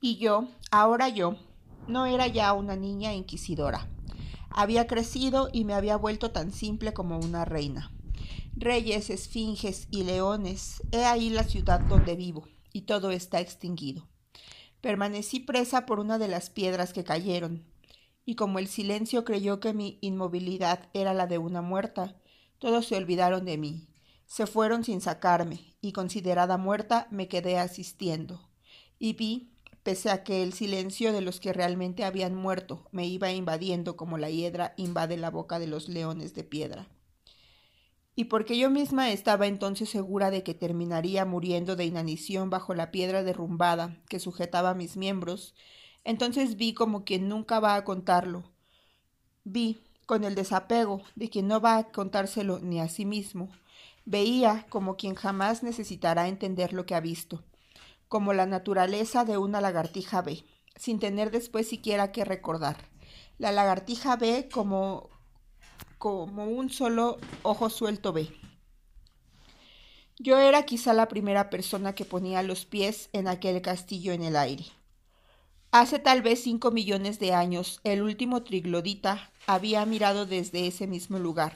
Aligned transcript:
Y 0.00 0.16
yo, 0.18 0.46
ahora 0.70 1.08
yo, 1.08 1.36
no 1.88 2.06
era 2.06 2.28
ya 2.28 2.52
una 2.52 2.76
niña 2.76 3.14
inquisidora. 3.14 3.88
Había 4.48 4.86
crecido 4.86 5.48
y 5.52 5.64
me 5.64 5.74
había 5.74 5.96
vuelto 5.96 6.30
tan 6.30 6.52
simple 6.52 6.92
como 6.92 7.18
una 7.18 7.44
reina. 7.44 7.90
Reyes, 8.54 9.10
esfinges 9.10 9.88
y 9.90 10.04
leones, 10.04 10.82
he 10.92 11.04
ahí 11.04 11.30
la 11.30 11.42
ciudad 11.42 11.80
donde 11.80 12.14
vivo, 12.14 12.46
y 12.72 12.82
todo 12.82 13.10
está 13.10 13.40
extinguido. 13.40 14.08
Permanecí 14.80 15.40
presa 15.40 15.84
por 15.84 15.98
una 15.98 16.18
de 16.18 16.28
las 16.28 16.48
piedras 16.48 16.92
que 16.92 17.02
cayeron, 17.02 17.64
y 18.24 18.36
como 18.36 18.60
el 18.60 18.68
silencio 18.68 19.24
creyó 19.24 19.58
que 19.58 19.74
mi 19.74 19.98
inmovilidad 20.00 20.88
era 20.92 21.12
la 21.12 21.26
de 21.26 21.38
una 21.38 21.60
muerta, 21.60 22.16
todos 22.58 22.86
se 22.86 22.96
olvidaron 22.96 23.44
de 23.44 23.58
mí, 23.58 23.88
se 24.26 24.46
fueron 24.46 24.84
sin 24.84 25.00
sacarme, 25.00 25.74
y 25.80 25.90
considerada 25.90 26.56
muerta 26.56 27.08
me 27.10 27.26
quedé 27.26 27.58
asistiendo, 27.58 28.48
y 28.98 29.14
vi 29.14 29.52
pese 29.88 30.10
a 30.10 30.22
que 30.22 30.42
el 30.42 30.52
silencio 30.52 31.14
de 31.14 31.22
los 31.22 31.40
que 31.40 31.54
realmente 31.54 32.04
habían 32.04 32.34
muerto 32.34 32.86
me 32.92 33.06
iba 33.06 33.32
invadiendo 33.32 33.96
como 33.96 34.18
la 34.18 34.28
hiedra 34.28 34.74
invade 34.76 35.16
la 35.16 35.30
boca 35.30 35.58
de 35.58 35.66
los 35.66 35.88
leones 35.88 36.34
de 36.34 36.44
piedra. 36.44 36.90
Y 38.14 38.24
porque 38.24 38.58
yo 38.58 38.68
misma 38.68 39.10
estaba 39.10 39.46
entonces 39.46 39.88
segura 39.88 40.30
de 40.30 40.42
que 40.42 40.52
terminaría 40.52 41.24
muriendo 41.24 41.74
de 41.74 41.86
inanición 41.86 42.50
bajo 42.50 42.74
la 42.74 42.90
piedra 42.90 43.22
derrumbada 43.22 43.96
que 44.10 44.20
sujetaba 44.20 44.74
mis 44.74 44.98
miembros, 44.98 45.54
entonces 46.04 46.56
vi 46.58 46.74
como 46.74 47.04
quien 47.04 47.26
nunca 47.26 47.58
va 47.58 47.74
a 47.74 47.84
contarlo. 47.84 48.44
Vi, 49.42 49.78
con 50.04 50.22
el 50.22 50.34
desapego 50.34 51.00
de 51.16 51.30
quien 51.30 51.48
no 51.48 51.62
va 51.62 51.78
a 51.78 51.84
contárselo 51.92 52.58
ni 52.58 52.78
a 52.78 52.90
sí 52.90 53.06
mismo, 53.06 53.48
veía 54.04 54.66
como 54.68 54.98
quien 54.98 55.14
jamás 55.14 55.62
necesitará 55.62 56.28
entender 56.28 56.74
lo 56.74 56.84
que 56.84 56.94
ha 56.94 57.00
visto 57.00 57.42
como 58.08 58.32
la 58.32 58.46
naturaleza 58.46 59.24
de 59.24 59.38
una 59.38 59.60
lagartija 59.60 60.22
ve, 60.22 60.44
sin 60.76 60.98
tener 60.98 61.30
después 61.30 61.68
siquiera 61.68 62.12
que 62.12 62.24
recordar. 62.24 62.76
La 63.38 63.52
lagartija 63.52 64.16
ve 64.16 64.48
como, 64.50 65.10
como 65.98 66.44
un 66.46 66.70
solo 66.70 67.18
ojo 67.42 67.70
suelto 67.70 68.12
ve. 68.12 68.30
Yo 70.18 70.38
era 70.38 70.64
quizá 70.64 70.94
la 70.94 71.06
primera 71.06 71.48
persona 71.48 71.94
que 71.94 72.04
ponía 72.04 72.42
los 72.42 72.64
pies 72.64 73.08
en 73.12 73.28
aquel 73.28 73.62
castillo 73.62 74.12
en 74.12 74.24
el 74.24 74.36
aire. 74.36 74.64
Hace 75.70 75.98
tal 75.98 76.22
vez 76.22 76.42
cinco 76.42 76.70
millones 76.70 77.18
de 77.20 77.34
años, 77.34 77.80
el 77.84 78.02
último 78.02 78.42
triglodita 78.42 79.30
había 79.46 79.84
mirado 79.84 80.26
desde 80.26 80.66
ese 80.66 80.86
mismo 80.86 81.18
lugar, 81.18 81.52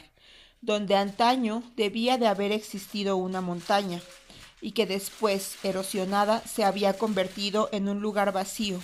donde 0.60 0.94
antaño 0.94 1.62
debía 1.76 2.18
de 2.18 2.28
haber 2.28 2.52
existido 2.52 3.16
una 3.16 3.40
montaña, 3.40 4.00
y 4.62 4.72
que 4.72 4.86
después, 4.86 5.56
erosionada, 5.64 6.40
se 6.46 6.64
había 6.64 6.96
convertido 6.96 7.68
en 7.72 7.88
un 7.88 8.00
lugar 8.00 8.32
vacío, 8.32 8.80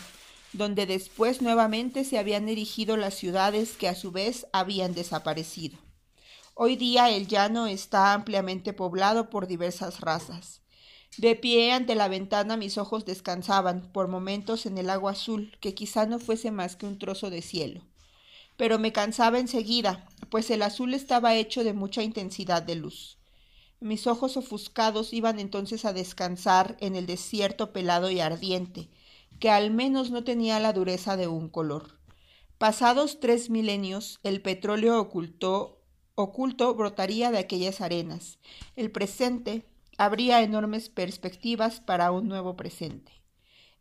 donde 0.52 0.86
después 0.86 1.40
nuevamente 1.40 2.04
se 2.04 2.18
habían 2.18 2.48
erigido 2.48 2.96
las 2.96 3.14
ciudades 3.14 3.76
que 3.76 3.88
a 3.88 3.94
su 3.94 4.10
vez 4.10 4.48
habían 4.52 4.92
desaparecido. 4.92 5.78
Hoy 6.54 6.74
día 6.74 7.10
el 7.10 7.28
llano 7.28 7.68
está 7.68 8.12
ampliamente 8.12 8.72
poblado 8.72 9.30
por 9.30 9.46
diversas 9.46 10.00
razas. 10.00 10.62
De 11.16 11.36
pie 11.36 11.72
ante 11.72 11.94
la 11.94 12.08
ventana 12.08 12.56
mis 12.56 12.76
ojos 12.76 13.04
descansaban 13.04 13.92
por 13.92 14.08
momentos 14.08 14.66
en 14.66 14.78
el 14.78 14.90
agua 14.90 15.12
azul, 15.12 15.56
que 15.60 15.74
quizá 15.74 16.06
no 16.06 16.18
fuese 16.18 16.50
más 16.50 16.74
que 16.74 16.86
un 16.86 16.98
trozo 16.98 17.30
de 17.30 17.40
cielo. 17.40 17.86
Pero 18.56 18.80
me 18.80 18.92
cansaba 18.92 19.38
enseguida, 19.38 20.08
pues 20.28 20.50
el 20.50 20.62
azul 20.62 20.92
estaba 20.92 21.36
hecho 21.36 21.62
de 21.62 21.72
mucha 21.72 22.02
intensidad 22.02 22.64
de 22.64 22.74
luz. 22.74 23.17
Mis 23.80 24.08
ojos 24.08 24.36
ofuscados 24.36 25.12
iban 25.12 25.38
entonces 25.38 25.84
a 25.84 25.92
descansar 25.92 26.76
en 26.80 26.96
el 26.96 27.06
desierto 27.06 27.72
pelado 27.72 28.10
y 28.10 28.18
ardiente, 28.18 28.88
que 29.38 29.50
al 29.50 29.70
menos 29.70 30.10
no 30.10 30.24
tenía 30.24 30.58
la 30.58 30.72
dureza 30.72 31.16
de 31.16 31.28
un 31.28 31.48
color. 31.48 31.98
Pasados 32.58 33.20
tres 33.20 33.50
milenios, 33.50 34.18
el 34.24 34.42
petróleo 34.42 35.00
ocultó, 35.00 35.80
oculto 36.16 36.74
brotaría 36.74 37.30
de 37.30 37.38
aquellas 37.38 37.80
arenas. 37.80 38.40
El 38.74 38.90
presente 38.90 39.64
habría 39.96 40.42
enormes 40.42 40.88
perspectivas 40.88 41.80
para 41.80 42.10
un 42.10 42.26
nuevo 42.26 42.56
presente. 42.56 43.12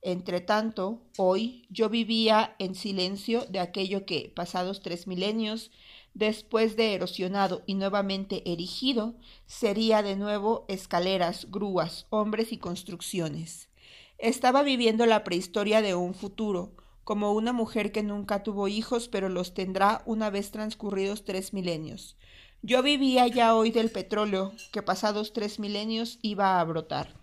Entretanto, 0.03 1.01
hoy 1.17 1.65
yo 1.69 1.89
vivía 1.89 2.55
en 2.59 2.75
silencio 2.75 3.45
de 3.45 3.59
aquello 3.59 4.05
que, 4.05 4.31
pasados 4.35 4.81
tres 4.81 5.07
milenios, 5.07 5.71
después 6.17 6.75
de 6.75 6.95
erosionado 6.95 7.61
y 7.67 7.75
nuevamente 7.75 8.41
erigido, 8.51 9.15
sería 9.45 10.01
de 10.01 10.15
nuevo 10.15 10.65
escaleras, 10.67 11.47
grúas, 11.51 12.07
hombres 12.09 12.51
y 12.51 12.57
construcciones. 12.57 13.69
Estaba 14.17 14.63
viviendo 14.63 15.05
la 15.05 15.23
prehistoria 15.23 15.83
de 15.83 15.93
un 15.93 16.15
futuro, 16.15 16.73
como 17.03 17.33
una 17.33 17.53
mujer 17.53 17.91
que 17.91 18.01
nunca 18.01 18.41
tuvo 18.41 18.67
hijos, 18.67 19.07
pero 19.07 19.29
los 19.29 19.53
tendrá 19.53 20.01
una 20.05 20.31
vez 20.31 20.49
transcurridos 20.49 21.23
tres 21.23 21.53
milenios. 21.53 22.17
Yo 22.63 22.81
vivía 22.81 23.27
ya 23.27 23.55
hoy 23.55 23.69
del 23.69 23.91
petróleo, 23.91 24.53
que 24.71 24.81
pasados 24.81 25.33
tres 25.33 25.59
milenios 25.59 26.17
iba 26.23 26.59
a 26.59 26.63
brotar. 26.63 27.13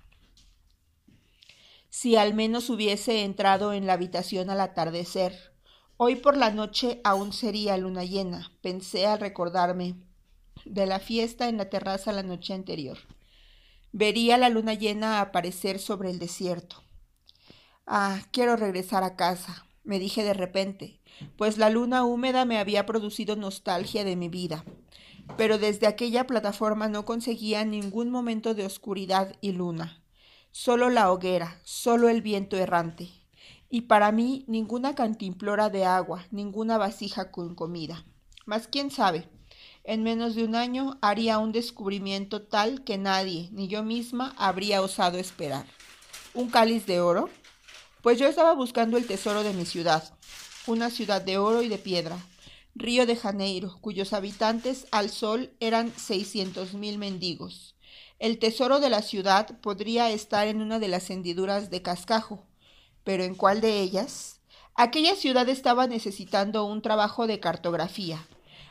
Si 1.91 2.15
al 2.15 2.33
menos 2.33 2.71
hubiese 2.71 3.25
entrado 3.25 3.72
en 3.72 3.87
la 3.87 3.94
habitación 3.94 4.50
al 4.50 4.60
atardecer, 4.60 5.53
Hoy 5.97 6.16
por 6.16 6.37
la 6.37 6.50
noche 6.50 7.00
aún 7.05 7.32
sería 7.32 7.77
luna 7.77 8.03
llena, 8.03 8.50
pensé 8.62 9.06
al 9.06 9.21
recordarme 9.21 9.94
de 10.65 10.87
la 10.87 10.99
fiesta 10.99 11.49
en 11.49 11.56
la 11.56 11.71
terraza 11.71 12.10
la 12.10 12.25
noche 12.25 12.53
anterior. 12.53 12.99
Vería 13.93 14.37
la 14.37 14.49
luna 14.49 14.75
llena 14.75 15.21
aparecer 15.21 15.78
sobre 15.78 16.10
el 16.10 16.19
desierto. 16.19 16.83
Ah, 17.87 18.22
quiero 18.33 18.56
regresar 18.56 19.04
a 19.04 19.15
casa, 19.15 19.66
me 19.84 20.00
dije 20.00 20.25
de 20.25 20.34
repente, 20.34 21.00
pues 21.37 21.59
la 21.59 21.71
luna 21.71 22.04
húmeda 22.04 22.44
me 22.44 22.59
había 22.59 22.87
producido 22.87 23.37
nostalgia 23.37 24.03
de 24.03 24.16
mi 24.16 24.28
vida. 24.28 24.65
Pero 25.37 25.59
desde 25.59 25.87
aquella 25.87 26.27
plataforma 26.27 26.88
no 26.88 27.04
conseguía 27.04 27.65
ningún 27.65 28.10
momento 28.10 28.54
de 28.54 28.66
oscuridad 28.66 29.37
y 29.41 29.53
luna, 29.53 30.03
solo 30.50 30.91
la 30.91 31.12
hoguera, 31.12 31.60
solo 31.62 32.09
el 32.09 32.21
viento 32.21 32.56
errante 32.56 33.23
y 33.70 33.82
para 33.82 34.12
mí 34.12 34.44
ninguna 34.47 34.94
cantimplora 34.94 35.70
de 35.70 35.84
agua, 35.84 36.25
ninguna 36.30 36.78
vasija 36.78 37.30
con 37.30 37.54
comida. 37.54 38.04
Mas 38.47 38.69
quién 38.69 38.91
sabe, 38.91 39.28
en 39.84 40.02
menos 40.02 40.34
de 40.34 40.44
un 40.44 40.54
año 40.54 40.98
haría 41.02 41.38
un 41.38 41.52
descubrimiento 41.52 42.42
tal 42.42 42.84
que 42.84 42.98
nadie, 42.98 43.48
ni 43.53 43.69
yo 43.69 43.82
misma, 43.82 44.34
habría 44.38 44.82
osado 44.82 45.19
esperar. 45.19 45.66
¿Un 46.32 46.48
cáliz 46.50 46.86
de 46.86 47.00
oro? 47.00 47.28
Pues 48.03 48.19
yo 48.19 48.26
estaba 48.26 48.54
buscando 48.54 48.97
el 48.97 49.06
tesoro 49.06 49.42
de 49.42 49.53
mi 49.53 49.64
ciudad, 49.64 50.03
una 50.66 50.91
ciudad 50.91 51.22
de 51.22 51.38
oro 51.38 51.62
y 51.62 51.69
de 51.69 51.78
piedra, 51.78 52.19
Río 52.76 53.06
de 53.06 53.14
Janeiro, 53.14 53.78
cuyos 53.80 54.12
habitantes 54.12 54.86
al 54.91 55.08
sol 55.08 55.53
eran 55.60 55.92
seiscientos 55.97 56.74
mil 56.74 56.98
mendigos. 56.98 57.76
El 58.19 58.38
tesoro 58.41 58.80
de 58.80 58.91
la 58.91 59.00
ciudad 59.00 59.60
podría 59.60 60.10
estar 60.10 60.48
en 60.48 60.60
una 60.60 60.80
de 60.80 60.88
las 60.88 61.08
hendiduras 61.08 61.70
de 61.70 61.82
cascajo, 61.82 62.44
pero 63.04 63.22
¿en 63.22 63.34
cuál 63.34 63.60
de 63.60 63.81
ellas? 63.81 64.41
Aquella 64.75 65.15
ciudad 65.15 65.48
estaba 65.48 65.87
necesitando 65.87 66.65
un 66.65 66.82
trabajo 66.82 67.26
de 67.28 67.38
cartografía, 67.38 68.26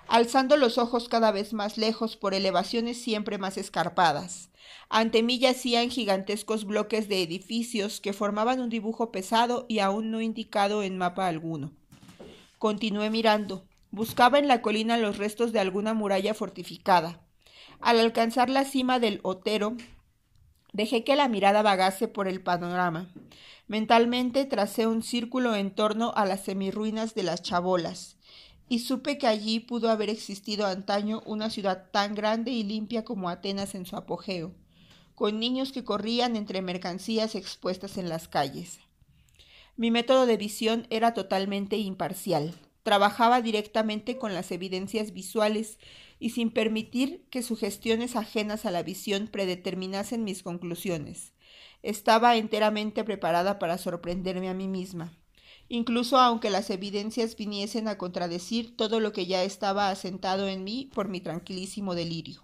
alzando 0.08 0.58
los 0.58 0.78
ojos 0.78 1.08
cada 1.08 1.32
vez 1.32 1.54
más 1.54 1.78
lejos 1.78 2.18
por 2.18 2.34
elevaciones 2.34 3.02
siempre 3.02 3.38
más 3.38 3.58
escarpadas. 3.58 4.50
Ante 4.90 5.24
mí 5.24 5.40
yacían 5.40 5.90
gigantescos 5.90 6.66
bloques 6.66 7.08
de 7.08 7.24
edificios 7.24 8.02
que 8.02 8.14
formaban 8.14 8.60
un 8.60 8.70
dibujo 8.70 9.12
pesado 9.12 9.66
y 9.70 9.80
aún 9.80 10.12
no 10.12 10.22
indicado 10.22 10.84
en 10.84 10.98
mapa 10.98 11.28
alguno. 11.28 11.72
Continué 12.60 13.10
mirando. 13.10 13.64
Buscaba 13.92 14.40
en 14.40 14.48
la 14.48 14.62
colina 14.62 14.98
los 14.98 15.18
restos 15.18 15.52
de 15.52 15.60
alguna 15.60 15.94
muralla 15.94 16.34
fortificada. 16.34 17.22
Al 17.80 18.00
alcanzar 18.00 18.50
la 18.50 18.66
cima 18.66 19.00
del 19.00 19.20
Otero, 19.24 19.76
dejé 20.74 21.04
que 21.04 21.16
la 21.16 21.30
mirada 21.30 21.62
vagase 21.62 22.08
por 22.08 22.28
el 22.28 22.42
panorama. 22.42 23.10
Mentalmente 23.68 24.46
tracé 24.46 24.88
un 24.88 25.04
círculo 25.04 25.56
en 25.56 25.72
torno 25.72 26.12
a 26.16 26.26
las 26.26 26.44
semirruinas 26.44 27.16
de 27.16 27.24
las 27.24 27.42
chabolas, 27.42 28.18
y 28.68 28.80
supe 28.80 29.18
que 29.18 29.28
allí 29.28 29.60
pudo 29.60 29.90
haber 29.90 30.10
existido 30.10 30.66
antaño 30.66 31.22
una 31.26 31.50
ciudad 31.50 31.90
tan 31.92 32.16
grande 32.16 32.52
y 32.52 32.64
limpia 32.64 33.06
como 33.06 33.30
Atenas 33.30 33.76
en 33.76 33.86
su 33.86 33.96
apogeo, 33.96 34.54
con 35.16 35.40
niños 35.40 35.72
que 35.72 35.84
corrían 35.84 36.36
entre 36.36 36.62
mercancías 36.62 37.36
expuestas 37.36 37.98
en 37.98 38.10
las 38.10 38.28
calles. 38.28 38.80
Mi 39.76 39.92
método 39.92 40.26
de 40.26 40.38
visión 40.38 40.88
era 40.90 41.14
totalmente 41.14 41.78
imparcial. 41.78 42.54
Trabajaba 42.84 43.42
directamente 43.42 44.18
con 44.18 44.34
las 44.34 44.52
evidencias 44.52 45.14
visuales 45.14 45.80
y 46.24 46.30
sin 46.30 46.52
permitir 46.52 47.26
que 47.30 47.44
sugestiones 47.44 48.16
ajenas 48.16 48.66
a 48.66 48.72
la 48.72 48.82
visión 48.82 49.28
predeterminasen 49.28 50.24
mis 50.24 50.42
conclusiones. 50.42 51.34
Estaba 51.82 52.38
enteramente 52.38 53.04
preparada 53.04 53.60
para 53.60 53.78
sorprenderme 53.78 54.48
a 54.48 54.54
mí 54.54 54.70
misma, 54.70 55.20
incluso 55.68 56.18
aunque 56.18 56.50
las 56.50 56.70
evidencias 56.70 57.36
viniesen 57.36 57.90
a 57.90 57.98
contradecir 57.98 58.78
todo 58.78 59.02
lo 59.02 59.12
que 59.12 59.26
ya 59.26 59.44
estaba 59.44 59.90
asentado 59.90 60.48
en 60.48 60.64
mí 60.64 60.90
por 60.94 61.10
mi 61.10 61.20
tranquilísimo 61.20 61.94
delirio. 61.94 62.42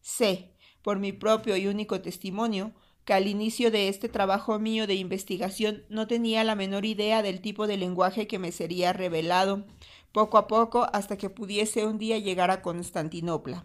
Sé, 0.00 0.54
por 0.80 0.98
mi 0.98 1.12
propio 1.12 1.54
y 1.58 1.66
único 1.66 2.00
testimonio, 2.00 2.72
que 3.04 3.12
al 3.12 3.26
inicio 3.26 3.70
de 3.70 3.88
este 3.88 4.08
trabajo 4.08 4.58
mío 4.58 4.86
de 4.86 4.94
investigación 4.94 5.84
no 5.90 6.06
tenía 6.06 6.44
la 6.44 6.54
menor 6.54 6.86
idea 6.86 7.20
del 7.20 7.42
tipo 7.42 7.66
de 7.66 7.76
lenguaje 7.76 8.26
que 8.26 8.38
me 8.38 8.52
sería 8.52 8.94
revelado 8.94 9.66
poco 10.12 10.38
a 10.38 10.46
poco 10.46 10.86
hasta 10.92 11.16
que 11.16 11.30
pudiese 11.30 11.86
un 11.86 11.98
día 11.98 12.18
llegar 12.18 12.50
a 12.50 12.62
Constantinopla. 12.62 13.62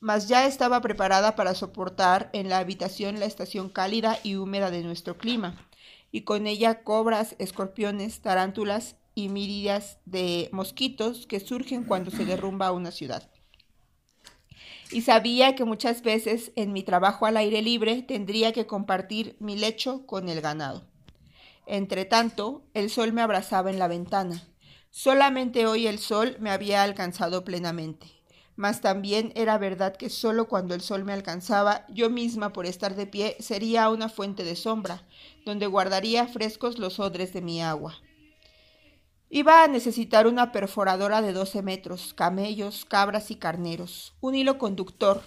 Mas 0.00 0.28
ya 0.28 0.46
estaba 0.46 0.80
preparada 0.80 1.34
para 1.34 1.54
soportar 1.54 2.30
en 2.32 2.48
la 2.48 2.58
habitación 2.58 3.18
la 3.18 3.26
estación 3.26 3.68
cálida 3.68 4.18
y 4.22 4.36
húmeda 4.36 4.70
de 4.70 4.82
nuestro 4.82 5.18
clima, 5.18 5.68
y 6.12 6.22
con 6.22 6.46
ella 6.46 6.84
cobras, 6.84 7.34
escorpiones, 7.38 8.20
tarántulas 8.20 8.96
y 9.14 9.28
míridas 9.28 9.98
de 10.04 10.48
mosquitos 10.52 11.26
que 11.26 11.40
surgen 11.40 11.84
cuando 11.84 12.10
se 12.10 12.24
derrumba 12.24 12.72
una 12.72 12.92
ciudad 12.92 13.28
y 14.90 15.02
sabía 15.02 15.54
que 15.54 15.64
muchas 15.64 16.02
veces 16.02 16.52
en 16.56 16.72
mi 16.72 16.82
trabajo 16.82 17.26
al 17.26 17.36
aire 17.36 17.62
libre 17.62 18.02
tendría 18.02 18.52
que 18.52 18.66
compartir 18.66 19.36
mi 19.38 19.56
lecho 19.56 20.06
con 20.06 20.28
el 20.28 20.40
ganado. 20.40 20.86
Entretanto, 21.66 22.64
el 22.74 22.88
sol 22.88 23.12
me 23.12 23.20
abrazaba 23.20 23.70
en 23.70 23.78
la 23.78 23.88
ventana. 23.88 24.42
Solamente 24.90 25.66
hoy 25.66 25.86
el 25.86 25.98
sol 25.98 26.36
me 26.40 26.50
había 26.50 26.82
alcanzado 26.82 27.44
plenamente. 27.44 28.06
Mas 28.56 28.80
también 28.80 29.32
era 29.36 29.56
verdad 29.56 29.96
que 29.96 30.10
solo 30.10 30.48
cuando 30.48 30.74
el 30.74 30.80
sol 30.80 31.04
me 31.04 31.12
alcanzaba, 31.12 31.86
yo 31.88 32.10
misma 32.10 32.52
por 32.52 32.66
estar 32.66 32.96
de 32.96 33.06
pie 33.06 33.36
sería 33.38 33.88
una 33.88 34.08
fuente 34.08 34.42
de 34.42 34.56
sombra, 34.56 35.06
donde 35.44 35.68
guardaría 35.68 36.26
frescos 36.26 36.78
los 36.78 36.98
odres 36.98 37.32
de 37.32 37.40
mi 37.40 37.62
agua. 37.62 37.94
Iba 39.30 39.62
a 39.62 39.68
necesitar 39.68 40.26
una 40.26 40.52
perforadora 40.52 41.20
de 41.20 41.34
12 41.34 41.62
metros, 41.62 42.14
camellos, 42.14 42.86
cabras 42.86 43.30
y 43.30 43.36
carneros, 43.36 44.14
un 44.20 44.34
hilo 44.34 44.56
conductor, 44.56 45.22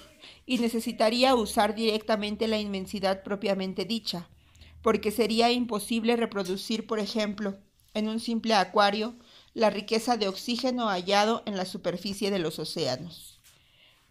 y 0.45 0.57
necesitaría 0.57 1.35
usar 1.35 1.75
directamente 1.75 2.47
la 2.47 2.59
inmensidad 2.59 3.23
propiamente 3.23 3.85
dicha, 3.85 4.27
porque 4.81 5.11
sería 5.11 5.51
imposible 5.51 6.15
reproducir, 6.15 6.87
por 6.87 6.99
ejemplo, 6.99 7.59
en 7.93 8.07
un 8.07 8.19
simple 8.19 8.55
acuario, 8.55 9.15
la 9.53 9.69
riqueza 9.69 10.17
de 10.17 10.27
oxígeno 10.27 10.87
hallado 10.87 11.43
en 11.45 11.57
la 11.57 11.65
superficie 11.65 12.31
de 12.31 12.39
los 12.39 12.59
océanos. 12.59 13.39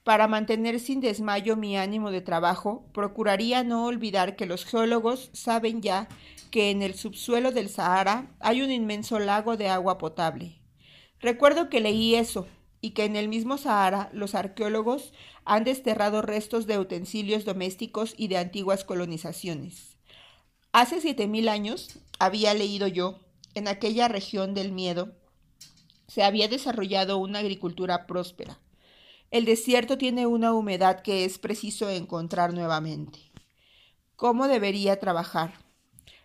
Para 0.04 0.28
mantener 0.28 0.80
sin 0.80 1.00
desmayo 1.00 1.56
mi 1.56 1.76
ánimo 1.76 2.10
de 2.10 2.20
trabajo, 2.20 2.86
procuraría 2.92 3.62
no 3.64 3.84
olvidar 3.84 4.34
que 4.34 4.46
los 4.46 4.64
geólogos 4.64 5.30
saben 5.32 5.82
ya 5.82 6.08
que 6.50 6.70
en 6.70 6.82
el 6.82 6.94
subsuelo 6.94 7.52
del 7.52 7.68
Sahara 7.68 8.34
hay 8.40 8.62
un 8.62 8.70
inmenso 8.70 9.18
lago 9.18 9.56
de 9.56 9.68
agua 9.68 9.98
potable. 9.98 10.58
Recuerdo 11.20 11.68
que 11.68 11.80
leí 11.80 12.14
eso 12.14 12.48
y 12.80 12.90
que 12.90 13.04
en 13.04 13.14
el 13.14 13.28
mismo 13.28 13.58
Sahara 13.58 14.08
los 14.12 14.34
arqueólogos 14.34 15.12
han 15.44 15.64
desterrado 15.64 16.22
restos 16.22 16.66
de 16.66 16.78
utensilios 16.78 17.44
domésticos 17.44 18.14
y 18.16 18.28
de 18.28 18.38
antiguas 18.38 18.84
colonizaciones. 18.84 19.96
Hace 20.72 21.00
siete 21.00 21.26
mil 21.26 21.48
años, 21.48 21.98
había 22.18 22.54
leído 22.54 22.86
yo, 22.86 23.20
en 23.54 23.68
aquella 23.68 24.08
región 24.08 24.54
del 24.54 24.72
miedo, 24.72 25.19
se 26.10 26.24
había 26.24 26.48
desarrollado 26.48 27.18
una 27.18 27.38
agricultura 27.38 28.08
próspera. 28.08 28.58
El 29.30 29.44
desierto 29.44 29.96
tiene 29.96 30.26
una 30.26 30.52
humedad 30.52 31.02
que 31.02 31.24
es 31.24 31.38
preciso 31.38 31.88
encontrar 31.88 32.52
nuevamente. 32.52 33.20
¿Cómo 34.16 34.48
debería 34.48 34.98
trabajar? 34.98 35.52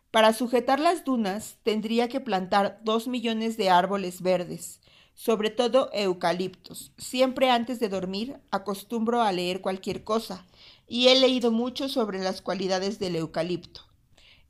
Para 0.10 0.34
sujetar 0.34 0.80
las 0.80 1.06
dunas 1.06 1.58
tendría 1.62 2.10
que 2.10 2.20
plantar 2.20 2.80
dos 2.82 3.08
millones 3.08 3.58
de 3.58 3.70
árboles 3.70 4.24
verdes, 4.24 4.82
sobre 5.14 5.52
todo 5.52 5.92
eucaliptos. 5.94 6.92
Siempre 6.98 7.52
antes 7.52 7.80
de 7.80 7.90
dormir 7.90 8.40
acostumbro 8.50 9.22
a 9.22 9.32
leer 9.32 9.62
cualquier 9.62 10.04
cosa, 10.04 10.48
y 10.88 11.10
he 11.10 11.20
leído 11.20 11.52
mucho 11.52 11.90
sobre 11.90 12.18
las 12.18 12.42
cualidades 12.42 12.98
del 12.98 13.18
eucalipto. 13.18 13.82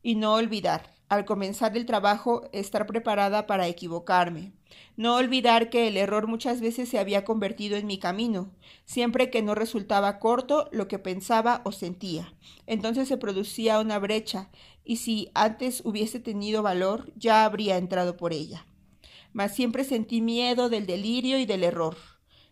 Y 0.02 0.16
no 0.16 0.36
olvidar, 0.36 0.95
al 1.16 1.26
comenzar 1.26 1.76
el 1.76 1.86
trabajo, 1.86 2.48
estar 2.52 2.86
preparada 2.86 3.48
para 3.48 3.68
equivocarme. 3.68 4.54
No 4.98 5.16
olvidar 5.16 5.70
que 5.70 5.88
el 5.88 5.98
error 5.98 6.28
muchas 6.28 6.62
veces 6.62 6.88
se 6.90 7.00
había 7.00 7.26
convertido 7.26 7.78
en 7.78 7.88
mi 7.88 7.98
camino, 7.98 8.52
siempre 8.86 9.30
que 9.30 9.42
no 9.42 9.56
resultaba 9.56 10.20
corto 10.20 10.70
lo 10.72 10.88
que 10.88 11.00
pensaba 11.00 11.62
o 11.66 11.72
sentía. 11.72 12.34
Entonces 12.68 13.08
se 13.08 13.18
producía 13.18 13.80
una 13.80 14.00
brecha, 14.00 14.50
y 14.84 14.98
si 14.98 15.32
antes 15.34 15.82
hubiese 15.84 16.20
tenido 16.20 16.62
valor, 16.62 17.12
ya 17.16 17.44
habría 17.44 17.78
entrado 17.78 18.16
por 18.16 18.32
ella. 18.32 18.66
Mas 19.34 19.56
siempre 19.56 19.84
sentí 19.84 20.22
miedo 20.22 20.70
del 20.70 20.86
delirio 20.86 21.40
y 21.40 21.46
del 21.46 21.64
error. 21.64 21.98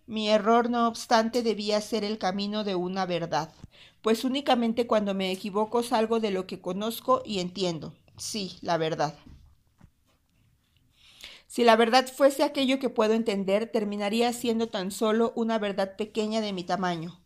Mi 0.06 0.30
error, 0.30 0.70
no 0.70 0.88
obstante, 0.88 1.44
debía 1.44 1.80
ser 1.80 2.04
el 2.04 2.18
camino 2.18 2.66
de 2.66 2.76
una 2.76 3.06
verdad, 3.06 3.54
pues 4.02 4.26
únicamente 4.26 4.86
cuando 4.86 5.14
me 5.14 5.32
equivoco 5.32 5.82
salgo 5.82 6.20
de 6.20 6.32
lo 6.32 6.46
que 6.46 6.60
conozco 6.60 7.22
y 7.26 7.40
entiendo. 7.40 7.94
Sí, 8.18 8.58
la 8.62 8.78
verdad. 8.78 9.16
Si 11.48 11.64
la 11.64 11.76
verdad 11.76 12.08
fuese 12.08 12.44
aquello 12.44 12.80
que 12.80 12.90
puedo 12.90 13.14
entender, 13.14 13.72
terminaría 13.72 14.34
siendo 14.34 14.68
tan 14.70 14.92
solo 14.92 15.32
una 15.36 15.58
verdad 15.60 15.96
pequeña 15.96 16.42
de 16.42 16.54
mi 16.54 16.64
tamaño. 16.64 17.22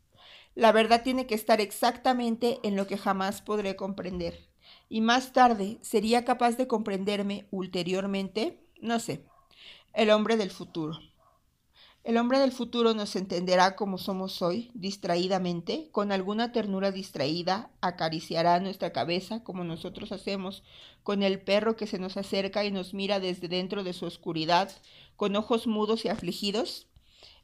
La 0.55 0.71
verdad 0.71 1.03
tiene 1.03 1.27
que 1.27 1.35
estar 1.35 1.61
exactamente 1.61 2.59
en 2.63 2.75
lo 2.75 2.87
que 2.87 2.97
jamás 2.97 3.41
podré 3.41 3.75
comprender 3.75 4.49
y 4.89 5.01
más 5.01 5.33
tarde 5.33 5.79
sería 5.81 6.25
capaz 6.25 6.57
de 6.57 6.67
comprenderme 6.67 7.47
ulteriormente, 7.51 8.59
no 8.81 8.99
sé, 8.99 9.23
el 9.93 10.11
hombre 10.11 10.37
del 10.37 10.51
futuro. 10.51 10.99
El 12.07 12.15
hombre 12.15 12.39
del 12.39 12.53
futuro 12.53 12.93
nos 12.93 13.17
entenderá 13.17 13.75
como 13.75 13.97
somos 13.97 14.41
hoy, 14.41 14.71
distraídamente, 14.73 15.89
con 15.91 16.13
alguna 16.13 16.53
ternura 16.53 16.93
distraída, 16.93 17.69
acariciará 17.81 18.61
nuestra 18.61 18.93
cabeza 18.93 19.43
como 19.43 19.65
nosotros 19.65 20.13
hacemos 20.13 20.63
con 21.03 21.21
el 21.21 21.41
perro 21.41 21.75
que 21.75 21.85
se 21.85 21.99
nos 21.99 22.15
acerca 22.15 22.63
y 22.63 22.71
nos 22.71 22.93
mira 22.93 23.19
desde 23.19 23.49
dentro 23.49 23.83
de 23.83 23.91
su 23.91 24.05
oscuridad, 24.05 24.71
con 25.17 25.35
ojos 25.35 25.67
mudos 25.67 26.05
y 26.05 26.07
afligidos. 26.07 26.87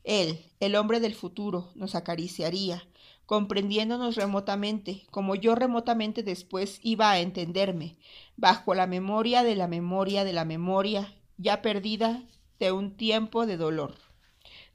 Él, 0.06 0.39
el 0.62 0.77
hombre 0.77 1.01
del 1.01 1.13
futuro, 1.13 1.69
nos 1.75 1.94
acariciaría, 1.94 2.88
comprendiéndonos 3.25 4.16
remotamente, 4.16 5.04
como 5.12 5.36
yo 5.36 5.56
remotamente 5.56 6.24
después 6.24 6.80
iba 6.83 7.12
a 7.12 7.19
entenderme, 7.19 7.98
bajo 8.38 8.75
la 8.75 8.88
memoria 8.88 9.44
de 9.44 9.57
la 9.57 9.68
memoria 9.68 10.24
de 10.24 10.31
la 10.31 10.45
memoria, 10.45 11.13
ya 11.38 11.62
perdida 11.62 12.24
de 12.62 12.71
un 12.71 12.95
tiempo 12.95 13.45
de 13.45 13.57
dolor, 13.57 13.95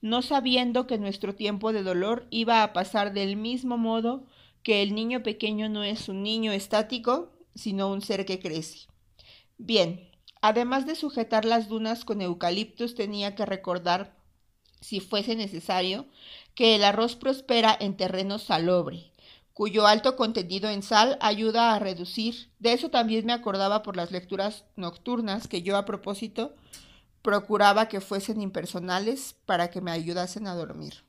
no 0.01 0.23
sabiendo 0.23 0.87
que 0.87 0.99
nuestro 0.99 1.35
tiempo 1.35 1.73
de 1.73 1.83
dolor 1.83 2.27
iba 2.31 2.63
a 2.63 2.73
pasar 2.73 3.13
del 3.13 3.37
mismo 3.37 3.79
modo 3.79 4.25
que 4.63 4.83
el 4.83 4.95
niño 4.95 5.23
pequeño 5.23 5.69
no 5.69 5.83
es 5.83 6.09
un 6.09 6.23
niño 6.23 6.53
estático, 6.53 7.33
sino 7.55 7.91
un 7.91 8.03
ser 8.03 8.25
que 8.25 8.39
crece. 8.39 8.87
Bien, 9.57 10.09
además 10.41 10.87
de 10.87 10.95
sujetar 10.95 11.45
las 11.45 11.69
dunas 11.69 12.05
con 12.05 12.21
eucaliptos, 12.21 12.95
tenía 12.95 13.35
que 13.35 13.47
recordar, 13.47 14.17
si 14.81 15.01
fuese 15.01 15.35
necesario, 15.35 16.07
que 16.55 16.77
el 16.77 16.85
arroz 16.85 17.17
prospera 17.17 17.77
en 17.79 17.97
terreno 17.97 18.39
salobre, 18.39 19.13
cuyo 19.53 19.87
alto 19.87 20.15
contenido 20.15 20.71
en 20.71 20.83
sal 20.83 21.19
ayuda 21.21 21.75
a 21.75 21.79
reducir. 21.81 22.51
De 22.61 22.73
eso 22.73 22.91
también 22.91 23.27
me 23.27 23.33
acordaba 23.33 23.83
por 23.83 23.97
las 23.97 24.13
lecturas 24.13 24.65
nocturnas 24.77 25.49
que 25.49 25.63
yo 25.63 25.77
a 25.77 25.85
propósito 25.85 26.55
procuraba 27.23 27.89
que 27.89 28.01
fuesen 28.01 28.41
impersonales 28.41 29.35
para 29.47 29.71
que 29.71 29.81
me 29.81 29.91
ayudasen 29.91 30.47
a 30.47 30.55
dormir. 30.55 31.05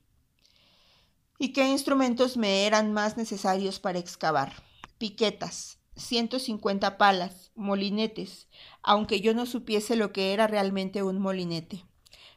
¿Y 1.38 1.54
qué 1.54 1.68
instrumentos 1.68 2.36
me 2.36 2.66
eran 2.66 2.92
más 2.92 3.16
necesarios 3.16 3.80
para 3.80 4.00
excavar? 4.00 4.63
Piquetas, 4.98 5.78
150 5.96 6.98
palas, 6.98 7.51
molinetes, 7.56 8.48
aunque 8.82 9.22
yo 9.22 9.34
no 9.34 9.46
supiese 9.46 9.96
lo 9.96 10.12
que 10.12 10.34
era 10.34 10.48
realmente 10.48 11.04
un 11.04 11.20
molinete, 11.20 11.86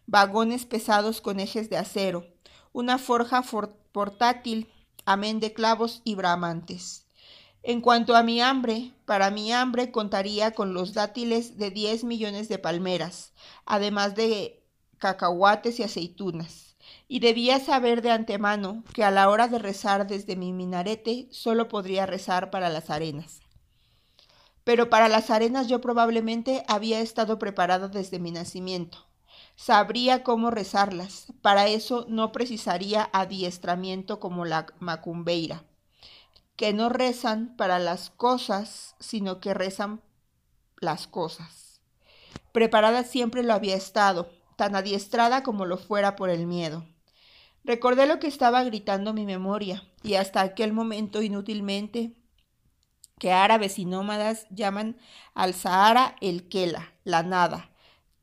vagones 0.07 0.67
pesados 0.67 1.21
con 1.21 1.41
ejes 1.41 1.71
de 1.71 1.79
acero, 1.79 2.27
una 2.73 2.99
forja 2.99 3.43
portátil, 3.93 4.71
amén 5.05 5.41
de 5.41 5.53
clavos 5.53 6.01
y 6.05 6.15
bramantes. 6.15 7.02
En 7.65 7.81
cuanto 7.81 8.17
a 8.17 8.25
mi 8.25 8.41
hambre, 8.41 8.93
para 9.05 9.31
mi 9.31 9.53
hambre 9.53 9.93
contaría 9.93 10.51
con 10.51 10.75
los 10.75 10.95
dátiles 10.95 11.59
de 11.59 11.71
diez 11.71 12.03
millones 12.03 12.49
de 12.49 12.59
palmeras, 12.59 13.33
además 13.67 14.17
de 14.17 14.65
cacahuates 14.99 15.79
y 15.79 15.85
aceitunas, 15.85 16.77
y 17.07 17.21
debía 17.21 17.61
saber 17.61 18.03
de 18.03 18.11
antemano 18.11 18.83
que 18.93 19.05
a 19.05 19.13
la 19.13 19.29
hora 19.29 19.47
de 19.47 19.61
rezar 19.61 20.09
desde 20.09 20.35
mi 20.35 20.53
minarete 20.53 21.29
solo 21.31 21.69
podría 21.69 22.05
rezar 22.05 22.51
para 22.51 22.69
las 22.69 22.91
arenas. 22.91 23.41
Pero 24.65 24.91
para 24.91 25.09
las 25.09 25.31
arenas 25.31 25.69
yo 25.69 25.81
probablemente 25.81 26.65
había 26.67 27.01
estado 27.01 27.39
preparado 27.39 27.89
desde 27.89 28.19
mi 28.19 28.33
nacimiento 28.33 29.07
sabría 29.57 30.23
cómo 30.23 30.51
rezarlas. 30.51 31.33
Para 31.43 31.69
eso 31.69 32.07
no 32.09 32.33
precisaría 32.33 33.09
adiestramiento 33.13 34.19
como 34.21 34.45
la 34.45 34.67
macumbeira, 34.81 35.65
que 36.57 36.73
no 36.73 36.89
rezan 36.89 37.57
para 37.57 37.79
las 37.79 38.11
cosas, 38.11 38.95
sino 39.01 39.41
que 39.41 39.55
rezan 39.55 40.03
las 40.81 41.07
cosas. 41.07 41.81
Preparada 42.53 43.05
siempre 43.05 43.43
lo 43.43 43.55
había 43.55 43.77
estado, 43.77 44.31
tan 44.57 44.77
adiestrada 44.77 45.43
como 45.43 45.65
lo 45.65 45.79
fuera 45.79 46.17
por 46.17 46.31
el 46.31 46.47
miedo. 46.47 46.87
Recordé 47.65 48.07
lo 48.07 48.19
que 48.19 48.27
estaba 48.27 48.65
gritando 48.65 49.13
mi 49.13 49.25
memoria, 49.25 49.85
y 50.03 50.15
hasta 50.15 50.41
aquel 50.41 50.73
momento 50.73 51.23
inútilmente 51.23 52.17
que 53.19 53.33
árabes 53.33 53.79
y 53.79 53.85
nómadas 53.85 54.47
llaman 54.51 54.99
al 55.35 55.55
Sahara 55.55 56.17
el 56.21 56.49
Kela, 56.49 56.93
la 57.05 57.23
nada, 57.23 57.71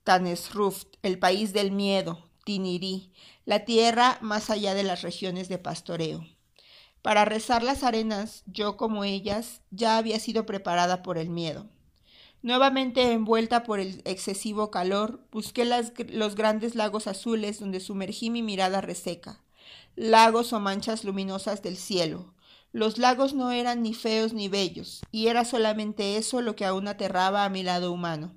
Tanesruft, 0.04 0.98
el 1.04 1.20
país 1.20 1.54
del 1.54 1.72
miedo, 1.72 2.30
Tinirí, 2.44 3.14
la 3.46 3.64
tierra 3.64 4.18
más 4.22 4.50
allá 4.50 4.74
de 4.74 4.84
las 4.84 5.02
regiones 5.02 5.48
de 5.48 5.58
pastoreo. 5.58 6.26
Para 7.02 7.24
rezar 7.26 7.64
las 7.64 7.84
arenas, 7.84 8.44
yo 8.46 8.76
como 8.76 9.04
ellas, 9.04 9.62
ya 9.72 9.98
había 9.98 10.20
sido 10.20 10.46
preparada 10.46 11.02
por 11.02 11.18
el 11.18 11.30
miedo. 11.30 11.68
Nuevamente 12.42 13.12
envuelta 13.12 13.64
por 13.64 13.80
el 13.80 14.02
excesivo 14.06 14.72
calor, 14.72 15.26
busqué 15.32 15.66
los 15.66 16.36
grandes 16.36 16.76
lagos 16.76 17.08
azules 17.08 17.60
donde 17.60 17.80
sumergí 17.80 18.30
mi 18.30 18.44
mirada 18.44 18.80
reseca, 18.80 19.42
lagos 19.96 20.54
o 20.54 20.60
manchas 20.60 21.04
luminosas 21.04 21.62
del 21.62 21.76
cielo. 21.76 22.34
Los 22.72 22.98
lagos 22.98 23.34
no 23.34 23.52
eran 23.52 23.82
ni 23.82 23.94
feos 23.94 24.34
ni 24.34 24.48
bellos, 24.48 25.02
y 25.12 25.28
era 25.28 25.44
solamente 25.44 26.18
eso 26.18 26.42
lo 26.42 26.56
que 26.56 26.66
aún 26.66 26.88
aterraba 26.88 27.44
a 27.44 27.50
mi 27.50 27.64
lado 27.64 27.92
humano. 27.92 28.34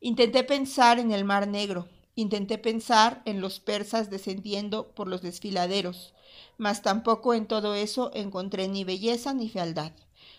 Intenté 0.00 0.44
pensar 0.44 0.98
en 0.98 1.12
el 1.12 1.24
mar 1.24 1.48
negro, 1.48 1.88
intenté 2.14 2.58
pensar 2.58 3.22
en 3.24 3.40
los 3.40 3.60
persas 3.60 4.08
descendiendo 4.08 4.92
por 4.94 5.08
los 5.08 5.20
desfiladeros, 5.20 6.14
mas 6.58 6.82
tampoco 6.82 7.34
en 7.34 7.46
todo 7.46 7.74
eso 7.74 8.10
encontré 8.14 8.68
ni 8.68 8.84
belleza 8.84 9.34
ni 9.34 9.48
fealdad, 9.48 9.92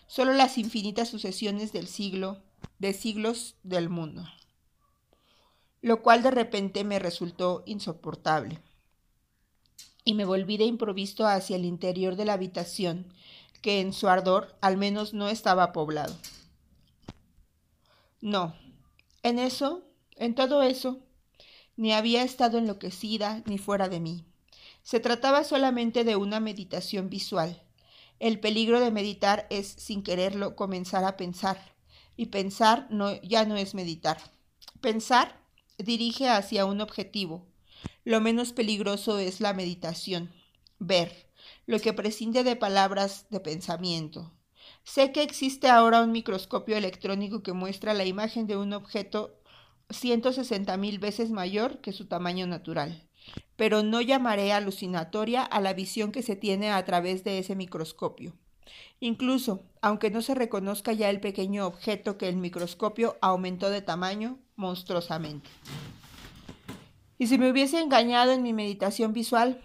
solo 0.06 0.32
las 0.32 0.58
infinitas 0.58 1.08
sucesiones 1.08 1.72
del 1.72 1.86
siglo, 1.86 2.42
de 2.78 2.92
siglos 2.92 3.56
del 3.62 3.88
mundo, 3.88 4.24
lo 5.80 6.02
cual 6.02 6.22
de 6.22 6.30
repente 6.30 6.84
me 6.84 6.98
resultó 6.98 7.62
insoportable. 7.66 8.60
Y 10.04 10.14
me 10.14 10.24
volví 10.24 10.56
de 10.56 10.64
improviso 10.64 11.26
hacia 11.26 11.56
el 11.56 11.64
interior 11.64 12.16
de 12.16 12.24
la 12.24 12.32
habitación, 12.32 13.12
que 13.60 13.80
en 13.80 13.92
su 13.92 14.08
ardor 14.08 14.56
al 14.60 14.76
menos 14.76 15.12
no 15.12 15.28
estaba 15.28 15.72
poblado. 15.72 16.16
No, 18.20 18.54
en 19.22 19.38
eso, 19.38 19.84
en 20.16 20.34
todo 20.34 20.62
eso, 20.62 20.98
ni 21.76 21.92
había 21.92 22.22
estado 22.22 22.58
enloquecida 22.58 23.42
ni 23.46 23.58
fuera 23.58 23.88
de 23.88 24.00
mí. 24.00 24.24
Se 24.88 25.00
trataba 25.00 25.44
solamente 25.44 26.02
de 26.02 26.16
una 26.16 26.40
meditación 26.40 27.10
visual. 27.10 27.62
El 28.20 28.40
peligro 28.40 28.80
de 28.80 28.90
meditar 28.90 29.46
es, 29.50 29.66
sin 29.66 30.02
quererlo, 30.02 30.56
comenzar 30.56 31.04
a 31.04 31.18
pensar, 31.18 31.74
y 32.16 32.28
pensar 32.28 32.88
ya 33.22 33.44
no 33.44 33.58
es 33.58 33.74
meditar. 33.74 34.16
Pensar 34.80 35.42
dirige 35.76 36.30
hacia 36.30 36.64
un 36.64 36.80
objetivo. 36.80 37.44
Lo 38.04 38.22
menos 38.22 38.54
peligroso 38.54 39.18
es 39.18 39.42
la 39.42 39.52
meditación, 39.52 40.32
ver, 40.78 41.28
lo 41.66 41.80
que 41.80 41.92
prescinde 41.92 42.42
de 42.42 42.56
palabras 42.56 43.26
de 43.28 43.40
pensamiento. 43.40 44.32
Sé 44.84 45.12
que 45.12 45.22
existe 45.22 45.68
ahora 45.68 46.00
un 46.00 46.12
microscopio 46.12 46.78
electrónico 46.78 47.42
que 47.42 47.52
muestra 47.52 47.92
la 47.92 48.06
imagen 48.06 48.46
de 48.46 48.56
un 48.56 48.72
objeto 48.72 49.38
160 49.90 50.74
mil 50.78 50.98
veces 50.98 51.30
mayor 51.30 51.82
que 51.82 51.92
su 51.92 52.06
tamaño 52.06 52.46
natural, 52.46 53.07
pero 53.58 53.82
no 53.82 54.00
llamaré 54.00 54.52
alucinatoria 54.52 55.42
a 55.42 55.60
la 55.60 55.74
visión 55.74 56.12
que 56.12 56.22
se 56.22 56.36
tiene 56.36 56.70
a 56.70 56.84
través 56.84 57.24
de 57.24 57.40
ese 57.40 57.56
microscopio. 57.56 58.36
Incluso, 59.00 59.64
aunque 59.82 60.12
no 60.12 60.22
se 60.22 60.36
reconozca 60.36 60.92
ya 60.92 61.10
el 61.10 61.20
pequeño 61.20 61.66
objeto 61.66 62.18
que 62.18 62.28
el 62.28 62.36
microscopio 62.36 63.16
aumentó 63.20 63.68
de 63.68 63.82
tamaño 63.82 64.38
monstruosamente. 64.54 65.50
¿Y 67.18 67.26
si 67.26 67.36
me 67.36 67.50
hubiese 67.50 67.80
engañado 67.80 68.30
en 68.30 68.44
mi 68.44 68.52
meditación 68.52 69.12
visual? 69.12 69.60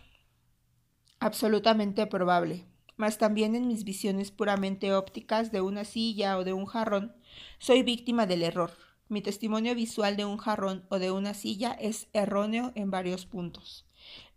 Absolutamente 1.19 2.07
probable, 2.07 2.65
mas 2.97 3.19
también 3.19 3.53
en 3.53 3.67
mis 3.67 3.83
visiones 3.83 4.31
puramente 4.31 4.91
ópticas 4.91 5.51
de 5.51 5.61
una 5.61 5.85
silla 5.85 6.39
o 6.39 6.43
de 6.43 6.53
un 6.53 6.65
jarrón, 6.65 7.15
soy 7.59 7.83
víctima 7.83 8.25
del 8.25 8.41
error. 8.41 8.71
Mi 9.13 9.21
testimonio 9.21 9.75
visual 9.75 10.17
de 10.17 10.25
un 10.25 10.37
jarrón 10.37 10.87
o 10.89 10.97
de 10.97 11.11
una 11.11 11.35
silla 11.35 11.77
es 11.79 12.07
erróneo 12.13 12.71
en 12.73 12.89
varios 12.89 13.27
puntos. 13.27 13.85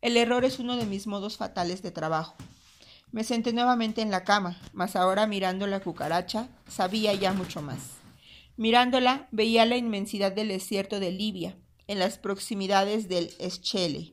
El 0.03 0.19
error 0.19 0.45
es 0.45 0.59
uno 0.59 0.77
de 0.77 0.85
mis 0.85 1.07
modos 1.07 1.39
fatales 1.39 1.81
de 1.81 1.93
trabajo. 1.93 2.37
Me 3.11 3.25
senté 3.25 3.55
nuevamente 3.55 4.03
en 4.03 4.11
la 4.11 4.23
cama, 4.25 4.61
mas 4.75 4.95
ahora 4.95 5.27
mirando 5.27 5.67
la 5.67 5.81
cucaracha 5.81 6.51
sabía 6.69 7.15
ya 7.15 7.33
mucho 7.33 7.63
más. 7.63 7.79
Mirándola 8.59 9.29
veía 9.31 9.65
la 9.65 9.79
inmensidad 9.79 10.33
del 10.33 10.49
desierto 10.49 11.01
de 11.01 11.11
Libia, 11.11 11.57
en 11.87 11.99
las 11.99 12.19
proximidades 12.19 13.09
del 13.09 13.33
Eschele. 13.39 14.13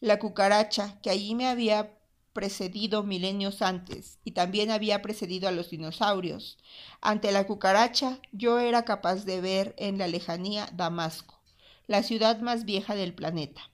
La 0.00 0.18
cucaracha, 0.18 1.00
que 1.00 1.08
allí 1.08 1.34
me 1.34 1.46
había 1.46 1.96
precedido 2.32 3.02
milenios 3.02 3.62
antes 3.62 4.18
y 4.24 4.32
también 4.32 4.70
había 4.70 5.02
precedido 5.02 5.48
a 5.48 5.52
los 5.52 5.70
dinosaurios. 5.70 6.58
Ante 7.00 7.32
la 7.32 7.46
cucaracha 7.46 8.18
yo 8.32 8.58
era 8.58 8.84
capaz 8.84 9.24
de 9.24 9.40
ver 9.40 9.74
en 9.78 9.98
la 9.98 10.08
lejanía 10.08 10.68
Damasco, 10.72 11.40
la 11.86 12.02
ciudad 12.02 12.40
más 12.40 12.64
vieja 12.64 12.94
del 12.94 13.14
planeta. 13.14 13.70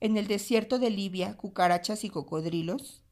En 0.00 0.16
el 0.16 0.26
desierto 0.26 0.78
de 0.78 0.90
Libia, 0.90 1.36
cucarachas 1.36 2.02
y 2.04 2.10
cocodrilos. 2.10 3.02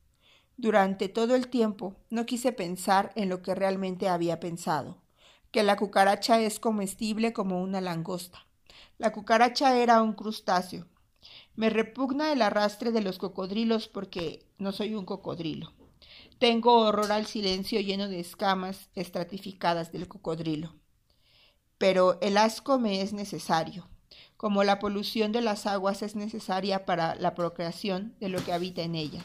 Durante 0.56 1.08
todo 1.08 1.36
el 1.36 1.48
tiempo 1.48 1.94
no 2.10 2.26
quise 2.26 2.52
pensar 2.52 3.12
en 3.14 3.28
lo 3.28 3.42
que 3.42 3.54
realmente 3.54 4.08
había 4.08 4.40
pensado, 4.40 4.98
que 5.52 5.62
la 5.62 5.76
cucaracha 5.76 6.40
es 6.40 6.58
comestible 6.58 7.32
como 7.32 7.62
una 7.62 7.80
langosta. 7.80 8.46
La 8.98 9.12
cucaracha 9.12 9.76
era 9.76 10.02
un 10.02 10.12
crustáceo, 10.12 10.86
me 11.56 11.70
repugna 11.70 12.32
el 12.32 12.42
arrastre 12.42 12.92
de 12.92 13.02
los 13.02 13.18
cocodrilos 13.18 13.88
porque 13.88 14.46
no 14.58 14.72
soy 14.72 14.94
un 14.94 15.04
cocodrilo. 15.04 15.72
Tengo 16.38 16.80
horror 16.80 17.12
al 17.12 17.26
silencio 17.26 17.80
lleno 17.80 18.08
de 18.08 18.20
escamas 18.20 18.88
estratificadas 18.94 19.92
del 19.92 20.08
cocodrilo. 20.08 20.74
Pero 21.76 22.18
el 22.20 22.36
asco 22.36 22.78
me 22.78 23.02
es 23.02 23.12
necesario, 23.12 23.88
como 24.36 24.64
la 24.64 24.78
polución 24.78 25.32
de 25.32 25.42
las 25.42 25.66
aguas 25.66 26.02
es 26.02 26.16
necesaria 26.16 26.86
para 26.86 27.14
la 27.14 27.34
procreación 27.34 28.16
de 28.20 28.30
lo 28.30 28.42
que 28.44 28.52
habita 28.52 28.82
en 28.82 28.94
ellas. 28.94 29.24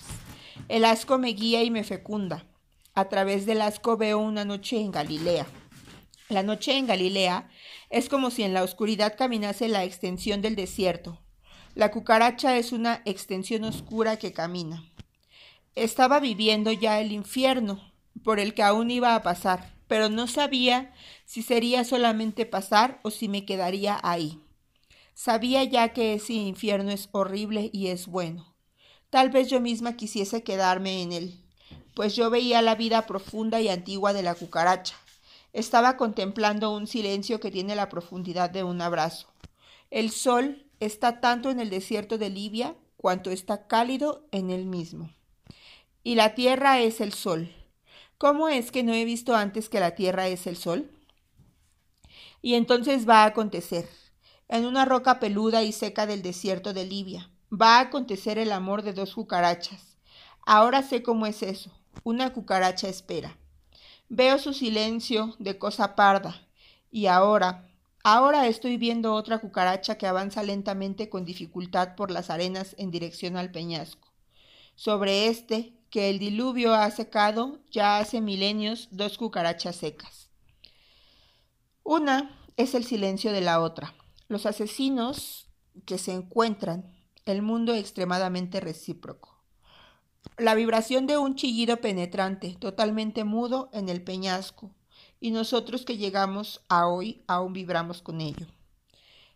El 0.67 0.83
asco 0.85 1.17
me 1.17 1.29
guía 1.29 1.63
y 1.63 1.71
me 1.71 1.83
fecunda. 1.83 2.45
A 2.93 3.09
través 3.09 3.45
del 3.45 3.61
asco 3.61 3.97
veo 3.97 4.19
una 4.19 4.45
noche 4.45 4.79
en 4.79 4.91
Galilea. 4.91 5.45
La 6.29 6.43
noche 6.43 6.77
en 6.77 6.87
Galilea 6.87 7.49
es 7.89 8.09
como 8.09 8.31
si 8.31 8.43
en 8.43 8.53
la 8.53 8.63
oscuridad 8.63 9.15
caminase 9.17 9.67
la 9.67 9.83
extensión 9.83 10.41
del 10.41 10.55
desierto, 10.55 11.21
la 11.75 11.91
cucaracha 11.91 12.57
es 12.57 12.71
una 12.71 13.01
extensión 13.03 13.65
oscura 13.65 14.17
que 14.17 14.31
camina. 14.31 14.83
Estaba 15.75 16.21
viviendo 16.21 16.71
ya 16.71 17.01
el 17.01 17.11
infierno, 17.11 17.91
por 18.23 18.39
el 18.39 18.53
que 18.53 18.63
aún 18.63 18.89
iba 18.89 19.13
a 19.13 19.23
pasar, 19.23 19.73
pero 19.87 20.07
no 20.07 20.27
sabía 20.27 20.93
si 21.25 21.43
sería 21.43 21.83
solamente 21.83 22.45
pasar 22.45 23.01
o 23.03 23.11
si 23.11 23.27
me 23.27 23.45
quedaría 23.45 23.99
ahí. 24.03 24.39
Sabía 25.13 25.65
ya 25.65 25.89
que 25.89 26.13
ese 26.13 26.33
infierno 26.33 26.91
es 26.91 27.09
horrible 27.11 27.69
y 27.73 27.87
es 27.87 28.07
bueno. 28.07 28.55
Tal 29.09 29.29
vez 29.29 29.49
yo 29.49 29.59
misma 29.59 29.97
quisiese 29.97 30.43
quedarme 30.43 31.01
en 31.01 31.11
él, 31.11 31.43
pues 31.93 32.15
yo 32.15 32.29
veía 32.29 32.61
la 32.61 32.75
vida 32.75 33.05
profunda 33.05 33.59
y 33.59 33.67
antigua 33.67 34.13
de 34.13 34.23
la 34.23 34.35
cucaracha. 34.35 34.95
Estaba 35.51 35.97
contemplando 35.97 36.71
un 36.71 36.87
silencio 36.87 37.41
que 37.41 37.51
tiene 37.51 37.75
la 37.75 37.89
profundidad 37.89 38.49
de 38.49 38.63
un 38.63 38.81
abrazo. 38.81 39.27
El 39.91 40.11
sol 40.11 40.64
está 40.79 41.21
tanto 41.21 41.49
en 41.49 41.59
el 41.59 41.69
desierto 41.69 42.17
de 42.17 42.29
Libia 42.29 42.75
cuanto 42.97 43.29
está 43.31 43.67
cálido 43.67 44.27
en 44.31 44.49
él 44.49 44.65
mismo. 44.65 45.11
Y 46.03 46.15
la 46.15 46.35
tierra 46.35 46.79
es 46.79 47.01
el 47.01 47.13
sol. 47.13 47.53
¿Cómo 48.17 48.47
es 48.47 48.71
que 48.71 48.83
no 48.83 48.93
he 48.93 49.05
visto 49.05 49.35
antes 49.35 49.69
que 49.69 49.79
la 49.79 49.95
tierra 49.95 50.27
es 50.27 50.47
el 50.47 50.55
sol? 50.55 50.89
Y 52.41 52.53
entonces 52.53 53.07
va 53.07 53.23
a 53.23 53.25
acontecer, 53.25 53.89
en 54.47 54.65
una 54.65 54.85
roca 54.85 55.19
peluda 55.19 55.63
y 55.63 55.71
seca 55.71 56.05
del 56.05 56.21
desierto 56.21 56.73
de 56.73 56.85
Libia, 56.85 57.29
va 57.51 57.77
a 57.77 57.81
acontecer 57.81 58.37
el 58.37 58.51
amor 58.51 58.83
de 58.83 58.93
dos 58.93 59.15
cucarachas. 59.15 59.97
Ahora 60.45 60.83
sé 60.83 61.01
cómo 61.01 61.25
es 61.25 61.41
eso. 61.41 61.71
Una 62.03 62.33
cucaracha 62.33 62.87
espera. 62.87 63.37
Veo 64.09 64.37
su 64.37 64.53
silencio 64.53 65.35
de 65.39 65.57
cosa 65.57 65.95
parda, 65.95 66.47
y 66.91 67.07
ahora, 67.07 67.67
Ahora 68.07 68.45
estoy 68.45 68.77
viendo 68.77 69.15
otra 69.15 69.39
cucaracha 69.39 69.97
que 69.97 70.05
avanza 70.05 70.43
lentamente 70.43 71.09
con 71.09 71.25
dificultad 71.25 71.95
por 71.95 72.11
las 72.11 72.29
arenas 72.29 72.75
en 72.77 72.91
dirección 72.91 73.35
al 73.35 73.49
peñasco. 73.49 74.13
Sobre 74.75 75.25
este, 75.25 75.73
que 75.89 76.11
el 76.11 76.19
diluvio 76.19 76.75
ha 76.75 76.91
secado 76.91 77.63
ya 77.71 77.97
hace 77.97 78.21
milenios, 78.21 78.89
dos 78.91 79.17
cucarachas 79.17 79.77
secas. 79.77 80.29
Una 81.81 82.39
es 82.57 82.75
el 82.75 82.83
silencio 82.83 83.31
de 83.31 83.41
la 83.41 83.59
otra. 83.59 83.95
Los 84.27 84.45
asesinos 84.45 85.47
que 85.87 85.97
se 85.97 86.13
encuentran, 86.13 86.95
el 87.25 87.41
mundo 87.41 87.73
extremadamente 87.73 88.59
recíproco. 88.59 89.43
La 90.37 90.53
vibración 90.53 91.07
de 91.07 91.17
un 91.17 91.33
chillido 91.33 91.77
penetrante, 91.77 92.55
totalmente 92.59 93.23
mudo 93.23 93.71
en 93.73 93.89
el 93.89 94.03
peñasco, 94.03 94.75
y 95.19 95.31
nosotros 95.31 95.85
que 95.85 95.97
llegamos 95.97 96.63
a 96.69 96.87
hoy 96.87 97.23
aún 97.27 97.53
vibramos 97.53 98.01
con 98.01 98.21
ello. 98.21 98.47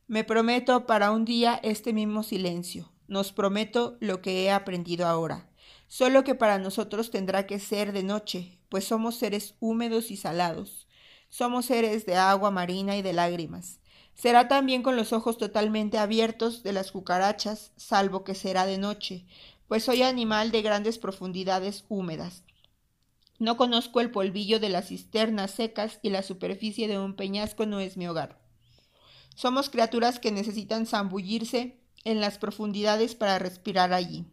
Me 0.07 0.23
prometo 0.23 0.85
para 0.85 1.11
un 1.11 1.25
día 1.25 1.59
este 1.63 1.93
mismo 1.93 2.23
silencio, 2.23 2.91
nos 3.07 3.31
prometo 3.31 3.97
lo 3.99 4.21
que 4.21 4.43
he 4.43 4.51
aprendido 4.51 5.07
ahora, 5.07 5.49
solo 5.87 6.23
que 6.23 6.35
para 6.35 6.57
nosotros 6.57 7.11
tendrá 7.11 7.45
que 7.45 7.59
ser 7.59 7.91
de 7.91 8.03
noche, 8.03 8.59
pues 8.69 8.85
somos 8.85 9.15
seres 9.15 9.55
húmedos 9.59 10.11
y 10.11 10.17
salados. 10.17 10.87
Somos 11.29 11.67
seres 11.67 12.07
de 12.07 12.15
agua 12.15 12.49
marina 12.49 12.97
y 12.97 13.03
de 13.03 13.13
lágrimas. 13.13 13.79
Será 14.15 14.47
también 14.47 14.81
con 14.81 14.95
los 14.95 15.13
ojos 15.13 15.37
totalmente 15.37 15.97
abiertos 15.99 16.63
de 16.63 16.73
las 16.73 16.91
cucarachas, 16.91 17.71
salvo 17.77 18.23
que 18.23 18.35
será 18.35 18.65
de 18.65 18.77
noche, 18.79 19.25
pues 19.67 19.83
soy 19.83 20.01
animal 20.01 20.51
de 20.51 20.63
grandes 20.63 20.97
profundidades 20.97 21.85
húmedas. 21.87 22.43
No 23.39 23.55
conozco 23.55 24.01
el 24.01 24.11
polvillo 24.11 24.59
de 24.59 24.67
las 24.67 24.89
cisternas 24.89 25.51
secas 25.51 25.99
y 26.01 26.09
la 26.09 26.23
superficie 26.23 26.89
de 26.89 26.99
un 26.99 27.15
peñasco 27.15 27.65
no 27.65 27.79
es 27.79 27.95
mi 27.95 28.05
hogar. 28.05 28.37
Somos 29.33 29.69
criaturas 29.69 30.19
que 30.19 30.33
necesitan 30.33 30.85
zambullirse 30.85 31.79
en 32.03 32.19
las 32.19 32.37
profundidades 32.37 33.15
para 33.15 33.39
respirar 33.39 33.93
allí, 33.93 34.25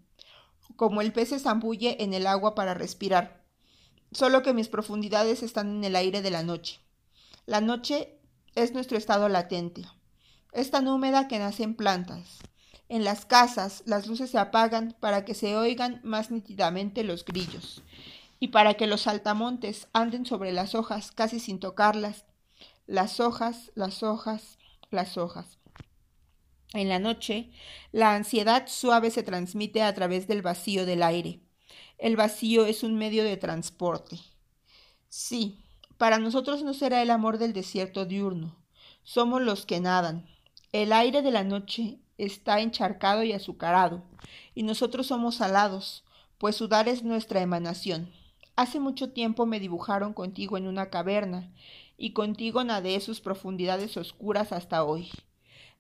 como 0.75 1.03
el 1.03 1.13
pez 1.13 1.29
se 1.29 1.39
zambulle 1.39 2.03
en 2.03 2.15
el 2.15 2.27
agua 2.27 2.57
para 2.57 2.75
respirar, 2.75 3.45
solo 4.11 4.43
que 4.43 4.53
mis 4.53 4.69
profundidades 4.69 5.45
están 5.45 5.77
en 5.77 5.85
el 5.85 5.95
aire 5.95 6.21
de 6.21 6.33
la 6.33 6.43
noche. 6.43 6.81
La 7.47 7.61
noche 7.61 8.19
es 8.57 8.73
nuestro 8.73 8.99
estado 8.99 9.29
latente. 9.29 9.83
Es 10.51 10.73
tan 10.73 10.89
húmeda 10.89 11.29
que 11.29 11.39
nacen 11.39 11.77
plantas. 11.77 12.39
En 12.89 13.05
las 13.05 13.25
casas 13.25 13.85
las 13.87 14.09
luces 14.09 14.31
se 14.31 14.39
apagan 14.39 14.97
para 14.99 15.25
que 15.25 15.35
se 15.35 15.57
oigan 15.57 16.01
más 16.03 16.33
nítidamente 16.33 17.05
los 17.05 17.25
grillos 17.25 17.85
y 18.39 18.49
para 18.49 18.75
que 18.75 18.87
los 18.87 19.03
saltamontes 19.03 19.89
anden 19.93 20.27
sobre 20.27 20.53
las 20.53 20.75
hojas 20.75 21.13
casi 21.13 21.41
sin 21.41 21.59
tocarlas. 21.59 22.25
Las 22.87 23.21
hojas, 23.21 23.73
las 23.75 24.03
hojas, 24.03 24.59
las 24.91 25.17
hojas. 25.17 25.59
En 26.73 26.89
la 26.89 26.99
noche, 26.99 27.51
la 27.93 28.15
ansiedad 28.15 28.67
suave 28.67 29.11
se 29.11 29.23
transmite 29.23 29.83
a 29.83 29.95
través 29.95 30.27
del 30.27 30.43
vacío 30.43 30.85
del 30.85 31.03
aire. 31.03 31.41
El 31.99 32.17
vacío 32.17 32.67
es 32.67 32.83
un 32.83 32.97
medio 32.97 33.25
de 33.25 33.37
transporte. 33.37 34.19
Sí, 35.09 35.65
para 35.97 36.19
nosotros 36.19 36.63
no 36.63 36.75
será 36.75 37.01
el 37.03 37.11
amor 37.11 37.39
del 37.39 37.53
desierto 37.53 38.05
diurno. 38.05 38.57
Somos 39.03 39.41
los 39.41 39.65
que 39.65 39.81
nadan. 39.81 40.27
El 40.73 40.93
aire 40.93 41.23
de 41.23 41.31
la 41.31 41.45
noche 41.45 41.99
está 42.19 42.61
encharcado 42.61 43.23
y 43.23 43.33
azucarado, 43.33 44.03
y 44.55 44.63
nosotros 44.63 45.07
somos 45.07 45.37
salados, 45.37 46.05
pues 46.39 46.57
sudar 46.57 46.89
es 46.89 47.03
nuestra 47.03 47.41
emanación. 47.41 48.13
Hace 48.57 48.81
mucho 48.81 49.13
tiempo 49.13 49.45
me 49.45 49.61
dibujaron 49.61 50.15
contigo 50.15 50.57
en 50.57 50.67
una 50.67 50.89
caverna, 50.89 51.53
y 51.99 52.15
contigo 52.15 52.65
nadé 52.65 52.99
sus 53.01 53.21
profundidades 53.21 53.99
oscuras 53.99 54.51
hasta 54.51 54.83
hoy. 54.83 55.11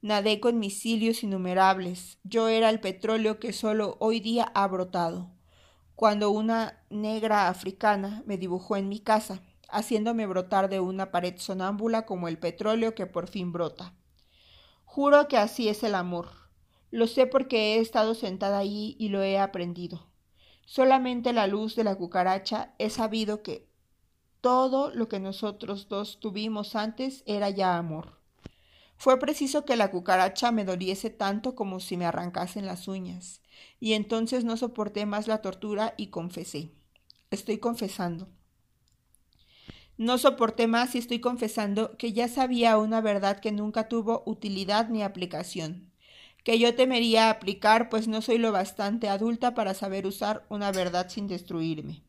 Nadé 0.02 0.40
con 0.40 0.58
mis 0.58 0.78
cilios 0.78 1.22
innumerables. 1.22 2.18
Yo 2.22 2.48
era 2.48 2.68
el 2.68 2.80
petróleo 2.80 3.40
que 3.40 3.54
solo 3.54 3.96
hoy 3.98 4.20
día 4.20 4.52
ha 4.54 4.68
brotado. 4.68 5.30
Cuando 5.94 6.30
una 6.30 6.84
negra 6.90 7.48
africana 7.48 8.22
me 8.26 8.36
dibujó 8.36 8.76
en 8.76 8.90
mi 8.90 9.00
casa, 9.00 9.40
haciéndome 9.70 10.26
brotar 10.26 10.68
de 10.68 10.78
una 10.80 11.10
pared 11.10 11.36
sonámbula 11.38 12.04
como 12.04 12.28
el 12.28 12.38
petróleo 12.38 12.94
que 12.94 13.06
por 13.06 13.26
fin 13.26 13.52
brota. 13.52 13.94
Juro 14.84 15.28
que 15.28 15.38
así 15.38 15.70
es 15.70 15.82
el 15.82 15.94
amor. 15.94 16.28
Lo 16.90 17.06
sé 17.06 17.26
porque 17.26 17.74
he 17.74 17.78
estado 17.80 18.14
sentada 18.14 18.58
allí 18.58 18.96
y 18.98 19.08
lo 19.08 19.22
he 19.22 19.38
aprendido. 19.38 20.06
Solamente 20.66 21.32
la 21.32 21.46
luz 21.46 21.76
de 21.76 21.84
la 21.84 21.94
cucaracha 21.94 22.74
he 22.78 22.90
sabido 22.90 23.42
que 23.42 23.68
todo 24.40 24.90
lo 24.90 25.08
que 25.08 25.20
nosotros 25.20 25.88
dos 25.88 26.18
tuvimos 26.18 26.74
antes 26.74 27.22
era 27.24 27.50
ya 27.50 27.78
amor. 27.78 28.18
Fue 28.96 29.18
preciso 29.18 29.64
que 29.64 29.76
la 29.76 29.92
cucaracha 29.92 30.50
me 30.50 30.64
doliese 30.64 31.08
tanto 31.08 31.54
como 31.54 31.78
si 31.78 31.96
me 31.96 32.04
arrancasen 32.04 32.66
las 32.66 32.88
uñas, 32.88 33.42
y 33.78 33.92
entonces 33.92 34.44
no 34.44 34.56
soporté 34.56 35.06
más 35.06 35.28
la 35.28 35.40
tortura 35.40 35.94
y 35.96 36.08
confesé. 36.08 36.72
Estoy 37.30 37.58
confesando. 37.58 38.28
No 39.98 40.18
soporté 40.18 40.66
más 40.66 40.94
y 40.94 40.98
estoy 40.98 41.20
confesando 41.20 41.96
que 41.96 42.12
ya 42.12 42.26
sabía 42.26 42.76
una 42.76 43.00
verdad 43.00 43.38
que 43.38 43.52
nunca 43.52 43.88
tuvo 43.88 44.24
utilidad 44.26 44.88
ni 44.88 45.02
aplicación, 45.02 45.92
que 46.46 46.60
yo 46.60 46.76
temería 46.76 47.28
aplicar 47.28 47.88
pues 47.88 48.06
no 48.06 48.22
soy 48.22 48.38
lo 48.38 48.52
bastante 48.52 49.08
adulta 49.08 49.52
para 49.52 49.74
saber 49.74 50.06
usar 50.06 50.46
una 50.48 50.70
verdad 50.70 51.08
sin 51.08 51.26
destruirme. 51.26 52.04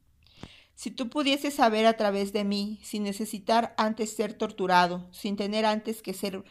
Si 0.76 0.92
tú 0.92 1.10
pudieses 1.10 1.56
saber 1.56 1.88
a 1.88 1.98
través 1.98 2.34
de 2.34 2.44
mí, 2.44 2.80
sin 2.84 3.02
necesitar 3.02 3.74
antes 3.78 4.16
ser 4.16 4.34
torturado, 4.34 5.08
sin 5.12 5.38
tener 5.38 5.66
antes 5.66 6.04
que 6.04 6.14
ser 6.14 6.44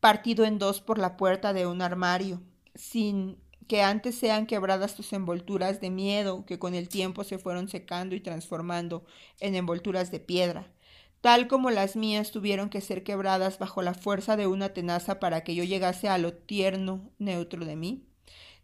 partido 0.00 0.44
en 0.44 0.58
dos 0.58 0.80
por 0.80 0.98
la 0.98 1.16
puerta 1.16 1.52
de 1.52 1.64
un 1.68 1.80
armario, 1.80 2.42
sin 2.74 3.38
que 3.68 3.82
antes 3.82 4.16
sean 4.16 4.46
quebradas 4.46 4.96
tus 4.96 5.12
envolturas 5.12 5.80
de 5.80 5.90
miedo 5.90 6.44
que 6.44 6.58
con 6.58 6.74
el 6.74 6.88
tiempo 6.88 7.22
se 7.22 7.38
fueron 7.38 7.68
secando 7.68 8.16
y 8.16 8.20
transformando 8.20 9.04
en 9.38 9.54
envolturas 9.54 10.10
de 10.10 10.18
piedra, 10.18 10.72
tal 11.20 11.48
como 11.48 11.70
las 11.70 11.96
mías 11.96 12.30
tuvieron 12.30 12.70
que 12.70 12.80
ser 12.80 13.02
quebradas 13.02 13.58
bajo 13.58 13.82
la 13.82 13.94
fuerza 13.94 14.36
de 14.36 14.46
una 14.46 14.70
tenaza 14.70 15.18
para 15.18 15.42
que 15.42 15.54
yo 15.54 15.64
llegase 15.64 16.08
a 16.08 16.18
lo 16.18 16.34
tierno 16.34 17.10
neutro 17.18 17.64
de 17.64 17.76
mí. 17.76 18.04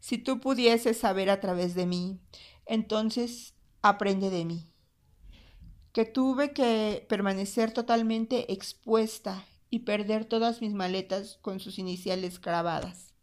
Si 0.00 0.18
tú 0.18 0.40
pudieses 0.40 0.98
saber 0.98 1.30
a 1.30 1.40
través 1.40 1.74
de 1.74 1.86
mí, 1.86 2.20
entonces 2.66 3.54
aprende 3.82 4.30
de 4.30 4.44
mí. 4.44 4.68
Que 5.92 6.04
tuve 6.04 6.52
que 6.52 7.06
permanecer 7.08 7.72
totalmente 7.72 8.52
expuesta 8.52 9.44
y 9.70 9.80
perder 9.80 10.24
todas 10.24 10.60
mis 10.60 10.74
maletas 10.74 11.38
con 11.40 11.60
sus 11.60 11.78
iniciales 11.78 12.40
grabadas. 12.40 13.14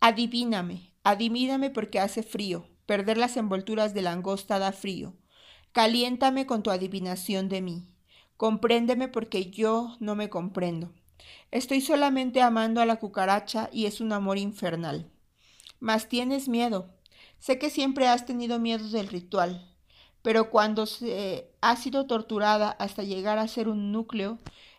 Adivíname, 0.00 0.94
adivíname 1.04 1.70
porque 1.70 2.00
hace 2.00 2.22
frío. 2.22 2.66
Perder 2.86 3.18
las 3.18 3.36
envolturas 3.36 3.94
de 3.94 4.02
langosta 4.02 4.58
da 4.58 4.72
frío. 4.72 5.14
Caliéntame 5.72 6.46
con 6.46 6.62
tu 6.62 6.70
adivinación 6.70 7.48
de 7.48 7.60
mí. 7.60 7.86
Compréndeme 8.40 9.08
porque 9.08 9.50
yo 9.50 9.98
no 10.00 10.14
me 10.14 10.30
comprendo. 10.30 10.94
Estoy 11.50 11.82
solamente 11.82 12.40
amando 12.40 12.80
a 12.80 12.86
la 12.86 12.96
cucaracha 12.96 13.68
y 13.70 13.84
es 13.84 14.00
un 14.00 14.14
amor 14.14 14.38
infernal. 14.38 15.10
Mas 15.78 16.08
tienes 16.08 16.48
miedo. 16.48 16.88
Sé 17.38 17.58
que 17.58 17.68
siempre 17.68 18.08
has 18.08 18.24
tenido 18.24 18.58
miedo 18.58 18.88
del 18.88 19.08
ritual, 19.08 19.70
pero 20.22 20.48
cuando 20.48 20.86
se 20.86 21.50
ha 21.60 21.76
sido 21.76 22.06
torturada 22.06 22.70
hasta 22.70 23.02
llegar 23.02 23.36
a 23.36 23.46
ser 23.46 23.68
un 23.68 23.92
núcleo, 23.92 24.38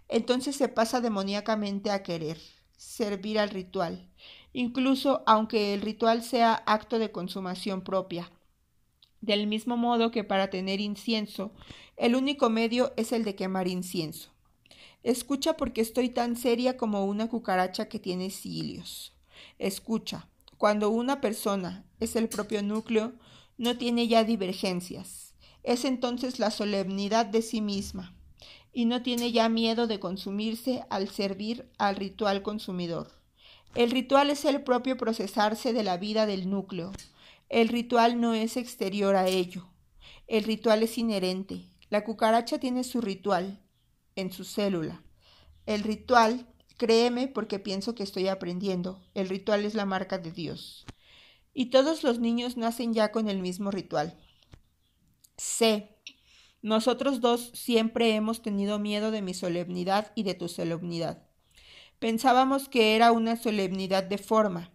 entonces 0.10 0.56
se 0.56 0.68
pasa 0.68 1.00
demoníacamente 1.00 1.92
a 1.92 2.02
querer, 2.02 2.40
servir 2.78 3.38
al 3.38 3.52
ritual, 3.52 4.10
incluso 4.54 5.22
aunque 5.28 5.76
el 5.76 5.82
ritual 5.82 6.24
sea 6.24 6.64
acto 6.66 6.98
de 6.98 7.12
consumación 7.12 7.84
propia. 7.84 8.32
Del 9.22 9.46
mismo 9.46 9.78
modo 9.78 10.10
que 10.10 10.24
para 10.24 10.50
tener 10.50 10.82
incienso, 10.82 11.52
el 12.02 12.16
único 12.16 12.50
medio 12.50 12.94
es 12.98 13.12
el 13.12 13.24
de 13.24 13.36
quemar 13.36 13.68
incienso. 13.68 14.32
Escucha 15.04 15.56
porque 15.56 15.82
estoy 15.82 16.10
tan 16.10 16.36
seria 16.36 16.76
como 16.76 17.06
una 17.06 17.30
cucaracha 17.30 17.90
que 17.90 18.00
tiene 18.00 18.32
cilios. 18.32 19.14
Escucha, 19.60 20.28
cuando 20.58 20.90
una 20.90 21.22
persona 21.22 21.86
es 22.00 22.16
el 22.16 22.28
propio 22.28 22.64
núcleo, 22.64 23.14
no 23.60 23.78
tiene 23.78 24.08
ya 24.08 24.24
divergencias. 24.24 25.36
Es 25.62 25.86
entonces 25.86 26.40
la 26.40 26.50
solemnidad 26.50 27.28
de 27.28 27.44
sí 27.44 27.62
misma 27.62 28.16
y 28.74 28.86
no 28.86 29.04
tiene 29.04 29.32
ya 29.32 29.48
miedo 29.48 29.86
de 29.86 30.00
consumirse 30.00 30.84
al 30.90 31.08
servir 31.08 31.70
al 31.78 31.98
ritual 31.98 32.42
consumidor. 32.42 33.12
El 33.76 33.92
ritual 33.92 34.32
es 34.32 34.44
el 34.46 34.64
propio 34.64 34.98
procesarse 34.98 35.72
de 35.72 35.84
la 35.84 35.98
vida 35.98 36.26
del 36.26 36.50
núcleo. 36.50 36.94
El 37.48 37.68
ritual 37.68 38.20
no 38.20 38.34
es 38.34 38.58
exterior 38.58 39.16
a 39.16 39.28
ello. 39.28 39.68
El 40.26 40.46
ritual 40.46 40.82
es 40.82 40.98
inherente. 40.98 41.71
La 41.92 42.06
cucaracha 42.06 42.58
tiene 42.58 42.86
su 42.86 43.02
ritual 43.02 43.60
en 44.16 44.32
su 44.32 44.46
célula. 44.46 45.04
El 45.66 45.84
ritual, 45.84 46.48
créeme 46.78 47.28
porque 47.28 47.60
pienso 47.60 47.96
que 47.96 48.04
estoy 48.04 48.30
aprendiendo, 48.30 49.04
el 49.14 49.28
ritual 49.28 49.66
es 49.66 49.76
la 49.76 49.86
marca 49.86 50.18
de 50.18 50.32
Dios. 50.32 50.86
Y 51.54 51.66
todos 51.66 52.06
los 52.06 52.18
niños 52.18 52.56
nacen 52.56 52.94
ya 52.94 53.12
con 53.12 53.28
el 53.28 53.42
mismo 53.42 53.72
ritual. 53.72 54.18
Sé, 55.36 55.98
nosotros 56.62 57.20
dos 57.20 57.52
siempre 57.54 58.16
hemos 58.16 58.42
tenido 58.42 58.80
miedo 58.80 59.12
de 59.12 59.22
mi 59.22 59.34
solemnidad 59.34 60.14
y 60.16 60.24
de 60.24 60.34
tu 60.34 60.48
solemnidad. 60.48 61.28
Pensábamos 62.00 62.70
que 62.70 62.96
era 62.96 63.12
una 63.12 63.36
solemnidad 63.36 64.06
de 64.06 64.18
forma, 64.18 64.72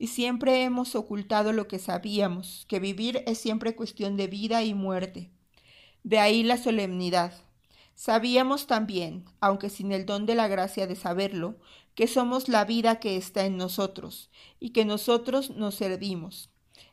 y 0.00 0.08
siempre 0.08 0.64
hemos 0.64 0.96
ocultado 0.96 1.52
lo 1.52 1.68
que 1.68 1.78
sabíamos, 1.78 2.66
que 2.68 2.80
vivir 2.80 3.22
es 3.28 3.38
siempre 3.38 3.76
cuestión 3.76 4.16
de 4.16 4.26
vida 4.26 4.64
y 4.64 4.74
muerte. 4.74 5.35
De 6.06 6.20
ahí 6.20 6.44
la 6.44 6.56
solemnidad. 6.56 7.32
Sabíamos 7.96 8.68
también, 8.68 9.24
aunque 9.40 9.68
sin 9.68 9.90
el 9.90 10.06
don 10.06 10.24
de 10.24 10.36
la 10.36 10.46
gracia 10.46 10.86
de 10.86 10.94
saberlo, 10.94 11.56
que 11.96 12.06
somos 12.06 12.48
la 12.48 12.64
vida 12.64 13.00
que 13.00 13.16
está 13.16 13.44
en 13.44 13.56
nosotros, 13.56 14.30
y 14.60 14.70
que 14.70 14.84
nosotros 14.84 15.50
nos 15.50 15.74
servimos. 15.74 16.48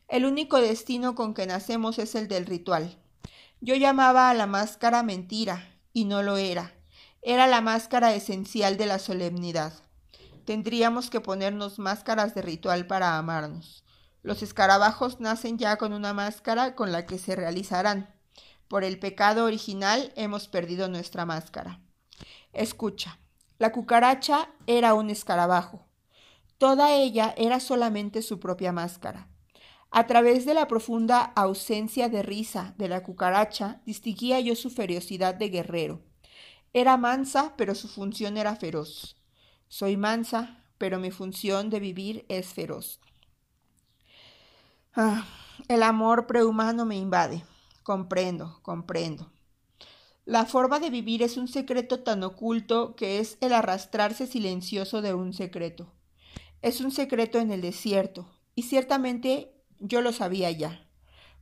El 0.08 0.26
único 0.26 0.60
destino 0.60 1.14
con 1.14 1.36
que 1.36 1.46
nacemos 1.46 2.00
es 2.00 2.16
el 2.16 2.28
del 2.28 2.48
ritual. 2.48 2.98
Yo 3.62 3.76
llamaba 3.76 4.32
a 4.32 4.34
la 4.34 4.48
máscara 4.48 5.04
mentira, 5.04 5.78
y 5.94 6.06
no 6.06 6.24
lo 6.24 6.38
era. 6.38 6.74
Era 7.22 7.46
la 7.46 7.62
máscara 7.62 8.16
esencial 8.16 8.78
de 8.78 8.88
la 8.88 8.98
solemnidad. 8.98 9.74
Tendríamos 10.44 11.12
que 11.12 11.22
ponernos 11.22 11.78
máscaras 11.78 12.34
de 12.34 12.42
ritual 12.42 12.88
para 12.88 13.20
amarnos. 13.20 13.84
Los 14.24 14.42
escarabajos 14.42 15.20
nacen 15.20 15.60
ya 15.60 15.78
con 15.78 15.94
una 15.94 16.14
máscara 16.14 16.74
con 16.74 16.92
la 16.92 17.06
que 17.06 17.20
se 17.20 17.36
realizarán, 17.36 18.13
Por 18.74 18.84
el 18.84 18.98
pecado 18.98 19.46
original 19.46 20.12
hemos 20.16 20.48
perdido 20.48 20.88
nuestra 20.88 21.28
máscara. 21.28 21.80
Escucha, 22.54 23.20
la 23.60 23.72
cucaracha 23.72 24.50
era 24.66 24.96
un 24.96 25.12
escarabajo. 25.12 25.86
Toda 26.58 26.92
ella 26.92 27.36
era 27.38 27.60
solamente 27.60 28.24
su 28.24 28.40
propia 28.40 28.72
máscara. 28.72 29.30
A 29.92 30.08
través 30.08 30.48
de 30.48 30.56
la 30.56 30.68
profunda 30.68 31.22
ausencia 31.36 32.10
de 32.10 32.24
risa 32.24 32.74
de 32.80 32.90
la 32.90 33.04
cucaracha, 33.04 33.80
distinguía 33.86 34.40
yo 34.40 34.56
su 34.56 34.72
ferocidad 34.72 35.36
de 35.36 35.50
guerrero. 35.50 36.02
Era 36.74 36.98
mansa, 36.98 37.54
pero 37.56 37.76
su 37.76 37.88
función 37.88 38.38
era 38.38 38.56
feroz. 38.56 39.18
Soy 39.68 39.98
mansa, 39.98 40.64
pero 40.80 40.98
mi 40.98 41.12
función 41.12 41.70
de 41.70 41.80
vivir 41.80 42.26
es 42.28 42.48
feroz. 42.48 43.00
Ah, 44.96 45.28
el 45.68 45.84
amor 45.84 46.26
prehumano 46.26 46.86
me 46.86 46.98
invade. 46.98 47.44
Comprendo, 47.84 48.60
comprendo. 48.62 49.30
La 50.26 50.46
forma 50.46 50.80
de 50.80 50.90
vivir 50.90 51.22
es 51.22 51.36
un 51.36 51.50
secreto 51.50 52.00
tan 52.00 52.24
oculto 52.24 52.96
que 52.96 53.20
es 53.20 53.38
el 53.42 53.52
arrastrarse 53.52 54.26
silencioso 54.26 55.02
de 55.02 55.14
un 55.14 55.34
secreto. 55.34 55.92
Es 56.62 56.80
un 56.80 56.92
secreto 56.92 57.40
en 57.40 57.52
el 57.52 57.60
desierto, 57.60 58.26
y 58.56 58.64
ciertamente 58.64 59.54
yo 59.80 60.02
lo 60.02 60.14
sabía 60.14 60.50
ya, 60.50 60.88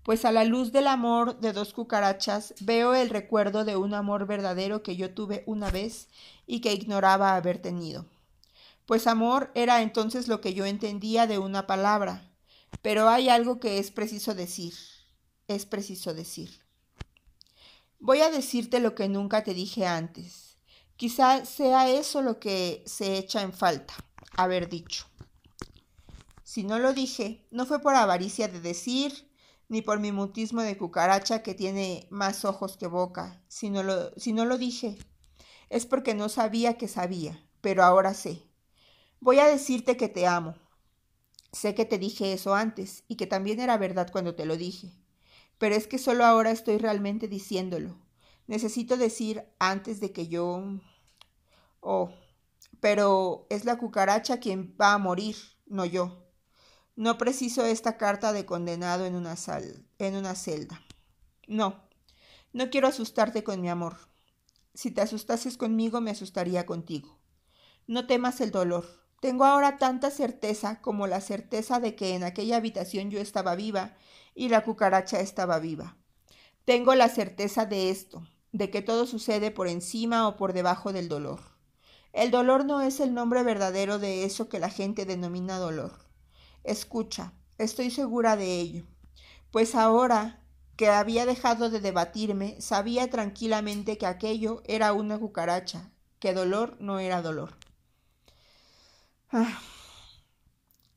pues 0.02 0.26
a 0.26 0.32
la 0.32 0.44
luz 0.46 0.72
del 0.72 0.88
amor 0.88 1.40
de 1.42 1.54
dos 1.54 1.74
cucarachas 1.74 2.56
veo 2.60 2.96
el 2.96 3.12
recuerdo 3.12 3.64
de 3.64 3.76
un 3.76 3.94
amor 3.94 4.26
verdadero 4.26 4.82
que 4.82 4.96
yo 4.96 5.14
tuve 5.14 5.44
una 5.46 5.70
vez 5.70 6.08
y 6.48 6.62
que 6.62 6.74
ignoraba 6.74 7.36
haber 7.36 7.60
tenido. 7.62 8.08
Pues 8.88 9.06
amor 9.06 9.52
era 9.54 9.84
entonces 9.84 10.28
lo 10.28 10.42
que 10.42 10.56
yo 10.56 10.66
entendía 10.66 11.28
de 11.28 11.38
una 11.38 11.68
palabra, 11.68 12.32
pero 12.82 13.10
hay 13.10 13.30
algo 13.30 13.60
que 13.60 13.78
es 13.78 13.92
preciso 13.92 14.34
decir, 14.34 14.74
es 15.56 15.66
preciso 15.66 16.14
decir. 16.14 16.62
Voy 18.00 18.22
a 18.22 18.32
decirte 18.32 18.80
lo 18.80 18.96
que 18.96 19.08
nunca 19.08 19.44
te 19.44 19.54
dije 19.54 19.86
antes. 19.86 20.58
Quizá 20.96 21.46
sea 21.46 21.90
eso 21.90 22.22
lo 22.22 22.40
que 22.40 22.84
se 22.86 23.18
echa 23.18 23.42
en 23.42 23.54
falta, 23.54 23.94
haber 24.36 24.70
dicho. 24.70 25.06
Si 26.44 26.64
no 26.64 26.80
lo 26.80 26.94
dije, 26.94 27.46
no 27.50 27.66
fue 27.66 27.80
por 27.80 27.96
avaricia 27.96 28.48
de 28.48 28.60
decir, 28.60 29.32
ni 29.70 29.82
por 29.82 30.00
mi 30.00 30.12
mutismo 30.12 30.62
de 30.62 30.78
cucaracha 30.78 31.44
que 31.44 31.54
tiene 31.54 32.08
más 32.10 32.44
ojos 32.44 32.76
que 32.76 32.88
boca. 32.88 33.42
Si 33.48 33.70
no, 33.70 33.84
lo, 33.84 34.12
si 34.20 34.34
no 34.34 34.46
lo 34.46 34.58
dije, 34.58 34.98
es 35.70 35.86
porque 35.86 36.14
no 36.14 36.28
sabía 36.28 36.78
que 36.78 36.90
sabía, 36.90 37.42
pero 37.62 37.84
ahora 37.84 38.14
sé. 38.14 38.44
Voy 39.22 39.40
a 39.40 39.48
decirte 39.48 39.96
que 39.96 40.10
te 40.10 40.28
amo. 40.28 40.56
Sé 41.54 41.74
que 41.74 41.86
te 41.86 41.98
dije 41.98 42.34
eso 42.34 42.54
antes 42.54 43.04
y 43.08 43.16
que 43.16 43.28
también 43.28 43.60
era 43.60 43.78
verdad 43.78 44.10
cuando 44.12 44.36
te 44.36 44.46
lo 44.46 44.58
dije, 44.58 44.92
pero 45.62 45.76
es 45.76 45.86
que 45.86 46.00
solo 46.00 46.26
ahora 46.26 46.50
estoy 46.50 46.80
realmente 46.80 47.28
diciéndolo. 47.28 47.96
Necesito 48.48 48.98
decir 48.98 49.46
antes 49.60 50.00
de 50.00 50.12
que 50.12 50.28
yo... 50.28 50.64
Oh, 51.82 52.10
pero 52.80 53.46
es 53.52 53.64
la 53.64 53.78
cucaracha 53.78 54.40
quien 54.40 54.76
va 54.82 54.94
a 54.94 54.98
morir, 54.98 55.36
no 55.68 55.86
yo. 55.86 56.26
No 56.96 57.20
preciso 57.20 57.64
esta 57.64 57.96
carta 57.98 58.34
de 58.34 58.44
condenado 58.44 59.06
en 59.06 59.14
una, 59.14 59.36
sal, 59.36 59.86
en 60.00 60.16
una 60.16 60.34
celda. 60.34 60.82
No, 61.48 61.88
no 62.54 62.72
quiero 62.72 62.88
asustarte 62.88 63.44
con 63.44 63.62
mi 63.62 63.70
amor. 63.70 63.98
Si 64.74 64.90
te 64.90 65.02
asustases 65.02 65.58
conmigo, 65.58 66.02
me 66.02 66.10
asustaría 66.10 66.66
contigo. 66.66 67.20
No 67.86 68.08
temas 68.08 68.42
el 68.42 68.50
dolor. 68.50 68.88
Tengo 69.20 69.46
ahora 69.46 69.78
tanta 69.78 70.10
certeza 70.10 70.82
como 70.82 71.06
la 71.06 71.22
certeza 71.22 71.80
de 71.80 71.96
que 71.96 72.16
en 72.16 72.24
aquella 72.24 72.58
habitación 72.58 73.12
yo 73.12 73.20
estaba 73.20 73.54
viva 73.54 73.96
y 74.36 74.50
la 74.50 74.64
cucaracha 74.64 75.20
estaba 75.20 75.60
viva. 75.60 75.98
Tengo 76.66 76.96
la 76.96 77.10
certeza 77.10 77.66
de 77.66 77.90
esto, 77.90 78.28
de 78.52 78.70
que 78.70 78.82
todo 78.82 79.06
sucede 79.06 79.52
por 79.52 79.68
encima 79.68 80.28
o 80.28 80.38
por 80.38 80.54
debajo 80.54 80.94
del 80.94 81.10
dolor. 81.10 81.40
El 82.14 82.32
dolor 82.32 82.66
no 82.66 82.82
es 82.82 83.00
el 83.00 83.14
nombre 83.14 83.44
verdadero 83.44 84.00
de 84.00 84.26
eso 84.26 84.50
que 84.50 84.60
la 84.60 84.70
gente 84.70 85.06
denomina 85.06 85.58
dolor. 85.58 85.94
Escucha, 86.64 87.34
estoy 87.58 87.90
segura 87.90 88.36
de 88.36 88.60
ello, 88.60 88.86
pues 89.52 89.76
ahora 89.76 90.42
que 90.76 90.90
había 90.90 91.26
dejado 91.26 91.70
de 91.70 91.80
debatirme, 91.80 92.60
sabía 92.60 93.10
tranquilamente 93.10 93.98
que 93.98 94.06
aquello 94.06 94.62
era 94.66 94.94
una 94.94 95.20
cucaracha, 95.20 95.92
que 96.20 96.34
dolor 96.34 96.76
no 96.80 97.00
era 97.00 97.22
dolor. 97.22 97.56
Ah. 99.32 99.62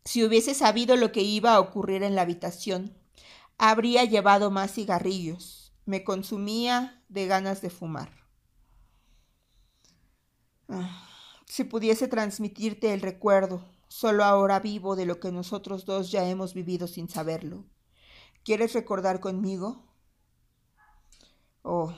Si 0.05 0.25
hubiese 0.25 0.55
sabido 0.55 0.97
lo 0.97 1.12
que 1.12 1.23
iba 1.23 1.55
a 1.55 1.61
ocurrir 1.61 2.03
en 2.03 2.14
la 2.14 2.23
habitación, 2.23 2.97
habría 3.59 4.05
llevado 4.05 4.51
más 4.51 4.73
cigarrillos. 4.73 5.73
Me 5.87 6.05
consumía 6.05 7.03
de 7.09 7.27
ganas 7.27 7.61
de 7.61 7.71
fumar. 7.71 8.11
Ah. 10.69 11.09
Si 11.47 11.64
pudiese 11.64 12.09
transmitirte 12.09 12.95
el 12.95 13.01
recuerdo, 13.01 13.62
Solo 13.97 14.25
ahora 14.25 14.59
vivo 14.59 14.97
de 14.97 15.07
lo 15.07 15.21
que 15.21 15.31
nosotros 15.31 15.85
dos 15.85 16.11
ya 16.11 16.29
hemos 16.29 16.53
vivido 16.53 16.88
sin 16.88 17.09
saberlo. 17.09 17.64
¿Quieres 18.43 18.73
recordar 18.73 19.21
conmigo? 19.21 19.85
Oh, 21.62 21.95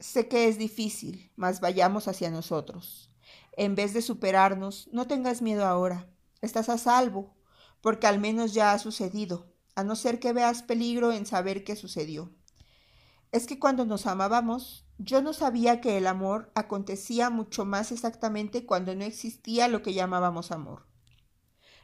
sé 0.00 0.26
que 0.26 0.48
es 0.48 0.56
difícil, 0.56 1.30
mas 1.36 1.60
vayamos 1.60 2.08
hacia 2.08 2.30
nosotros. 2.30 3.10
En 3.58 3.74
vez 3.74 3.92
de 3.92 4.00
superarnos, 4.00 4.88
no 4.90 5.06
tengas 5.06 5.42
miedo 5.42 5.66
ahora. 5.66 6.08
Estás 6.40 6.70
a 6.70 6.78
salvo, 6.78 7.36
porque 7.82 8.06
al 8.06 8.18
menos 8.18 8.54
ya 8.54 8.72
ha 8.72 8.78
sucedido, 8.78 9.53
a 9.74 9.84
no 9.84 9.96
ser 9.96 10.20
que 10.20 10.32
veas 10.32 10.62
peligro 10.62 11.12
en 11.12 11.26
saber 11.26 11.64
qué 11.64 11.76
sucedió. 11.76 12.30
Es 13.32 13.46
que 13.46 13.58
cuando 13.58 13.84
nos 13.84 14.06
amábamos, 14.06 14.86
yo 14.98 15.20
no 15.20 15.32
sabía 15.32 15.80
que 15.80 15.98
el 15.98 16.06
amor 16.06 16.52
acontecía 16.54 17.30
mucho 17.30 17.64
más 17.64 17.90
exactamente 17.90 18.64
cuando 18.64 18.94
no 18.94 19.04
existía 19.04 19.66
lo 19.68 19.82
que 19.82 19.94
llamábamos 19.94 20.52
amor. 20.52 20.86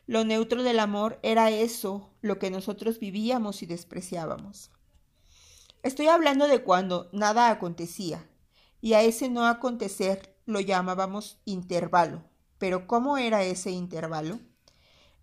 Lo 0.07 0.25
neutro 0.25 0.63
del 0.63 0.79
amor 0.79 1.19
era 1.23 1.51
eso, 1.51 2.11
lo 2.21 2.39
que 2.39 2.51
nosotros 2.51 2.99
vivíamos 2.99 3.63
y 3.63 3.67
despreciábamos. 3.67 4.71
Estoy 5.83 6.09
hablando 6.09 6.47
de 6.47 6.63
cuando 6.63 7.09
nada 7.13 7.51
acontecía, 7.51 8.29
y 8.81 8.95
a 8.95 9.03
ese 9.03 9.29
no 9.29 9.47
acontecer 9.47 10.37
lo 10.47 10.61
llamábamos 10.61 11.41
intervalo. 11.45 12.25
Pero 12.59 12.87
¿cómo 12.87 13.19
era 13.19 13.43
ese 13.43 13.71
intervalo? 13.71 14.41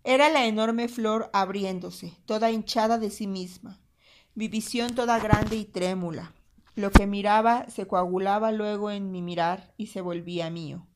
Era 0.08 0.30
la 0.30 0.46
enorme 0.46 0.88
flor 0.88 1.28
abriéndose, 1.34 2.16
toda 2.24 2.50
hinchada 2.50 2.96
de 2.96 3.10
sí 3.10 3.26
misma, 3.26 3.78
mi 4.34 4.48
visión 4.48 4.94
toda 4.94 5.18
grande 5.18 5.56
y 5.56 5.66
trémula. 5.66 6.32
Lo 6.76 6.90
que 6.90 7.06
miraba 7.06 7.68
se 7.68 7.86
coagulaba 7.86 8.50
luego 8.50 8.90
en 8.90 9.10
mi 9.12 9.20
mirar 9.20 9.74
y 9.76 9.88
se 9.88 10.00
volvía 10.00 10.48
mío. 10.48 10.86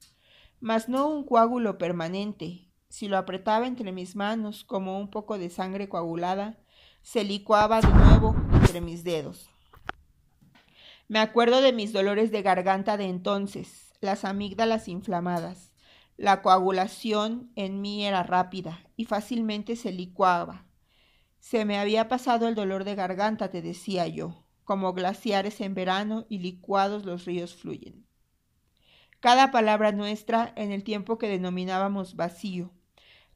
Mas 0.61 0.88
no 0.88 1.09
un 1.09 1.27
coágulo 1.27 1.77
permanente, 1.77 2.70
si 2.88 3.07
lo 3.07 3.18
apretaba 3.18 3.66
entre 3.66 3.92
mis 3.92 4.16
manos 4.16 4.64
como 4.64 4.98
un 4.98 5.11
poco 5.11 5.37
de 5.37 5.51
sangre 5.51 5.90
coagulada, 5.90 6.59
se 7.03 7.22
licuaba 7.22 7.83
de 7.83 7.92
nuevo 7.92 8.35
entre 8.55 8.81
mis 8.81 9.05
dedos. 9.05 9.51
Me 11.09 11.18
acuerdo 11.18 11.61
de 11.61 11.75
mis 11.75 11.92
dolores 11.92 12.31
de 12.31 12.40
garganta 12.40 12.96
de 12.96 13.11
entonces, 13.11 13.92
las 14.01 14.25
amígdalas 14.25 14.88
inflamadas. 14.88 15.71
La 16.22 16.40
coagulación 16.40 17.50
en 17.56 17.80
mí 17.80 18.06
era 18.06 18.22
rápida 18.22 18.78
y 18.94 19.06
fácilmente 19.06 19.74
se 19.74 19.90
licuaba. 19.90 20.66
Se 21.40 21.64
me 21.64 21.80
había 21.80 22.06
pasado 22.06 22.46
el 22.46 22.54
dolor 22.54 22.85
de 22.85 22.94
garganta, 22.94 23.50
te 23.50 23.61
decía 23.61 24.06
yo, 24.06 24.44
como 24.62 24.92
glaciares 24.92 25.61
en 25.61 25.74
verano 25.74 26.24
y 26.28 26.38
licuados 26.38 27.04
los 27.04 27.24
ríos 27.24 27.56
fluyen. 27.56 28.06
Cada 29.18 29.50
palabra 29.50 29.90
nuestra 29.90 30.52
en 30.54 30.70
el 30.70 30.85
tiempo 30.85 31.18
que 31.18 31.26
denominábamos 31.26 32.14
vacío, 32.14 32.70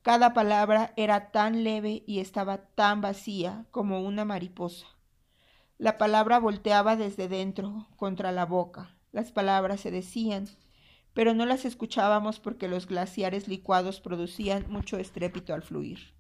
cada 0.02 0.32
palabra 0.32 0.92
era 0.96 1.32
tan 1.32 1.64
leve 1.64 2.04
y 2.06 2.20
estaba 2.20 2.68
tan 2.68 3.00
vacía 3.00 3.66
como 3.72 4.00
una 4.02 4.24
mariposa. 4.24 4.86
La 5.76 5.98
palabra 5.98 6.38
volteaba 6.38 6.94
desde 6.94 7.26
dentro 7.26 7.88
contra 7.96 8.30
la 8.30 8.46
boca. 8.46 8.94
Las 9.10 9.32
palabras 9.32 9.80
se 9.80 9.90
decían, 9.90 10.46
pero 11.16 11.32
no 11.32 11.46
las 11.46 11.64
escuchábamos 11.64 12.40
porque 12.40 12.68
los 12.68 12.86
glaciares 12.86 13.48
licuados 13.48 14.02
producían 14.02 14.66
mucho 14.68 14.98
estrépito 14.98 15.54
al 15.54 15.62
fluir. 15.62 16.12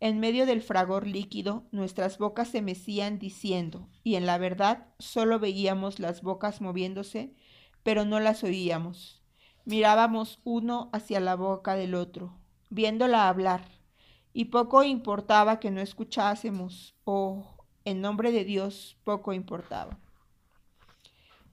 En 0.00 0.18
medio 0.18 0.46
del 0.46 0.62
fragor 0.62 1.06
líquido, 1.06 1.68
nuestras 1.70 2.18
bocas 2.18 2.48
se 2.48 2.60
mecían 2.60 3.20
diciendo, 3.20 3.88
y 4.02 4.16
en 4.16 4.26
la 4.26 4.36
verdad 4.36 4.88
solo 4.98 5.38
veíamos 5.38 6.00
las 6.00 6.22
bocas 6.22 6.60
moviéndose, 6.60 7.36
pero 7.84 8.04
no 8.04 8.18
las 8.18 8.42
oíamos. 8.42 9.22
Mirábamos 9.64 10.40
uno 10.42 10.90
hacia 10.92 11.20
la 11.20 11.36
boca 11.36 11.76
del 11.76 11.94
otro, 11.94 12.36
viéndola 12.70 13.28
hablar, 13.28 13.64
y 14.32 14.46
poco 14.46 14.82
importaba 14.82 15.60
que 15.60 15.70
no 15.70 15.80
escuchásemos, 15.80 16.96
o, 17.04 17.64
en 17.84 18.00
nombre 18.00 18.32
de 18.32 18.44
Dios, 18.44 18.96
poco 19.04 19.32
importaba. 19.32 20.00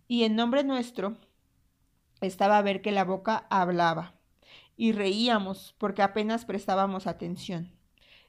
Y 0.08 0.24
en 0.24 0.36
nombre 0.36 0.64
nuestro 0.64 1.18
estaba 2.22 2.58
a 2.58 2.62
ver 2.62 2.82
que 2.82 2.92
la 2.92 3.04
boca 3.04 3.46
hablaba, 3.50 4.14
y 4.78 4.94
reíamos 4.94 5.76
porque 5.78 6.02
apenas 6.02 6.46
prestábamos 6.46 7.08
atención. 7.08 7.72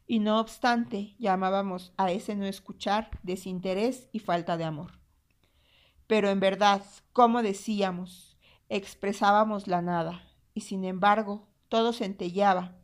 Y 0.07 0.19
no 0.19 0.41
obstante, 0.41 1.15
llamábamos 1.19 1.93
a 1.97 2.11
ese 2.11 2.35
no 2.35 2.45
escuchar 2.45 3.11
desinterés 3.23 4.09
y 4.13 4.19
falta 4.19 4.57
de 4.57 4.65
amor. 4.65 4.99
Pero 6.07 6.29
en 6.29 6.41
verdad, 6.41 6.83
como 7.13 7.43
decíamos, 7.43 8.37
expresábamos 8.69 9.69
la 9.69 9.81
nada, 9.81 10.29
y 10.55 10.63
sin 10.63 10.85
embargo, 10.85 11.47
todo 11.69 11.93
centellaba, 11.93 12.77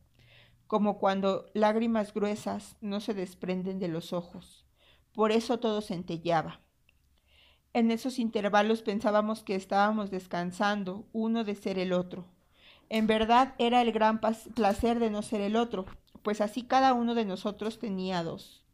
como 0.66 0.98
cuando 0.98 1.46
lágrimas 1.54 2.14
gruesas 2.14 2.76
no 2.80 3.00
se 3.00 3.14
desprenden 3.14 3.78
de 3.78 3.88
los 3.88 4.12
ojos. 4.12 4.66
Por 5.12 5.32
eso 5.32 5.58
todo 5.58 5.80
centellaba. 5.80 6.60
En 7.72 7.90
esos 7.90 8.18
intervalos 8.18 8.82
pensábamos 8.82 9.42
que 9.42 9.54
estábamos 9.54 10.10
descansando 10.10 11.06
uno 11.12 11.44
de 11.44 11.54
ser 11.54 11.78
el 11.78 11.92
otro. 11.92 12.24
En 12.88 13.06
verdad 13.06 13.54
era 13.58 13.82
el 13.82 13.92
gran 13.92 14.20
placer 14.20 14.98
de 14.98 15.10
no 15.10 15.22
ser 15.22 15.42
el 15.42 15.56
otro, 15.56 15.84
pues 16.22 16.40
así 16.40 16.62
cada 16.62 16.94
uno 16.94 17.14
de 17.14 17.24
nosotros 17.24 17.78
tenía 17.78 18.22
dos. 18.22 18.64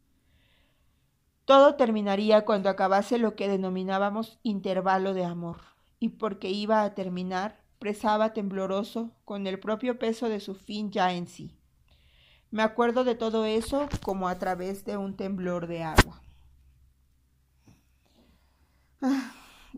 Todo 1.43 1.75
terminaría 1.75 2.45
cuando 2.45 2.69
acabase 2.69 3.17
lo 3.17 3.35
que 3.35 3.47
denominábamos 3.47 4.39
intervalo 4.41 5.13
de 5.13 5.25
amor, 5.25 5.61
y 5.99 6.09
porque 6.09 6.49
iba 6.49 6.81
a 6.83 6.95
terminar, 6.95 7.61
presaba 7.77 8.33
tembloroso 8.33 9.11
con 9.25 9.45
el 9.45 9.59
propio 9.59 9.99
peso 9.99 10.29
de 10.29 10.39
su 10.39 10.55
fin 10.55 10.89
ya 10.89 11.13
en 11.13 11.27
sí. 11.27 11.51
Me 12.49 12.63
acuerdo 12.63 13.03
de 13.03 13.15
todo 13.15 13.45
eso 13.45 13.87
como 14.01 14.27
a 14.27 14.39
través 14.39 14.85
de 14.85 14.97
un 14.97 15.15
temblor 15.15 15.67
de 15.67 15.83
agua. 15.83 16.24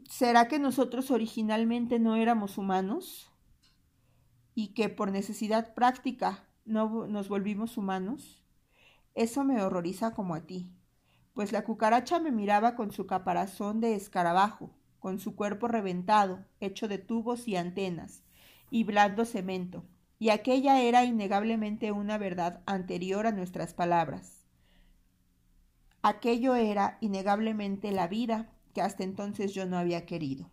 ¿Será 0.10 0.48
que 0.48 0.60
nosotros 0.60 1.12
originalmente 1.12 2.00
no 2.00 2.16
éramos 2.16 2.58
humanos? 2.58 3.32
¿Y 4.56 4.74
que 4.74 4.90
por 4.90 5.12
necesidad 5.12 5.74
práctica 5.74 6.48
no 6.66 7.08
nos 7.08 7.30
volvimos 7.30 7.78
humanos? 7.78 8.44
Eso 9.16 9.44
me 9.44 9.62
horroriza 9.62 10.14
como 10.14 10.36
a 10.36 10.42
ti 10.42 10.72
pues 11.38 11.52
la 11.52 11.64
cucaracha 11.64 12.20
me 12.20 12.32
miraba 12.32 12.74
con 12.74 12.92
su 12.92 13.06
caparazón 13.06 13.80
de 13.80 13.94
escarabajo, 13.94 14.72
con 14.98 15.20
su 15.20 15.36
cuerpo 15.36 15.68
reventado, 15.68 16.44
hecho 16.60 16.88
de 16.88 16.98
tubos 16.98 17.48
y 17.48 17.56
antenas, 17.56 18.24
y 18.72 18.86
blando 18.86 19.24
cemento, 19.24 19.86
y 20.18 20.30
aquella 20.30 20.82
era 20.82 21.04
innegablemente 21.04 21.92
una 21.92 22.18
verdad 22.18 22.64
anterior 22.66 23.28
a 23.28 23.32
nuestras 23.32 23.76
palabras. 23.76 24.48
Aquello 26.02 26.56
era 26.56 26.98
innegablemente 27.02 27.92
la 27.92 28.08
vida 28.08 28.50
que 28.74 28.82
hasta 28.82 29.04
entonces 29.04 29.54
yo 29.54 29.66
no 29.66 29.78
había 29.78 30.06
querido. 30.06 30.52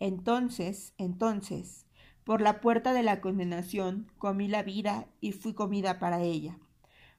Entonces, 0.00 0.94
entonces, 0.96 1.86
por 2.24 2.40
la 2.40 2.60
puerta 2.60 2.92
de 2.92 3.02
la 3.02 3.20
condenación 3.20 4.12
comí 4.18 4.48
la 4.48 4.62
vida 4.62 5.08
y 5.20 5.32
fui 5.32 5.54
comida 5.54 5.98
para 5.98 6.22
ella. 6.22 6.58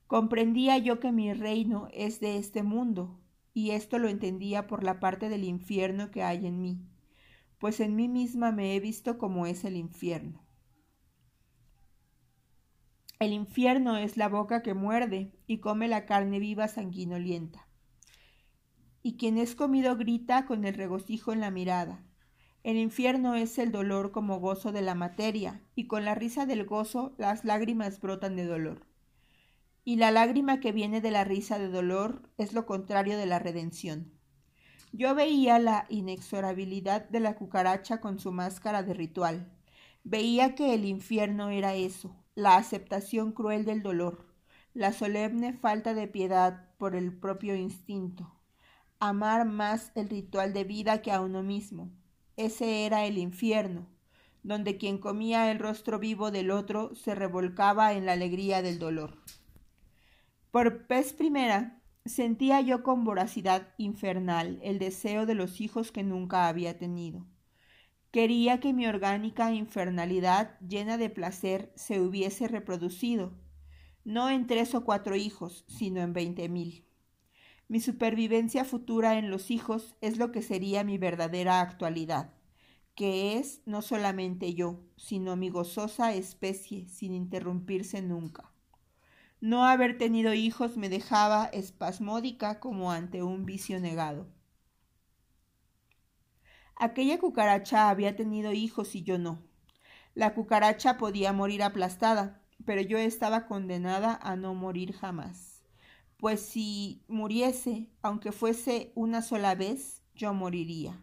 Comprendía 0.07 0.77
yo 0.77 0.99
que 0.99 1.11
mi 1.11 1.33
reino 1.33 1.87
es 1.93 2.19
de 2.19 2.37
este 2.37 2.63
mundo, 2.63 3.19
y 3.53 3.71
esto 3.71 3.99
lo 3.99 4.07
entendía 4.07 4.67
por 4.67 4.83
la 4.83 4.99
parte 4.99 5.29
del 5.29 5.43
infierno 5.43 6.11
que 6.11 6.23
hay 6.23 6.47
en 6.47 6.61
mí, 6.61 6.79
pues 7.59 7.79
en 7.79 7.95
mí 7.95 8.07
misma 8.07 8.51
me 8.51 8.75
he 8.75 8.79
visto 8.79 9.17
como 9.17 9.45
es 9.45 9.65
el 9.65 9.75
infierno. 9.75 10.41
El 13.19 13.33
infierno 13.33 13.97
es 13.97 14.15
la 14.15 14.29
boca 14.29 14.63
que 14.63 14.73
muerde 14.73 15.33
y 15.45 15.57
come 15.57 15.89
la 15.89 16.05
carne 16.05 16.39
viva 16.39 16.69
sanguinolienta. 16.69 17.68
Y 19.01 19.17
quien 19.17 19.37
es 19.37 19.55
comido 19.55 19.95
grita 19.95 20.45
con 20.45 20.65
el 20.65 20.73
regocijo 20.73 21.33
en 21.33 21.39
la 21.39 21.51
mirada. 21.51 22.03
El 22.63 22.77
infierno 22.77 23.35
es 23.35 23.57
el 23.57 23.71
dolor 23.71 24.11
como 24.11 24.39
gozo 24.39 24.71
de 24.71 24.81
la 24.81 24.95
materia, 24.95 25.63
y 25.75 25.87
con 25.87 26.05
la 26.05 26.15
risa 26.15 26.45
del 26.45 26.65
gozo 26.65 27.13
las 27.17 27.45
lágrimas 27.45 28.01
brotan 28.01 28.35
de 28.35 28.45
dolor 28.45 28.89
y 29.89 29.95
la 29.95 30.11
lágrima 30.11 30.59
que 30.59 30.71
viene 30.71 31.01
de 31.01 31.09
la 31.09 31.23
risa 31.23 31.57
de 31.57 31.67
dolor 31.67 32.21
es 32.37 32.53
lo 32.53 32.67
contrario 32.67 33.17
de 33.17 33.25
la 33.25 33.39
redención. 33.39 34.13
Yo 34.91 35.15
veía 35.15 35.57
la 35.57 35.87
inexorabilidad 35.89 37.09
de 37.09 37.19
la 37.19 37.35
cucaracha 37.35 37.99
con 37.99 38.19
su 38.19 38.31
máscara 38.31 38.83
de 38.83 38.93
ritual. 38.93 39.51
Veía 40.03 40.53
que 40.53 40.75
el 40.75 40.85
infierno 40.85 41.49
era 41.49 41.73
eso, 41.73 42.15
la 42.35 42.55
aceptación 42.55 43.31
cruel 43.31 43.65
del 43.65 43.81
dolor, 43.81 44.27
la 44.75 44.93
solemne 44.93 45.53
falta 45.53 45.95
de 45.95 46.07
piedad 46.07 46.69
por 46.77 46.95
el 46.95 47.11
propio 47.11 47.55
instinto. 47.55 48.38
Amar 49.01 49.45
más 49.45 49.93
el 49.95 50.09
ritual 50.09 50.51
de 50.51 50.65
vida 50.65 51.01
que 51.01 51.13
a 51.13 51.21
uno 51.21 51.41
mismo. 51.41 51.89
Ese 52.35 52.85
era 52.85 53.05
el 53.05 53.17
infierno, 53.17 53.87
donde 54.43 54.75
quien 54.75 54.97
comía 54.97 55.51
el 55.51 55.59
rostro 55.59 55.99
vivo 55.99 56.31
del 56.31 56.51
otro 56.51 56.93
se 56.95 57.15
revolcaba 57.15 57.93
en 57.93 58.05
la 58.05 58.11
alegría 58.11 58.61
del 58.61 58.77
dolor. 58.77 59.23
Por 60.51 60.85
vez 60.87 61.13
primera 61.13 61.81
sentía 62.03 62.59
yo 62.59 62.83
con 62.83 63.05
voracidad 63.05 63.69
infernal 63.77 64.59
el 64.63 64.79
deseo 64.79 65.25
de 65.25 65.35
los 65.35 65.61
hijos 65.61 65.93
que 65.93 66.03
nunca 66.03 66.49
había 66.49 66.77
tenido. 66.77 67.25
Quería 68.11 68.59
que 68.59 68.73
mi 68.73 68.85
orgánica 68.85 69.53
infernalidad 69.53 70.59
llena 70.59 70.97
de 70.97 71.09
placer 71.09 71.71
se 71.77 72.01
hubiese 72.01 72.49
reproducido, 72.49 73.31
no 74.03 74.29
en 74.29 74.45
tres 74.45 74.75
o 74.75 74.83
cuatro 74.83 75.15
hijos, 75.15 75.63
sino 75.69 76.01
en 76.01 76.11
veinte 76.11 76.49
mil. 76.49 76.88
Mi 77.69 77.79
supervivencia 77.81 78.65
futura 78.65 79.19
en 79.19 79.29
los 79.29 79.51
hijos 79.51 79.95
es 80.01 80.17
lo 80.17 80.31
que 80.31 80.41
sería 80.41 80.83
mi 80.83 80.97
verdadera 80.97 81.61
actualidad, 81.61 82.33
que 82.95 83.37
es 83.37 83.61
no 83.67 83.83
solamente 83.83 84.55
yo, 84.55 84.79
sino 84.97 85.35
mi 85.35 85.49
gozosa 85.51 86.15
especie 86.15 86.87
sin 86.87 87.13
interrumpirse 87.13 88.01
nunca. 88.01 88.51
No 89.39 89.65
haber 89.65 89.99
tenido 89.99 90.33
hijos 90.33 90.77
me 90.77 90.89
dejaba 90.89 91.45
espasmódica 91.45 92.59
como 92.59 92.91
ante 92.91 93.21
un 93.21 93.45
vicio 93.45 93.79
negado. 93.79 94.27
Aquella 96.75 97.19
cucaracha 97.19 97.91
había 97.91 98.15
tenido 98.15 98.51
hijos 98.51 98.95
y 98.95 99.03
yo 99.03 99.19
no. 99.19 99.43
La 100.15 100.33
cucaracha 100.33 100.97
podía 100.97 101.33
morir 101.33 101.61
aplastada, 101.61 102.41
pero 102.65 102.81
yo 102.81 102.97
estaba 102.97 103.45
condenada 103.45 104.19
a 104.23 104.35
no 104.35 104.55
morir 104.55 104.93
jamás. 104.93 105.48
Pues 106.19 106.41
si 106.41 107.01
muriese, 107.07 107.87
aunque 108.01 108.33
fuese 108.33 108.91
una 108.93 109.21
sola 109.21 109.55
vez, 109.55 110.03
yo 110.15 110.33
moriría. 110.33 111.01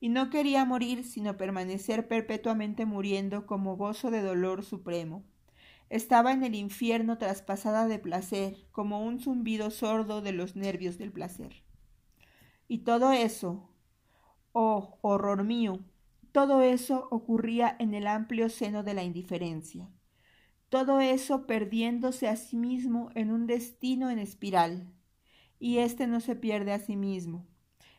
Y 0.00 0.10
no 0.10 0.28
quería 0.28 0.66
morir, 0.66 1.02
sino 1.04 1.38
permanecer 1.38 2.08
perpetuamente 2.08 2.84
muriendo 2.84 3.46
como 3.46 3.78
gozo 3.78 4.10
de 4.10 4.20
dolor 4.20 4.62
supremo. 4.62 5.24
Estaba 5.88 6.32
en 6.32 6.44
el 6.44 6.54
infierno 6.54 7.16
traspasada 7.16 7.88
de 7.88 7.98
placer, 7.98 8.66
como 8.70 9.02
un 9.02 9.18
zumbido 9.18 9.70
sordo 9.70 10.20
de 10.20 10.32
los 10.32 10.56
nervios 10.56 10.98
del 10.98 11.10
placer. 11.10 11.64
Y 12.68 12.80
todo 12.80 13.12
eso, 13.12 13.70
oh 14.52 14.98
horror 15.00 15.42
mío, 15.42 15.80
todo 16.32 16.60
eso 16.60 17.08
ocurría 17.10 17.74
en 17.78 17.94
el 17.94 18.06
amplio 18.06 18.50
seno 18.50 18.82
de 18.82 18.92
la 18.92 19.04
indiferencia. 19.04 19.88
Todo 20.70 21.00
eso 21.00 21.46
perdiéndose 21.46 22.28
a 22.28 22.36
sí 22.36 22.56
mismo 22.56 23.10
en 23.16 23.32
un 23.32 23.46
destino 23.46 24.08
en 24.08 24.20
espiral. 24.20 24.86
Y 25.58 25.78
éste 25.78 26.06
no 26.06 26.20
se 26.20 26.36
pierde 26.36 26.72
a 26.72 26.78
sí 26.78 26.96
mismo. 26.96 27.46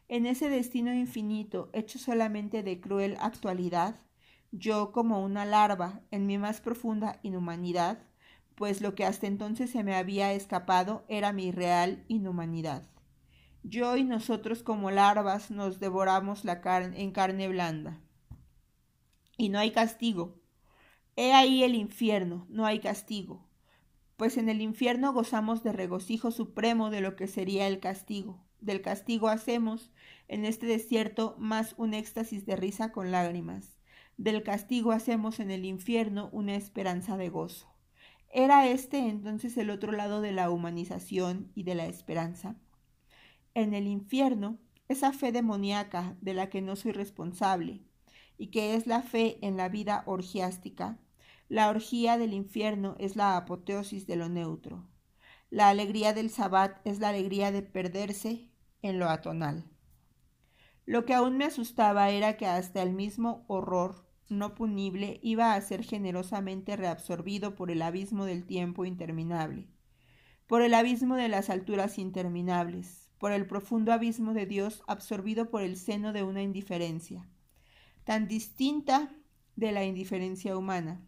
En 0.08 0.26
ese 0.26 0.50
destino 0.50 0.94
infinito, 0.94 1.70
hecho 1.74 2.00
solamente 2.00 2.64
de 2.64 2.80
cruel 2.80 3.18
actualidad, 3.20 4.00
yo 4.52 4.94
como 4.94 5.24
una 5.24 5.46
larva 5.46 6.02
en 6.12 6.26
mi 6.26 6.38
más 6.38 6.62
profunda 6.62 7.20
inhumanidad, 7.24 8.04
pues 8.56 8.82
lo 8.82 8.96
que 8.96 9.06
hasta 9.06 9.28
entonces 9.28 9.70
se 9.70 9.84
me 9.84 9.96
había 9.96 10.34
escapado 10.34 11.06
era 11.10 11.34
mi 11.34 11.52
real 11.52 12.06
inhumanidad. 12.08 12.90
Yo 13.64 13.98
y 13.98 14.04
nosotros 14.04 14.64
como 14.64 14.92
larvas 14.92 15.52
nos 15.52 15.80
devoramos 15.82 16.46
la 16.46 16.62
carne 16.62 17.02
en 17.02 17.12
carne 17.12 17.50
blanda. 17.50 18.00
Y 19.38 19.50
no 19.50 19.60
hay 19.60 19.72
castigo. 19.72 20.41
He 21.16 21.34
ahí 21.34 21.64
el 21.64 21.76
infierno, 21.76 22.46
no 22.50 22.66
hay 22.66 22.80
castigo. 22.80 23.46
Pues 24.18 24.38
en 24.38 24.50
el 24.50 24.62
infierno 24.62 25.14
gozamos 25.14 25.64
de 25.64 25.72
regocijo 25.72 26.32
supremo 26.32 26.90
de 26.90 27.02
lo 27.02 27.16
que 27.16 27.28
sería 27.28 27.68
el 27.68 27.80
castigo. 27.80 28.40
Del 28.60 28.82
castigo 28.82 29.28
hacemos 29.30 29.92
en 30.28 30.46
este 30.46 30.66
desierto 30.66 31.36
más 31.40 31.74
un 31.78 31.94
éxtasis 31.94 32.46
de 32.46 32.56
risa 32.56 32.92
con 32.92 33.12
lágrimas 33.12 33.78
del 34.22 34.44
castigo 34.44 34.92
hacemos 34.92 35.40
en 35.40 35.50
el 35.50 35.66
infierno 35.66 36.30
una 36.32 36.54
esperanza 36.56 37.18
de 37.18 37.30
gozo. 37.30 37.68
¿Era 38.30 38.68
este 38.68 39.00
entonces 39.00 39.58
el 39.58 39.72
otro 39.72 39.92
lado 39.92 40.22
de 40.22 40.32
la 40.32 40.52
humanización 40.52 41.52
y 41.56 41.64
de 41.64 41.74
la 41.74 41.88
esperanza? 41.88 42.56
En 43.56 43.74
el 43.74 43.88
infierno, 43.88 44.60
esa 44.90 45.12
fe 45.12 45.32
demoníaca 45.32 46.16
de 46.22 46.36
la 46.36 46.52
que 46.52 46.62
no 46.62 46.76
soy 46.76 46.92
responsable, 46.92 47.82
y 48.42 48.48
que 48.48 48.74
es 48.74 48.88
la 48.88 49.04
fe 49.04 49.38
en 49.46 49.56
la 49.56 49.70
vida 49.70 50.02
orgiástica, 50.08 50.98
la 51.48 51.70
orgía 51.70 52.18
del 52.18 52.34
infierno 52.34 52.96
es 52.98 53.16
la 53.16 53.38
apoteosis 53.38 54.08
de 54.08 54.16
lo 54.16 54.30
neutro. 54.30 54.90
La 55.52 55.70
alegría 55.70 56.12
del 56.14 56.32
sabbat 56.32 56.82
es 56.84 56.98
la 56.98 57.10
alegría 57.10 57.52
de 57.52 57.62
perderse 57.62 58.50
en 58.82 58.98
lo 58.98 59.10
atonal. 59.10 59.70
Lo 60.88 61.06
que 61.06 61.14
aún 61.14 61.38
me 61.38 61.46
asustaba 61.46 62.10
era 62.10 62.36
que 62.36 62.48
hasta 62.48 62.82
el 62.82 62.94
mismo 62.94 63.46
horror 63.48 64.08
no 64.28 64.56
punible 64.56 65.20
iba 65.22 65.54
a 65.54 65.62
ser 65.62 65.84
generosamente 65.84 66.76
reabsorbido 66.76 67.54
por 67.54 67.70
el 67.70 67.84
abismo 67.84 68.26
del 68.26 68.48
tiempo 68.48 68.86
interminable, 68.86 69.68
por 70.48 70.64
el 70.64 70.74
abismo 70.74 71.16
de 71.16 71.28
las 71.28 71.52
alturas 71.52 72.00
interminables, 72.00 73.12
por 73.20 73.34
el 73.34 73.46
profundo 73.46 73.94
abismo 73.94 74.34
de 74.34 74.48
Dios 74.48 74.82
absorbido 74.88 75.52
por 75.52 75.62
el 75.62 75.78
seno 75.78 76.12
de 76.12 76.24
una 76.24 76.42
indiferencia, 76.42 77.30
tan 78.04 78.28
distinta 78.28 79.12
de 79.56 79.72
la 79.72 79.86
indiferencia 79.86 80.58
humana. 80.58 81.02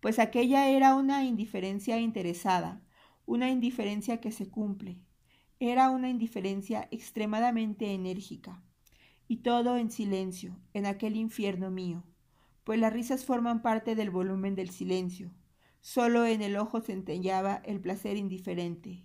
Pues 0.00 0.18
aquella 0.18 0.68
era 0.68 0.94
una 0.94 1.24
indiferencia 1.24 1.98
interesada, 1.98 2.82
una 3.26 3.50
indiferencia 3.50 4.20
que 4.20 4.30
se 4.30 4.48
cumple, 4.48 5.00
era 5.60 5.90
una 5.90 6.08
indiferencia 6.08 6.88
extremadamente 6.90 7.92
enérgica, 7.92 8.62
y 9.26 9.38
todo 9.38 9.76
en 9.76 9.90
silencio, 9.90 10.56
en 10.72 10.86
aquel 10.86 11.16
infierno 11.16 11.70
mío, 11.70 12.04
pues 12.64 12.78
las 12.78 12.92
risas 12.92 13.24
forman 13.24 13.62
parte 13.62 13.94
del 13.94 14.10
volumen 14.10 14.54
del 14.54 14.70
silencio. 14.70 15.32
Solo 15.80 16.26
en 16.26 16.42
el 16.42 16.56
ojo 16.56 16.80
centellaba 16.80 17.62
el 17.64 17.80
placer 17.80 18.16
indiferente, 18.16 19.04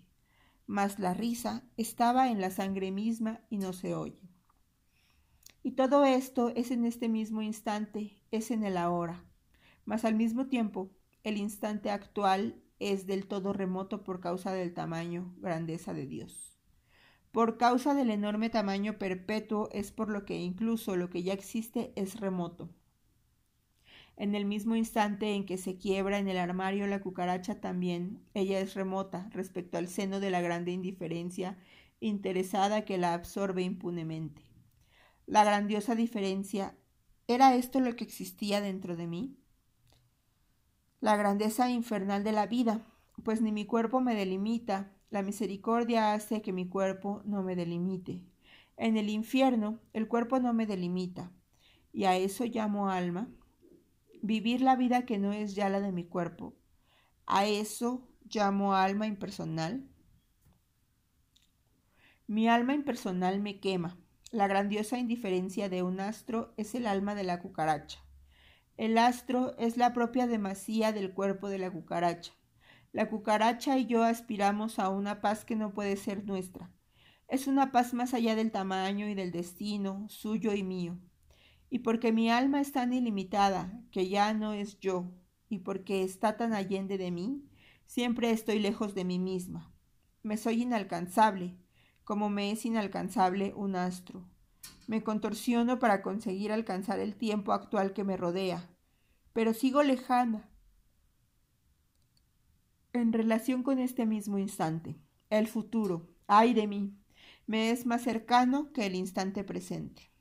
mas 0.67 0.99
la 0.99 1.13
risa 1.13 1.63
estaba 1.77 2.29
en 2.29 2.41
la 2.41 2.51
sangre 2.51 2.91
misma 2.91 3.41
y 3.49 3.57
no 3.57 3.73
se 3.73 3.95
oye. 3.95 4.22
Y 5.65 5.71
todo 5.71 6.03
esto 6.03 6.49
es 6.49 6.71
en 6.71 6.83
este 6.83 7.07
mismo 7.07 7.41
instante, 7.41 8.21
es 8.31 8.51
en 8.51 8.65
el 8.65 8.75
ahora, 8.75 9.23
mas 9.85 10.03
al 10.03 10.13
mismo 10.13 10.47
tiempo 10.47 10.91
el 11.23 11.37
instante 11.37 11.89
actual 11.89 12.61
es 12.79 13.07
del 13.07 13.27
todo 13.27 13.53
remoto 13.53 14.03
por 14.03 14.19
causa 14.19 14.51
del 14.51 14.73
tamaño, 14.73 15.33
grandeza 15.37 15.93
de 15.93 16.05
Dios. 16.05 16.59
Por 17.31 17.57
causa 17.57 17.93
del 17.93 18.09
enorme 18.09 18.49
tamaño 18.49 18.97
perpetuo 18.97 19.69
es 19.71 19.93
por 19.93 20.09
lo 20.09 20.25
que 20.25 20.37
incluso 20.37 20.97
lo 20.97 21.09
que 21.09 21.23
ya 21.23 21.31
existe 21.31 21.93
es 21.95 22.19
remoto. 22.19 22.69
En 24.17 24.35
el 24.35 24.45
mismo 24.45 24.75
instante 24.75 25.33
en 25.33 25.45
que 25.45 25.57
se 25.57 25.77
quiebra 25.77 26.19
en 26.19 26.27
el 26.27 26.37
armario 26.37 26.87
la 26.87 26.99
cucaracha 26.99 27.61
también, 27.61 28.19
ella 28.33 28.59
es 28.59 28.73
remota 28.73 29.29
respecto 29.31 29.77
al 29.77 29.87
seno 29.87 30.19
de 30.19 30.29
la 30.29 30.41
grande 30.41 30.71
indiferencia 30.71 31.57
interesada 32.01 32.83
que 32.83 32.97
la 32.97 33.13
absorbe 33.13 33.63
impunemente. 33.63 34.52
La 35.25 35.45
grandiosa 35.45 35.95
diferencia, 35.95 36.75
¿era 37.27 37.55
esto 37.55 37.79
lo 37.79 37.95
que 37.95 38.03
existía 38.03 38.59
dentro 38.59 38.97
de 38.97 39.07
mí? 39.07 39.37
La 40.99 41.15
grandeza 41.15 41.69
infernal 41.69 42.23
de 42.25 42.33
la 42.33 42.45
vida, 42.45 42.85
pues 43.23 43.41
ni 43.41 43.51
mi 43.51 43.65
cuerpo 43.65 44.01
me 44.01 44.15
delimita, 44.15 44.91
la 45.09 45.21
misericordia 45.21 46.13
hace 46.13 46.41
que 46.41 46.51
mi 46.51 46.67
cuerpo 46.67 47.21
no 47.23 47.41
me 47.41 47.55
delimite. 47.55 48.25
En 48.75 48.97
el 48.97 49.09
infierno 49.09 49.79
el 49.93 50.07
cuerpo 50.07 50.39
no 50.39 50.53
me 50.53 50.65
delimita, 50.65 51.31
y 51.93 52.03
a 52.03 52.17
eso 52.17 52.43
llamo 52.45 52.89
alma. 52.89 53.29
Vivir 54.21 54.61
la 54.61 54.75
vida 54.75 55.05
que 55.05 55.19
no 55.19 55.31
es 55.31 55.55
ya 55.55 55.69
la 55.69 55.79
de 55.79 55.91
mi 55.93 56.03
cuerpo, 56.03 56.53
a 57.25 57.45
eso 57.45 58.09
llamo 58.25 58.73
alma 58.73 59.07
impersonal. 59.07 59.87
Mi 62.27 62.49
alma 62.49 62.73
impersonal 62.73 63.39
me 63.39 63.59
quema. 63.59 64.02
La 64.33 64.47
grandiosa 64.47 64.97
indiferencia 64.97 65.69
de 65.69 65.83
un 65.83 65.99
astro 65.99 66.55
es 66.57 66.73
el 66.73 66.87
alma 66.87 67.13
de 67.13 67.23
la 67.23 67.39
cucaracha. 67.39 67.99
El 68.77 68.97
astro 68.97 69.55
es 69.59 69.77
la 69.77 69.93
propia 69.93 70.25
demasía 70.25 70.91
del 70.91 71.13
cuerpo 71.13 71.49
de 71.49 71.59
la 71.59 71.69
cucaracha. 71.69 72.33
La 72.93 73.11
cucaracha 73.11 73.77
y 73.77 73.85
yo 73.85 74.01
aspiramos 74.01 74.79
a 74.79 74.89
una 74.89 75.21
paz 75.21 75.45
que 75.45 75.55
no 75.55 75.75
puede 75.75 75.97
ser 75.97 76.25
nuestra. 76.25 76.71
Es 77.27 77.45
una 77.45 77.71
paz 77.71 77.93
más 77.93 78.15
allá 78.15 78.35
del 78.35 78.49
tamaño 78.49 79.07
y 79.07 79.13
del 79.13 79.31
destino, 79.31 80.09
suyo 80.09 80.55
y 80.55 80.63
mío. 80.63 80.97
Y 81.69 81.79
porque 81.79 82.11
mi 82.11 82.31
alma 82.31 82.59
es 82.59 82.71
tan 82.71 82.91
ilimitada, 82.91 83.83
que 83.91 84.09
ya 84.09 84.33
no 84.33 84.53
es 84.53 84.79
yo, 84.79 85.11
y 85.47 85.59
porque 85.59 86.01
está 86.01 86.37
tan 86.37 86.53
allende 86.53 86.97
de 86.97 87.11
mí, 87.11 87.43
siempre 87.85 88.31
estoy 88.31 88.57
lejos 88.57 88.95
de 88.95 89.05
mí 89.05 89.19
misma. 89.19 89.71
Me 90.23 90.37
soy 90.37 90.63
inalcanzable, 90.63 91.55
como 92.03 92.29
me 92.29 92.51
es 92.51 92.65
inalcanzable 92.65 93.53
un 93.55 93.75
astro. 93.75 94.23
Me 94.87 95.03
contorsiono 95.03 95.79
para 95.79 96.01
conseguir 96.01 96.51
alcanzar 96.51 96.99
el 96.99 97.15
tiempo 97.15 97.53
actual 97.53 97.93
que 97.93 98.03
me 98.03 98.17
rodea, 98.17 98.69
pero 99.33 99.53
sigo 99.53 99.83
lejana, 99.83 100.49
en 102.93 103.11
relación 103.11 103.63
con 103.63 103.79
este 103.79 104.05
mismo 104.05 104.37
instante. 104.37 104.95
El 105.29 105.47
futuro, 105.47 106.07
ay 106.27 106.53
de 106.53 106.67
mí, 106.67 106.95
me 107.47 107.71
es 107.71 107.85
más 107.85 108.03
cercano 108.03 108.71
que 108.71 108.85
el 108.85 108.95
instante 108.95 109.43
presente. 109.43 110.11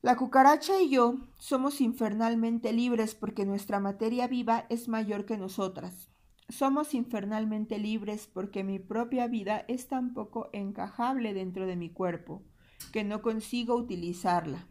La 0.00 0.16
cucaracha 0.16 0.80
y 0.80 0.88
yo 0.88 1.16
somos 1.38 1.80
infernalmente 1.80 2.72
libres 2.72 3.16
porque 3.16 3.44
nuestra 3.44 3.80
materia 3.80 4.28
viva 4.28 4.66
es 4.68 4.86
mayor 4.86 5.26
que 5.26 5.36
nosotras. 5.36 6.08
Somos 6.48 6.94
infernalmente 6.94 7.78
libres 7.78 8.28
porque 8.32 8.62
mi 8.62 8.78
propia 8.78 9.26
vida 9.26 9.64
es 9.66 9.88
tan 9.88 10.14
poco 10.14 10.48
encajable 10.52 11.34
dentro 11.34 11.66
de 11.66 11.74
mi 11.74 11.90
cuerpo 11.90 12.44
que 12.92 13.02
no 13.02 13.20
consigo 13.20 13.74
utilizarla. 13.74 14.68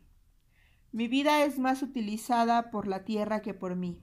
Mi 0.94 1.10
vida 1.10 1.44
es 1.44 1.60
más 1.60 1.84
utilizada 1.84 2.72
por 2.72 2.88
la 2.88 3.04
tierra 3.04 3.42
que 3.42 3.54
por 3.54 3.76
mí. 3.76 4.02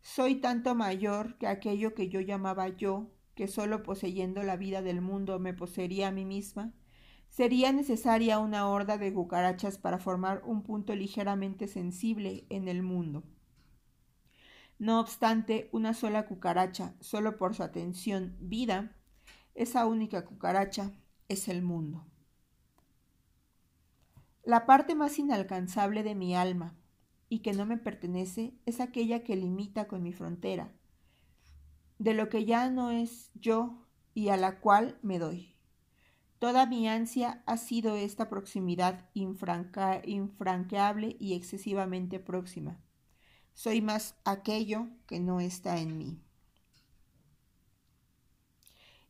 Soy 0.00 0.34
tanto 0.34 0.74
mayor 0.74 1.38
que 1.38 1.46
aquello 1.46 1.94
que 1.94 2.08
yo 2.08 2.20
llamaba 2.20 2.68
yo, 2.68 3.12
que 3.36 3.46
solo 3.46 3.84
poseyendo 3.84 4.42
la 4.42 4.56
vida 4.56 4.82
del 4.82 5.00
mundo 5.00 5.38
me 5.38 5.54
poseería 5.54 6.08
a 6.08 6.12
mí 6.12 6.24
misma, 6.24 6.74
sería 7.28 7.72
necesaria 7.72 8.40
una 8.40 8.68
horda 8.68 8.98
de 8.98 9.12
cucarachas 9.12 9.78
para 9.78 9.98
formar 9.98 10.42
un 10.44 10.62
punto 10.62 10.94
ligeramente 10.94 11.68
sensible 11.68 12.46
en 12.50 12.66
el 12.66 12.82
mundo. 12.82 13.22
No 14.78 15.00
obstante, 15.00 15.68
una 15.72 15.94
sola 15.94 16.26
cucaracha, 16.26 16.94
solo 17.00 17.36
por 17.36 17.54
su 17.54 17.62
atención 17.62 18.36
vida, 18.40 18.96
esa 19.54 19.86
única 19.86 20.24
cucaracha 20.24 20.92
es 21.28 21.48
el 21.48 21.62
mundo. 21.62 22.06
La 24.42 24.66
parte 24.66 24.94
más 24.94 25.18
inalcanzable 25.18 26.02
de 26.02 26.14
mi 26.14 26.34
alma, 26.34 26.76
y 27.28 27.40
que 27.40 27.52
no 27.52 27.66
me 27.66 27.78
pertenece 27.78 28.54
es 28.66 28.80
aquella 28.80 29.24
que 29.24 29.36
limita 29.36 29.88
con 29.88 30.02
mi 30.02 30.12
frontera, 30.12 30.72
de 31.98 32.14
lo 32.14 32.28
que 32.28 32.44
ya 32.44 32.70
no 32.70 32.90
es 32.90 33.30
yo 33.34 33.86
y 34.12 34.28
a 34.28 34.36
la 34.36 34.60
cual 34.60 34.98
me 35.02 35.18
doy. 35.18 35.56
Toda 36.38 36.66
mi 36.66 36.88
ansia 36.88 37.42
ha 37.46 37.56
sido 37.56 37.96
esta 37.96 38.28
proximidad 38.28 39.08
infranqueable 39.14 41.16
y 41.18 41.34
excesivamente 41.34 42.20
próxima. 42.20 42.83
Soy 43.54 43.80
más 43.80 44.16
aquello 44.24 44.88
que 45.06 45.20
no 45.20 45.40
está 45.40 45.78
en 45.78 45.96
mí. 45.96 46.20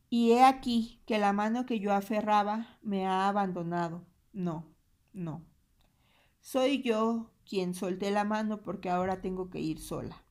Y 0.09 0.31
he 0.31 0.43
aquí 0.43 1.01
que 1.05 1.17
la 1.17 1.33
mano 1.33 1.65
que 1.65 1.79
yo 1.79 1.93
aferraba 1.93 2.77
me 2.81 3.05
ha 3.05 3.27
abandonado. 3.27 4.05
No, 4.31 4.65
no. 5.13 5.43
Soy 6.39 6.81
yo 6.83 7.31
quien 7.43 7.73
solté 7.73 8.11
la 8.11 8.23
mano 8.23 8.61
porque 8.61 8.89
ahora 8.89 9.19
tengo 9.19 9.49
que 9.49 9.59
ir 9.59 9.79
sola. 9.79 10.23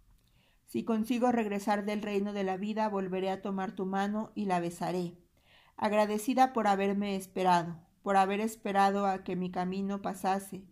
Si 0.66 0.84
consigo 0.84 1.30
regresar 1.32 1.84
del 1.84 2.02
reino 2.02 2.32
de 2.32 2.44
la 2.44 2.56
vida, 2.56 2.88
volveré 2.88 3.30
a 3.30 3.42
tomar 3.42 3.74
tu 3.74 3.86
mano 3.86 4.32
y 4.34 4.46
la 4.46 4.58
besaré, 4.58 5.16
agradecida 5.76 6.52
por 6.52 6.66
haberme 6.66 7.16
esperado, 7.16 7.76
por 8.02 8.16
haber 8.16 8.40
esperado 8.40 9.06
a 9.06 9.22
que 9.22 9.36
mi 9.36 9.50
camino 9.50 10.02
pasase, 10.02 10.64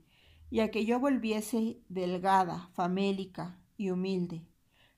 y 0.53 0.61
a 0.61 0.71
que 0.71 0.85
yo 0.85 1.01
volviese 1.01 1.81
delgada, 1.89 2.69
famélica 2.75 3.59
y 3.79 3.89
humilde, 3.89 4.47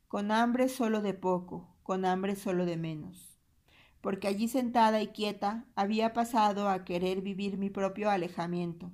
con 0.08 0.32
hambre 0.32 0.68
solo 0.68 1.00
de 1.00 1.14
poco, 1.14 1.76
con 1.84 2.04
hambre 2.04 2.34
solo 2.34 2.66
de 2.66 2.76
menos. 2.76 3.38
Porque 4.00 4.26
allí 4.26 4.48
sentada 4.48 5.00
y 5.00 5.12
quieta 5.12 5.64
había 5.76 6.12
pasado 6.12 6.68
a 6.68 6.84
querer 6.84 7.20
vivir 7.20 7.56
mi 7.56 7.70
propio 7.70 8.10
alejamiento, 8.10 8.90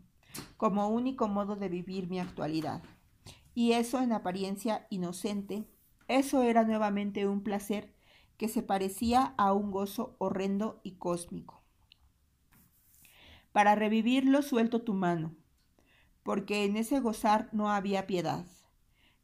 como 0.59 0.91
único 0.91 1.29
modo 1.29 1.57
de 1.57 1.71
vivir 1.71 2.11
mi 2.11 2.21
actualidad. 2.21 2.83
Y 3.55 3.73
eso 3.73 4.03
en 4.03 4.13
apariencia 4.13 4.87
inocente, 4.91 5.65
eso 6.09 6.43
era 6.43 6.65
nuevamente 6.65 7.27
un 7.27 7.43
placer 7.43 7.95
que 8.37 8.49
se 8.49 8.63
parecía 8.63 9.33
a 9.39 9.55
un 9.55 9.71
gozo 9.71 10.15
horrendo 10.19 10.83
y 10.83 10.97
cósmico. 10.97 11.63
Para 13.51 13.77
revivirlo 13.77 14.43
suelto 14.43 14.83
tu 14.83 14.93
mano, 14.93 15.40
porque 16.23 16.65
en 16.65 16.77
ese 16.77 17.01
gozar 17.01 17.49
no 17.53 17.71
había 17.71 18.07
piedad. 18.07 18.47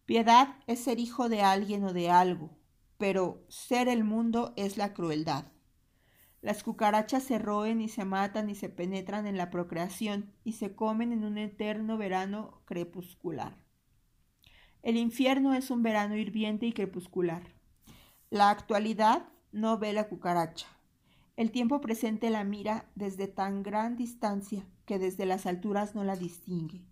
Piedad 0.04 0.56
es 0.66 0.80
ser 0.80 0.98
hijo 0.98 1.28
de 1.28 1.42
alguien 1.42 1.84
o 1.84 1.92
de 1.92 2.10
algo, 2.10 2.56
pero 2.98 3.44
ser 3.48 3.88
el 3.88 4.04
mundo 4.04 4.52
es 4.56 4.76
la 4.76 4.94
crueldad. 4.94 5.52
Las 6.42 6.62
cucarachas 6.62 7.24
se 7.24 7.38
roen 7.38 7.80
y 7.80 7.88
se 7.88 8.04
matan 8.04 8.48
y 8.48 8.54
se 8.54 8.68
penetran 8.68 9.26
en 9.26 9.36
la 9.36 9.50
procreación 9.50 10.32
y 10.44 10.52
se 10.52 10.76
comen 10.76 11.12
en 11.12 11.24
un 11.24 11.38
eterno 11.38 11.98
verano 11.98 12.62
crepuscular. 12.66 13.56
El 14.82 14.96
infierno 14.96 15.54
es 15.54 15.72
un 15.72 15.82
verano 15.82 16.16
hirviente 16.16 16.66
y 16.66 16.72
crepuscular. 16.72 17.42
La 18.30 18.50
actualidad 18.50 19.28
no 19.50 19.78
ve 19.78 19.92
la 19.92 20.08
cucaracha. 20.08 20.68
El 21.36 21.50
tiempo 21.50 21.80
presente 21.80 22.30
la 22.30 22.44
mira 22.44 22.90
desde 22.94 23.28
tan 23.28 23.62
gran 23.62 23.96
distancia 23.96 24.66
que 24.86 24.98
desde 24.98 25.26
las 25.26 25.46
alturas 25.46 25.94
no 25.94 26.02
la 26.02 26.16
distingue, 26.16 26.86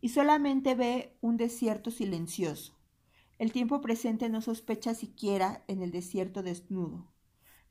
y 0.00 0.08
solamente 0.08 0.74
ve 0.74 1.16
un 1.20 1.36
desierto 1.36 1.90
silencioso. 1.90 2.78
El 3.38 3.52
tiempo 3.52 3.80
presente 3.80 4.28
no 4.28 4.40
sospecha 4.40 4.94
siquiera 4.94 5.64
en 5.68 5.82
el 5.82 5.90
desierto 5.90 6.42
desnudo 6.42 7.14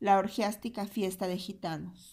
la 0.03 0.17
orgiástica 0.17 0.85
fiesta 0.85 1.29
de 1.29 1.37
gitanos, 1.37 2.11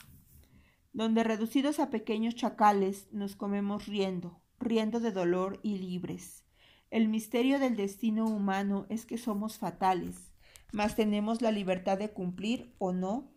donde 0.92 1.24
reducidos 1.24 1.80
a 1.80 1.90
pequeños 1.90 2.36
chacales 2.36 3.08
nos 3.10 3.34
comemos 3.34 3.86
riendo, 3.86 4.40
riendo 4.60 5.00
de 5.00 5.10
dolor 5.10 5.58
y 5.64 5.78
libres. 5.78 6.44
El 6.90 7.08
misterio 7.08 7.58
del 7.58 7.74
destino 7.74 8.26
humano 8.26 8.86
es 8.90 9.06
que 9.06 9.18
somos 9.18 9.58
fatales, 9.58 10.30
mas 10.72 10.94
tenemos 10.94 11.42
la 11.42 11.50
libertad 11.50 11.98
de 11.98 12.12
cumplir 12.12 12.72
o 12.78 12.92
no 12.92 13.29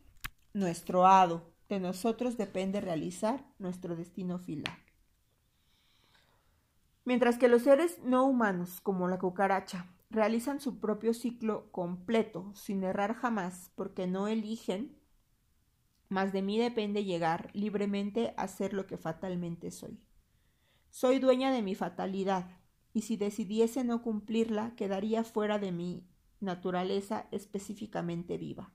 nuestro 0.54 1.06
hado. 1.06 1.52
De 1.70 1.80
nosotros 1.80 2.38
depende 2.38 2.82
realizar 2.82 3.44
nuestro 3.58 3.96
destino 3.96 4.38
final. 4.38 4.78
Mientras 7.06 7.38
que 7.38 7.48
los 7.48 7.64
seres 7.64 8.00
no 8.04 8.26
humanos, 8.26 8.80
como 8.82 9.08
la 9.08 9.20
cucaracha, 9.20 9.88
realizan 10.10 10.62
su 10.62 10.80
propio 10.80 11.14
ciclo 11.14 11.72
completo, 11.72 12.52
sin 12.54 12.84
errar 12.84 13.16
jamás, 13.16 13.72
porque 13.76 14.08
no 14.08 14.28
eligen, 14.28 14.96
mas 16.10 16.32
de 16.32 16.44
mí 16.44 16.60
depende 16.60 17.04
llegar 17.04 17.50
libremente 17.54 18.34
a 18.38 18.48
ser 18.48 18.74
lo 18.74 18.86
que 18.86 18.98
fatalmente 18.98 19.72
soy. 19.72 20.00
Soy 20.92 21.18
dueña 21.20 21.52
de 21.52 21.64
mi 21.64 21.74
fatalidad, 21.74 22.48
y 22.94 23.02
si 23.02 23.18
decidiese 23.18 23.84
no 23.84 24.04
cumplirla, 24.04 24.76
quedaría 24.76 25.24
fuera 25.24 25.58
de 25.58 25.72
mi 25.72 26.08
naturaleza 26.40 27.28
específicamente 27.32 28.38
viva. 28.38 28.72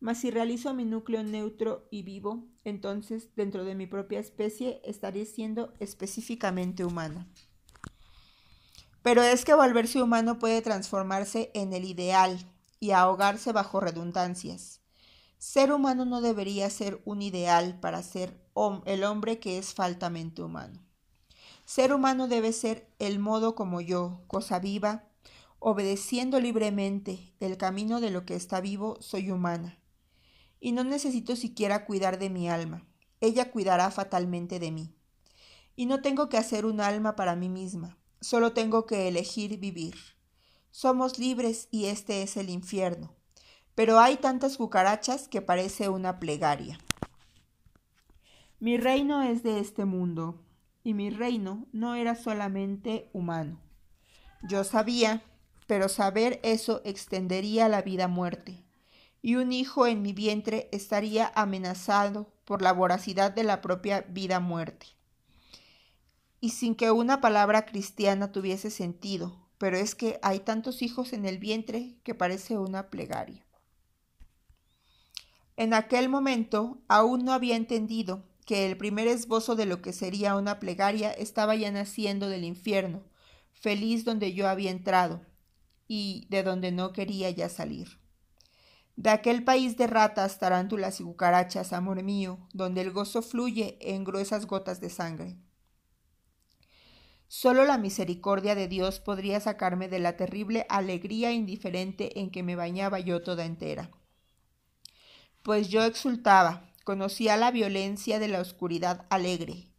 Mas 0.00 0.18
si 0.18 0.30
realizo 0.30 0.74
mi 0.74 0.84
núcleo 0.84 1.22
neutro 1.22 1.88
y 1.90 2.02
vivo, 2.02 2.46
entonces 2.64 3.28
dentro 3.34 3.64
de 3.64 3.74
mi 3.74 3.86
propia 3.86 4.20
especie 4.20 4.80
estaré 4.84 5.24
siendo 5.24 5.74
específicamente 5.80 6.84
humana. 6.84 7.26
Pero 9.02 9.22
es 9.22 9.44
que 9.44 9.54
volverse 9.54 10.02
humano 10.02 10.38
puede 10.38 10.62
transformarse 10.62 11.50
en 11.54 11.72
el 11.72 11.84
ideal 11.84 12.38
y 12.78 12.92
ahogarse 12.92 13.52
bajo 13.52 13.80
redundancias. 13.80 14.80
Ser 15.38 15.72
humano 15.72 16.04
no 16.04 16.20
debería 16.20 16.68
ser 16.68 17.00
un 17.04 17.22
ideal 17.22 17.78
para 17.80 18.02
ser 18.02 18.40
el 18.86 19.04
hombre 19.04 19.38
que 19.38 19.58
es 19.58 19.72
faltamente 19.72 20.42
humano. 20.42 20.84
Ser 21.64 21.92
humano 21.92 22.28
debe 22.28 22.52
ser 22.52 22.88
el 22.98 23.18
modo 23.18 23.54
como 23.54 23.80
yo, 23.80 24.22
cosa 24.26 24.58
viva, 24.58 25.04
obedeciendo 25.60 26.40
libremente 26.40 27.34
el 27.40 27.56
camino 27.56 28.00
de 28.00 28.10
lo 28.10 28.24
que 28.24 28.34
está 28.34 28.60
vivo, 28.60 28.96
soy 29.00 29.30
humana. 29.30 29.78
Y 30.60 30.72
no 30.72 30.84
necesito 30.84 31.36
siquiera 31.36 31.84
cuidar 31.84 32.18
de 32.18 32.30
mi 32.30 32.48
alma, 32.48 32.86
ella 33.20 33.50
cuidará 33.50 33.90
fatalmente 33.90 34.58
de 34.58 34.70
mí. 34.70 34.94
Y 35.76 35.86
no 35.86 36.02
tengo 36.02 36.28
que 36.28 36.38
hacer 36.38 36.66
un 36.66 36.80
alma 36.80 37.14
para 37.16 37.36
mí 37.36 37.48
misma, 37.48 37.98
Solo 38.20 38.52
tengo 38.52 38.84
que 38.84 39.06
elegir 39.06 39.58
vivir. 39.58 39.94
Somos 40.72 41.18
libres 41.18 41.68
y 41.70 41.86
este 41.86 42.22
es 42.22 42.36
el 42.36 42.50
infierno. 42.50 43.14
Pero 43.76 44.00
hay 44.00 44.16
tantas 44.16 44.56
cucarachas 44.56 45.28
que 45.28 45.40
parece 45.40 45.88
una 45.88 46.18
plegaria. 46.18 46.80
Mi 48.58 48.76
reino 48.76 49.22
es 49.22 49.44
de 49.44 49.60
este 49.60 49.84
mundo, 49.84 50.42
y 50.82 50.94
mi 50.94 51.10
reino 51.10 51.66
no 51.70 51.94
era 51.94 52.16
solamente 52.16 53.08
humano. 53.12 53.60
Yo 54.42 54.64
sabía, 54.64 55.22
pero 55.68 55.88
saber 55.88 56.40
eso 56.42 56.82
extendería 56.84 57.68
la 57.68 57.82
vida-muerte, 57.82 58.64
y 59.22 59.36
un 59.36 59.52
hijo 59.52 59.86
en 59.86 60.02
mi 60.02 60.12
vientre 60.12 60.68
estaría 60.72 61.32
amenazado 61.34 62.32
por 62.44 62.62
la 62.62 62.72
voracidad 62.72 63.32
de 63.32 63.44
la 63.44 63.60
propia 63.60 64.02
vida-muerte 64.02 64.98
y 66.40 66.50
sin 66.50 66.74
que 66.74 66.90
una 66.90 67.20
palabra 67.20 67.66
cristiana 67.66 68.32
tuviese 68.32 68.70
sentido, 68.70 69.36
pero 69.58 69.76
es 69.76 69.94
que 69.94 70.18
hay 70.22 70.40
tantos 70.40 70.82
hijos 70.82 71.12
en 71.12 71.26
el 71.26 71.38
vientre 71.38 71.96
que 72.04 72.14
parece 72.14 72.58
una 72.58 72.90
plegaria. 72.90 73.44
En 75.56 75.74
aquel 75.74 76.08
momento 76.08 76.78
aún 76.86 77.24
no 77.24 77.32
había 77.32 77.56
entendido 77.56 78.22
que 78.46 78.66
el 78.66 78.76
primer 78.76 79.08
esbozo 79.08 79.56
de 79.56 79.66
lo 79.66 79.82
que 79.82 79.92
sería 79.92 80.36
una 80.36 80.60
plegaria 80.60 81.10
estaba 81.10 81.56
ya 81.56 81.70
naciendo 81.72 82.28
del 82.28 82.44
infierno, 82.44 83.02
feliz 83.52 84.04
donde 84.04 84.32
yo 84.32 84.48
había 84.48 84.70
entrado 84.70 85.20
y 85.88 86.26
de 86.30 86.44
donde 86.44 86.70
no 86.70 86.92
quería 86.92 87.30
ya 87.30 87.48
salir. 87.48 87.98
De 88.98 89.10
aquel 89.10 89.44
país 89.44 89.76
de 89.76 89.86
ratas, 89.86 90.40
tarántulas 90.40 90.98
y 90.98 91.04
cucarachas, 91.04 91.72
amor 91.72 92.02
mío, 92.02 92.48
donde 92.52 92.80
el 92.80 92.90
gozo 92.90 93.22
fluye 93.22 93.78
en 93.80 94.02
gruesas 94.02 94.46
gotas 94.46 94.80
de 94.80 94.90
sangre. 94.90 95.36
Solo 97.28 97.64
la 97.64 97.78
misericordia 97.78 98.56
de 98.56 98.66
Dios 98.66 98.98
podría 98.98 99.38
sacarme 99.38 99.86
de 99.86 100.00
la 100.00 100.16
terrible 100.16 100.66
alegría 100.68 101.30
indiferente 101.30 102.18
en 102.18 102.32
que 102.32 102.42
me 102.42 102.56
bañaba 102.56 102.98
yo 102.98 103.22
toda 103.22 103.44
entera. 103.44 103.92
Pues 105.44 105.68
yo 105.68 105.84
exultaba, 105.84 106.68
conocía 106.82 107.36
la 107.36 107.52
violencia 107.52 108.18
de 108.18 108.26
la 108.26 108.40
oscuridad 108.40 109.06
alegre. 109.10 109.70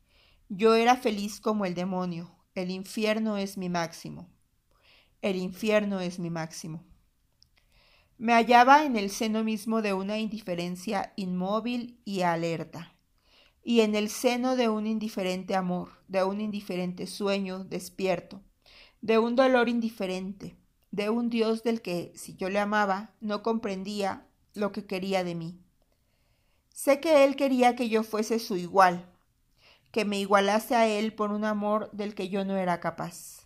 Yo 0.48 0.76
era 0.76 0.96
feliz 0.96 1.42
como 1.42 1.66
el 1.66 1.74
demonio. 1.74 2.34
El 2.56 2.72
infierno 2.72 3.36
es 3.36 3.58
mi 3.58 3.68
máximo. 3.68 4.30
El 5.22 5.36
infierno 5.36 6.00
es 6.00 6.20
mi 6.20 6.30
máximo. 6.30 6.86
Me 8.20 8.34
hallaba 8.34 8.84
en 8.84 8.98
el 8.98 9.12
seno 9.12 9.46
mismo 9.46 9.82
de 9.82 9.94
una 9.94 10.18
indiferencia 10.20 11.14
inmóvil 11.16 12.02
y 12.04 12.24
alerta 12.24 12.94
y 13.64 13.80
en 13.80 13.96
el 13.96 14.10
seno 14.10 14.58
de 14.58 14.68
un 14.68 14.88
indiferente 14.88 15.56
amor, 15.56 15.92
de 16.10 16.26
un 16.26 16.42
indiferente 16.42 17.08
sueño 17.08 17.64
despierto, 17.64 18.42
de 19.00 19.20
un 19.20 19.38
dolor 19.38 19.70
indiferente, 19.70 20.58
de 20.92 21.10
un 21.10 21.30
Dios 21.30 21.64
del 21.64 21.82
que, 21.82 22.12
si 22.14 22.36
yo 22.36 22.50
le 22.50 22.60
amaba, 22.60 23.14
no 23.22 23.42
comprendía 23.42 24.28
lo 24.54 24.74
que 24.74 24.86
quería 24.86 25.24
de 25.24 25.36
mí. 25.36 25.58
Sé 26.74 27.00
que 27.00 27.24
Él 27.24 27.38
quería 27.38 27.78
que 27.78 27.88
yo 27.88 28.04
fuese 28.04 28.40
su 28.40 28.58
igual, 28.58 29.10
que 29.92 30.04
me 30.04 30.20
igualase 30.20 30.76
a 30.76 30.90
Él 30.90 31.14
por 31.14 31.32
un 31.32 31.46
amor 31.46 31.90
del 31.94 32.16
que 32.16 32.28
yo 32.28 32.44
no 32.44 32.58
era 32.58 32.82
capaz, 32.82 33.39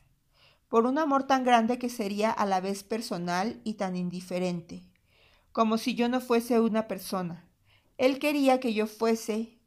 por 0.73 0.87
un 0.87 0.97
amor 0.97 1.27
tan 1.27 1.43
grande 1.43 1.77
que 1.77 1.87
sería 1.87 2.31
a 2.31 2.47
la 2.47 2.59
vez 2.59 2.81
personal 2.83 3.61
y 3.63 3.75
tan 3.75 3.95
indiferente, 3.95 4.81
como 5.51 5.77
si 5.77 5.93
yo 5.93 6.09
no 6.09 6.19
fuese 6.19 6.59
una 6.59 6.87
persona. 6.87 7.47
Él 7.99 8.17
quería 8.17 8.59
que 8.59 8.73
yo 8.73 8.87
fuese 8.87 9.59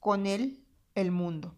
con 0.00 0.26
él 0.26 0.62
el 0.94 1.12
mundo. 1.12 1.56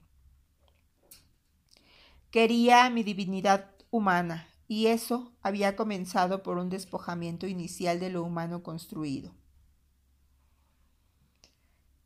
Quería 2.31 2.89
mi 2.89 3.03
divinidad 3.03 3.73
humana, 3.91 4.47
y 4.69 4.87
eso 4.87 5.33
había 5.43 5.75
comenzado 5.75 6.45
por 6.45 6.57
un 6.57 6.71
despojamiento 6.71 7.49
inicial 7.49 7.99
de 7.99 8.11
lo 8.11 8.23
humano 8.23 8.63
construido. 8.63 9.35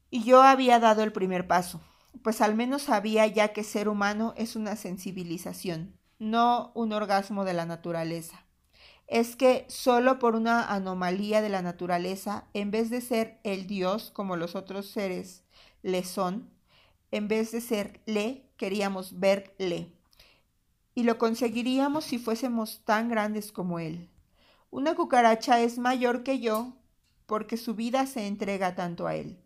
Y 0.08 0.24
yo 0.24 0.40
había 0.40 0.80
dado 0.80 1.02
el 1.02 1.12
primer 1.12 1.46
paso, 1.46 1.82
pues 2.22 2.40
al 2.40 2.54
menos 2.54 2.84
sabía 2.84 3.26
ya 3.26 3.52
que 3.52 3.64
ser 3.64 3.86
humano 3.86 4.32
es 4.38 4.56
una 4.56 4.76
sensibilización, 4.76 5.99
no 6.20 6.70
un 6.74 6.92
orgasmo 6.92 7.44
de 7.44 7.54
la 7.54 7.66
naturaleza. 7.66 8.44
Es 9.08 9.34
que 9.34 9.64
solo 9.68 10.20
por 10.20 10.36
una 10.36 10.72
anomalía 10.72 11.42
de 11.42 11.48
la 11.48 11.62
naturaleza, 11.62 12.44
en 12.54 12.70
vez 12.70 12.90
de 12.90 13.00
ser 13.00 13.40
el 13.42 13.66
Dios 13.66 14.12
como 14.12 14.36
los 14.36 14.54
otros 14.54 14.86
seres 14.86 15.42
le 15.82 16.04
son, 16.04 16.48
en 17.10 17.26
vez 17.26 17.50
de 17.50 17.60
ser 17.60 18.00
le, 18.06 18.46
queríamos 18.56 19.18
verle. 19.18 19.92
Y 20.94 21.02
lo 21.02 21.18
conseguiríamos 21.18 22.04
si 22.04 22.18
fuésemos 22.18 22.82
tan 22.84 23.08
grandes 23.08 23.50
como 23.50 23.80
él. 23.80 24.08
Una 24.70 24.94
cucaracha 24.94 25.60
es 25.60 25.78
mayor 25.78 26.22
que 26.22 26.38
yo 26.38 26.76
porque 27.26 27.56
su 27.56 27.74
vida 27.74 28.06
se 28.06 28.26
entrega 28.26 28.74
tanto 28.74 29.06
a 29.06 29.16
él. 29.16 29.40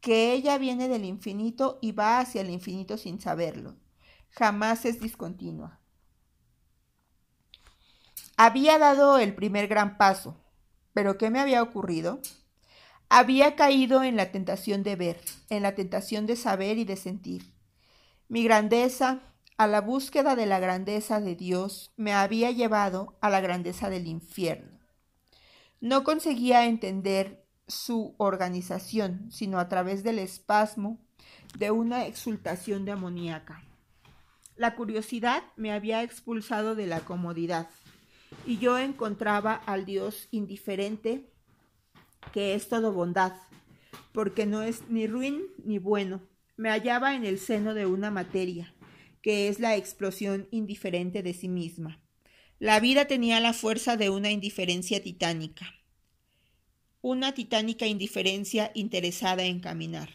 Que 0.00 0.32
ella 0.32 0.56
viene 0.58 0.88
del 0.88 1.04
infinito 1.04 1.78
y 1.82 1.92
va 1.92 2.18
hacia 2.18 2.40
el 2.40 2.50
infinito 2.50 2.96
sin 2.96 3.20
saberlo. 3.20 3.76
Jamás 4.36 4.84
es 4.84 5.00
discontinua. 5.00 5.78
Había 8.36 8.78
dado 8.78 9.18
el 9.18 9.32
primer 9.32 9.68
gran 9.68 9.96
paso, 9.96 10.36
pero 10.92 11.18
¿qué 11.18 11.30
me 11.30 11.38
había 11.38 11.62
ocurrido? 11.62 12.20
Había 13.08 13.54
caído 13.54 14.02
en 14.02 14.16
la 14.16 14.32
tentación 14.32 14.82
de 14.82 14.96
ver, 14.96 15.20
en 15.50 15.62
la 15.62 15.76
tentación 15.76 16.26
de 16.26 16.34
saber 16.34 16.78
y 16.78 16.84
de 16.84 16.96
sentir. 16.96 17.54
Mi 18.28 18.42
grandeza, 18.42 19.20
a 19.56 19.68
la 19.68 19.80
búsqueda 19.80 20.34
de 20.34 20.46
la 20.46 20.58
grandeza 20.58 21.20
de 21.20 21.36
Dios, 21.36 21.92
me 21.96 22.12
había 22.12 22.50
llevado 22.50 23.16
a 23.20 23.30
la 23.30 23.40
grandeza 23.40 23.88
del 23.88 24.08
infierno. 24.08 24.80
No 25.80 26.02
conseguía 26.02 26.66
entender 26.66 27.46
su 27.68 28.16
organización, 28.18 29.30
sino 29.30 29.60
a 29.60 29.68
través 29.68 30.02
del 30.02 30.18
espasmo 30.18 30.98
de 31.56 31.70
una 31.70 32.06
exultación 32.06 32.84
demoníaca. 32.84 33.62
La 34.56 34.74
curiosidad 34.76 35.42
me 35.56 35.72
había 35.72 36.02
expulsado 36.02 36.74
de 36.74 36.86
la 36.86 37.00
comodidad, 37.00 37.68
y 38.46 38.58
yo 38.58 38.78
encontraba 38.78 39.54
al 39.54 39.84
Dios 39.84 40.28
indiferente 40.30 41.30
que 42.32 42.54
es 42.54 42.68
todo 42.68 42.92
bondad, 42.92 43.32
porque 44.12 44.46
no 44.46 44.62
es 44.62 44.88
ni 44.88 45.06
ruin 45.06 45.42
ni 45.64 45.78
bueno. 45.78 46.22
Me 46.56 46.70
hallaba 46.70 47.14
en 47.14 47.24
el 47.24 47.38
seno 47.38 47.74
de 47.74 47.86
una 47.86 48.10
materia, 48.10 48.74
que 49.22 49.48
es 49.48 49.58
la 49.58 49.76
explosión 49.76 50.46
indiferente 50.50 51.22
de 51.22 51.34
sí 51.34 51.48
misma. 51.48 52.00
La 52.58 52.78
vida 52.80 53.06
tenía 53.06 53.40
la 53.40 53.52
fuerza 53.52 53.96
de 53.96 54.10
una 54.10 54.30
indiferencia 54.30 55.02
titánica. 55.02 55.66
una 57.04 57.32
titánica 57.34 57.86
indiferencia 57.86 58.70
interesada 58.74 59.42
en 59.44 59.60
caminar. 59.60 60.08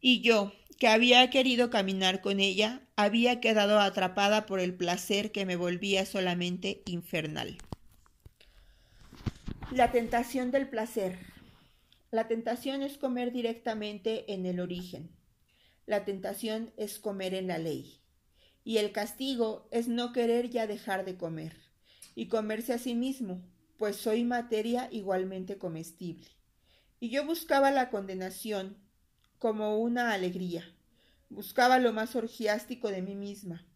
Y 0.00 0.20
yo, 0.20 0.52
que 0.78 0.86
había 0.86 1.28
querido 1.28 1.70
caminar 1.70 2.20
con 2.20 2.38
ella, 2.38 2.87
había 2.98 3.40
quedado 3.40 3.78
atrapada 3.78 4.44
por 4.44 4.58
el 4.58 4.74
placer 4.74 5.30
que 5.30 5.46
me 5.46 5.54
volvía 5.54 6.04
solamente 6.04 6.82
infernal. 6.84 7.56
La 9.70 9.92
tentación 9.92 10.50
del 10.50 10.68
placer. 10.68 11.16
La 12.10 12.26
tentación 12.26 12.82
es 12.82 12.98
comer 12.98 13.30
directamente 13.30 14.32
en 14.32 14.46
el 14.46 14.58
origen. 14.58 15.12
La 15.86 16.04
tentación 16.04 16.72
es 16.76 16.98
comer 16.98 17.34
en 17.34 17.46
la 17.46 17.58
ley. 17.58 18.00
Y 18.64 18.78
el 18.78 18.90
castigo 18.90 19.68
es 19.70 19.86
no 19.86 20.12
querer 20.12 20.50
ya 20.50 20.66
dejar 20.66 21.04
de 21.04 21.16
comer 21.16 21.54
y 22.16 22.26
comerse 22.26 22.72
a 22.72 22.78
sí 22.78 22.96
mismo, 22.96 23.40
pues 23.76 23.94
soy 23.94 24.24
materia 24.24 24.88
igualmente 24.90 25.56
comestible. 25.56 26.26
Y 26.98 27.10
yo 27.10 27.24
buscaba 27.24 27.70
la 27.70 27.90
condenación 27.90 28.76
como 29.38 29.78
una 29.78 30.12
alegría. 30.12 30.74
Buscaba 31.30 31.78
lo 31.78 31.92
más 31.92 32.16
orgiástico 32.16 32.90
de 32.90 33.02
mí 33.02 33.14
misma. 33.14 33.66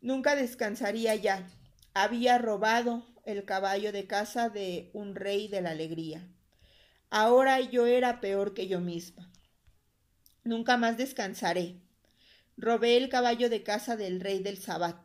Nunca 0.00 0.36
descansaría 0.36 1.14
ya. 1.14 1.48
Había 1.92 2.38
robado 2.38 3.06
el 3.24 3.44
caballo 3.44 3.90
de 3.90 4.06
casa 4.06 4.48
de 4.48 4.90
un 4.92 5.14
rey 5.14 5.48
de 5.48 5.60
la 5.60 5.70
alegría. 5.70 6.28
Ahora 7.10 7.60
yo 7.60 7.86
era 7.86 8.20
peor 8.20 8.54
que 8.54 8.68
yo 8.68 8.80
misma. 8.80 9.30
Nunca 10.44 10.76
más 10.76 10.96
descansaré. 10.96 11.80
Robé 12.56 12.96
el 12.96 13.08
caballo 13.08 13.48
de 13.48 13.62
casa 13.62 13.96
del 13.96 14.20
rey 14.20 14.40
del 14.40 14.58
Sabbat. 14.58 14.96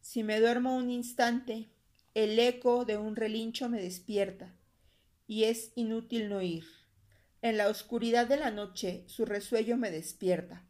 Si 0.00 0.22
me 0.22 0.40
duermo 0.40 0.76
un 0.76 0.90
instante, 0.90 1.68
el 2.14 2.38
eco 2.38 2.84
de 2.84 2.96
un 2.96 3.14
relincho 3.14 3.68
me 3.68 3.80
despierta, 3.80 4.54
y 5.26 5.44
es 5.44 5.72
inútil 5.76 6.28
no 6.28 6.42
ir. 6.42 6.64
En 7.40 7.56
la 7.56 7.68
oscuridad 7.68 8.26
de 8.26 8.36
la 8.36 8.50
noche 8.50 9.04
su 9.06 9.24
resuello 9.24 9.76
me 9.76 9.90
despierta. 9.90 10.67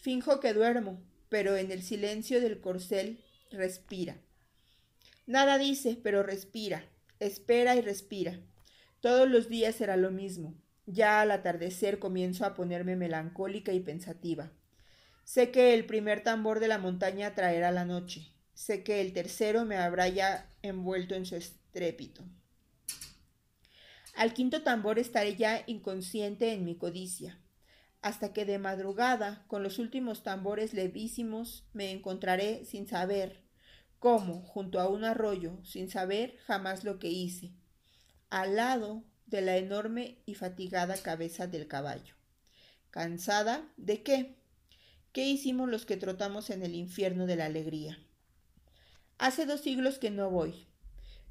Finjo 0.00 0.38
que 0.38 0.54
duermo, 0.54 1.02
pero 1.28 1.56
en 1.56 1.72
el 1.72 1.82
silencio 1.82 2.40
del 2.40 2.60
corcel 2.60 3.24
respira. 3.50 4.16
Nada 5.26 5.58
dice, 5.58 5.98
pero 6.02 6.22
respira, 6.22 6.84
espera 7.18 7.74
y 7.76 7.80
respira. 7.80 8.40
Todos 9.00 9.28
los 9.28 9.48
días 9.48 9.74
será 9.74 9.96
lo 9.96 10.10
mismo. 10.10 10.54
Ya 10.86 11.20
al 11.20 11.32
atardecer 11.32 11.98
comienzo 11.98 12.46
a 12.46 12.54
ponerme 12.54 12.96
melancólica 12.96 13.72
y 13.72 13.80
pensativa. 13.80 14.52
Sé 15.24 15.50
que 15.50 15.74
el 15.74 15.84
primer 15.84 16.22
tambor 16.22 16.60
de 16.60 16.68
la 16.68 16.78
montaña 16.78 17.34
traerá 17.34 17.70
la 17.70 17.84
noche. 17.84 18.32
Sé 18.54 18.82
que 18.82 19.00
el 19.00 19.12
tercero 19.12 19.64
me 19.64 19.76
habrá 19.76 20.08
ya 20.08 20.50
envuelto 20.62 21.14
en 21.14 21.26
su 21.26 21.36
estrépito. 21.36 22.24
Al 24.14 24.32
quinto 24.32 24.62
tambor 24.62 24.98
estaré 24.98 25.36
ya 25.36 25.62
inconsciente 25.66 26.52
en 26.52 26.64
mi 26.64 26.76
codicia, 26.76 27.38
hasta 28.00 28.32
que 28.32 28.44
de 28.44 28.58
madrugada, 28.58 29.44
con 29.48 29.62
los 29.62 29.78
últimos 29.78 30.22
tambores 30.22 30.72
levísimos, 30.72 31.64
me 31.72 31.90
encontraré 31.90 32.64
sin 32.64 32.86
saber 32.86 33.42
cómo, 33.98 34.42
junto 34.42 34.80
a 34.80 34.88
un 34.88 35.04
arroyo, 35.04 35.58
sin 35.64 35.90
saber 35.90 36.36
jamás 36.46 36.84
lo 36.84 36.98
que 36.98 37.08
hice, 37.08 37.52
al 38.30 38.56
lado 38.56 39.02
de 39.26 39.40
la 39.40 39.56
enorme 39.56 40.18
y 40.26 40.34
fatigada 40.34 40.96
cabeza 40.96 41.46
del 41.46 41.66
caballo. 41.66 42.14
¿Cansada 42.90 43.68
de 43.76 44.02
qué? 44.02 44.36
¿Qué 45.12 45.26
hicimos 45.26 45.68
los 45.68 45.84
que 45.84 45.96
trotamos 45.96 46.50
en 46.50 46.62
el 46.62 46.74
infierno 46.74 47.26
de 47.26 47.36
la 47.36 47.46
alegría? 47.46 47.98
Hace 49.18 49.46
dos 49.46 49.60
siglos 49.62 49.98
que 49.98 50.10
no 50.10 50.30
voy. 50.30 50.68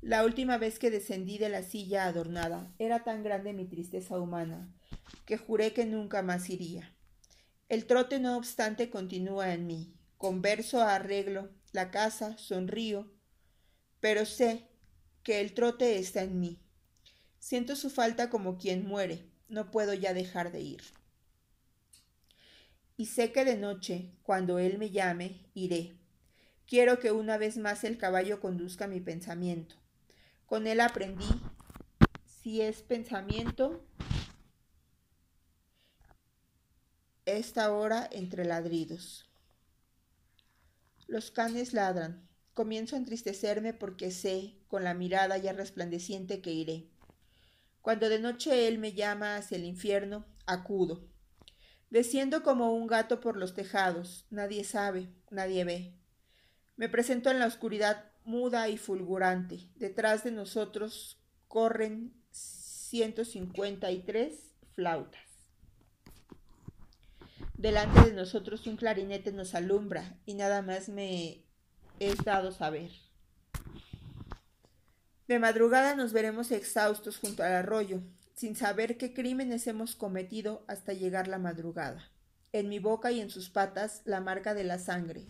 La 0.01 0.25
última 0.25 0.57
vez 0.57 0.77
que 0.77 0.91
descendí 0.91 1.37
de 1.37 1.49
la 1.49 1.63
silla 1.63 2.05
adornada 2.05 2.71
era 2.77 3.03
tan 3.03 3.23
grande 3.23 3.53
mi 3.53 3.65
tristeza 3.65 4.19
humana 4.19 4.76
que 5.25 5.37
juré 5.37 5.73
que 5.73 5.85
nunca 5.85 6.21
más 6.21 6.49
iría. 6.49 6.93
El 7.69 7.85
trote, 7.85 8.19
no 8.19 8.37
obstante, 8.37 8.89
continúa 8.89 9.53
en 9.53 9.67
mí. 9.67 9.93
Converso, 10.17 10.81
arreglo 10.81 11.49
la 11.73 11.91
casa, 11.91 12.37
sonrío, 12.37 13.11
pero 13.99 14.25
sé 14.25 14.67
que 15.23 15.41
el 15.41 15.53
trote 15.53 15.99
está 15.99 16.23
en 16.23 16.39
mí. 16.39 16.59
Siento 17.39 17.75
su 17.75 17.89
falta 17.89 18.29
como 18.29 18.57
quien 18.57 18.85
muere, 18.85 19.29
no 19.47 19.69
puedo 19.69 19.93
ya 19.93 20.13
dejar 20.13 20.51
de 20.51 20.61
ir. 20.61 20.81
Y 22.95 23.05
sé 23.05 23.31
que 23.31 23.45
de 23.45 23.57
noche, 23.57 24.11
cuando 24.23 24.57
él 24.57 24.79
me 24.79 24.89
llame, 24.89 25.45
iré. 25.53 25.97
Quiero 26.65 26.99
que 26.99 27.11
una 27.11 27.37
vez 27.37 27.57
más 27.57 27.83
el 27.83 27.97
caballo 27.97 28.39
conduzca 28.39 28.87
mi 28.87 28.99
pensamiento. 28.99 29.75
Con 30.47 30.65
él 30.65 30.79
aprendí, 30.79 31.29
si 32.25 32.61
es 32.61 32.81
pensamiento, 32.81 33.85
esta 37.27 37.73
hora 37.73 38.07
entre 38.11 38.45
ladridos. 38.45 39.29
Los 41.07 41.29
canes 41.29 41.73
ladran. 41.73 42.25
Comienzo 42.53 42.95
a 42.95 42.99
entristecerme 42.99 43.73
porque 43.73 44.11
sé, 44.11 44.55
con 44.67 44.83
la 44.83 44.93
mirada 44.93 45.37
ya 45.37 45.53
resplandeciente, 45.53 46.41
que 46.41 46.53
iré. 46.53 46.89
Cuando 47.81 48.09
de 48.09 48.19
noche 48.19 48.67
él 48.67 48.79
me 48.79 48.93
llama 48.93 49.35
hacia 49.35 49.57
el 49.57 49.65
infierno, 49.65 50.25
acudo. 50.45 51.05
Desciendo 51.89 52.43
como 52.43 52.73
un 52.73 52.87
gato 52.87 53.19
por 53.19 53.37
los 53.37 53.53
tejados, 53.53 54.25
nadie 54.29 54.63
sabe, 54.63 55.09
nadie 55.29 55.65
ve. 55.65 55.93
Me 56.77 56.89
presento 56.89 57.29
en 57.29 57.39
la 57.39 57.45
oscuridad 57.45 58.11
muda 58.23 58.69
y 58.69 58.77
fulgurante. 58.77 59.69
Detrás 59.75 60.23
de 60.23 60.31
nosotros 60.31 61.21
corren 61.47 62.13
153 62.31 64.53
flautas. 64.75 65.26
Delante 67.57 68.01
de 68.01 68.13
nosotros 68.13 68.67
un 68.67 68.77
clarinete 68.77 69.31
nos 69.31 69.55
alumbra 69.55 70.15
y 70.27 70.35
nada 70.35 70.61
más 70.61 70.89
me 70.89 71.43
es 71.99 72.23
dado 72.23 72.51
saber. 72.51 72.91
De 75.27 75.39
madrugada 75.39 75.95
nos 75.95 76.13
veremos 76.13 76.51
exhaustos 76.51 77.17
junto 77.17 77.41
al 77.41 77.53
arroyo, 77.53 78.01
sin 78.35 78.55
saber 78.55 78.97
qué 78.97 79.11
crímenes 79.11 79.65
hemos 79.65 79.95
cometido 79.95 80.63
hasta 80.67 80.93
llegar 80.93 81.27
la 81.27 81.39
madrugada. 81.39 82.11
En 82.53 82.69
mi 82.69 82.77
boca 82.77 83.11
y 83.11 83.21
en 83.21 83.31
sus 83.31 83.49
patas 83.49 84.03
la 84.05 84.21
marca 84.21 84.53
de 84.53 84.63
la 84.63 84.77
sangre. 84.77 85.25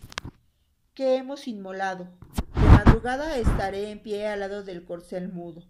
¿Qué 0.92 1.16
hemos 1.16 1.48
inmolado? 1.48 2.10
De 2.54 2.68
madrugada 2.68 3.38
estaré 3.38 3.90
en 3.90 4.02
pie 4.02 4.28
al 4.28 4.40
lado 4.40 4.62
del 4.64 4.84
corcel 4.84 5.32
mudo, 5.32 5.66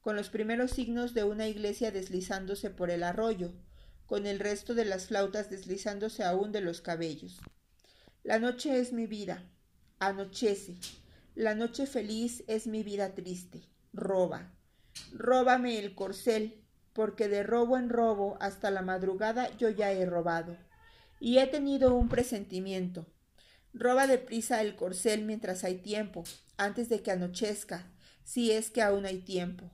con 0.00 0.16
los 0.16 0.30
primeros 0.30 0.70
signos 0.70 1.12
de 1.12 1.24
una 1.24 1.48
iglesia 1.48 1.92
deslizándose 1.92 2.70
por 2.70 2.90
el 2.90 3.02
arroyo, 3.02 3.52
con 4.08 4.26
el 4.26 4.40
resto 4.40 4.74
de 4.74 4.86
las 4.86 5.06
flautas 5.06 5.50
deslizándose 5.50 6.24
aún 6.24 6.50
de 6.50 6.62
los 6.62 6.80
cabellos. 6.80 7.42
La 8.24 8.38
noche 8.38 8.80
es 8.80 8.94
mi 8.94 9.06
vida. 9.06 9.44
Anochece. 9.98 10.76
La 11.34 11.54
noche 11.54 11.86
feliz 11.86 12.42
es 12.46 12.66
mi 12.66 12.82
vida 12.82 13.14
triste. 13.14 13.68
Roba. 13.92 14.54
Róbame 15.12 15.78
el 15.78 15.94
corcel, 15.94 16.64
porque 16.94 17.28
de 17.28 17.42
robo 17.42 17.76
en 17.76 17.90
robo 17.90 18.38
hasta 18.40 18.70
la 18.70 18.80
madrugada 18.80 19.54
yo 19.58 19.68
ya 19.68 19.92
he 19.92 20.06
robado. 20.06 20.56
Y 21.20 21.36
he 21.36 21.46
tenido 21.46 21.94
un 21.94 22.08
presentimiento. 22.08 23.06
Roba 23.74 24.06
deprisa 24.06 24.62
el 24.62 24.74
corcel 24.74 25.26
mientras 25.26 25.64
hay 25.64 25.82
tiempo, 25.82 26.24
antes 26.56 26.88
de 26.88 27.02
que 27.02 27.10
anochezca, 27.10 27.92
si 28.24 28.52
es 28.52 28.70
que 28.70 28.80
aún 28.80 29.04
hay 29.04 29.18
tiempo. 29.18 29.70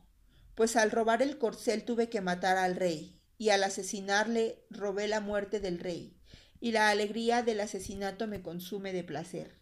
Pues 0.56 0.74
al 0.74 0.90
robar 0.90 1.22
el 1.22 1.38
corcel 1.38 1.84
tuve 1.84 2.08
que 2.08 2.20
matar 2.20 2.56
al 2.56 2.74
rey, 2.74 3.20
y 3.38 3.50
al 3.50 3.64
asesinarle 3.64 4.64
robé 4.70 5.08
la 5.08 5.20
muerte 5.20 5.60
del 5.60 5.78
rey, 5.78 6.16
y 6.60 6.72
la 6.72 6.90
alegría 6.90 7.42
del 7.42 7.60
asesinato 7.60 8.26
me 8.26 8.42
consume 8.42 8.92
de 8.92 9.04
placer. 9.04 9.58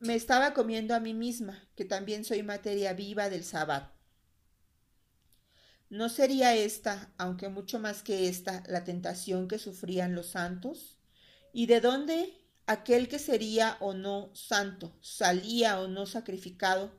Me 0.00 0.14
estaba 0.14 0.54
comiendo 0.54 0.94
a 0.94 1.00
mí 1.00 1.14
misma, 1.14 1.68
que 1.74 1.84
también 1.84 2.24
soy 2.24 2.42
materia 2.42 2.92
viva 2.92 3.28
del 3.30 3.42
sabbat. 3.42 3.92
¿No 5.90 6.08
sería 6.08 6.54
esta, 6.54 7.12
aunque 7.16 7.48
mucho 7.48 7.78
más 7.78 8.02
que 8.02 8.28
esta, 8.28 8.62
la 8.68 8.84
tentación 8.84 9.48
que 9.48 9.58
sufrían 9.58 10.14
los 10.14 10.26
santos? 10.28 10.98
¿Y 11.52 11.66
de 11.66 11.80
dónde 11.80 12.38
aquel 12.66 13.08
que 13.08 13.18
sería 13.18 13.78
o 13.80 13.94
no 13.94 14.30
santo, 14.34 14.96
salía 15.00 15.80
o 15.80 15.88
no 15.88 16.06
sacrificado? 16.06 16.92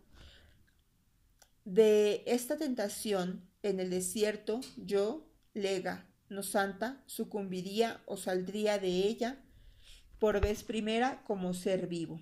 De 1.66 2.24
esta 2.26 2.58
tentación 2.58 3.49
en 3.64 3.80
el 3.80 3.90
desierto, 3.90 4.62
yo, 4.78 5.28
lega, 5.54 6.08
no 6.30 6.44
santa, 6.44 7.04
sucumbiría 7.06 8.02
o 8.06 8.18
saldría 8.18 8.80
de 8.80 8.90
ella 8.90 9.44
por 10.20 10.42
vez 10.42 10.64
primera 10.64 11.24
como 11.24 11.54
ser 11.54 11.88
vivo. 11.88 12.22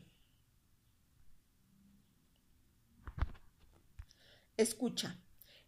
Escucha, 4.55 5.19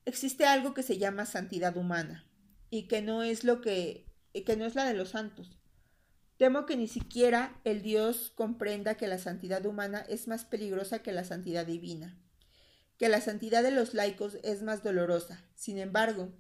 existe 0.05 0.45
algo 0.45 0.73
que 0.73 0.83
se 0.83 0.97
llama 0.97 1.25
santidad 1.25 1.77
humana 1.77 2.25
y 2.69 2.87
que 2.87 3.01
no 3.01 3.23
es 3.23 3.43
lo 3.43 3.61
que, 3.61 4.07
que 4.33 4.55
no 4.55 4.65
es 4.65 4.75
la 4.75 4.85
de 4.85 4.93
los 4.93 5.09
santos. 5.09 5.59
Temo 6.37 6.65
que 6.65 6.77
ni 6.77 6.87
siquiera 6.87 7.59
el 7.65 7.81
Dios 7.81 8.31
comprenda 8.33 8.95
que 8.95 9.07
la 9.07 9.17
santidad 9.17 9.65
humana 9.65 10.05
es 10.07 10.27
más 10.27 10.45
peligrosa 10.45 10.99
que 10.99 11.11
la 11.11 11.25
santidad 11.25 11.65
divina. 11.65 12.17
Que 12.99 13.07
la 13.09 13.21
santidad 13.21 13.63
de 13.63 13.71
los 13.71 13.93
laicos 13.93 14.37
es 14.43 14.61
más 14.61 14.83
dolorosa. 14.83 15.41
Sin 15.55 15.77
embargo, 15.79 16.33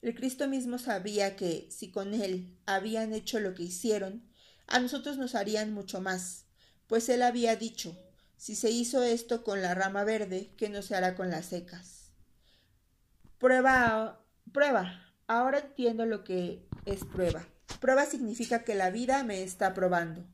el 0.00 0.14
Cristo 0.14 0.48
mismo 0.48 0.78
sabía 0.78 1.36
que, 1.36 1.68
si 1.70 1.90
con 1.90 2.14
él 2.14 2.58
habían 2.64 3.12
hecho 3.12 3.38
lo 3.38 3.54
que 3.54 3.64
hicieron, 3.64 4.26
a 4.66 4.80
nosotros 4.80 5.18
nos 5.18 5.34
harían 5.34 5.74
mucho 5.74 6.00
más, 6.00 6.46
pues 6.86 7.10
él 7.10 7.20
había 7.22 7.54
dicho, 7.56 7.94
si 8.38 8.56
se 8.56 8.70
hizo 8.70 9.02
esto 9.02 9.44
con 9.44 9.60
la 9.60 9.74
rama 9.74 10.04
verde, 10.04 10.54
¿qué 10.56 10.70
no 10.70 10.80
se 10.80 10.96
hará 10.96 11.14
con 11.14 11.30
las 11.30 11.46
secas? 11.46 12.12
Prueba, 13.38 14.24
prueba. 14.52 15.12
Ahora 15.26 15.58
entiendo 15.58 16.06
lo 16.06 16.24
que 16.24 16.66
es 16.86 17.04
prueba. 17.04 17.46
Prueba 17.78 18.06
significa 18.06 18.64
que 18.64 18.74
la 18.74 18.90
vida 18.90 19.22
me 19.22 19.42
está 19.42 19.74
probando, 19.74 20.26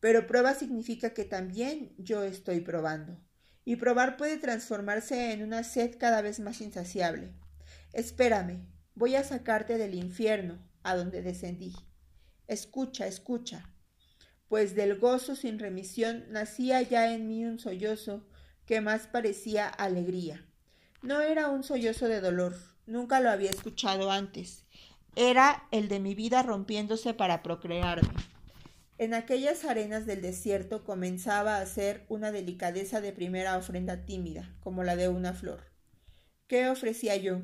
pero 0.00 0.26
prueba 0.26 0.54
significa 0.54 1.10
que 1.10 1.24
también 1.24 1.94
yo 1.98 2.24
estoy 2.24 2.60
probando. 2.60 3.16
Y 3.64 3.76
probar 3.76 4.16
puede 4.16 4.38
transformarse 4.38 5.32
en 5.32 5.42
una 5.42 5.64
sed 5.64 5.96
cada 5.98 6.22
vez 6.22 6.40
más 6.40 6.60
insaciable. 6.60 7.32
Espérame, 7.92 8.66
voy 8.94 9.16
a 9.16 9.24
sacarte 9.24 9.78
del 9.78 9.94
infierno 9.94 10.58
a 10.82 10.96
donde 10.96 11.22
descendí. 11.22 11.74
Escucha, 12.46 13.06
escucha, 13.06 13.70
pues 14.48 14.74
del 14.74 14.98
gozo 14.98 15.36
sin 15.36 15.58
remisión 15.58 16.24
nacía 16.30 16.82
ya 16.82 17.12
en 17.14 17.28
mí 17.28 17.44
un 17.44 17.58
sollozo 17.58 18.26
que 18.66 18.80
más 18.80 19.06
parecía 19.06 19.68
alegría. 19.68 20.44
No 21.02 21.20
era 21.20 21.48
un 21.48 21.62
sollozo 21.62 22.08
de 22.08 22.20
dolor, 22.20 22.56
nunca 22.86 23.20
lo 23.20 23.30
había 23.30 23.50
escuchado 23.50 24.10
antes, 24.10 24.64
era 25.16 25.64
el 25.70 25.88
de 25.88 26.00
mi 26.00 26.14
vida 26.14 26.42
rompiéndose 26.42 27.14
para 27.14 27.42
procrearme. 27.42 28.14
En 29.00 29.14
aquellas 29.14 29.64
arenas 29.64 30.04
del 30.04 30.20
desierto 30.20 30.84
comenzaba 30.84 31.56
a 31.56 31.64
ser 31.64 32.04
una 32.10 32.32
delicadeza 32.32 33.00
de 33.00 33.14
primera 33.14 33.56
ofrenda 33.56 34.04
tímida, 34.04 34.54
como 34.60 34.84
la 34.84 34.94
de 34.94 35.08
una 35.08 35.32
flor. 35.32 35.72
¿Qué 36.46 36.68
ofrecía 36.68 37.16
yo? 37.16 37.40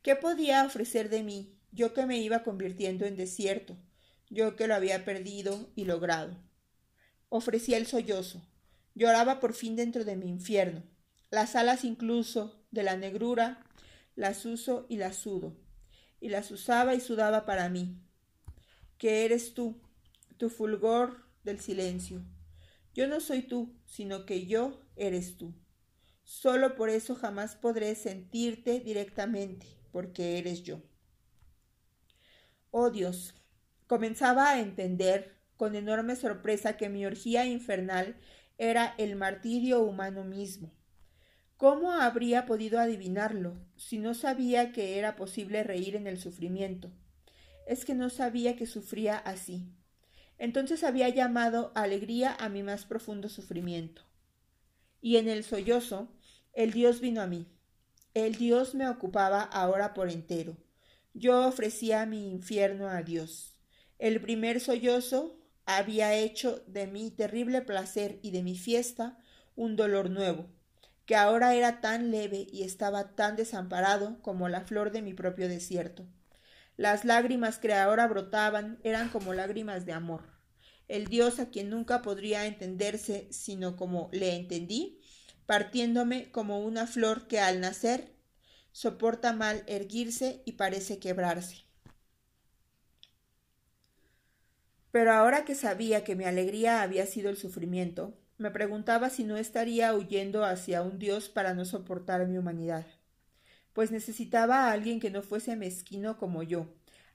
¿Qué 0.00 0.16
podía 0.16 0.64
ofrecer 0.64 1.10
de 1.10 1.22
mí, 1.24 1.60
yo 1.72 1.92
que 1.92 2.06
me 2.06 2.22
iba 2.22 2.42
convirtiendo 2.42 3.04
en 3.04 3.18
desierto, 3.18 3.76
yo 4.30 4.56
que 4.56 4.66
lo 4.66 4.74
había 4.74 5.04
perdido 5.04 5.70
y 5.76 5.84
logrado? 5.84 6.42
Ofrecía 7.28 7.76
el 7.76 7.86
sollozo, 7.86 8.42
lloraba 8.94 9.40
por 9.40 9.52
fin 9.52 9.76
dentro 9.76 10.06
de 10.06 10.16
mi 10.16 10.30
infierno, 10.30 10.84
las 11.28 11.54
alas 11.54 11.84
incluso 11.84 12.64
de 12.70 12.82
la 12.82 12.96
negrura 12.96 13.62
las 14.16 14.46
uso 14.46 14.86
y 14.88 14.96
las 14.96 15.16
sudo, 15.16 15.54
y 16.18 16.30
las 16.30 16.50
usaba 16.50 16.94
y 16.94 17.00
sudaba 17.02 17.44
para 17.44 17.68
mí, 17.68 18.00
que 18.96 19.26
eres 19.26 19.52
tú, 19.52 19.78
tu 20.42 20.50
fulgor 20.50 21.22
del 21.44 21.60
silencio. 21.60 22.20
Yo 22.94 23.06
no 23.06 23.20
soy 23.20 23.42
tú, 23.42 23.76
sino 23.86 24.26
que 24.26 24.44
yo 24.44 24.82
eres 24.96 25.36
tú. 25.36 25.54
Solo 26.24 26.74
por 26.74 26.90
eso 26.90 27.14
jamás 27.14 27.54
podré 27.54 27.94
sentirte 27.94 28.80
directamente, 28.80 29.68
porque 29.92 30.38
eres 30.38 30.64
yo. 30.64 30.82
Oh 32.72 32.90
Dios, 32.90 33.36
comenzaba 33.86 34.50
a 34.50 34.58
entender 34.58 35.38
con 35.56 35.76
enorme 35.76 36.16
sorpresa 36.16 36.76
que 36.76 36.88
mi 36.88 37.06
orgía 37.06 37.46
infernal 37.46 38.16
era 38.58 38.96
el 38.98 39.14
martirio 39.14 39.80
humano 39.84 40.24
mismo. 40.24 40.72
¿Cómo 41.56 41.92
habría 41.92 42.46
podido 42.46 42.80
adivinarlo 42.80 43.64
si 43.76 43.98
no 43.98 44.12
sabía 44.12 44.72
que 44.72 44.98
era 44.98 45.14
posible 45.14 45.62
reír 45.62 45.94
en 45.94 46.08
el 46.08 46.18
sufrimiento? 46.18 46.90
Es 47.64 47.84
que 47.84 47.94
no 47.94 48.10
sabía 48.10 48.56
que 48.56 48.66
sufría 48.66 49.18
así. 49.18 49.72
Entonces 50.42 50.82
había 50.82 51.08
llamado 51.08 51.70
alegría 51.76 52.34
a 52.36 52.48
mi 52.48 52.64
más 52.64 52.84
profundo 52.84 53.28
sufrimiento. 53.28 54.02
Y 55.00 55.18
en 55.18 55.28
el 55.28 55.44
sollozo, 55.44 56.08
el 56.52 56.72
Dios 56.72 57.00
vino 57.00 57.22
a 57.22 57.28
mí. 57.28 57.46
El 58.12 58.34
Dios 58.34 58.74
me 58.74 58.88
ocupaba 58.88 59.42
ahora 59.42 59.94
por 59.94 60.10
entero. 60.10 60.56
Yo 61.14 61.46
ofrecía 61.46 62.06
mi 62.06 62.28
infierno 62.28 62.88
a 62.88 63.04
Dios. 63.04 63.56
El 64.00 64.20
primer 64.20 64.58
sollozo 64.58 65.38
había 65.64 66.12
hecho 66.16 66.64
de 66.66 66.88
mi 66.88 67.12
terrible 67.12 67.62
placer 67.62 68.18
y 68.20 68.32
de 68.32 68.42
mi 68.42 68.58
fiesta 68.58 69.18
un 69.54 69.76
dolor 69.76 70.10
nuevo, 70.10 70.48
que 71.06 71.14
ahora 71.14 71.54
era 71.54 71.80
tan 71.80 72.10
leve 72.10 72.48
y 72.50 72.64
estaba 72.64 73.14
tan 73.14 73.36
desamparado 73.36 74.20
como 74.22 74.48
la 74.48 74.62
flor 74.62 74.90
de 74.90 75.02
mi 75.02 75.14
propio 75.14 75.48
desierto. 75.48 76.04
Las 76.76 77.04
lágrimas 77.04 77.58
que 77.58 77.72
ahora 77.72 78.08
brotaban 78.08 78.80
eran 78.82 79.08
como 79.08 79.34
lágrimas 79.34 79.86
de 79.86 79.92
amor. 79.92 80.31
El 80.92 81.06
Dios 81.06 81.40
a 81.40 81.48
quien 81.48 81.70
nunca 81.70 82.02
podría 82.02 82.44
entenderse 82.44 83.26
sino 83.30 83.76
como 83.76 84.10
le 84.12 84.36
entendí, 84.36 85.00
partiéndome 85.46 86.30
como 86.30 86.60
una 86.60 86.86
flor 86.86 87.26
que 87.28 87.40
al 87.40 87.62
nacer 87.62 88.12
soporta 88.72 89.32
mal 89.32 89.62
erguirse 89.66 90.42
y 90.44 90.52
parece 90.52 90.98
quebrarse. 90.98 91.64
Pero 94.90 95.14
ahora 95.14 95.46
que 95.46 95.54
sabía 95.54 96.04
que 96.04 96.14
mi 96.14 96.24
alegría 96.24 96.82
había 96.82 97.06
sido 97.06 97.30
el 97.30 97.38
sufrimiento, 97.38 98.12
me 98.36 98.50
preguntaba 98.50 99.08
si 99.08 99.24
no 99.24 99.38
estaría 99.38 99.94
huyendo 99.94 100.44
hacia 100.44 100.82
un 100.82 100.98
Dios 100.98 101.30
para 101.30 101.54
no 101.54 101.64
soportar 101.64 102.28
mi 102.28 102.36
humanidad. 102.36 102.84
Pues 103.72 103.90
necesitaba 103.90 104.66
a 104.66 104.72
alguien 104.72 105.00
que 105.00 105.08
no 105.08 105.22
fuese 105.22 105.56
mezquino 105.56 106.18
como 106.18 106.42
yo, 106.42 106.66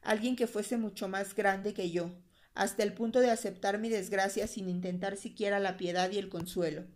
alguien 0.01 0.35
que 0.35 0.47
fuese 0.47 0.77
mucho 0.77 1.07
más 1.07 1.35
grande 1.35 1.75
que 1.75 1.91
yo, 1.91 2.09
hasta 2.57 2.81
el 2.81 2.91
punto 2.91 3.19
de 3.19 3.29
aceptar 3.29 3.77
mi 3.77 3.87
desgracia 3.87 4.47
sin 4.47 4.67
intentar 4.67 5.15
siquiera 5.15 5.59
la 5.59 5.77
piedad 5.77 6.09
y 6.09 6.17
el 6.17 6.27
consuelo, 6.27 6.87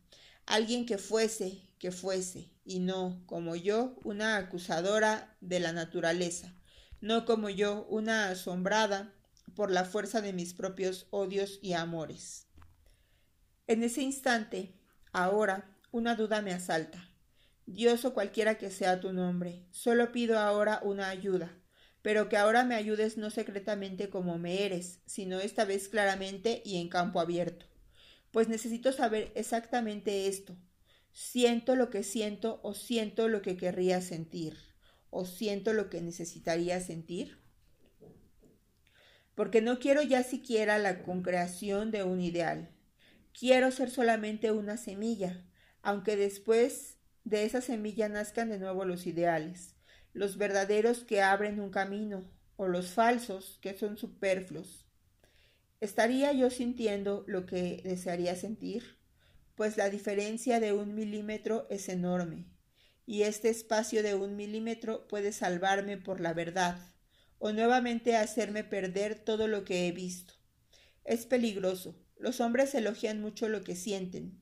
alguien 0.48 0.88
que 0.88 0.98
fuese, 0.98 1.70
que 1.78 1.92
fuese, 1.92 2.50
y 2.66 2.80
no, 2.80 3.22
como 3.28 3.56
yo, 3.56 3.96
una 4.04 4.38
acusadora 4.38 5.38
de 5.40 5.60
la 5.60 5.72
naturaleza, 5.72 6.56
no 7.00 7.26
como 7.26 7.48
yo, 7.48 7.86
una 7.92 8.30
asombrada 8.30 9.14
por 9.56 9.70
la 9.70 9.86
fuerza 9.86 10.20
de 10.22 10.34
mis 10.34 10.56
propios 10.56 11.06
odios 11.12 11.60
y 11.62 11.74
amores. 11.74 12.48
En 13.68 13.84
ese 13.84 14.02
instante, 14.02 14.74
ahora, 15.14 15.78
una 15.92 16.16
duda 16.16 16.42
me 16.42 16.54
asalta. 16.54 17.08
Dios 17.68 18.04
o 18.06 18.16
cualquiera 18.16 18.58
que 18.58 18.72
sea 18.72 19.00
tu 19.00 19.14
nombre, 19.14 19.68
solo 19.70 20.12
pido 20.12 20.40
ahora 20.40 20.80
una 20.84 21.10
ayuda, 21.10 21.56
pero 22.02 22.30
que 22.30 22.38
ahora 22.38 22.64
me 22.64 22.76
ayudes 22.76 23.18
no 23.18 23.30
secretamente 23.30 24.10
como 24.10 24.38
me 24.38 24.66
eres, 24.66 25.00
sino 25.06 25.40
esta 25.40 25.66
vez 25.66 25.90
claramente 25.90 26.62
y 26.66 26.78
en 26.78 26.90
campo 26.90 27.20
abierto. 27.20 27.66
Pues 28.32 28.48
necesito 28.48 28.92
saber 28.92 29.32
exactamente 29.36 30.28
esto. 30.28 30.58
Siento 31.12 31.76
lo 31.76 31.90
que 31.90 32.04
siento 32.04 32.60
o 32.64 32.74
siento 32.74 33.28
lo 33.28 33.42
que 33.42 33.58
querría 33.58 34.02
sentir 34.02 34.58
o 35.10 35.26
siento 35.26 35.74
lo 35.74 35.90
que 35.90 36.02
necesitaría 36.02 36.80
sentir. 36.80 37.42
Porque 39.36 39.62
no 39.62 39.80
quiero 39.80 40.02
ya 40.02 40.24
siquiera 40.24 40.78
la 40.78 41.04
concreación 41.04 41.92
de 41.92 42.04
un 42.04 42.22
ideal, 42.22 42.70
Quiero 43.38 43.72
ser 43.72 43.90
solamente 43.90 44.52
una 44.52 44.78
semilla, 44.78 45.46
aunque 45.82 46.16
después 46.16 46.98
de 47.24 47.46
esa 47.46 47.62
semilla 47.62 48.10
nazcan 48.10 48.50
de 48.50 48.60
nuevo 48.60 48.84
los 48.86 49.08
ideales, 49.08 49.76
los 50.14 50.38
verdaderos 50.38 51.04
que 51.04 51.22
abren 51.22 51.60
un 51.60 51.70
camino, 51.70 52.24
o 52.58 52.68
los 52.68 52.92
falsos 52.92 53.58
que 53.62 53.74
son 53.74 53.98
superfluos. 53.98 54.86
¿Estaría 55.80 56.32
yo 56.32 56.50
sintiendo 56.50 57.24
lo 57.28 57.46
que 57.46 57.82
desearía 57.84 58.36
sentir? 58.36 59.00
Pues 59.56 59.78
la 59.78 59.90
diferencia 59.90 60.60
de 60.60 60.74
un 60.74 60.94
milímetro 60.94 61.66
es 61.70 61.90
enorme, 61.90 62.46
y 63.06 63.24
este 63.24 63.50
espacio 63.50 64.04
de 64.04 64.16
un 64.16 64.36
milímetro 64.36 65.08
puede 65.08 65.32
salvarme 65.32 65.98
por 65.98 66.20
la 66.20 66.34
verdad, 66.34 66.80
o 67.40 67.52
nuevamente 67.52 68.16
hacerme 68.16 68.64
perder 68.64 69.16
todo 69.16 69.48
lo 69.48 69.66
que 69.66 69.88
he 69.88 69.92
visto. 69.92 70.36
Es 71.04 71.26
peligroso, 71.26 71.96
los 72.20 72.40
hombres 72.40 72.76
elogian 72.76 73.20
mucho 73.20 73.50
lo 73.50 73.64
que 73.64 73.76
sienten, 73.76 74.40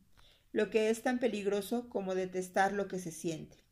lo 0.52 0.70
que 0.70 0.90
es 0.90 1.02
tan 1.04 1.20
peligroso 1.20 1.88
como 1.88 2.16
detestar 2.16 2.74
lo 2.74 2.90
que 2.90 3.00
se 3.00 3.12
siente. 3.12 3.69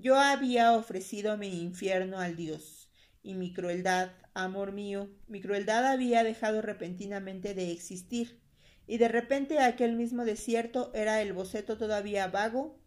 Yo 0.00 0.14
había 0.14 0.74
ofrecido 0.74 1.36
mi 1.36 1.60
infierno 1.60 2.20
al 2.20 2.36
Dios, 2.36 2.88
y 3.20 3.34
mi 3.34 3.52
crueldad, 3.52 4.12
amor 4.32 4.70
mío, 4.70 5.10
mi 5.26 5.40
crueldad 5.40 5.84
había 5.84 6.22
dejado 6.22 6.62
repentinamente 6.62 7.52
de 7.52 7.72
existir, 7.72 8.40
y 8.86 8.98
de 8.98 9.08
repente 9.08 9.58
aquel 9.58 9.96
mismo 9.96 10.24
desierto 10.24 10.92
era 10.94 11.20
el 11.20 11.32
boceto 11.32 11.76
todavía 11.78 12.28
vago 12.28 12.78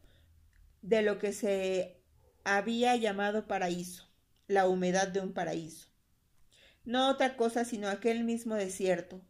de 0.82 1.02
lo 1.02 1.20
que 1.20 1.34
se 1.34 2.02
había 2.46 2.96
llamado 2.96 3.46
paraíso, 3.46 4.10
la 4.48 4.70
humedad 4.70 5.10
de 5.10 5.20
un 5.20 5.34
paraíso. 5.34 5.90
No 6.86 7.10
otra 7.10 7.36
cosa 7.36 7.66
sino 7.66 7.90
aquel 7.90 8.24
mismo 8.24 8.56
desierto, 8.56 9.22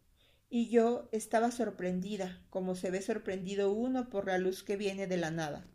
y 0.48 0.68
yo 0.68 1.08
estaba 1.10 1.50
sorprendida, 1.50 2.44
como 2.48 2.76
se 2.76 2.92
ve 2.92 3.02
sorprendido 3.02 3.72
uno 3.72 4.08
por 4.08 4.28
la 4.28 4.38
luz 4.38 4.62
que 4.62 4.76
viene 4.76 5.08
de 5.08 5.16
la 5.16 5.32
nada. 5.32 5.66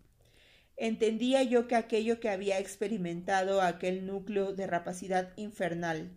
Entendía 0.79 1.41
yo 1.41 1.67
que 1.67 1.75
aquello 1.75 2.19
que 2.19 2.29
había 2.29 2.59
experimentado 2.59 3.63
aquel 3.63 4.05
núcleo 4.05 4.53
de 4.53 4.67
rapacidad 4.67 5.33
infernal 5.35 6.11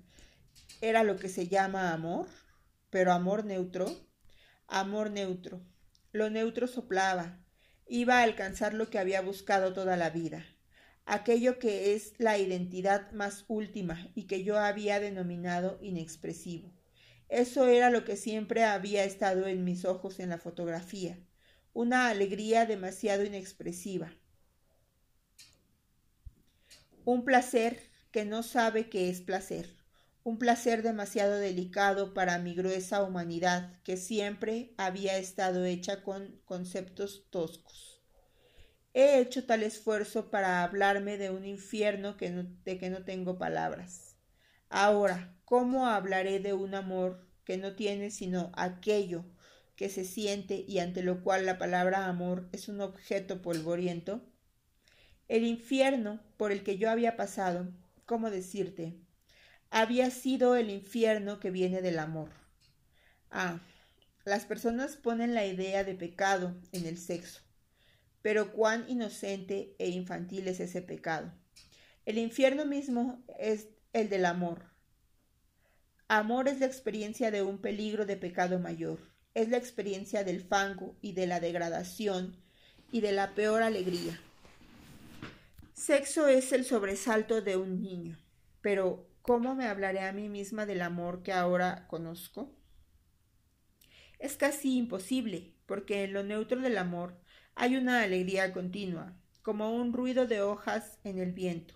era 0.82 1.02
lo 1.02 1.16
que 1.16 1.30
se 1.30 1.48
llama 1.48 1.94
amor, 1.94 2.26
pero 2.90 3.12
amor 3.12 3.46
neutro, 3.46 3.90
amor 4.68 5.10
neutro. 5.10 5.62
Lo 6.12 6.28
neutro 6.28 6.66
soplaba, 6.66 7.42
iba 7.86 8.18
a 8.18 8.22
alcanzar 8.22 8.74
lo 8.74 8.90
que 8.90 8.98
había 8.98 9.22
buscado 9.22 9.72
toda 9.72 9.96
la 9.96 10.10
vida, 10.10 10.44
aquello 11.06 11.58
que 11.58 11.94
es 11.94 12.12
la 12.18 12.36
identidad 12.36 13.12
más 13.12 13.46
última 13.48 14.10
y 14.14 14.26
que 14.26 14.44
yo 14.44 14.58
había 14.58 15.00
denominado 15.00 15.78
inexpresivo. 15.80 16.70
Eso 17.30 17.66
era 17.66 17.88
lo 17.88 18.04
que 18.04 18.16
siempre 18.16 18.64
había 18.64 19.04
estado 19.04 19.46
en 19.46 19.64
mis 19.64 19.86
ojos 19.86 20.20
en 20.20 20.28
la 20.28 20.38
fotografía, 20.38 21.18
una 21.72 22.08
alegría 22.08 22.66
demasiado 22.66 23.24
inexpresiva, 23.24 24.12
un 27.10 27.24
placer 27.24 27.90
que 28.12 28.24
no 28.24 28.44
sabe 28.44 28.88
qué 28.88 29.10
es 29.10 29.20
placer, 29.20 29.76
un 30.22 30.38
placer 30.38 30.84
demasiado 30.84 31.38
delicado 31.38 32.14
para 32.14 32.38
mi 32.38 32.54
gruesa 32.54 33.02
humanidad 33.02 33.82
que 33.82 33.96
siempre 33.96 34.74
había 34.76 35.18
estado 35.18 35.64
hecha 35.64 36.04
con 36.04 36.40
conceptos 36.44 37.26
toscos. 37.30 38.00
He 38.94 39.18
hecho 39.18 39.44
tal 39.44 39.64
esfuerzo 39.64 40.30
para 40.30 40.62
hablarme 40.62 41.18
de 41.18 41.30
un 41.30 41.44
infierno 41.44 42.16
que 42.16 42.30
de 42.30 42.78
que 42.78 42.90
no 42.90 43.04
tengo 43.04 43.38
palabras. 43.38 44.14
Ahora, 44.68 45.36
¿cómo 45.44 45.88
hablaré 45.88 46.38
de 46.38 46.52
un 46.52 46.76
amor 46.76 47.26
que 47.42 47.56
no 47.56 47.74
tiene 47.74 48.12
sino 48.12 48.52
aquello 48.54 49.24
que 49.74 49.88
se 49.88 50.04
siente 50.04 50.64
y 50.68 50.78
ante 50.78 51.02
lo 51.02 51.24
cual 51.24 51.44
la 51.44 51.58
palabra 51.58 52.06
amor 52.06 52.48
es 52.52 52.68
un 52.68 52.80
objeto 52.80 53.42
polvoriento? 53.42 54.29
El 55.30 55.44
infierno 55.44 56.18
por 56.36 56.50
el 56.50 56.64
que 56.64 56.76
yo 56.76 56.90
había 56.90 57.14
pasado, 57.14 57.68
¿cómo 58.04 58.32
decirte? 58.32 58.96
Había 59.70 60.10
sido 60.10 60.56
el 60.56 60.70
infierno 60.70 61.38
que 61.38 61.52
viene 61.52 61.82
del 61.82 62.00
amor. 62.00 62.30
Ah, 63.30 63.60
las 64.24 64.44
personas 64.44 64.96
ponen 64.96 65.32
la 65.32 65.46
idea 65.46 65.84
de 65.84 65.94
pecado 65.94 66.56
en 66.72 66.84
el 66.84 66.98
sexo, 66.98 67.42
pero 68.22 68.50
cuán 68.50 68.86
inocente 68.88 69.76
e 69.78 69.90
infantil 69.90 70.48
es 70.48 70.58
ese 70.58 70.82
pecado. 70.82 71.32
El 72.06 72.18
infierno 72.18 72.64
mismo 72.64 73.22
es 73.38 73.68
el 73.92 74.08
del 74.08 74.24
amor. 74.24 74.64
Amor 76.08 76.48
es 76.48 76.58
la 76.58 76.66
experiencia 76.66 77.30
de 77.30 77.42
un 77.42 77.58
peligro 77.58 78.04
de 78.04 78.16
pecado 78.16 78.58
mayor, 78.58 78.98
es 79.34 79.48
la 79.48 79.58
experiencia 79.58 80.24
del 80.24 80.42
fango 80.42 80.96
y 81.00 81.12
de 81.12 81.28
la 81.28 81.38
degradación 81.38 82.34
y 82.90 83.00
de 83.00 83.12
la 83.12 83.36
peor 83.36 83.62
alegría. 83.62 84.20
Sexo 85.80 86.28
es 86.28 86.52
el 86.52 86.66
sobresalto 86.66 87.40
de 87.40 87.56
un 87.56 87.80
niño, 87.80 88.18
pero 88.60 89.08
¿cómo 89.22 89.54
me 89.54 89.64
hablaré 89.64 90.00
a 90.00 90.12
mí 90.12 90.28
misma 90.28 90.66
del 90.66 90.82
amor 90.82 91.22
que 91.22 91.32
ahora 91.32 91.86
conozco? 91.88 92.54
Es 94.18 94.36
casi 94.36 94.76
imposible, 94.76 95.54
porque 95.64 96.04
en 96.04 96.12
lo 96.12 96.22
neutro 96.22 96.60
del 96.60 96.76
amor 96.76 97.18
hay 97.54 97.76
una 97.76 98.02
alegría 98.02 98.52
continua, 98.52 99.16
como 99.40 99.74
un 99.74 99.94
ruido 99.94 100.26
de 100.26 100.42
hojas 100.42 100.98
en 101.02 101.18
el 101.18 101.32
viento, 101.32 101.72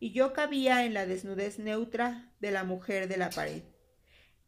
y 0.00 0.10
yo 0.10 0.32
cabía 0.32 0.84
en 0.84 0.92
la 0.92 1.06
desnudez 1.06 1.60
neutra 1.60 2.32
de 2.40 2.50
la 2.50 2.64
mujer 2.64 3.06
de 3.06 3.18
la 3.18 3.30
pared, 3.30 3.62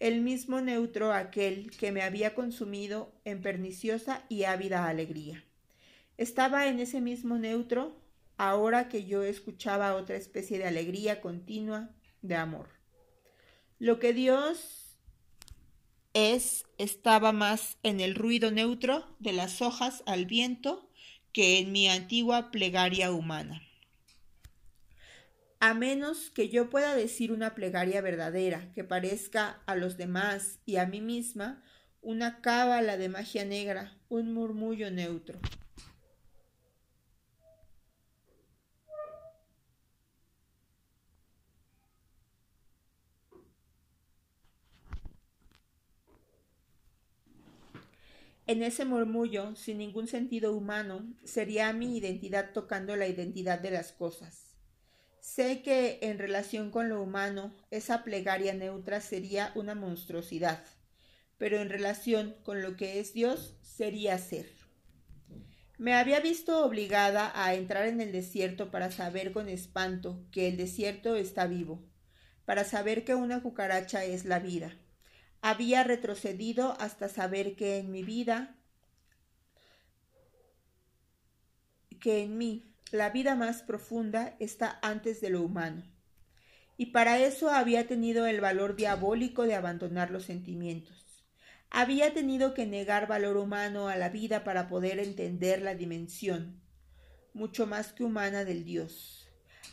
el 0.01 0.21
mismo 0.21 0.61
neutro 0.61 1.13
aquel 1.13 1.71
que 1.71 1.93
me 1.93 2.03
había 2.03 2.35
consumido 2.35 3.15
en 3.25 3.41
perniciosa 3.41 4.25
y 4.29 4.43
ávida 4.43 4.89
alegría. 4.89 5.45
Estaba 6.17 6.67
en 6.67 6.81
ese 6.81 7.01
mismo 7.01 7.39
neutro 7.39 8.00
ahora 8.41 8.89
que 8.89 9.05
yo 9.05 9.23
escuchaba 9.23 9.95
otra 9.95 10.17
especie 10.17 10.57
de 10.57 10.65
alegría 10.65 11.21
continua 11.21 11.91
de 12.23 12.37
amor. 12.37 12.71
Lo 13.79 13.99
que 13.99 14.15
Dios 14.15 14.97
es 16.15 16.65
estaba 16.79 17.33
más 17.33 17.77
en 17.83 18.01
el 18.01 18.15
ruido 18.15 18.51
neutro 18.51 19.05
de 19.19 19.35
las 19.35 19.61
hojas 19.61 20.03
al 20.07 20.25
viento 20.25 20.89
que 21.35 21.59
en 21.59 21.71
mi 21.71 21.87
antigua 21.91 22.51
plegaria 22.51 23.13
humana. 23.13 23.61
A 25.61 25.75
menos 25.75 26.31
que 26.31 26.49
yo 26.49 26.71
pueda 26.71 26.97
decir 26.97 27.33
una 27.33 27.55
plegaria 27.55 28.01
verdadera 28.01 28.73
que 28.73 28.85
parezca 28.85 29.61
a 29.67 29.77
los 29.77 29.99
demás 29.99 30.61
y 30.65 30.77
a 30.77 30.87
mí 30.87 31.03
misma 31.03 31.63
una 32.01 32.41
cábala 32.41 32.97
de 32.97 33.11
magia 33.11 33.45
negra, 33.45 33.99
un 34.09 34.33
murmullo 34.33 34.91
neutro. 34.91 35.39
En 48.51 48.65
ese 48.65 48.85
murmullo, 48.85 49.55
sin 49.55 49.79
ningún 49.79 50.09
sentido 50.09 50.57
humano, 50.57 51.09
sería 51.23 51.73
mi 51.73 51.97
identidad 51.97 52.51
tocando 52.53 52.97
la 52.97 53.07
identidad 53.07 53.61
de 53.61 53.71
las 53.71 53.93
cosas. 53.93 54.57
Sé 55.21 55.63
que 55.63 56.01
en 56.03 56.19
relación 56.19 56.73
con 56.73 56.89
lo 56.89 57.01
humano, 57.01 57.55
esa 57.71 58.03
plegaria 58.03 58.53
neutra 58.53 59.01
sería 59.01 59.53
una 59.55 59.77
monstruosidad, 59.77 60.65
pero 61.39 61.61
en 61.61 61.71
relación 61.71 62.35
con 62.43 62.61
lo 62.61 62.77
que 62.77 62.99
es 62.99 63.15
Dios, 63.15 63.55
sería 63.63 64.19
ser. 64.19 64.51
Me 65.79 65.95
había 65.95 66.19
visto 66.19 66.65
obligada 66.65 67.31
a 67.33 67.55
entrar 67.55 67.87
en 67.87 68.01
el 68.01 68.11
desierto 68.11 68.73
para 68.73 68.91
saber 68.91 69.31
con 69.31 69.49
espanto 69.49 70.25
que 70.33 70.49
el 70.49 70.57
desierto 70.57 71.15
está 71.15 71.47
vivo, 71.47 71.85
para 72.47 72.65
saber 72.65 73.05
que 73.05 73.15
una 73.15 73.45
cucaracha 73.45 74.03
es 74.03 74.25
la 74.25 74.41
vida, 74.41 74.77
había 75.43 75.85
retrocedido 75.85 76.77
hasta 76.81 77.09
saber 77.09 77.57
que 77.57 77.79
en 77.79 77.91
mi 77.91 78.03
vida, 78.03 78.57
que 82.01 82.23
en 82.23 82.37
mí, 82.37 82.75
la 82.91 83.11
vida 83.11 83.37
más 83.37 83.63
profunda 83.63 84.37
está 84.41 84.79
antes 84.83 85.21
de 85.21 85.31
lo 85.31 85.43
humano. 85.43 85.83
Y 86.77 86.87
para 86.87 87.19
eso 87.19 87.51
había 87.51 87.87
tenido 87.87 88.27
el 88.27 88.41
valor 88.41 88.75
diabólico 88.75 89.45
de 89.45 89.55
abandonar 89.55 90.11
los 90.11 90.25
sentimientos. 90.25 91.25
Había 91.71 92.13
tenido 92.15 92.53
que 92.53 92.67
negar 92.67 93.07
valor 93.07 93.37
humano 93.37 93.89
a 93.89 93.97
la 93.97 94.09
vida 94.09 94.45
para 94.45 94.67
poder 94.67 94.99
entender 94.99 95.63
la 95.63 95.75
dimensión, 95.75 96.61
mucho 97.33 97.67
más 97.67 97.93
que 97.93 98.03
humana, 98.03 98.45
del 98.45 98.65
Dios. 98.65 99.29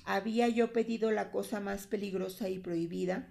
Había 0.05 0.47
yo 0.47 0.73
pedido 0.73 1.11
la 1.11 1.31
cosa 1.31 1.59
más 1.59 1.87
peligrosa 1.87 2.49
y 2.49 2.59
prohibida, 2.59 3.27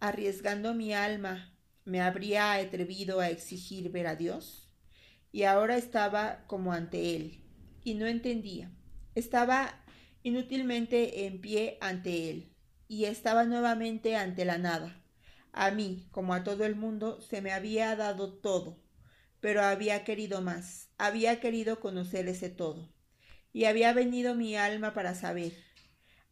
arriesgando 0.00 0.74
mi 0.74 0.92
alma 0.92 1.51
me 1.84 2.00
habría 2.00 2.52
atrevido 2.52 3.20
a 3.20 3.28
exigir 3.30 3.90
ver 3.90 4.06
a 4.06 4.16
Dios? 4.16 4.68
Y 5.32 5.44
ahora 5.44 5.76
estaba 5.76 6.44
como 6.46 6.72
ante 6.72 7.16
él, 7.16 7.42
y 7.82 7.94
no 7.94 8.06
entendía. 8.06 8.70
Estaba 9.14 9.84
inútilmente 10.22 11.26
en 11.26 11.40
pie 11.40 11.78
ante 11.80 12.30
él, 12.30 12.54
y 12.86 13.06
estaba 13.06 13.44
nuevamente 13.44 14.14
ante 14.16 14.44
la 14.44 14.58
nada. 14.58 15.02
A 15.52 15.70
mí, 15.70 16.06
como 16.12 16.34
a 16.34 16.44
todo 16.44 16.64
el 16.64 16.76
mundo, 16.76 17.20
se 17.20 17.42
me 17.42 17.52
había 17.52 17.96
dado 17.96 18.32
todo, 18.32 18.78
pero 19.40 19.62
había 19.62 20.04
querido 20.04 20.40
más, 20.40 20.90
había 20.98 21.40
querido 21.40 21.80
conocer 21.80 22.28
ese 22.28 22.48
todo, 22.48 22.94
y 23.52 23.64
había 23.64 23.92
venido 23.92 24.34
mi 24.34 24.56
alma 24.56 24.94
para 24.94 25.14
saber. 25.14 25.52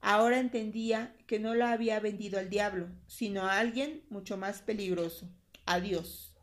Ahora 0.00 0.38
entendía 0.38 1.14
que 1.26 1.38
no 1.38 1.54
la 1.54 1.72
había 1.72 2.00
vendido 2.00 2.38
al 2.38 2.48
diablo, 2.48 2.88
sino 3.06 3.46
a 3.46 3.58
alguien 3.58 4.04
mucho 4.08 4.38
más 4.38 4.62
peligroso 4.62 5.28
a 5.66 5.80
Dios, 5.80 6.34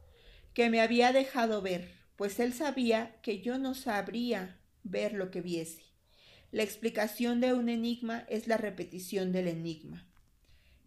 que 0.54 0.70
me 0.70 0.82
había 0.82 1.12
dejado 1.12 1.62
ver, 1.62 1.94
pues 2.16 2.40
él 2.40 2.54
sabía 2.54 3.20
que 3.22 3.42
yo 3.42 3.58
no 3.58 3.76
sabría 3.76 4.60
ver 4.84 5.14
lo 5.14 5.32
que 5.32 5.42
viese. 5.42 5.84
La 6.52 6.64
explicación 6.64 7.42
de 7.42 7.54
un 7.54 7.70
enigma 7.70 8.26
es 8.30 8.48
la 8.48 8.58
repetición 8.58 9.32
del 9.32 9.48
enigma. 9.48 10.08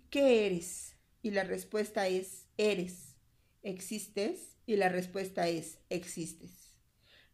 ¿Qué 0.08 0.46
eres? 0.46 0.96
Y 1.22 1.30
la 1.30 1.44
respuesta 1.44 2.08
es 2.08 2.46
eres. 2.56 3.16
¿Existes? 3.62 4.56
Y 4.66 4.76
la 4.76 4.88
respuesta 4.88 5.48
es 5.48 5.78
existes. 5.90 6.78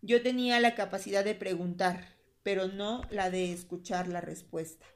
Yo 0.02 0.22
tenía 0.22 0.60
la 0.60 0.74
capacidad 0.74 1.24
de 1.24 1.34
preguntar, 1.34 2.16
pero 2.42 2.68
no 2.68 3.02
la 3.10 3.30
de 3.30 3.52
escuchar 3.52 4.08
la 4.08 4.20
respuesta. 4.20 4.86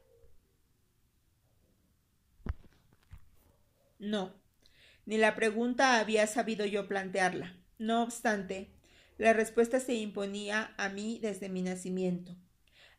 No, 3.98 4.39
ni 5.11 5.18
la 5.18 5.34
pregunta 5.34 5.98
había 5.98 6.24
sabido 6.28 6.64
yo 6.64 6.86
plantearla. 6.86 7.56
No 7.78 8.04
obstante, 8.04 8.70
la 9.18 9.32
respuesta 9.32 9.80
se 9.80 9.94
imponía 9.94 10.72
a 10.76 10.88
mí 10.88 11.18
desde 11.20 11.48
mi 11.48 11.62
nacimiento. 11.62 12.36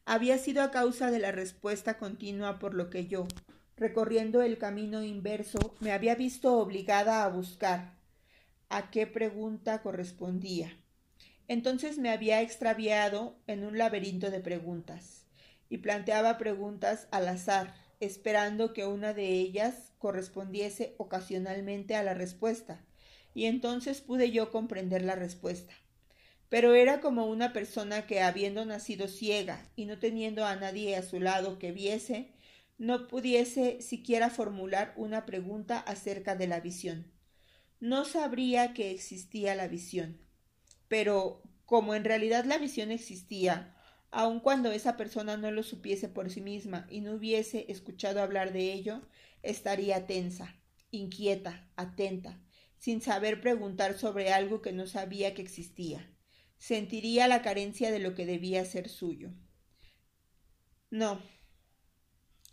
Había 0.03 0.37
sido 0.37 0.61
a 0.61 0.71
causa 0.71 1.09
de 1.09 1.19
la 1.19 1.31
respuesta 1.31 1.97
continua 1.97 2.59
por 2.59 2.73
lo 2.73 2.89
que 2.89 3.07
yo, 3.07 3.29
recorriendo 3.77 4.41
el 4.41 4.57
camino 4.57 5.01
inverso, 5.03 5.73
me 5.79 5.93
había 5.93 6.15
visto 6.15 6.57
obligada 6.57 7.23
a 7.23 7.29
buscar 7.29 7.93
a 8.67 8.91
qué 8.91 9.07
pregunta 9.07 9.81
correspondía. 9.81 10.77
Entonces 11.47 11.97
me 11.97 12.09
había 12.09 12.41
extraviado 12.41 13.37
en 13.47 13.63
un 13.63 13.77
laberinto 13.77 14.29
de 14.31 14.41
preguntas 14.41 15.27
y 15.69 15.77
planteaba 15.77 16.37
preguntas 16.37 17.07
al 17.11 17.29
azar, 17.29 17.73
esperando 18.01 18.73
que 18.73 18.85
una 18.85 19.13
de 19.13 19.29
ellas 19.29 19.90
correspondiese 20.01 20.95
ocasionalmente 20.97 21.95
a 21.95 22.03
la 22.03 22.13
respuesta, 22.13 22.83
y 23.33 23.45
entonces 23.45 24.01
pude 24.01 24.31
yo 24.31 24.51
comprender 24.51 25.03
la 25.03 25.15
respuesta. 25.15 25.73
pero 26.51 26.75
era 26.75 26.99
como 26.99 27.27
una 27.27 27.53
persona 27.53 28.05
que, 28.05 28.21
habiendo 28.21 28.65
nacido 28.65 29.07
ciega 29.07 29.69
y 29.77 29.85
no 29.85 29.99
teniendo 29.99 30.45
a 30.45 30.57
nadie 30.57 30.97
a 30.97 31.01
su 31.01 31.21
lado 31.21 31.57
que 31.59 31.71
viese, 31.71 32.33
no 32.77 33.07
pudiese 33.07 33.81
siquiera 33.81 34.29
formular 34.29 34.93
una 34.97 35.25
pregunta 35.25 35.79
acerca 35.79 36.35
de 36.35 36.47
la 36.47 36.59
visión. 36.59 37.09
No 37.79 38.03
sabría 38.03 38.73
que 38.73 38.91
existía 38.91 39.55
la 39.55 39.69
visión. 39.69 40.17
Pero, 40.89 41.41
como 41.65 41.95
en 41.95 42.03
realidad 42.03 42.43
la 42.43 42.57
visión 42.57 42.91
existía, 42.91 43.73
aun 44.11 44.41
cuando 44.41 44.73
esa 44.73 44.97
persona 44.97 45.37
no 45.37 45.51
lo 45.51 45.63
supiese 45.63 46.09
por 46.09 46.29
sí 46.29 46.41
misma 46.41 46.85
y 46.89 46.99
no 46.99 47.13
hubiese 47.13 47.71
escuchado 47.71 48.21
hablar 48.21 48.51
de 48.51 48.73
ello, 48.73 49.03
estaría 49.43 50.07
tensa, 50.07 50.55
inquieta, 50.91 51.69
atenta, 51.75 52.39
sin 52.77 53.01
saber 53.01 53.41
preguntar 53.41 53.97
sobre 53.97 54.33
algo 54.33 54.61
que 54.61 54.71
no 54.71 54.87
sabía 54.87 55.33
que 55.33 55.41
existía 55.41 56.11
sentiría 56.61 57.27
la 57.27 57.41
carencia 57.41 57.91
de 57.91 57.97
lo 57.97 58.13
que 58.13 58.27
debía 58.27 58.63
ser 58.65 58.87
suyo. 58.87 59.31
No, 60.91 61.19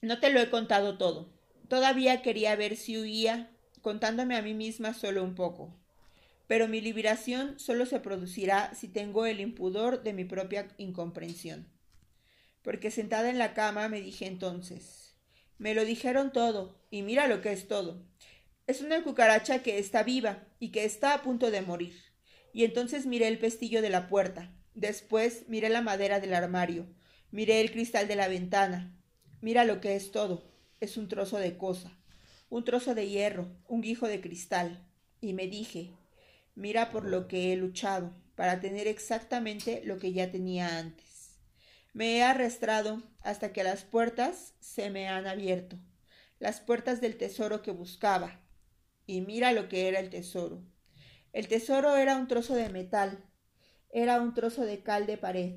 no 0.00 0.18
te 0.18 0.30
lo 0.30 0.40
he 0.40 0.48
contado 0.48 0.96
todo. 0.96 1.38
Todavía 1.68 2.22
quería 2.22 2.56
ver 2.56 2.76
si 2.76 2.98
huía, 2.98 3.54
contándome 3.82 4.34
a 4.34 4.42
mí 4.42 4.54
misma 4.54 4.94
solo 4.94 5.22
un 5.22 5.34
poco. 5.34 5.78
Pero 6.46 6.68
mi 6.68 6.80
liberación 6.80 7.58
solo 7.58 7.84
se 7.84 8.00
producirá 8.00 8.74
si 8.74 8.88
tengo 8.88 9.26
el 9.26 9.40
impudor 9.40 10.02
de 10.02 10.14
mi 10.14 10.24
propia 10.24 10.68
incomprensión. 10.78 11.68
Porque 12.62 12.90
sentada 12.90 13.28
en 13.28 13.36
la 13.36 13.52
cama 13.52 13.90
me 13.90 14.00
dije 14.00 14.26
entonces, 14.26 14.97
me 15.58 15.74
lo 15.74 15.84
dijeron 15.84 16.32
todo, 16.32 16.80
y 16.90 17.02
mira 17.02 17.26
lo 17.26 17.42
que 17.42 17.52
es 17.52 17.68
todo. 17.68 18.02
Es 18.66 18.80
una 18.80 19.02
cucaracha 19.02 19.62
que 19.62 19.78
está 19.78 20.02
viva 20.02 20.46
y 20.58 20.70
que 20.70 20.84
está 20.84 21.14
a 21.14 21.22
punto 21.22 21.50
de 21.50 21.62
morir 21.62 22.08
y 22.52 22.64
entonces 22.64 23.06
miré 23.06 23.28
el 23.28 23.38
pestillo 23.38 23.82
de 23.82 23.90
la 23.90 24.08
puerta. 24.08 24.52
Después 24.74 25.44
miré 25.48 25.68
la 25.68 25.82
madera 25.82 26.20
del 26.20 26.34
armario. 26.34 26.86
Miré 27.30 27.60
el 27.60 27.70
cristal 27.70 28.08
de 28.08 28.16
la 28.16 28.28
ventana. 28.28 28.96
Mira 29.40 29.64
lo 29.64 29.80
que 29.80 29.96
es 29.96 30.10
todo. 30.10 30.50
Es 30.80 30.96
un 30.96 31.08
trozo 31.08 31.38
de 31.38 31.56
cosa. 31.56 31.96
Un 32.48 32.64
trozo 32.64 32.94
de 32.94 33.08
hierro, 33.08 33.48
un 33.68 33.80
guijo 33.80 34.08
de 34.08 34.20
cristal. 34.20 34.84
Y 35.20 35.34
me 35.34 35.46
dije, 35.46 35.92
mira 36.54 36.90
por 36.90 37.04
lo 37.04 37.28
que 37.28 37.52
he 37.52 37.56
luchado, 37.56 38.12
para 38.34 38.60
tener 38.60 38.86
exactamente 38.86 39.82
lo 39.84 39.98
que 39.98 40.12
ya 40.12 40.30
tenía 40.30 40.78
antes. 40.78 41.17
Me 41.98 42.18
he 42.18 42.22
arrastrado 42.22 43.02
hasta 43.22 43.52
que 43.52 43.64
las 43.64 43.82
puertas 43.82 44.54
se 44.60 44.88
me 44.88 45.08
han 45.08 45.26
abierto, 45.26 45.80
las 46.38 46.60
puertas 46.60 47.00
del 47.00 47.16
tesoro 47.16 47.60
que 47.60 47.72
buscaba. 47.72 48.40
Y 49.04 49.20
mira 49.22 49.50
lo 49.50 49.68
que 49.68 49.88
era 49.88 49.98
el 49.98 50.08
tesoro 50.08 50.62
el 51.32 51.48
tesoro 51.48 51.96
era 51.96 52.16
un 52.16 52.28
trozo 52.28 52.54
de 52.54 52.68
metal, 52.68 53.24
era 53.90 54.20
un 54.20 54.32
trozo 54.32 54.64
de 54.64 54.84
cal 54.84 55.06
de 55.06 55.16
pared, 55.16 55.56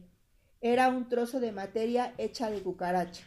era 0.62 0.90
un 0.90 1.10
trozo 1.10 1.40
de 1.40 1.52
materia 1.52 2.16
hecha 2.18 2.50
de 2.50 2.64
cucaracha. 2.64 3.24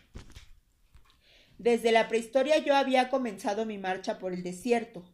Desde 1.57 1.93
la 1.93 2.09
prehistoria 2.09 2.59
yo 2.59 2.75
había 2.75 3.11
comenzado 3.11 3.65
mi 3.65 3.79
marcha 3.79 4.19
por 4.19 4.33
el 4.33 4.43
desierto, 4.43 5.05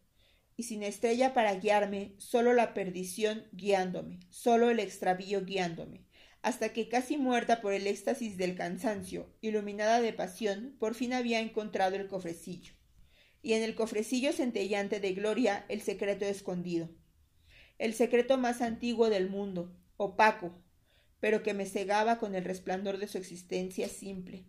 y 0.57 0.63
sin 0.63 0.83
estrella 0.83 1.35
para 1.35 1.55
guiarme, 1.55 2.15
solo 2.17 2.55
la 2.55 2.73
perdición 2.73 3.47
guiándome, 3.53 4.21
solo 4.31 4.71
el 4.71 4.81
extravío 4.81 5.45
guiándome, 5.45 6.07
hasta 6.43 6.73
que 6.73 6.89
casi 6.89 7.17
muerta 7.17 7.61
por 7.61 7.73
el 7.73 7.87
éxtasis 7.87 8.37
del 8.37 8.55
cansancio, 8.55 9.33
iluminada 9.41 10.01
de 10.01 10.13
pasión, 10.13 10.77
por 10.79 10.95
fin 10.95 11.13
había 11.13 11.41
encontrado 11.41 11.97
el 11.97 12.09
cofrecillo, 12.09 12.75
y 13.43 13.53
en 13.55 13.63
el 13.63 13.75
cofrecillo 13.75 14.33
centellante 14.33 15.01
de 15.01 15.13
gloria 15.13 15.65
el 15.69 15.81
secreto 15.81 16.25
escondido 16.25 16.89
el 17.81 17.95
secreto 17.95 18.37
más 18.37 18.61
antiguo 18.61 19.09
del 19.09 19.31
mundo, 19.31 19.75
opaco, 19.97 20.53
pero 21.19 21.43
que 21.43 21.55
me 21.55 21.65
cegaba 21.65 22.19
con 22.19 22.35
el 22.35 22.45
resplandor 22.45 22.99
de 22.99 23.09
su 23.09 23.17
existencia 23.17 23.89
simple, 23.89 24.45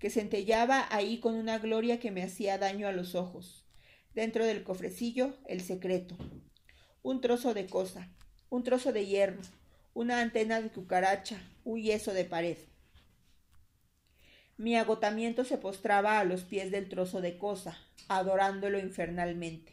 que 0.00 0.10
centellaba 0.10 0.88
ahí 0.90 1.20
con 1.20 1.36
una 1.36 1.60
gloria 1.60 2.00
que 2.00 2.10
me 2.10 2.24
hacía 2.24 2.58
daño 2.58 2.88
a 2.88 2.92
los 2.92 3.14
ojos. 3.14 3.64
Dentro 4.12 4.44
del 4.44 4.64
cofrecillo, 4.64 5.38
el 5.46 5.60
secreto. 5.60 6.16
Un 7.04 7.20
trozo 7.20 7.54
de 7.54 7.66
cosa, 7.66 8.12
un 8.50 8.64
trozo 8.64 8.92
de 8.92 9.06
hierro, 9.06 9.42
una 9.94 10.20
antena 10.20 10.60
de 10.60 10.70
cucaracha, 10.70 11.40
un 11.62 11.80
yeso 11.80 12.12
de 12.12 12.24
pared. 12.24 12.58
Mi 14.56 14.76
agotamiento 14.76 15.44
se 15.44 15.56
postraba 15.56 16.18
a 16.18 16.24
los 16.24 16.42
pies 16.42 16.72
del 16.72 16.88
trozo 16.88 17.20
de 17.20 17.38
cosa, 17.38 17.78
adorándolo 18.08 18.78
infernalmente. 18.80 19.72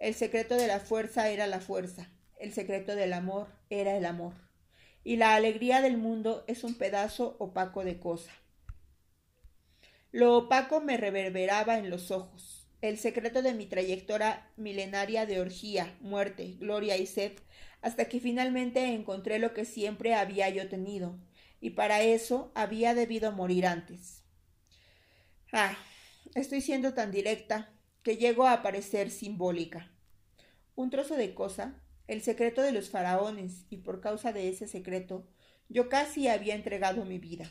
El 0.00 0.14
secreto 0.14 0.56
de 0.56 0.66
la 0.66 0.80
fuerza 0.80 1.28
era 1.28 1.46
la 1.46 1.60
fuerza, 1.60 2.10
el 2.36 2.52
secreto 2.52 2.96
del 2.96 3.12
amor 3.12 3.46
era 3.70 3.96
el 3.96 4.06
amor. 4.06 4.34
Y 5.04 5.16
la 5.16 5.36
alegría 5.36 5.80
del 5.80 5.98
mundo 5.98 6.44
es 6.48 6.64
un 6.64 6.74
pedazo 6.74 7.36
opaco 7.38 7.84
de 7.84 8.00
cosa. 8.00 8.32
Lo 10.10 10.36
opaco 10.36 10.80
me 10.80 10.96
reverberaba 10.96 11.78
en 11.78 11.90
los 11.90 12.10
ojos. 12.10 12.66
El 12.80 12.98
secreto 12.98 13.40
de 13.40 13.54
mi 13.54 13.66
trayectoria 13.66 14.48
milenaria 14.56 15.26
de 15.26 15.40
orgía, 15.40 15.96
muerte, 16.00 16.56
gloria 16.58 16.96
y 16.96 17.06
sed, 17.06 17.32
hasta 17.84 18.06
que 18.06 18.18
finalmente 18.18 18.94
encontré 18.94 19.38
lo 19.38 19.52
que 19.52 19.66
siempre 19.66 20.14
había 20.14 20.48
yo 20.48 20.70
tenido, 20.70 21.18
y 21.60 21.70
para 21.70 22.00
eso 22.00 22.50
había 22.54 22.94
debido 22.94 23.30
morir 23.30 23.66
antes. 23.66 24.22
Ah, 25.52 25.76
estoy 26.34 26.62
siendo 26.62 26.94
tan 26.94 27.10
directa 27.10 27.74
que 28.02 28.16
llego 28.16 28.46
a 28.46 28.62
parecer 28.62 29.10
simbólica. 29.10 29.92
Un 30.74 30.88
trozo 30.88 31.14
de 31.14 31.34
cosa 31.34 31.78
el 32.06 32.22
secreto 32.22 32.62
de 32.62 32.72
los 32.72 32.88
faraones, 32.88 33.66
y 33.68 33.76
por 33.76 34.00
causa 34.00 34.32
de 34.32 34.48
ese 34.48 34.66
secreto, 34.66 35.28
yo 35.68 35.90
casi 35.90 36.28
había 36.28 36.54
entregado 36.54 37.04
mi 37.04 37.18
vida. 37.18 37.50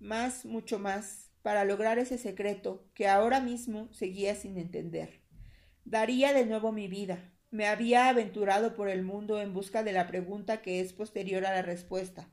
Más, 0.00 0.44
mucho 0.44 0.80
más, 0.80 1.30
para 1.42 1.64
lograr 1.64 2.00
ese 2.00 2.18
secreto 2.18 2.88
que 2.92 3.06
ahora 3.06 3.38
mismo 3.38 3.88
seguía 3.92 4.34
sin 4.34 4.58
entender. 4.58 5.22
Daría 5.84 6.32
de 6.32 6.44
nuevo 6.44 6.72
mi 6.72 6.88
vida. 6.88 7.33
Me 7.54 7.68
había 7.68 8.08
aventurado 8.08 8.74
por 8.74 8.88
el 8.88 9.04
mundo 9.04 9.40
en 9.40 9.54
busca 9.54 9.84
de 9.84 9.92
la 9.92 10.08
pregunta 10.08 10.60
que 10.60 10.80
es 10.80 10.92
posterior 10.92 11.46
a 11.46 11.52
la 11.52 11.62
respuesta. 11.62 12.28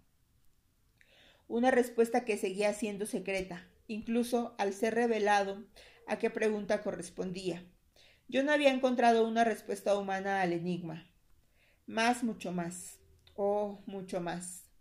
Una 1.48 1.70
respuesta 1.70 2.26
que 2.26 2.38
seguía 2.38 2.74
siendo 2.74 3.06
secreta, 3.06 3.68
incluso 3.86 4.56
al 4.58 4.74
ser 4.74 4.96
revelado 4.96 5.64
a 6.08 6.18
qué 6.18 6.32
pregunta 6.32 6.82
correspondía. 6.82 7.64
Yo 8.30 8.42
no 8.42 8.52
había 8.52 8.74
encontrado 8.74 9.28
una 9.28 9.44
respuesta 9.44 9.96
humana 9.96 10.42
al 10.42 10.54
enigma, 10.54 11.08
más, 11.86 12.24
mucho 12.24 12.52
más. 12.52 12.98
Oh, 13.36 13.84
mucho 13.86 14.22
más. 14.22 14.72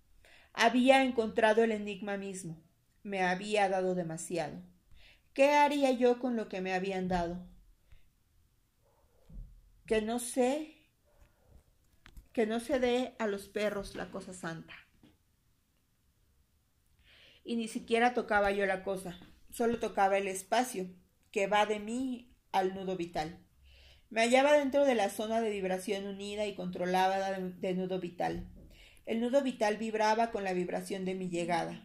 Había 0.54 1.02
encontrado 1.02 1.64
el 1.64 1.70
enigma 1.70 2.16
mismo. 2.16 2.62
Me 3.02 3.22
había 3.22 3.68
dado 3.68 3.94
demasiado. 3.94 4.62
¿Qué 5.34 5.50
haría 5.50 5.90
yo 5.90 6.18
con 6.18 6.34
lo 6.34 6.48
que 6.48 6.62
me 6.62 6.72
habían 6.72 7.08
dado? 7.08 7.46
Que 9.90 10.02
no 10.02 10.20
sé, 10.20 10.76
que 12.32 12.46
no 12.46 12.60
se 12.60 12.78
dé 12.78 13.16
a 13.18 13.26
los 13.26 13.48
perros 13.48 13.96
la 13.96 14.12
cosa 14.12 14.32
santa. 14.32 14.72
Y 17.42 17.56
ni 17.56 17.66
siquiera 17.66 18.14
tocaba 18.14 18.52
yo 18.52 18.66
la 18.66 18.84
cosa, 18.84 19.18
solo 19.50 19.80
tocaba 19.80 20.16
el 20.16 20.28
espacio 20.28 20.86
que 21.32 21.48
va 21.48 21.66
de 21.66 21.80
mí 21.80 22.32
al 22.52 22.72
nudo 22.72 22.96
vital. 22.96 23.44
Me 24.10 24.20
hallaba 24.20 24.52
dentro 24.52 24.84
de 24.84 24.94
la 24.94 25.10
zona 25.10 25.40
de 25.40 25.50
vibración 25.50 26.06
unida 26.06 26.46
y 26.46 26.54
controlada 26.54 27.40
de 27.40 27.74
nudo 27.74 27.98
vital. 27.98 28.46
El 29.06 29.20
nudo 29.20 29.42
vital 29.42 29.76
vibraba 29.76 30.30
con 30.30 30.44
la 30.44 30.52
vibración 30.52 31.04
de 31.04 31.16
mi 31.16 31.30
llegada. 31.30 31.84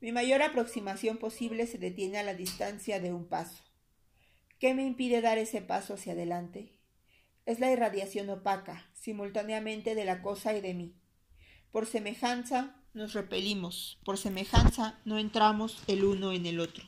Mi 0.00 0.10
mayor 0.10 0.42
aproximación 0.42 1.18
posible 1.18 1.68
se 1.68 1.78
detiene 1.78 2.18
a 2.18 2.24
la 2.24 2.34
distancia 2.34 2.98
de 2.98 3.12
un 3.12 3.28
paso. 3.28 3.62
¿Qué 4.58 4.74
me 4.74 4.84
impide 4.84 5.20
dar 5.20 5.38
ese 5.38 5.62
paso 5.62 5.94
hacia 5.94 6.14
adelante? 6.14 6.81
Es 7.44 7.60
la 7.60 7.72
irradiación 7.72 8.30
opaca, 8.30 8.90
simultáneamente 8.94 9.94
de 9.94 10.04
la 10.04 10.22
cosa 10.22 10.54
y 10.56 10.60
de 10.60 10.74
mí. 10.74 10.94
Por 11.70 11.86
semejanza 11.86 12.76
nos 12.94 13.14
repelimos, 13.14 13.98
por 14.04 14.18
semejanza 14.18 15.00
no 15.04 15.18
entramos 15.18 15.82
el 15.86 16.04
uno 16.04 16.32
en 16.32 16.46
el 16.46 16.60
otro. 16.60 16.84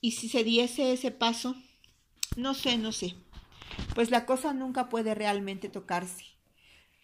¿Y 0.00 0.12
si 0.12 0.28
se 0.28 0.44
diese 0.44 0.92
ese 0.92 1.10
paso? 1.10 1.56
No 2.36 2.54
sé, 2.54 2.76
no 2.76 2.92
sé 2.92 3.16
pues 3.94 4.10
la 4.10 4.26
cosa 4.26 4.52
nunca 4.52 4.88
puede 4.88 5.14
realmente 5.14 5.68
tocarse. 5.68 6.24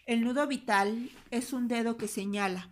El 0.06 0.22
nudo 0.22 0.46
vital 0.46 1.10
es 1.30 1.52
un 1.52 1.68
dedo 1.68 1.96
que 1.96 2.08
señala, 2.08 2.68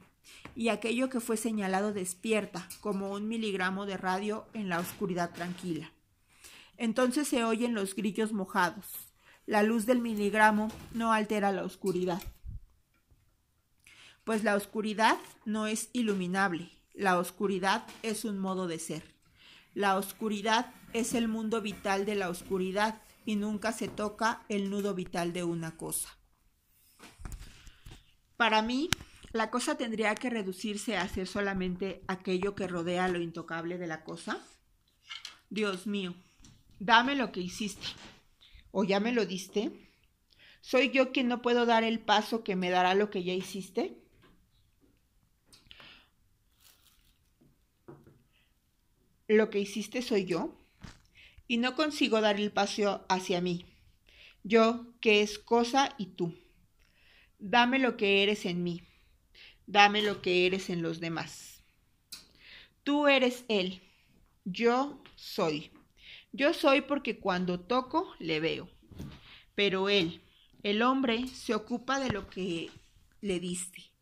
y 0.55 0.69
aquello 0.69 1.09
que 1.09 1.21
fue 1.21 1.37
señalado 1.37 1.93
despierta, 1.93 2.69
como 2.81 3.13
un 3.13 3.29
miligramo 3.29 3.87
de 3.87 3.97
radio 3.97 4.47
en 4.55 4.69
la 4.69 4.81
oscuridad 4.81 5.31
tranquila. 5.31 5.93
Entonces 6.77 7.29
se 7.29 7.45
oyen 7.45 7.75
los 7.75 7.95
grillos 7.95 8.33
mojados. 8.33 9.08
La 9.49 9.63
luz 9.63 9.87
del 9.87 10.03
miligramo 10.03 10.69
no 10.93 11.11
altera 11.11 11.53
la 11.53 11.65
oscuridad. 11.65 12.23
Pues 14.25 14.45
la 14.45 14.55
oscuridad 14.55 15.17
no 15.47 15.67
es 15.67 15.89
iluminable, 15.95 16.69
la 16.93 17.19
oscuridad 17.19 17.87
es 18.03 18.27
un 18.27 18.39
modo 18.39 18.67
de 18.67 18.79
ser. 18.79 19.05
La 19.73 19.97
oscuridad 19.97 20.75
es 20.93 21.15
el 21.15 21.29
mundo 21.29 21.63
vital 21.63 22.05
de 22.05 22.15
la 22.15 22.29
oscuridad 22.29 23.01
y 23.25 23.37
nunca 23.37 23.73
se 23.73 23.89
toca 23.89 24.45
el 24.51 24.69
nudo 24.69 24.95
vital 24.95 25.33
de 25.33 25.45
una 25.45 25.79
cosa. 25.79 26.11
Para 28.37 28.61
mí, 28.61 28.91
la 29.33 29.51
cosa 29.51 29.77
tendría 29.77 30.15
que 30.15 30.29
reducirse 30.29 30.99
a 30.99 31.09
ser 31.09 31.27
solamente 31.27 32.03
aquello 32.07 32.55
que 32.55 32.69
rodea 32.69 33.09
lo 33.09 33.19
intocable 33.19 33.79
de 33.79 33.87
la 33.87 34.05
cosa. 34.05 34.47
Dios 35.49 35.87
mío, 35.87 36.15
dame 36.79 37.15
lo 37.15 37.33
que 37.33 37.41
hiciste. 37.41 37.87
¿O 38.71 38.85
ya 38.85 39.01
me 39.01 39.13
lo 39.13 39.27
diste? 39.27 39.91
¿Soy 40.61 40.91
yo 40.91 41.13
quien 41.13 41.29
no 41.29 41.43
puedo 41.43 41.67
dar 41.67 41.85
el 41.85 42.01
paso 42.01 42.45
que 42.45 42.57
me 42.57 42.71
dará 42.71 42.95
lo 42.95 43.11
que 43.11 43.25
ya 43.25 43.33
hiciste? 43.33 43.97
Lo 49.27 49.51
que 49.51 49.61
hiciste 49.61 50.03
soy 50.03 50.25
yo 50.25 50.55
y 51.47 51.59
no 51.59 51.75
consigo 51.75 52.21
dar 52.21 52.39
el 52.39 52.53
paso 52.53 53.05
hacia 53.09 53.41
mí. 53.41 53.67
Yo, 54.43 54.95
que 55.01 55.23
es 55.23 55.39
cosa 55.39 55.95
y 55.99 56.07
tú. 56.07 56.35
Dame 57.39 57.79
lo 57.79 57.97
que 57.97 58.23
eres 58.23 58.47
en 58.47 58.63
mí. 58.63 58.83
Dame 59.67 60.03
lo 60.03 60.23
que 60.23 60.47
eres 60.47 60.71
en 60.71 60.83
los 60.83 61.01
demás. 61.01 61.63
Tú 62.85 63.07
eres 63.07 63.45
Él. 63.49 63.83
Yo 64.45 65.03
soy. 65.15 65.71
Yo 66.33 66.53
soy 66.53 66.83
porque 66.83 67.19
cuando 67.19 67.61
toco 67.61 68.15
le 68.19 68.41
veo. 68.41 68.69
Pero 69.55 69.89
Él, 69.89 70.21
el 70.63 70.83
hombre, 70.83 71.27
se 71.29 71.55
ocupa 71.55 71.99
de 72.01 72.11
lo 72.11 72.29
que 72.29 72.71
le 73.21 73.41
diste 73.41 73.93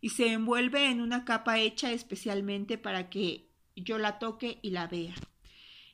y 0.00 0.10
se 0.10 0.32
envuelve 0.32 0.90
en 0.90 1.00
una 1.00 1.24
capa 1.24 1.58
hecha 1.58 1.92
especialmente 1.92 2.78
para 2.78 3.08
que 3.08 3.48
yo 3.74 3.98
la 3.98 4.18
toque 4.18 4.58
y 4.62 4.70
la 4.70 4.86
vea. 4.86 5.14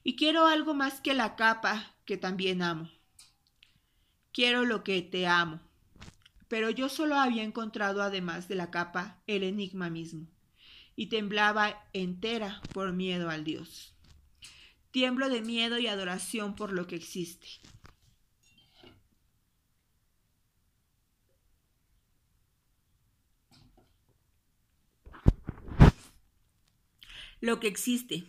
Y 0.05 0.17
quiero 0.17 0.47
algo 0.47 0.75
más 0.75 1.01
que 1.01 1.15
la 1.15 1.37
capa 1.37 1.95
que 2.05 2.17
también 2.17 2.63
amo. 2.63 2.91
Quiero 4.33 4.65
lo 4.65 4.83
que 4.83 5.03
te 5.03 5.27
amo. 5.27 5.61
Pero 6.49 6.71
yo 6.71 6.89
solo 6.89 7.17
había 7.17 7.43
encontrado, 7.43 8.03
además 8.03 8.49
de 8.49 8.57
la 8.57 8.71
capa, 8.71 9.23
el 9.27 9.43
enigma 9.43 9.89
mismo, 9.89 10.27
y 10.97 11.07
temblaba 11.07 11.83
entera 11.93 12.61
por 12.75 12.93
miedo 12.93 13.31
al 13.31 13.45
Dios. 13.45 13.92
Tiemblo 14.93 15.31
de 15.31 15.41
miedo 15.41 15.79
y 15.79 15.87
adoración 15.87 16.55
por 16.55 16.71
lo 16.71 16.87
que 16.87 16.97
existe. 16.97 17.49
Lo 27.41 27.59
que 27.59 27.67
existe, 27.67 28.25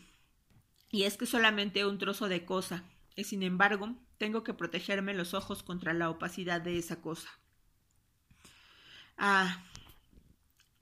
y 0.89 1.03
es 1.03 1.18
que 1.18 1.26
solamente 1.26 1.86
un 1.86 1.99
trozo 1.99 2.30
de 2.30 2.45
cosa, 2.45 2.84
y 3.16 3.26
sin 3.26 3.43
embargo 3.43 3.95
tengo 4.18 4.43
que 4.43 4.55
protegerme 4.55 5.14
los 5.14 5.34
ojos 5.34 5.61
contra 5.64 5.93
la 5.93 6.09
opacidad 6.09 6.61
de 6.61 6.80
esa 6.80 7.01
cosa. 7.01 7.30
Ah, 9.18 9.64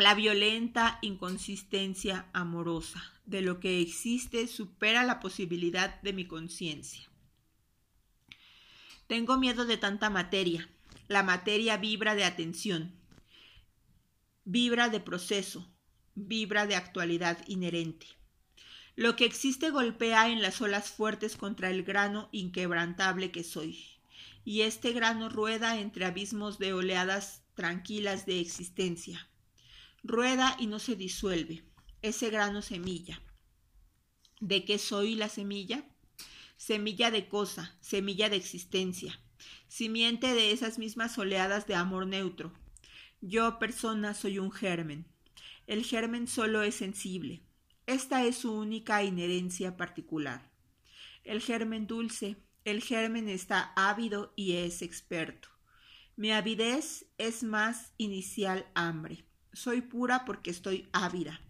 la 0.02 0.16
violenta 0.16 0.98
inconsistencia 1.04 2.26
amorosa 2.34 3.04
de 3.28 3.42
lo 3.42 3.60
que 3.60 3.82
existe 3.82 4.48
supera 4.48 5.04
la 5.04 5.20
posibilidad 5.20 6.02
de 6.02 6.12
mi 6.12 6.26
conciencia. 6.26 7.08
Tengo 9.06 9.38
miedo 9.38 9.66
de 9.66 9.78
tanta 9.78 10.10
materia. 10.10 10.68
La 11.08 11.22
materia 11.22 11.78
vibra 11.78 12.16
de 12.16 12.24
atención, 12.24 12.96
vibra 14.44 14.90
de 14.90 15.02
proceso, 15.02 15.72
vibra 16.16 16.66
de 16.66 16.76
actualidad 16.76 17.38
inherente. 17.48 18.08
Lo 18.96 19.16
que 19.16 19.26
existe 19.26 19.70
golpea 19.70 20.30
en 20.30 20.42
las 20.42 20.62
olas 20.62 20.90
fuertes 20.90 21.36
contra 21.36 21.70
el 21.70 21.84
grano 21.84 22.28
inquebrantable 22.32 23.32
que 23.32 23.44
soy, 23.44 23.78
y 24.46 24.62
este 24.62 24.94
grano 24.94 25.30
rueda 25.30 25.80
entre 25.80 26.06
abismos 26.06 26.58
de 26.58 26.74
oleadas 26.74 27.44
tranquilas 27.54 28.26
de 28.26 28.40
existencia. 28.40 29.28
Rueda 30.04 30.56
y 30.60 30.68
no 30.68 30.80
se 30.80 30.96
disuelve. 30.96 31.64
Ese 32.02 32.30
grano 32.30 32.62
semilla. 32.62 33.22
¿De 34.40 34.66
qué 34.66 34.80
soy 34.80 35.14
la 35.14 35.30
semilla? 35.30 35.86
Semilla 36.58 37.12
de 37.12 37.28
cosa, 37.28 37.78
semilla 37.82 38.30
de 38.30 38.38
existencia, 38.38 39.20
simiente 39.68 40.34
de 40.34 40.52
esas 40.52 40.80
mismas 40.80 41.18
oleadas 41.18 41.68
de 41.68 41.76
amor 41.76 42.08
neutro. 42.08 42.52
Yo, 43.22 43.60
persona, 43.60 44.16
soy 44.16 44.40
un 44.40 44.52
germen. 44.52 45.06
El 45.68 45.84
germen 45.84 46.28
solo 46.28 46.64
es 46.64 46.76
sensible, 46.76 47.44
esta 47.86 48.24
es 48.26 48.38
su 48.38 48.54
única 48.54 49.04
inherencia 49.04 49.78
particular. 49.78 50.52
El 51.24 51.42
germen 51.42 51.88
dulce, 51.88 52.38
el 52.64 52.82
germen 52.82 53.30
está 53.30 53.74
ávido 53.76 54.34
y 54.36 54.54
es 54.54 54.82
experto. 54.82 55.50
Mi 56.16 56.32
avidez 56.32 57.06
es 57.18 57.44
más 57.44 57.94
inicial 57.98 58.66
hambre. 58.74 59.26
Soy 59.54 59.82
pura 59.82 60.26
porque 60.26 60.52
estoy 60.52 60.88
ávida. 60.94 61.42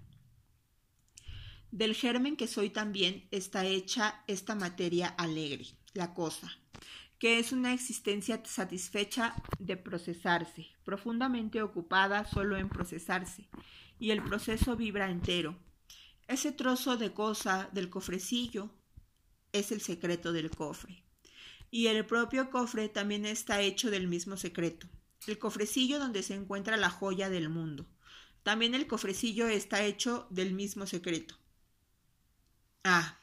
Del 1.72 1.96
germen 1.96 2.36
que 2.36 2.48
soy 2.48 2.70
también 2.70 3.28
está 3.32 3.66
hecha 3.66 4.24
esta 4.28 4.56
materia 4.56 5.08
alegre, 5.08 5.66
la 5.94 6.14
cosa, 6.14 6.52
que 7.18 7.40
es 7.40 7.52
una 7.52 7.74
existencia 7.74 8.42
satisfecha 8.46 9.36
de 9.60 9.78
procesarse, 9.78 10.68
profundamente 10.84 11.62
ocupada 11.62 12.26
solo 12.26 12.58
en 12.58 12.68
procesarse, 12.68 13.48
y 14.00 14.12
el 14.12 14.22
proceso 14.24 14.76
vibra 14.76 15.10
entero, 15.10 15.56
ese 16.32 16.54
trozo 16.54 16.96
de 16.96 17.12
cosa 17.14 17.70
del 17.74 17.90
cofrecillo 17.90 18.70
es 19.52 19.74
el 19.74 19.82
secreto 19.82 20.32
del 20.32 20.50
cofre. 20.50 21.04
Y 21.70 21.88
el 21.88 22.06
propio 22.06 22.50
cofre 22.50 22.88
también 22.88 23.26
está 23.26 23.60
hecho 23.60 23.92
del 23.92 24.08
mismo 24.08 24.38
secreto. 24.38 24.88
El 25.28 25.38
cofrecillo 25.40 26.00
donde 26.00 26.24
se 26.24 26.34
encuentra 26.34 26.78
la 26.78 26.90
joya 26.90 27.30
del 27.30 27.50
mundo. 27.50 27.86
También 28.44 28.76
el 28.76 28.88
cofrecillo 28.88 29.48
está 29.48 29.84
hecho 29.84 30.28
del 30.30 30.54
mismo 30.54 30.86
secreto. 30.88 31.36
Ah, 32.84 33.20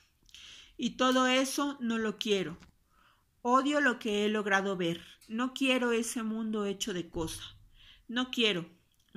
y 0.76 0.90
todo 0.90 1.26
eso 1.26 1.76
no 1.80 1.98
lo 1.98 2.18
quiero. 2.18 2.56
Odio 3.42 3.80
lo 3.80 3.98
que 3.98 4.24
he 4.24 4.28
logrado 4.28 4.76
ver. 4.76 5.02
No 5.26 5.54
quiero 5.54 5.92
ese 5.92 6.22
mundo 6.22 6.66
hecho 6.66 6.92
de 6.92 7.08
cosa. 7.08 7.42
No 8.06 8.30
quiero 8.30 8.66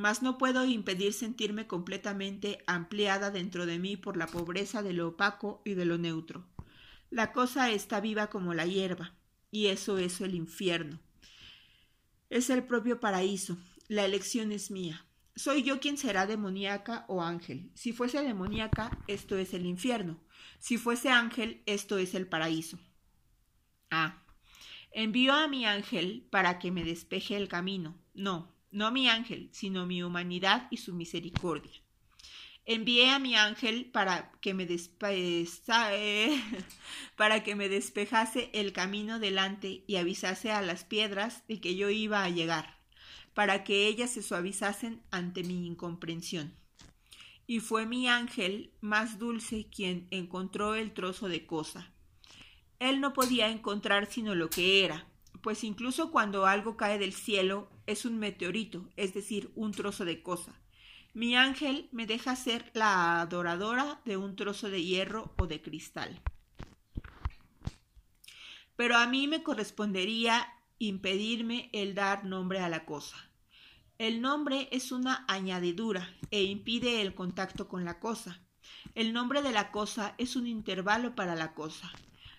mas 0.01 0.23
no 0.23 0.37
puedo 0.37 0.65
impedir 0.65 1.13
sentirme 1.13 1.67
completamente 1.67 2.63
ampliada 2.65 3.29
dentro 3.29 3.67
de 3.67 3.77
mí 3.77 3.97
por 3.97 4.17
la 4.17 4.25
pobreza 4.25 4.81
de 4.81 4.93
lo 4.93 5.09
opaco 5.09 5.61
y 5.65 5.75
de 5.75 5.85
lo 5.85 5.99
neutro. 5.99 6.43
La 7.09 7.31
cosa 7.33 7.69
está 7.69 7.99
viva 7.99 8.27
como 8.27 8.53
la 8.53 8.65
hierba, 8.65 9.13
y 9.51 9.67
eso 9.67 9.97
es 9.97 10.19
el 10.21 10.33
infierno. 10.33 10.99
Es 12.29 12.49
el 12.49 12.63
propio 12.63 12.99
paraíso. 12.99 13.57
La 13.89 14.05
elección 14.05 14.51
es 14.51 14.71
mía. 14.71 15.05
Soy 15.35 15.63
yo 15.63 15.79
quien 15.79 15.97
será 15.97 16.27
demoníaca 16.27 17.05
o 17.07 17.21
ángel. 17.21 17.71
Si 17.73 17.93
fuese 17.93 18.21
demoníaca, 18.21 18.97
esto 19.07 19.37
es 19.37 19.53
el 19.53 19.65
infierno. 19.65 20.19
Si 20.59 20.77
fuese 20.77 21.09
ángel, 21.09 21.63
esto 21.65 21.97
es 21.97 22.13
el 22.13 22.27
paraíso. 22.27 22.77
Ah. 23.89 24.23
Envío 24.91 25.33
a 25.33 25.47
mi 25.47 25.65
ángel 25.65 26.27
para 26.29 26.59
que 26.59 26.71
me 26.71 26.83
despeje 26.83 27.37
el 27.37 27.47
camino. 27.47 27.97
No, 28.13 28.53
no 28.71 28.91
mi 28.91 29.07
ángel, 29.07 29.49
sino 29.53 29.85
mi 29.85 30.03
humanidad 30.03 30.67
y 30.69 30.77
su 30.77 30.93
misericordia. 30.93 31.81
Envié 32.65 33.09
a 33.09 33.19
mi 33.19 33.35
ángel 33.35 33.85
para 33.85 34.31
que 34.39 34.53
me 34.53 34.67
para 37.15 37.43
que 37.43 37.55
me 37.55 37.69
despejase 37.69 38.51
el 38.53 38.71
camino 38.71 39.19
delante 39.19 39.83
y 39.87 39.95
avisase 39.95 40.51
a 40.51 40.61
las 40.61 40.83
piedras 40.83 41.47
de 41.47 41.59
que 41.59 41.75
yo 41.75 41.89
iba 41.89 42.23
a 42.23 42.29
llegar, 42.29 42.80
para 43.33 43.63
que 43.63 43.87
ellas 43.87 44.11
se 44.11 44.21
suavizasen 44.21 45.01
ante 45.11 45.43
mi 45.43 45.65
incomprensión. 45.65 46.53
Y 47.47 47.59
fue 47.59 47.85
mi 47.85 48.07
ángel 48.07 48.71
más 48.81 49.19
dulce 49.19 49.67
quien 49.69 50.07
encontró 50.11 50.75
el 50.75 50.93
trozo 50.93 51.27
de 51.27 51.45
cosa. 51.45 51.91
Él 52.79 52.99
no 52.99 53.13
podía 53.13 53.49
encontrar 53.49 54.05
sino 54.05 54.35
lo 54.35 54.49
que 54.49 54.83
era, 54.85 55.07
pues 55.41 55.63
incluso 55.63 56.11
cuando 56.11 56.45
algo 56.45 56.77
cae 56.77 56.97
del 56.97 57.13
cielo 57.13 57.69
es 57.87 58.05
un 58.05 58.19
meteorito, 58.19 58.89
es 58.95 59.13
decir, 59.13 59.51
un 59.55 59.71
trozo 59.71 60.05
de 60.05 60.21
cosa. 60.21 60.59
Mi 61.13 61.35
ángel 61.35 61.89
me 61.91 62.05
deja 62.05 62.35
ser 62.35 62.71
la 62.73 63.21
adoradora 63.21 64.01
de 64.05 64.17
un 64.17 64.35
trozo 64.35 64.69
de 64.69 64.83
hierro 64.83 65.33
o 65.37 65.45
de 65.45 65.61
cristal. 65.61 66.21
Pero 68.77 68.97
a 68.97 69.07
mí 69.07 69.27
me 69.27 69.43
correspondería 69.43 70.47
impedirme 70.87 71.69
el 71.73 71.93
dar 71.93 72.25
nombre 72.25 72.59
a 72.59 72.67
la 72.67 72.85
cosa. 72.85 73.15
El 73.99 74.19
nombre 74.19 74.67
es 74.71 74.91
una 74.91 75.25
añadidura 75.27 76.09
e 76.31 76.41
impide 76.43 77.01
el 77.01 77.13
contacto 77.13 77.67
con 77.67 77.85
la 77.85 77.99
cosa. 77.99 78.41
El 78.95 79.13
nombre 79.13 79.43
de 79.43 79.51
la 79.51 79.71
cosa 79.71 80.15
es 80.17 80.35
un 80.35 80.47
intervalo 80.47 81.13
para 81.13 81.35
la 81.35 81.53
cosa. 81.53 81.91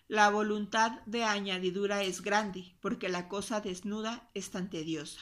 La 0.09 0.28
voluntad 0.28 1.03
de 1.07 1.22
añadidura 1.22 2.03
es 2.03 2.20
grande, 2.20 2.74
porque 2.80 3.09
la 3.09 3.28
cosa 3.28 3.61
desnuda 3.61 4.28
es 4.34 4.51
tan 4.51 4.70
tediosa. 4.70 5.20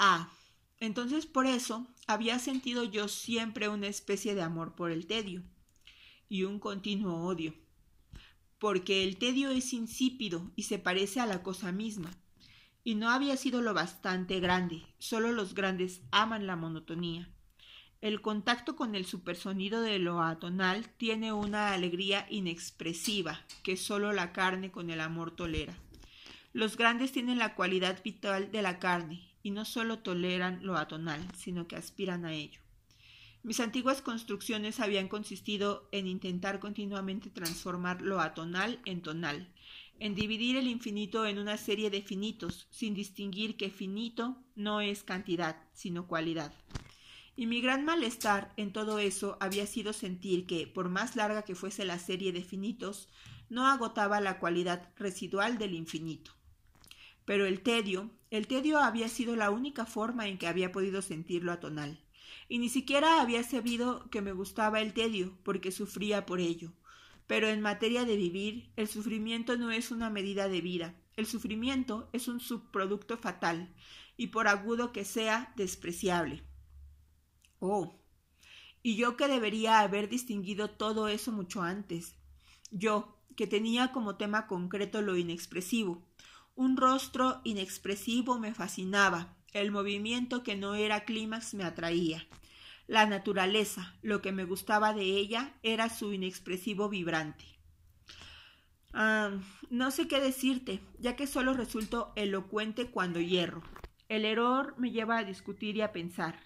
Ah, 0.00 0.32
entonces 0.80 1.24
por 1.26 1.46
eso 1.46 1.86
había 2.08 2.40
sentido 2.40 2.82
yo 2.82 3.06
siempre 3.06 3.68
una 3.68 3.86
especie 3.86 4.34
de 4.34 4.42
amor 4.42 4.74
por 4.74 4.90
el 4.90 5.06
tedio 5.06 5.44
y 6.28 6.42
un 6.42 6.58
continuo 6.58 7.26
odio, 7.28 7.54
porque 8.66 9.04
el 9.04 9.16
tedio 9.16 9.50
es 9.50 9.72
insípido 9.72 10.50
y 10.56 10.64
se 10.64 10.80
parece 10.80 11.20
a 11.20 11.26
la 11.26 11.44
cosa 11.44 11.70
misma. 11.70 12.10
y 12.82 12.96
no 12.96 13.10
había 13.10 13.36
sido 13.36 13.62
lo 13.62 13.74
bastante 13.74 14.40
grande. 14.40 14.82
Solo 14.98 15.30
los 15.30 15.54
grandes 15.54 16.00
aman 16.10 16.48
la 16.48 16.56
monotonía. 16.56 17.28
El 18.00 18.20
contacto 18.20 18.74
con 18.74 18.96
el 18.96 19.06
supersonido 19.06 19.82
de 19.82 20.00
lo 20.00 20.20
atonal 20.20 20.88
tiene 20.96 21.32
una 21.32 21.74
alegría 21.74 22.26
inexpresiva 22.28 23.38
que 23.62 23.76
solo 23.76 24.12
la 24.12 24.32
carne 24.32 24.72
con 24.72 24.90
el 24.90 25.00
amor 25.00 25.30
tolera. 25.30 25.76
Los 26.52 26.76
grandes 26.76 27.12
tienen 27.12 27.38
la 27.38 27.54
cualidad 27.54 28.02
vital 28.02 28.50
de 28.50 28.62
la 28.62 28.80
carne 28.80 29.28
y 29.44 29.52
no 29.52 29.64
solo 29.64 30.00
toleran 30.00 30.58
lo 30.66 30.76
atonal, 30.76 31.24
sino 31.36 31.68
que 31.68 31.76
aspiran 31.76 32.24
a 32.24 32.32
ello. 32.32 32.65
Mis 33.46 33.60
antiguas 33.60 34.02
construcciones 34.02 34.80
habían 34.80 35.06
consistido 35.06 35.88
en 35.92 36.08
intentar 36.08 36.58
continuamente 36.58 37.30
transformar 37.30 38.02
lo 38.02 38.20
atonal 38.20 38.80
en 38.86 39.02
tonal, 39.02 39.54
en 40.00 40.16
dividir 40.16 40.56
el 40.56 40.66
infinito 40.66 41.26
en 41.26 41.38
una 41.38 41.56
serie 41.56 41.88
de 41.88 42.02
finitos, 42.02 42.66
sin 42.72 42.92
distinguir 42.92 43.56
que 43.56 43.70
finito 43.70 44.42
no 44.56 44.80
es 44.80 45.04
cantidad, 45.04 45.62
sino 45.74 46.08
cualidad. 46.08 46.52
Y 47.36 47.46
mi 47.46 47.60
gran 47.60 47.84
malestar 47.84 48.52
en 48.56 48.72
todo 48.72 48.98
eso 48.98 49.36
había 49.38 49.68
sido 49.68 49.92
sentir 49.92 50.48
que, 50.48 50.66
por 50.66 50.88
más 50.88 51.14
larga 51.14 51.42
que 51.42 51.54
fuese 51.54 51.84
la 51.84 52.00
serie 52.00 52.32
de 52.32 52.42
finitos, 52.42 53.08
no 53.48 53.68
agotaba 53.68 54.20
la 54.20 54.40
cualidad 54.40 54.92
residual 54.96 55.56
del 55.56 55.74
infinito. 55.74 56.32
Pero 57.24 57.46
el 57.46 57.60
tedio, 57.60 58.10
el 58.32 58.48
tedio 58.48 58.80
había 58.80 59.08
sido 59.08 59.36
la 59.36 59.52
única 59.52 59.86
forma 59.86 60.26
en 60.26 60.36
que 60.36 60.48
había 60.48 60.72
podido 60.72 61.00
sentirlo 61.00 61.52
atonal. 61.52 62.00
Y 62.48 62.58
ni 62.58 62.68
siquiera 62.68 63.20
había 63.20 63.42
sabido 63.42 64.08
que 64.10 64.22
me 64.22 64.32
gustaba 64.32 64.80
el 64.80 64.92
tedio, 64.92 65.36
porque 65.42 65.72
sufría 65.72 66.26
por 66.26 66.40
ello. 66.40 66.72
Pero 67.26 67.48
en 67.48 67.60
materia 67.60 68.04
de 68.04 68.16
vivir, 68.16 68.70
el 68.76 68.88
sufrimiento 68.88 69.56
no 69.56 69.70
es 69.70 69.90
una 69.90 70.10
medida 70.10 70.48
de 70.48 70.60
vida. 70.60 70.94
El 71.16 71.26
sufrimiento 71.26 72.08
es 72.12 72.28
un 72.28 72.40
subproducto 72.40 73.16
fatal, 73.18 73.74
y 74.16 74.28
por 74.28 74.48
agudo 74.48 74.92
que 74.92 75.04
sea, 75.04 75.52
despreciable. 75.56 76.44
Oh. 77.58 77.98
Y 78.82 78.96
yo 78.96 79.16
que 79.16 79.26
debería 79.26 79.80
haber 79.80 80.08
distinguido 80.08 80.70
todo 80.70 81.08
eso 81.08 81.32
mucho 81.32 81.62
antes. 81.62 82.14
Yo, 82.70 83.18
que 83.36 83.46
tenía 83.46 83.92
como 83.92 84.16
tema 84.16 84.46
concreto 84.46 85.02
lo 85.02 85.16
inexpresivo. 85.16 86.06
Un 86.54 86.76
rostro 86.76 87.40
inexpresivo 87.44 88.38
me 88.38 88.54
fascinaba, 88.54 89.35
el 89.60 89.70
movimiento 89.70 90.42
que 90.42 90.56
no 90.56 90.74
era 90.74 91.04
clímax 91.04 91.54
me 91.54 91.64
atraía. 91.64 92.26
La 92.86 93.06
naturaleza, 93.06 93.94
lo 94.02 94.22
que 94.22 94.32
me 94.32 94.44
gustaba 94.44 94.92
de 94.92 95.04
ella, 95.04 95.54
era 95.62 95.88
su 95.88 96.12
inexpresivo 96.12 96.88
vibrante. 96.88 97.44
Ah, 98.92 99.30
no 99.70 99.90
sé 99.90 100.08
qué 100.08 100.20
decirte, 100.20 100.80
ya 100.98 101.16
que 101.16 101.26
solo 101.26 101.54
resulto 101.54 102.12
elocuente 102.16 102.86
cuando 102.90 103.20
hierro. 103.20 103.62
El 104.08 104.24
error 104.24 104.74
me 104.78 104.90
lleva 104.90 105.18
a 105.18 105.24
discutir 105.24 105.76
y 105.76 105.80
a 105.80 105.92
pensar. 105.92 106.38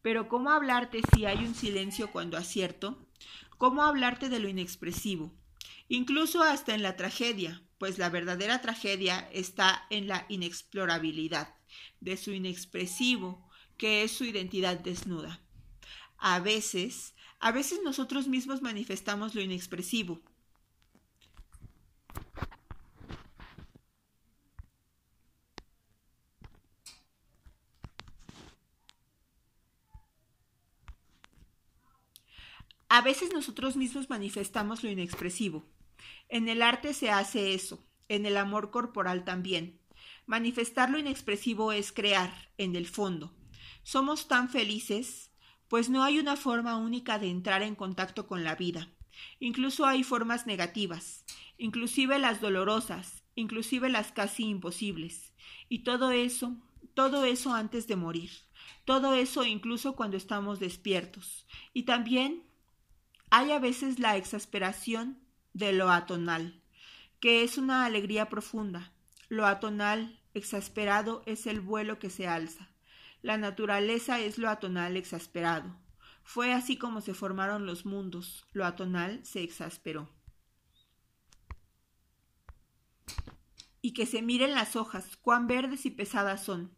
Pero 0.00 0.28
¿cómo 0.28 0.50
hablarte 0.50 1.00
si 1.14 1.26
hay 1.26 1.44
un 1.44 1.54
silencio 1.54 2.10
cuando 2.10 2.36
acierto? 2.36 3.06
¿Cómo 3.58 3.82
hablarte 3.82 4.28
de 4.28 4.38
lo 4.38 4.48
inexpresivo? 4.48 5.32
Incluso 5.88 6.42
hasta 6.42 6.74
en 6.74 6.82
la 6.82 6.96
tragedia, 6.96 7.62
pues 7.78 7.98
la 7.98 8.08
verdadera 8.08 8.60
tragedia 8.60 9.28
está 9.32 9.86
en 9.90 10.08
la 10.08 10.24
inexplorabilidad 10.28 11.54
de 12.00 12.16
su 12.16 12.32
inexpresivo, 12.32 13.48
que 13.76 14.02
es 14.02 14.12
su 14.12 14.24
identidad 14.24 14.78
desnuda. 14.78 15.40
A 16.18 16.40
veces, 16.40 17.14
a 17.40 17.52
veces 17.52 17.80
nosotros 17.84 18.28
mismos 18.28 18.62
manifestamos 18.62 19.34
lo 19.34 19.42
inexpresivo, 19.42 20.22
A 32.94 33.00
veces 33.00 33.32
nosotros 33.32 33.74
mismos 33.74 34.08
manifestamos 34.08 34.84
lo 34.84 34.88
inexpresivo. 34.88 35.64
En 36.28 36.48
el 36.48 36.62
arte 36.62 36.94
se 36.94 37.10
hace 37.10 37.52
eso, 37.52 37.84
en 38.08 38.24
el 38.24 38.36
amor 38.36 38.70
corporal 38.70 39.24
también. 39.24 39.80
Manifestar 40.26 40.90
lo 40.90 40.98
inexpresivo 40.98 41.72
es 41.72 41.92
crear, 41.92 42.32
en 42.56 42.76
el 42.76 42.86
fondo. 42.86 43.34
Somos 43.82 44.28
tan 44.28 44.48
felices, 44.48 45.30
pues 45.68 45.90
no 45.90 46.02
hay 46.02 46.18
una 46.18 46.36
forma 46.36 46.76
única 46.76 47.18
de 47.18 47.28
entrar 47.28 47.62
en 47.62 47.74
contacto 47.74 48.26
con 48.26 48.44
la 48.44 48.54
vida. 48.54 48.88
Incluso 49.38 49.86
hay 49.86 50.02
formas 50.02 50.46
negativas, 50.46 51.24
inclusive 51.58 52.18
las 52.18 52.40
dolorosas, 52.40 53.22
inclusive 53.34 53.88
las 53.88 54.12
casi 54.12 54.44
imposibles. 54.44 55.34
Y 55.68 55.80
todo 55.80 56.10
eso, 56.10 56.56
todo 56.94 57.24
eso 57.24 57.54
antes 57.54 57.86
de 57.86 57.96
morir. 57.96 58.30
Todo 58.84 59.14
eso 59.14 59.44
incluso 59.44 59.94
cuando 59.94 60.16
estamos 60.16 60.60
despiertos. 60.60 61.46
Y 61.72 61.82
también 61.82 62.44
hay 63.30 63.50
a 63.52 63.58
veces 63.58 63.98
la 63.98 64.16
exasperación 64.16 65.18
de 65.52 65.72
lo 65.72 65.90
atonal, 65.90 66.62
que 67.20 67.42
es 67.42 67.58
una 67.58 67.84
alegría 67.84 68.28
profunda. 68.28 68.93
Lo 69.34 69.46
atonal, 69.46 70.20
exasperado, 70.32 71.24
es 71.26 71.48
el 71.48 71.60
vuelo 71.60 71.98
que 71.98 72.08
se 72.08 72.28
alza. 72.28 72.68
La 73.20 73.36
naturaleza 73.36 74.20
es 74.20 74.38
lo 74.38 74.48
atonal 74.48 74.96
exasperado. 74.96 75.76
Fue 76.22 76.52
así 76.52 76.76
como 76.76 77.00
se 77.00 77.14
formaron 77.14 77.66
los 77.66 77.84
mundos. 77.84 78.46
Lo 78.52 78.64
atonal 78.64 79.24
se 79.24 79.42
exasperó. 79.42 80.08
Y 83.82 83.92
que 83.92 84.06
se 84.06 84.22
miren 84.22 84.54
las 84.54 84.76
hojas, 84.76 85.16
cuán 85.16 85.48
verdes 85.48 85.84
y 85.84 85.90
pesadas 85.90 86.44
son. 86.44 86.72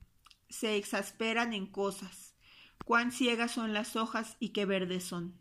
Se 0.48 0.76
exasperan 0.76 1.52
en 1.52 1.66
cosas. 1.66 2.34
Cuán 2.86 3.12
ciegas 3.12 3.50
son 3.50 3.74
las 3.74 3.96
hojas 3.96 4.38
y 4.40 4.54
qué 4.54 4.64
verdes 4.64 5.04
son 5.04 5.38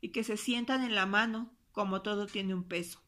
y 0.00 0.10
que 0.10 0.22
se 0.22 0.36
sientan 0.36 0.84
en 0.84 0.94
la 0.94 1.06
mano, 1.06 1.50
como 1.72 2.02
todo 2.02 2.26
tiene 2.26 2.54
un 2.54 2.64
peso. 2.64 3.02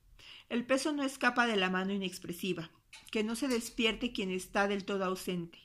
El 0.48 0.64
peso 0.64 0.92
no 0.92 1.02
escapa 1.02 1.46
de 1.46 1.56
la 1.56 1.68
mano 1.68 1.92
inexpresiva, 1.92 2.70
que 3.10 3.24
no 3.24 3.36
se 3.36 3.48
despierte 3.48 4.12
quien 4.12 4.30
está 4.30 4.68
del 4.68 4.84
todo 4.84 5.04
ausente. 5.04 5.58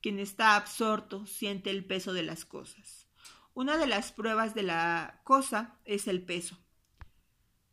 Quien 0.00 0.18
está 0.18 0.56
absorto 0.56 1.26
siente 1.26 1.70
el 1.70 1.84
peso 1.84 2.12
de 2.12 2.22
las 2.22 2.44
cosas. 2.44 3.06
Una 3.54 3.76
de 3.76 3.86
las 3.86 4.12
pruebas 4.12 4.54
de 4.54 4.62
la 4.62 5.20
cosa 5.24 5.78
es 5.84 6.08
el 6.08 6.22
peso. 6.22 6.58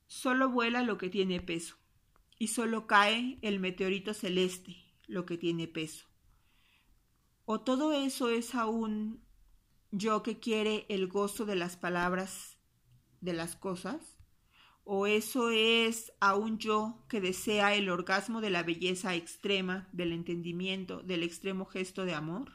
Solo 0.08 0.50
vuela 0.50 0.84
lo 0.84 0.98
que 0.98 1.10
tiene 1.10 1.42
peso, 1.42 1.78
y 2.40 2.48
solo 2.48 2.88
cae 2.88 3.38
el 3.42 3.60
meteorito 3.60 4.14
celeste, 4.14 4.78
lo 5.06 5.26
que 5.26 5.38
tiene 5.38 5.68
peso. 5.68 6.08
O 7.46 7.62
todo 7.62 7.94
eso 7.94 8.30
es 8.30 8.56
aún 8.56 9.26
yo 9.92 10.24
que 10.24 10.40
quiere 10.40 10.86
el 10.90 11.08
gozo 11.08 11.46
de 11.46 11.56
las 11.56 11.78
palabras 11.78 12.58
de 13.22 13.34
las 13.34 13.56
cosas? 13.56 14.17
¿O 14.90 15.06
eso 15.06 15.50
es 15.50 16.14
aún 16.22 16.60
yo 16.60 17.04
que 17.10 17.20
desea 17.20 17.76
el 17.76 17.90
orgasmo 17.90 18.40
de 18.40 18.50
la 18.50 18.64
belleza 18.64 19.16
extrema, 19.16 19.90
del 19.92 20.14
entendimiento, 20.14 21.02
del 21.02 21.24
extremo 21.24 21.66
gesto 21.66 22.06
de 22.06 22.14
amor? 22.14 22.54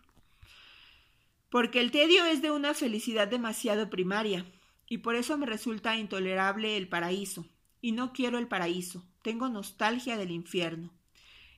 Porque 1.51 1.79
el 1.81 1.91
tedio 1.91 2.25
es 2.25 2.41
de 2.41 2.51
una 2.51 2.73
felicidad 2.73 3.29
demasiado 3.29 3.91
primaria, 3.91 4.47
y 4.89 4.99
por 4.99 5.15
eso 5.15 5.37
me 5.37 5.45
resulta 5.45 5.99
intolerable 5.99 6.79
el 6.79 6.89
paraíso, 6.89 7.45
y 7.83 7.93
no 7.93 8.15
quiero 8.15 8.39
el 8.39 8.49
paraíso, 8.49 9.05
tengo 9.21 9.51
nostalgia 9.51 10.17
del 10.17 10.31
infierno, 10.31 10.91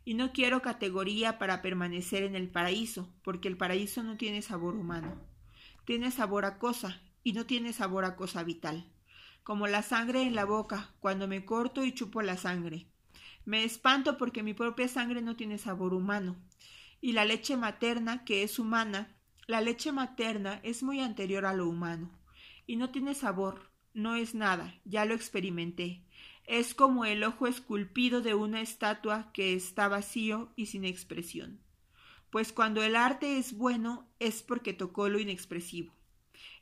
y 0.05 0.15
no 0.15 0.33
quiero 0.33 0.61
categoría 0.61 1.39
para 1.39 1.63
permanecer 1.63 2.25
en 2.25 2.35
el 2.35 2.51
paraíso, 2.51 3.15
porque 3.23 3.47
el 3.47 3.57
paraíso 3.57 4.03
no 4.03 4.17
tiene 4.17 4.43
sabor 4.43 4.75
humano, 4.75 5.23
tiene 5.85 6.11
sabor 6.11 6.45
a 6.45 6.59
cosa, 6.59 7.01
y 7.23 7.33
no 7.33 7.47
tiene 7.47 7.73
sabor 7.73 8.05
a 8.05 8.17
cosa 8.17 8.43
vital 8.43 8.91
como 9.45 9.67
la 9.67 9.83
sangre 9.83 10.23
en 10.23 10.35
la 10.35 10.47
boca, 10.47 10.95
cuando 11.01 11.29
me 11.29 11.45
corto 11.45 11.85
y 11.85 11.93
chupo 11.93 12.23
la 12.23 12.37
sangre. 12.37 12.87
Me 13.45 13.63
espanto 13.63 14.17
porque 14.17 14.43
mi 14.43 14.55
propia 14.55 14.89
sangre 14.89 15.21
no 15.21 15.37
tiene 15.37 15.59
sabor 15.59 15.93
humano. 15.93 16.37
Y 17.03 17.13
la 17.13 17.27
leche 17.27 17.57
materna, 17.59 18.25
que 18.25 18.43
es 18.43 18.59
humana, 18.59 19.15
la 19.47 19.61
leche 19.61 19.93
materna 19.93 20.61
es 20.63 20.83
muy 20.83 21.01
anterior 21.01 21.45
a 21.45 21.53
lo 21.53 21.69
humano. 21.69 22.11
Y 22.67 22.77
no 22.77 22.89
tiene 22.89 23.15
sabor, 23.15 23.71
no 23.93 24.17
es 24.17 24.35
nada, 24.35 24.81
ya 24.87 25.05
lo 25.05 25.15
experimenté. 25.15 26.03
Es 26.47 26.75
como 26.75 27.05
el 27.05 27.23
ojo 27.23 27.47
esculpido 27.47 28.23
de 28.23 28.35
una 28.35 28.63
estatua 28.63 29.31
que 29.33 29.53
está 29.53 29.89
vacío 29.89 30.53
y 30.57 30.67
sin 30.67 30.87
expresión. 30.87 31.61
Pues 32.31 32.53
cuando 32.53 32.83
el 32.83 32.97
arte 32.97 33.37
es 33.37 33.57
bueno 33.57 34.09
es 34.19 34.43
porque 34.43 34.73
tocó 34.73 35.11
lo 35.11 35.21
inexpresivo. 35.21 35.93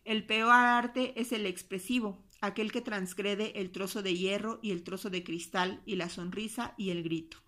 El 0.05 0.27
peor 0.27 0.51
arte 0.51 1.19
es 1.21 1.31
el 1.31 1.47
expresivo, 1.47 2.21
aquel 2.43 2.73
que 2.73 2.83
transgrede 2.83 3.61
el 3.61 3.71
trozo 3.71 4.03
de 4.03 4.17
hierro 4.17 4.59
y 4.63 4.73
el 4.73 4.83
trozo 4.83 5.11
de 5.11 5.23
cristal 5.23 5.81
y 5.87 5.95
la 5.95 6.11
sonrisa 6.11 6.75
y 6.77 6.91
el 6.91 7.05
grito. 7.05 7.39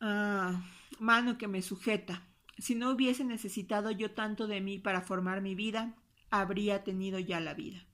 Ah, 0.00 0.64
mano 0.98 1.36
que 1.36 1.46
me 1.46 1.60
sujeta. 1.60 2.26
Si 2.56 2.74
no 2.74 2.90
hubiese 2.90 3.22
necesitado 3.22 3.90
yo 3.90 4.12
tanto 4.12 4.46
de 4.46 4.62
mí 4.62 4.78
para 4.78 5.02
formar 5.02 5.42
mi 5.42 5.54
vida, 5.54 5.94
habría 6.30 6.82
tenido 6.82 7.18
ya 7.18 7.38
la 7.38 7.52
vida. 7.52 7.86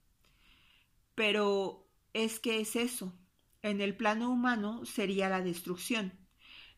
Pero 1.15 1.85
es 2.13 2.39
que 2.39 2.61
es 2.61 2.77
eso. 2.77 3.13
En 3.61 3.81
el 3.81 3.97
plano 3.97 4.31
humano 4.31 4.85
sería 4.85 5.27
la 5.27 5.41
destrucción. 5.41 6.13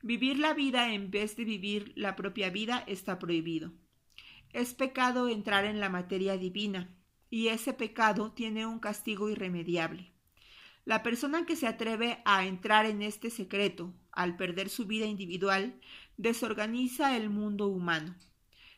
Vivir 0.02 0.40
la 0.40 0.56
vida 0.56 0.94
en 0.94 1.12
vez 1.12 1.36
de 1.36 1.46
vivir 1.46 1.94
la 1.96 2.16
propia 2.16 2.50
vida 2.50 2.84
está 2.88 3.20
prohibido. 3.20 3.72
Es 4.52 4.74
pecado 4.74 5.30
entrar 5.30 5.66
en 5.66 5.80
la 5.80 5.90
materia 5.90 6.38
divina, 6.38 6.96
y 7.30 7.50
ese 7.50 7.74
pecado 7.74 8.32
tiene 8.32 8.66
un 8.66 8.80
castigo 8.80 9.30
irremediable. 9.30 10.12
La 10.86 11.04
persona 11.04 11.46
que 11.46 11.56
se 11.56 11.68
atreve 11.68 12.22
a 12.26 12.46
entrar 12.46 12.86
en 12.86 13.02
este 13.02 13.30
secreto, 13.30 13.94
al 14.12 14.36
perder 14.36 14.70
su 14.70 14.86
vida 14.86 15.06
individual, 15.06 15.80
desorganiza 16.18 17.16
el 17.16 17.30
mundo 17.30 17.68
humano. 17.68 18.16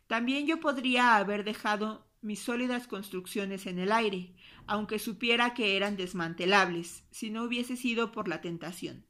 También 0.08 0.46
yo 0.46 0.60
podría 0.60 1.16
haber 1.16 1.44
dejado 1.46 2.12
mis 2.22 2.42
sólidas 2.42 2.88
construcciones 2.88 3.66
en 3.66 3.80
el 3.80 3.92
aire, 3.92 4.34
aunque 4.68 5.00
supiera 5.00 5.54
que 5.54 5.78
eran 5.78 5.96
desmantelables, 5.96 7.04
si 7.12 7.30
no 7.30 7.44
hubiese 7.44 7.78
sido 7.78 8.12
por 8.12 8.28
la 8.28 8.42
tentación. 8.42 9.06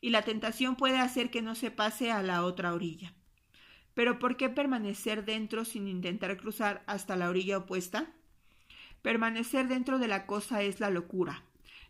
Y 0.00 0.10
la 0.10 0.22
tentación 0.22 0.76
puede 0.76 0.98
hacer 0.98 1.30
que 1.30 1.42
no 1.42 1.54
se 1.54 1.70
pase 1.70 2.10
a 2.10 2.22
la 2.22 2.44
otra 2.44 2.74
orilla. 2.74 3.14
Pero 3.94 4.18
¿por 4.18 4.36
qué 4.36 4.48
permanecer 4.48 5.24
dentro 5.24 5.64
sin 5.64 5.88
intentar 5.88 6.36
cruzar 6.36 6.82
hasta 6.86 7.16
la 7.16 7.28
orilla 7.28 7.58
opuesta? 7.58 8.12
Permanecer 9.02 9.68
dentro 9.68 9.98
de 9.98 10.08
la 10.08 10.26
cosa 10.26 10.62
es 10.62 10.80
la 10.80 10.90
locura. 10.90 11.44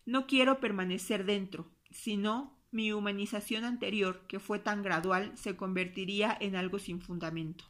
No 0.06 0.26
quiero 0.26 0.60
permanecer 0.60 1.24
dentro, 1.24 1.70
sino 1.90 2.56
mi 2.70 2.92
humanización 2.92 3.64
anterior, 3.64 4.26
que 4.28 4.38
fue 4.38 4.60
tan 4.60 4.82
gradual, 4.82 5.32
se 5.36 5.56
convertiría 5.56 6.36
en 6.40 6.54
algo 6.54 6.78
sin 6.78 7.00
fundamento. 7.00 7.64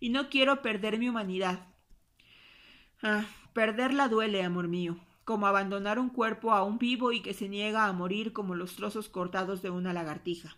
Y 0.00 0.08
no 0.08 0.30
quiero 0.30 0.62
perder 0.62 0.98
mi 0.98 1.08
humanidad. 1.08 1.66
Ah, 3.02 3.26
perderla 3.52 4.08
duele, 4.08 4.42
amor 4.42 4.68
mío, 4.68 4.98
como 5.24 5.46
abandonar 5.46 5.98
un 5.98 6.08
cuerpo 6.08 6.52
aún 6.52 6.78
vivo 6.78 7.12
y 7.12 7.20
que 7.20 7.34
se 7.34 7.48
niega 7.48 7.86
a 7.86 7.92
morir 7.92 8.32
como 8.32 8.54
los 8.54 8.74
trozos 8.76 9.08
cortados 9.08 9.60
de 9.60 9.70
una 9.70 9.92
lagartija. 9.92 10.56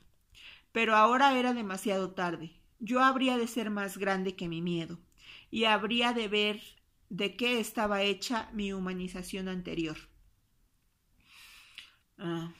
Pero 0.70 0.94
ahora 0.94 1.36
era 1.38 1.52
demasiado 1.52 2.12
tarde. 2.12 2.52
Yo 2.78 3.00
habría 3.02 3.38
de 3.38 3.46
ser 3.46 3.70
más 3.70 3.98
grande 3.98 4.36
que 4.36 4.48
mi 4.48 4.62
miedo, 4.62 4.98
y 5.50 5.64
habría 5.64 6.12
de 6.12 6.28
ver 6.28 6.60
de 7.14 7.36
qué 7.36 7.60
estaba 7.60 8.02
hecha 8.02 8.50
mi 8.52 8.72
humanización 8.72 9.46
anterior. 9.46 9.96
Ah, 12.18 12.52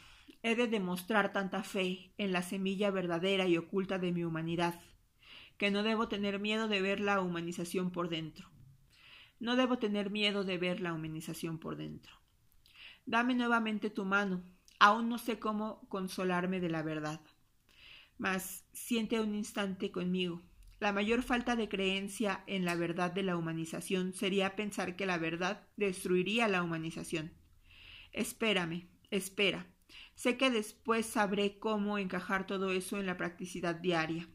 he 0.44 0.54
de 0.54 0.68
demostrar 0.68 1.32
tanta 1.32 1.64
fe 1.64 2.12
en 2.18 2.30
la 2.30 2.40
semilla 2.42 2.92
verdadera 2.92 3.48
y 3.48 3.56
oculta 3.56 3.98
de 3.98 4.12
mi 4.12 4.22
humanidad, 4.22 4.80
que 5.58 5.72
no 5.72 5.82
debo 5.82 6.06
tener 6.06 6.38
miedo 6.38 6.68
de 6.68 6.80
ver 6.80 7.00
la 7.00 7.20
humanización 7.20 7.90
por 7.90 8.08
dentro. 8.08 8.48
No 9.40 9.56
debo 9.56 9.78
tener 9.78 10.10
miedo 10.10 10.44
de 10.44 10.56
ver 10.56 10.80
la 10.80 10.92
humanización 10.92 11.58
por 11.58 11.74
dentro. 11.74 12.12
Dame 13.06 13.34
nuevamente 13.34 13.90
tu 13.90 14.04
mano. 14.04 14.44
Aún 14.78 15.08
no 15.08 15.18
sé 15.18 15.40
cómo 15.40 15.80
consolarme 15.88 16.60
de 16.60 16.70
la 16.70 16.84
verdad. 16.84 17.20
Mas 18.18 18.64
siente 18.72 19.18
un 19.18 19.34
instante 19.34 19.90
conmigo 19.90 20.42
la 20.84 20.92
mayor 20.92 21.22
falta 21.22 21.56
de 21.56 21.70
creencia 21.70 22.44
en 22.46 22.66
la 22.66 22.74
verdad 22.74 23.10
de 23.10 23.22
la 23.22 23.38
humanización 23.38 24.12
sería 24.12 24.54
pensar 24.54 24.96
que 24.96 25.06
la 25.06 25.16
verdad 25.16 25.66
destruiría 25.78 26.46
la 26.46 26.62
humanización. 26.62 27.32
Espérame, 28.12 28.90
espera. 29.10 29.66
Sé 30.14 30.36
que 30.36 30.50
después 30.50 31.06
sabré 31.06 31.58
cómo 31.58 31.96
encajar 31.96 32.46
todo 32.46 32.70
eso 32.70 33.00
en 33.00 33.06
la 33.06 33.16
practicidad 33.16 33.76
diaria. 33.76 34.28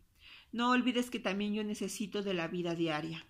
No 0.52 0.72
olvides 0.72 1.12
que 1.12 1.20
también 1.20 1.54
yo 1.54 1.64
necesito 1.64 2.24
de 2.24 2.34
la 2.34 2.48
vida 2.48 2.74
diaria. 2.74 3.28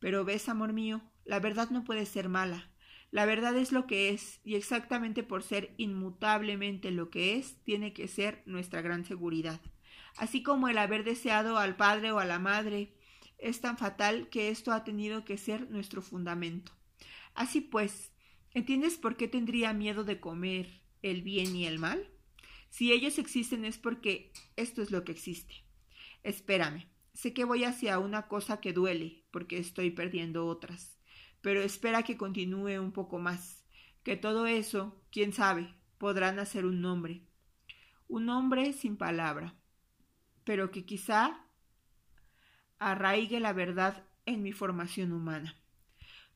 Pero 0.00 0.24
ves, 0.24 0.48
amor 0.48 0.72
mío, 0.72 1.00
la 1.24 1.38
verdad 1.38 1.70
no 1.70 1.84
puede 1.84 2.06
ser 2.06 2.28
mala. 2.28 2.72
La 3.12 3.24
verdad 3.24 3.56
es 3.56 3.70
lo 3.70 3.86
que 3.86 4.08
es, 4.08 4.40
y 4.42 4.56
exactamente 4.56 5.22
por 5.22 5.44
ser 5.44 5.74
inmutablemente 5.76 6.90
lo 6.90 7.08
que 7.08 7.36
es, 7.36 7.62
tiene 7.62 7.92
que 7.92 8.08
ser 8.08 8.42
nuestra 8.46 8.82
gran 8.82 9.04
seguridad 9.04 9.60
así 10.16 10.42
como 10.42 10.68
el 10.68 10.78
haber 10.78 11.04
deseado 11.04 11.58
al 11.58 11.76
padre 11.76 12.12
o 12.12 12.18
a 12.18 12.24
la 12.24 12.38
madre 12.38 12.94
es 13.38 13.60
tan 13.60 13.78
fatal 13.78 14.28
que 14.28 14.48
esto 14.48 14.72
ha 14.72 14.84
tenido 14.84 15.24
que 15.24 15.38
ser 15.38 15.70
nuestro 15.70 16.02
fundamento. 16.02 16.72
Así 17.34 17.60
pues, 17.60 18.12
¿entiendes 18.52 18.96
por 18.96 19.16
qué 19.16 19.28
tendría 19.28 19.72
miedo 19.72 20.04
de 20.04 20.20
comer 20.20 20.82
el 21.02 21.22
bien 21.22 21.54
y 21.54 21.66
el 21.66 21.78
mal? 21.78 22.10
Si 22.70 22.92
ellos 22.92 23.18
existen 23.18 23.64
es 23.64 23.78
porque 23.78 24.32
esto 24.56 24.82
es 24.82 24.90
lo 24.90 25.04
que 25.04 25.12
existe. 25.12 25.64
Espérame, 26.22 26.86
sé 27.14 27.32
que 27.32 27.44
voy 27.44 27.64
hacia 27.64 27.98
una 27.98 28.28
cosa 28.28 28.60
que 28.60 28.72
duele, 28.72 29.24
porque 29.30 29.58
estoy 29.58 29.90
perdiendo 29.90 30.46
otras, 30.46 30.98
pero 31.40 31.62
espera 31.62 32.02
que 32.02 32.16
continúe 32.16 32.80
un 32.80 32.92
poco 32.92 33.18
más, 33.18 33.64
que 34.02 34.16
todo 34.16 34.46
eso, 34.46 35.00
quién 35.10 35.32
sabe, 35.32 35.74
podrán 35.98 36.38
hacer 36.38 36.66
un 36.66 36.80
nombre. 36.80 37.22
Un 38.08 38.26
nombre 38.26 38.72
sin 38.72 38.96
palabra, 38.96 39.57
pero 40.48 40.70
que 40.70 40.86
quizá 40.86 41.44
arraigue 42.78 43.38
la 43.38 43.52
verdad 43.52 44.06
en 44.24 44.42
mi 44.42 44.52
formación 44.52 45.12
humana. 45.12 45.54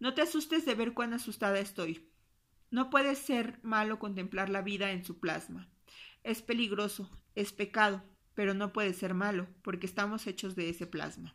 No 0.00 0.12
te 0.12 0.20
asustes 0.20 0.66
de 0.66 0.74
ver 0.74 0.92
cuán 0.92 1.14
asustada 1.14 1.58
estoy. 1.58 2.10
No 2.70 2.90
puede 2.90 3.14
ser 3.14 3.58
malo 3.62 3.98
contemplar 3.98 4.50
la 4.50 4.60
vida 4.60 4.90
en 4.90 5.02
su 5.02 5.18
plasma. 5.18 5.70
Es 6.24 6.42
peligroso, 6.42 7.10
es 7.34 7.54
pecado, 7.54 8.02
pero 8.34 8.52
no 8.52 8.74
puede 8.74 8.92
ser 8.92 9.14
malo, 9.14 9.48
porque 9.62 9.86
estamos 9.86 10.26
hechos 10.26 10.56
de 10.56 10.68
ese 10.68 10.86
plasma. 10.86 11.34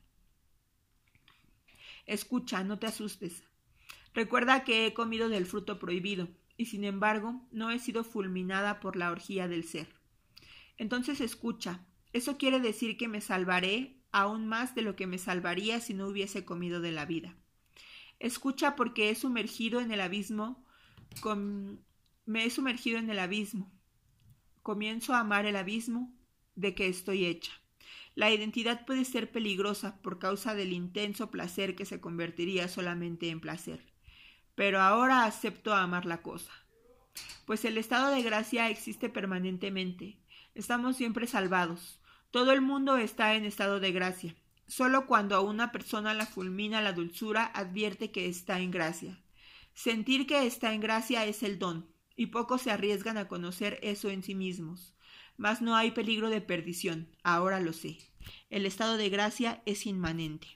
Escucha, 2.05 2.63
no 2.63 2.77
te 2.77 2.85
asustes. 2.85 3.43
Recuerda 4.13 4.63
que 4.63 4.85
he 4.85 4.93
comido 4.93 5.29
del 5.29 5.47
fruto 5.47 5.79
prohibido, 5.79 6.27
y 6.57 6.67
sin 6.67 6.83
embargo 6.83 7.41
no 7.51 7.71
he 7.71 7.79
sido 7.79 8.03
fulminada 8.03 8.79
por 8.79 8.97
la 8.97 9.09
orgía 9.09 9.47
del 9.47 9.63
ser. 9.63 9.87
Entonces 10.77 11.21
escucha, 11.21 11.83
eso 12.17 12.37
quiere 12.37 12.59
decir 12.59 12.97
que 12.97 13.07
me 13.07 13.21
salvaré 13.21 13.97
aún 14.11 14.47
más 14.47 14.75
de 14.75 14.81
lo 14.81 14.95
que 14.95 15.07
me 15.07 15.17
salvaría 15.17 15.79
si 15.79 15.93
no 15.93 16.07
hubiese 16.07 16.45
comido 16.45 16.81
de 16.81 16.91
la 16.91 17.05
vida. 17.05 17.35
Escucha 18.19 18.75
porque 18.75 19.09
he 19.09 19.15
sumergido 19.15 19.79
en 19.79 19.91
el 19.91 20.01
abismo, 20.01 20.65
me 22.25 22.45
he 22.45 22.49
sumergido 22.49 22.97
en 22.97 23.09
el 23.09 23.19
abismo. 23.19 23.71
Comienzo 24.63 25.13
a 25.13 25.19
amar 25.19 25.45
el 25.45 25.55
abismo 25.55 26.13
de 26.55 26.73
que 26.75 26.87
estoy 26.87 27.25
hecha. 27.25 27.51
La 28.15 28.31
identidad 28.31 28.85
puede 28.85 29.05
ser 29.05 29.31
peligrosa 29.31 30.01
por 30.01 30.17
causa 30.17 30.55
del 30.55 30.73
intenso 30.73 31.29
placer 31.29 31.75
que 31.75 31.85
se 31.85 32.01
convertiría 32.01 32.67
solamente 32.67 33.29
en 33.29 33.39
placer. 33.39 33.93
Pero 34.55 34.81
ahora 34.81 35.25
acepto 35.25 35.73
amar 35.73 36.07
la 36.07 36.23
cosa. 36.23 36.51
Pues 37.45 37.63
el 37.63 37.77
estado 37.77 38.09
de 38.09 38.23
gracia 38.23 38.69
existe 38.69 39.09
permanentemente. 39.09 40.17
Estamos 40.55 40.97
siempre 40.97 41.27
salvados. 41.27 42.01
Todo 42.31 42.51
el 42.51 42.61
mundo 42.61 42.97
está 42.97 43.35
en 43.35 43.45
estado 43.45 43.79
de 43.79 43.91
gracia. 43.91 44.35
Solo 44.67 45.07
cuando 45.07 45.35
a 45.35 45.41
una 45.41 45.71
persona 45.71 46.13
la 46.13 46.25
fulmina 46.25 46.81
la 46.81 46.91
dulzura 46.91 47.45
advierte 47.45 48.11
que 48.11 48.27
está 48.27 48.59
en 48.59 48.71
gracia. 48.71 49.17
Sentir 49.73 50.27
que 50.27 50.45
está 50.45 50.73
en 50.73 50.81
gracia 50.81 51.25
es 51.25 51.41
el 51.41 51.57
don, 51.57 51.87
y 52.17 52.27
pocos 52.27 52.63
se 52.63 52.71
arriesgan 52.71 53.17
a 53.17 53.27
conocer 53.27 53.79
eso 53.81 54.09
en 54.09 54.23
sí 54.23 54.35
mismos. 54.35 54.93
Mas 55.37 55.61
no 55.61 55.75
hay 55.75 55.91
peligro 55.91 56.29
de 56.29 56.41
perdición, 56.41 57.07
ahora 57.23 57.59
lo 57.61 57.71
sé. 57.71 57.97
El 58.49 58.65
estado 58.65 58.97
de 58.97 59.09
gracia 59.09 59.61
es 59.65 59.85
inmanente. 59.85 60.47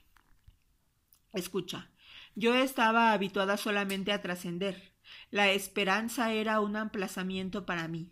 Escucha, 1.32 1.90
yo 2.34 2.54
estaba 2.54 3.12
habituada 3.12 3.56
solamente 3.56 4.12
a 4.12 4.20
trascender. 4.20 4.92
La 5.30 5.50
esperanza 5.50 6.32
era 6.32 6.60
un 6.60 6.76
emplazamiento 6.76 7.64
para 7.64 7.88
mí. 7.88 8.10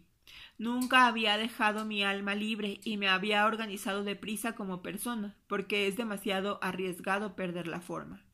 Nunca 0.60 1.06
había 1.06 1.38
dejado 1.38 1.86
mi 1.86 2.02
alma 2.02 2.34
libre 2.34 2.80
y 2.84 2.98
me 2.98 3.08
había 3.08 3.46
organizado 3.46 4.04
deprisa 4.04 4.54
como 4.54 4.82
persona, 4.82 5.34
porque 5.46 5.86
es 5.86 5.96
demasiado 5.96 6.58
arriesgado 6.60 7.34
perder 7.34 7.66
la 7.66 7.80
forma. 7.80 8.26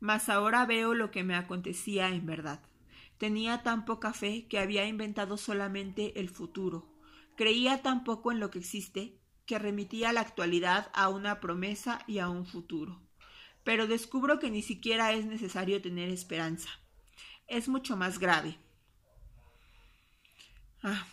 Mas 0.00 0.28
ahora 0.28 0.66
veo 0.66 0.92
lo 0.92 1.12
que 1.12 1.22
me 1.22 1.36
acontecía 1.36 2.08
en 2.08 2.26
verdad. 2.26 2.60
Tenía 3.16 3.62
tan 3.62 3.84
poca 3.84 4.12
fe 4.12 4.48
que 4.48 4.58
había 4.58 4.88
inventado 4.88 5.36
solamente 5.36 6.18
el 6.18 6.30
futuro. 6.30 6.92
Creía 7.36 7.80
tan 7.80 8.02
poco 8.02 8.32
en 8.32 8.40
lo 8.40 8.50
que 8.50 8.58
existe 8.58 9.20
que 9.46 9.60
remitía 9.60 10.12
la 10.12 10.22
actualidad 10.22 10.90
a 10.94 11.08
una 11.08 11.38
promesa 11.38 12.00
y 12.08 12.18
a 12.18 12.28
un 12.28 12.44
futuro. 12.44 13.00
Pero 13.62 13.86
descubro 13.86 14.40
que 14.40 14.50
ni 14.50 14.62
siquiera 14.62 15.12
es 15.12 15.26
necesario 15.26 15.80
tener 15.80 16.08
esperanza. 16.08 16.70
Es 17.46 17.68
mucho 17.68 17.96
más 17.96 18.18
grave. 18.18 18.58
Ah, 20.82 21.06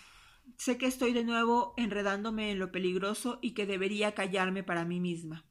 Sé 0.57 0.77
que 0.77 0.86
estoy 0.86 1.14
de 1.14 1.23
nuevo 1.23 1.73
enredándome 1.77 2.52
en 2.52 2.60
lo 2.60 2.72
peligroso 2.72 3.40
y 3.41 3.52
que 3.52 3.65
debería 3.65 4.14
callarme 4.14 4.64
para 4.64 4.86
mí 4.86 4.99
misma. 4.99 5.45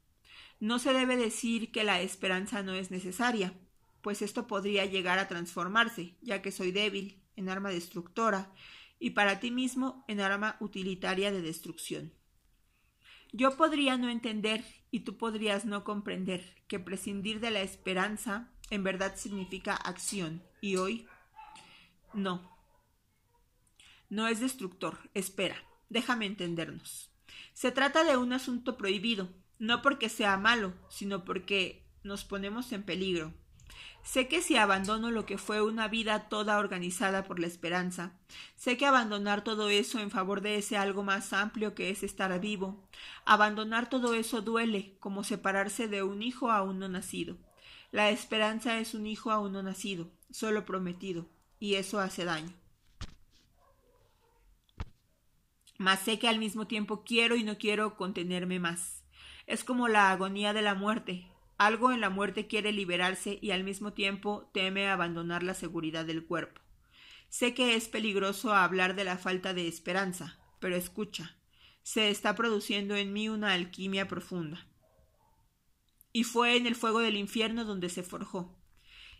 No 0.60 0.78
se 0.78 0.92
debe 0.92 1.16
decir 1.16 1.72
que 1.72 1.84
la 1.84 2.00
esperanza 2.00 2.62
no 2.62 2.74
es 2.74 2.90
necesaria, 2.90 3.54
pues 4.00 4.22
esto 4.22 4.46
podría 4.46 4.86
llegar 4.86 5.18
a 5.18 5.28
transformarse, 5.28 6.16
ya 6.22 6.42
que 6.42 6.52
soy 6.52 6.72
débil, 6.72 7.22
en 7.36 7.48
arma 7.48 7.70
destructora, 7.70 8.52
y 8.98 9.10
para 9.10 9.40
ti 9.40 9.50
mismo 9.50 10.04
en 10.08 10.20
arma 10.20 10.56
utilitaria 10.60 11.32
de 11.32 11.42
destrucción. 11.42 12.12
Yo 13.32 13.56
podría 13.56 13.96
no 13.96 14.08
entender 14.08 14.64
y 14.90 15.00
tú 15.00 15.16
podrías 15.16 15.64
no 15.64 15.84
comprender 15.84 16.54
que 16.68 16.78
prescindir 16.78 17.40
de 17.40 17.50
la 17.50 17.62
esperanza 17.62 18.52
en 18.70 18.84
verdad 18.84 19.16
significa 19.16 19.74
acción, 19.74 20.42
y 20.60 20.76
hoy 20.76 21.06
no. 22.12 22.53
No 24.14 24.28
es 24.28 24.38
destructor. 24.38 24.96
Espera, 25.12 25.56
déjame 25.88 26.26
entendernos. 26.26 27.10
Se 27.52 27.72
trata 27.72 28.04
de 28.04 28.16
un 28.16 28.32
asunto 28.32 28.76
prohibido, 28.76 29.28
no 29.58 29.82
porque 29.82 30.08
sea 30.08 30.36
malo, 30.36 30.72
sino 30.88 31.24
porque 31.24 31.84
nos 32.04 32.22
ponemos 32.22 32.70
en 32.70 32.84
peligro. 32.84 33.34
Sé 34.04 34.28
que 34.28 34.40
si 34.40 34.56
abandono 34.56 35.10
lo 35.10 35.26
que 35.26 35.36
fue 35.36 35.62
una 35.62 35.88
vida 35.88 36.28
toda 36.28 36.60
organizada 36.60 37.24
por 37.24 37.40
la 37.40 37.48
esperanza, 37.48 38.12
sé 38.54 38.76
que 38.76 38.86
abandonar 38.86 39.42
todo 39.42 39.68
eso 39.68 39.98
en 39.98 40.12
favor 40.12 40.42
de 40.42 40.58
ese 40.58 40.76
algo 40.76 41.02
más 41.02 41.32
amplio 41.32 41.74
que 41.74 41.90
es 41.90 42.04
estar 42.04 42.38
vivo, 42.38 42.88
abandonar 43.24 43.90
todo 43.90 44.14
eso 44.14 44.42
duele 44.42 44.96
como 45.00 45.24
separarse 45.24 45.88
de 45.88 46.04
un 46.04 46.22
hijo 46.22 46.52
aún 46.52 46.78
no 46.78 46.88
nacido. 46.88 47.36
La 47.90 48.10
esperanza 48.10 48.78
es 48.78 48.94
un 48.94 49.08
hijo 49.08 49.32
aún 49.32 49.54
no 49.54 49.64
nacido, 49.64 50.08
solo 50.30 50.64
prometido, 50.64 51.26
y 51.58 51.74
eso 51.74 51.98
hace 51.98 52.24
daño. 52.24 52.63
Mas 55.78 56.00
sé 56.00 56.18
que 56.18 56.28
al 56.28 56.38
mismo 56.38 56.66
tiempo 56.66 57.04
quiero 57.04 57.36
y 57.36 57.42
no 57.42 57.58
quiero 57.58 57.96
contenerme 57.96 58.60
más. 58.60 59.04
Es 59.46 59.64
como 59.64 59.88
la 59.88 60.10
agonía 60.10 60.52
de 60.52 60.62
la 60.62 60.74
muerte, 60.74 61.26
algo 61.56 61.92
en 61.92 62.00
la 62.00 62.10
muerte 62.10 62.46
quiere 62.46 62.72
liberarse 62.72 63.38
y 63.40 63.52
al 63.52 63.62
mismo 63.62 63.92
tiempo 63.92 64.50
teme 64.52 64.88
abandonar 64.88 65.42
la 65.42 65.54
seguridad 65.54 66.04
del 66.04 66.24
cuerpo. 66.24 66.60
Sé 67.28 67.54
que 67.54 67.76
es 67.76 67.88
peligroso 67.88 68.52
hablar 68.54 68.94
de 68.96 69.04
la 69.04 69.18
falta 69.18 69.54
de 69.54 69.68
esperanza, 69.68 70.38
pero 70.60 70.76
escucha, 70.76 71.36
se 71.82 72.10
está 72.10 72.34
produciendo 72.34 72.96
en 72.96 73.12
mí 73.12 73.28
una 73.28 73.52
alquimia 73.52 74.08
profunda. 74.08 74.66
Y 76.12 76.24
fue 76.24 76.56
en 76.56 76.66
el 76.66 76.76
fuego 76.76 77.00
del 77.00 77.16
infierno 77.16 77.64
donde 77.64 77.88
se 77.88 78.02
forjó. 78.02 78.56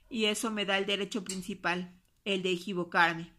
Y 0.09 0.27
eso 0.27 0.51
me 0.51 0.65
da 0.65 0.79
el 0.79 0.87
derecho 0.87 1.25
principal, 1.25 2.01
el 2.25 2.43
de 2.43 2.53
equivocarme. 2.53 3.33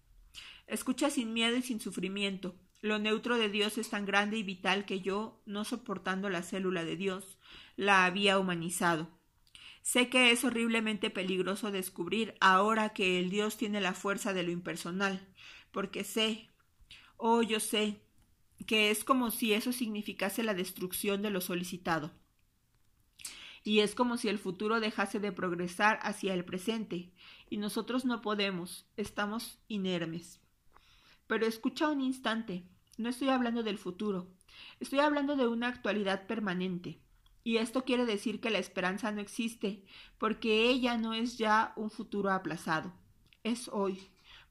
Escucha 0.68 1.10
sin 1.10 1.34
miedo 1.34 1.56
y 1.56 1.62
sin 1.62 1.80
sufrimiento. 1.80 2.56
Lo 2.86 3.00
neutro 3.00 3.40
de 3.40 3.50
Dios 3.50 3.80
es 3.80 3.90
tan 3.90 4.06
grande 4.06 4.38
y 4.38 4.44
vital 4.44 4.86
que 4.86 5.02
yo, 5.02 5.42
no 5.48 5.66
soportando 5.66 6.30
la 6.30 6.44
célula 6.44 6.86
de 6.86 6.96
Dios, 6.96 7.40
la 7.78 8.06
había 8.06 8.38
humanizado. 8.38 9.10
Sé 9.82 10.08
que 10.08 10.30
es 10.30 10.44
horriblemente 10.44 11.10
peligroso 11.10 11.72
descubrir 11.72 12.36
ahora 12.42 12.90
que 12.90 13.18
el 13.18 13.32
Dios 13.32 13.58
tiene 13.58 13.82
la 13.82 13.96
fuerza 13.96 14.34
de 14.34 14.44
lo 14.44 14.52
impersonal, 14.52 15.28
porque 15.72 16.04
sé, 16.04 16.52
oh 17.18 17.42
yo 17.42 17.60
sé, 17.60 18.04
que 18.68 18.92
es 18.92 19.04
como 19.04 19.32
si 19.32 19.54
eso 19.54 19.72
significase 19.72 20.44
la 20.44 20.54
destrucción 20.54 21.24
de 21.24 21.32
lo 21.32 21.42
solicitado. 21.42 22.12
Y 23.64 23.80
es 23.80 23.96
como 23.96 24.16
si 24.18 24.30
el 24.30 24.38
futuro 24.38 24.80
dejase 24.80 25.20
de 25.20 25.32
progresar 25.32 25.98
hacia 26.04 26.36
el 26.36 26.46
presente, 26.46 27.12
y 27.50 27.58
nosotros 27.58 28.06
no 28.06 28.22
podemos, 28.22 28.86
estamos 28.96 29.58
inermes. 29.68 30.40
Pero 31.26 31.48
escucha 31.48 31.90
un 31.90 32.02
instante, 32.02 32.64
no 32.98 33.10
estoy 33.10 33.30
hablando 33.30 33.64
del 33.64 33.78
futuro, 33.78 34.28
estoy 34.80 35.00
hablando 35.00 35.36
de 35.36 35.48
una 35.48 35.68
actualidad 35.68 36.28
permanente. 36.28 37.00
Y 37.44 37.58
esto 37.58 37.84
quiere 37.84 38.06
decir 38.06 38.40
que 38.40 38.50
la 38.50 38.58
esperanza 38.58 39.12
no 39.12 39.22
existe, 39.22 39.84
porque 40.18 40.68
ella 40.68 40.98
no 40.98 41.14
es 41.14 41.38
ya 41.38 41.74
un 41.76 41.92
futuro 41.92 42.32
aplazado. 42.32 42.92
Es 43.44 43.68
hoy, 43.68 44.02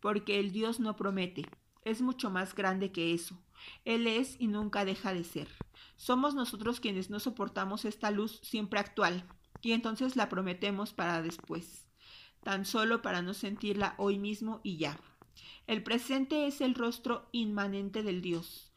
porque 0.01 0.39
el 0.39 0.53
Dios 0.53 0.79
no 0.79 0.95
promete. 0.95 1.45
Es 1.83 2.03
mucho 2.03 2.31
más 2.31 2.55
grande 2.55 2.93
que 2.93 3.13
eso. 3.13 3.37
Él 3.85 4.07
es 4.07 4.37
y 4.39 4.47
nunca 4.47 4.85
deja 4.85 5.13
de 5.13 5.25
ser. 5.25 5.49
Somos 5.97 6.35
nosotros 6.35 6.79
quienes 6.79 7.11
no 7.11 7.19
soportamos 7.19 7.85
esta 7.85 8.11
luz 8.11 8.39
siempre 8.43 8.79
actual, 8.79 9.25
y 9.61 9.73
entonces 9.73 10.15
la 10.15 10.29
prometemos 10.29 10.93
para 10.93 11.23
después, 11.23 11.87
tan 12.43 12.65
solo 12.65 13.03
para 13.03 13.23
no 13.23 13.35
sentirla 13.35 13.95
hoy 13.99 14.19
mismo 14.19 14.61
y 14.63 14.77
ya. 14.77 15.01
El 15.67 15.83
presente 15.83 16.47
es 16.47 16.61
el 16.61 16.75
rostro 16.75 17.29
inmanente 17.33 18.03
del 18.03 18.23
Dios. 18.23 18.73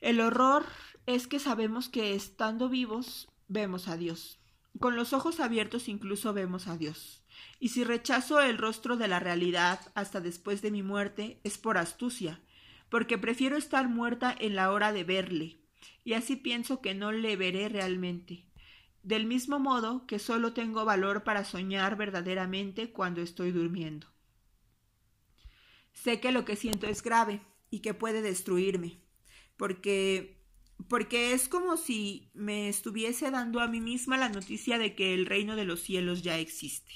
El 0.00 0.20
horror 0.20 0.64
es 1.06 1.26
que 1.26 1.38
sabemos 1.38 1.88
que 1.88 2.14
estando 2.14 2.68
vivos 2.68 3.28
vemos 3.48 3.88
a 3.88 3.96
Dios. 3.96 4.38
Con 4.78 4.96
los 4.96 5.12
ojos 5.12 5.40
abiertos 5.40 5.88
incluso 5.88 6.32
vemos 6.32 6.68
a 6.68 6.76
Dios. 6.76 7.22
Y 7.58 7.70
si 7.70 7.84
rechazo 7.84 8.40
el 8.40 8.58
rostro 8.58 8.96
de 8.96 9.08
la 9.08 9.20
realidad 9.20 9.80
hasta 9.94 10.20
después 10.20 10.62
de 10.62 10.70
mi 10.70 10.82
muerte, 10.82 11.40
es 11.44 11.58
por 11.58 11.78
astucia, 11.78 12.40
porque 12.88 13.18
prefiero 13.18 13.56
estar 13.56 13.88
muerta 13.88 14.34
en 14.38 14.54
la 14.54 14.70
hora 14.72 14.92
de 14.92 15.04
verle, 15.04 15.60
y 16.04 16.14
así 16.14 16.36
pienso 16.36 16.80
que 16.80 16.94
no 16.94 17.12
le 17.12 17.36
veré 17.36 17.68
realmente. 17.68 18.46
Del 19.02 19.26
mismo 19.26 19.58
modo 19.58 20.06
que 20.06 20.18
solo 20.18 20.52
tengo 20.52 20.84
valor 20.84 21.24
para 21.24 21.44
soñar 21.44 21.96
verdaderamente 21.96 22.92
cuando 22.92 23.22
estoy 23.22 23.52
durmiendo. 23.52 24.06
Sé 26.02 26.20
que 26.20 26.32
lo 26.32 26.44
que 26.44 26.56
siento 26.56 26.86
es 26.86 27.02
grave 27.02 27.40
y 27.70 27.80
que 27.80 27.94
puede 27.94 28.22
destruirme, 28.22 29.00
porque 29.56 30.38
porque 30.88 31.34
es 31.34 31.46
como 31.46 31.76
si 31.76 32.30
me 32.32 32.70
estuviese 32.70 33.30
dando 33.30 33.60
a 33.60 33.68
mí 33.68 33.82
misma 33.82 34.16
la 34.16 34.30
noticia 34.30 34.78
de 34.78 34.94
que 34.94 35.12
el 35.12 35.26
reino 35.26 35.56
de 35.56 35.66
los 35.66 35.80
cielos 35.80 36.22
ya 36.22 36.38
existe. 36.38 36.92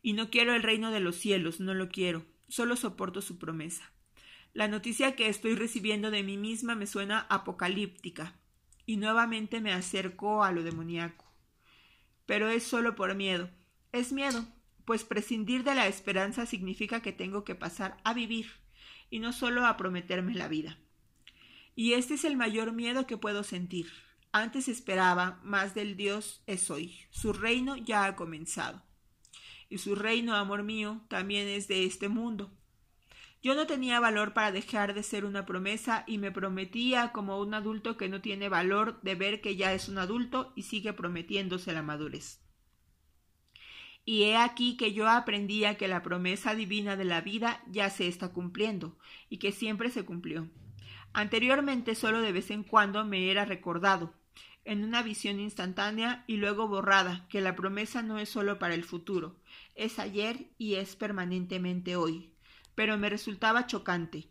Y 0.00 0.12
no 0.12 0.30
quiero 0.30 0.54
el 0.54 0.62
reino 0.62 0.92
de 0.92 1.00
los 1.00 1.16
cielos, 1.16 1.58
no 1.58 1.74
lo 1.74 1.88
quiero, 1.88 2.24
solo 2.48 2.76
soporto 2.76 3.20
su 3.20 3.36
promesa. 3.36 3.92
La 4.54 4.68
noticia 4.68 5.16
que 5.16 5.28
estoy 5.28 5.56
recibiendo 5.56 6.12
de 6.12 6.22
mí 6.22 6.36
misma 6.36 6.76
me 6.76 6.86
suena 6.86 7.26
apocalíptica, 7.28 8.38
y 8.86 8.96
nuevamente 8.96 9.60
me 9.60 9.72
acerco 9.72 10.44
a 10.44 10.52
lo 10.52 10.62
demoníaco. 10.62 11.24
Pero 12.26 12.48
es 12.48 12.62
solo 12.62 12.94
por 12.94 13.14
miedo. 13.14 13.50
Es 13.92 14.12
miedo, 14.12 14.46
pues 14.88 15.04
prescindir 15.04 15.64
de 15.64 15.74
la 15.74 15.86
esperanza 15.86 16.46
significa 16.46 17.02
que 17.02 17.12
tengo 17.12 17.44
que 17.44 17.54
pasar 17.54 17.98
a 18.04 18.14
vivir, 18.14 18.46
y 19.10 19.18
no 19.18 19.34
solo 19.34 19.66
a 19.66 19.76
prometerme 19.76 20.32
la 20.32 20.48
vida. 20.48 20.78
Y 21.74 21.92
este 21.92 22.14
es 22.14 22.24
el 22.24 22.38
mayor 22.38 22.72
miedo 22.72 23.06
que 23.06 23.18
puedo 23.18 23.44
sentir. 23.44 23.92
Antes 24.32 24.66
esperaba 24.66 25.40
más 25.44 25.74
del 25.74 25.94
Dios 25.98 26.42
es 26.46 26.70
hoy. 26.70 27.00
Su 27.10 27.34
reino 27.34 27.76
ya 27.76 28.06
ha 28.06 28.16
comenzado. 28.16 28.82
Y 29.68 29.76
su 29.76 29.94
reino, 29.94 30.34
amor 30.34 30.62
mío, 30.62 31.02
también 31.08 31.48
es 31.48 31.68
de 31.68 31.84
este 31.84 32.08
mundo. 32.08 32.50
Yo 33.42 33.54
no 33.54 33.66
tenía 33.66 34.00
valor 34.00 34.32
para 34.32 34.52
dejar 34.52 34.94
de 34.94 35.02
ser 35.02 35.26
una 35.26 35.44
promesa 35.44 36.04
y 36.06 36.16
me 36.16 36.32
prometía 36.32 37.12
como 37.12 37.38
un 37.38 37.52
adulto 37.52 37.98
que 37.98 38.08
no 38.08 38.22
tiene 38.22 38.48
valor 38.48 39.02
de 39.02 39.16
ver 39.16 39.42
que 39.42 39.54
ya 39.54 39.74
es 39.74 39.90
un 39.90 39.98
adulto 39.98 40.54
y 40.56 40.62
sigue 40.62 40.94
prometiéndose 40.94 41.74
la 41.74 41.82
madurez. 41.82 42.40
Y 44.10 44.22
he 44.22 44.38
aquí 44.38 44.78
que 44.78 44.94
yo 44.94 45.06
aprendía 45.06 45.76
que 45.76 45.86
la 45.86 46.02
promesa 46.02 46.54
divina 46.54 46.96
de 46.96 47.04
la 47.04 47.20
vida 47.20 47.62
ya 47.70 47.90
se 47.90 48.08
está 48.08 48.32
cumpliendo 48.32 48.96
y 49.28 49.36
que 49.36 49.52
siempre 49.52 49.90
se 49.90 50.06
cumplió. 50.06 50.48
Anteriormente 51.12 51.94
solo 51.94 52.22
de 52.22 52.32
vez 52.32 52.50
en 52.50 52.62
cuando 52.62 53.04
me 53.04 53.30
era 53.30 53.44
recordado, 53.44 54.14
en 54.64 54.82
una 54.82 55.02
visión 55.02 55.40
instantánea 55.40 56.24
y 56.26 56.38
luego 56.38 56.68
borrada, 56.68 57.26
que 57.28 57.42
la 57.42 57.54
promesa 57.54 58.00
no 58.00 58.18
es 58.18 58.30
solo 58.30 58.58
para 58.58 58.72
el 58.72 58.82
futuro, 58.82 59.36
es 59.74 59.98
ayer 59.98 60.46
y 60.56 60.76
es 60.76 60.96
permanentemente 60.96 61.94
hoy. 61.94 62.32
Pero 62.74 62.96
me 62.96 63.10
resultaba 63.10 63.66
chocante. 63.66 64.30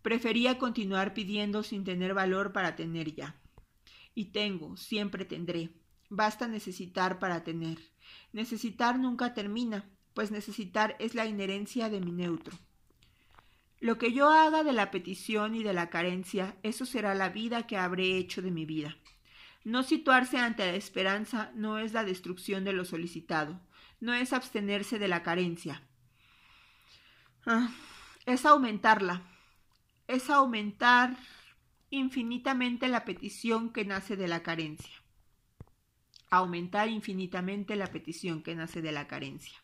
Prefería 0.00 0.56
continuar 0.56 1.12
pidiendo 1.12 1.62
sin 1.62 1.84
tener 1.84 2.14
valor 2.14 2.54
para 2.54 2.74
tener 2.74 3.14
ya. 3.14 3.38
Y 4.14 4.32
tengo, 4.32 4.78
siempre 4.78 5.26
tendré. 5.26 5.68
Basta 6.08 6.48
necesitar 6.48 7.18
para 7.18 7.44
tener. 7.44 7.89
Necesitar 8.32 8.98
nunca 8.98 9.34
termina, 9.34 9.84
pues 10.14 10.30
necesitar 10.30 10.96
es 10.98 11.14
la 11.14 11.26
inherencia 11.26 11.88
de 11.88 12.00
mi 12.00 12.12
neutro. 12.12 12.56
Lo 13.80 13.96
que 13.96 14.12
yo 14.12 14.28
haga 14.28 14.62
de 14.62 14.72
la 14.72 14.90
petición 14.90 15.54
y 15.54 15.62
de 15.62 15.72
la 15.72 15.88
carencia, 15.88 16.56
eso 16.62 16.84
será 16.84 17.14
la 17.14 17.30
vida 17.30 17.66
que 17.66 17.78
habré 17.78 18.18
hecho 18.18 18.42
de 18.42 18.50
mi 18.50 18.66
vida. 18.66 18.96
No 19.64 19.82
situarse 19.82 20.38
ante 20.38 20.70
la 20.70 20.76
esperanza 20.76 21.50
no 21.54 21.78
es 21.78 21.92
la 21.92 22.04
destrucción 22.04 22.64
de 22.64 22.72
lo 22.72 22.84
solicitado, 22.84 23.60
no 23.98 24.12
es 24.12 24.32
abstenerse 24.32 24.98
de 24.98 25.08
la 25.08 25.22
carencia. 25.22 25.82
Ah, 27.46 27.70
es 28.26 28.44
aumentarla, 28.44 29.22
es 30.08 30.28
aumentar 30.28 31.16
infinitamente 31.88 32.88
la 32.88 33.04
petición 33.04 33.72
que 33.72 33.84
nace 33.84 34.16
de 34.16 34.28
la 34.28 34.42
carencia. 34.42 34.99
Aumentar 36.30 36.88
infinitamente 36.88 37.74
la 37.74 37.88
petición 37.88 38.42
que 38.42 38.54
nace 38.54 38.82
de 38.82 38.92
la 38.92 39.08
carencia. 39.08 39.58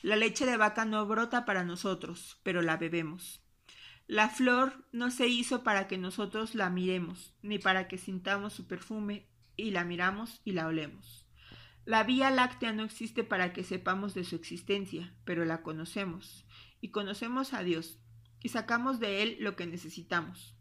La 0.00 0.16
leche 0.16 0.46
de 0.46 0.56
vaca 0.56 0.84
no 0.84 1.06
brota 1.06 1.44
para 1.44 1.62
nosotros, 1.62 2.38
pero 2.42 2.62
la 2.62 2.76
bebemos. 2.76 3.42
La 4.06 4.28
flor 4.28 4.86
no 4.92 5.10
se 5.10 5.28
hizo 5.28 5.62
para 5.62 5.86
que 5.86 5.98
nosotros 5.98 6.54
la 6.54 6.68
miremos, 6.70 7.34
ni 7.42 7.58
para 7.58 7.88
que 7.88 7.98
sintamos 7.98 8.52
su 8.52 8.66
perfume, 8.66 9.26
y 9.56 9.70
la 9.70 9.84
miramos 9.84 10.40
y 10.44 10.52
la 10.52 10.66
olemos. 10.66 11.26
La 11.86 12.02
Vía 12.02 12.30
Láctea 12.30 12.72
no 12.72 12.82
existe 12.82 13.24
para 13.24 13.52
que 13.52 13.62
sepamos 13.64 14.14
de 14.14 14.24
su 14.24 14.36
existencia, 14.36 15.14
pero 15.24 15.44
la 15.44 15.62
conocemos, 15.62 16.46
y 16.80 16.88
conocemos 16.90 17.52
a 17.52 17.62
Dios, 17.62 17.98
y 18.42 18.50
sacamos 18.50 19.00
de 19.00 19.22
Él 19.22 19.36
lo 19.40 19.54
que 19.54 19.66
necesitamos. 19.66 20.54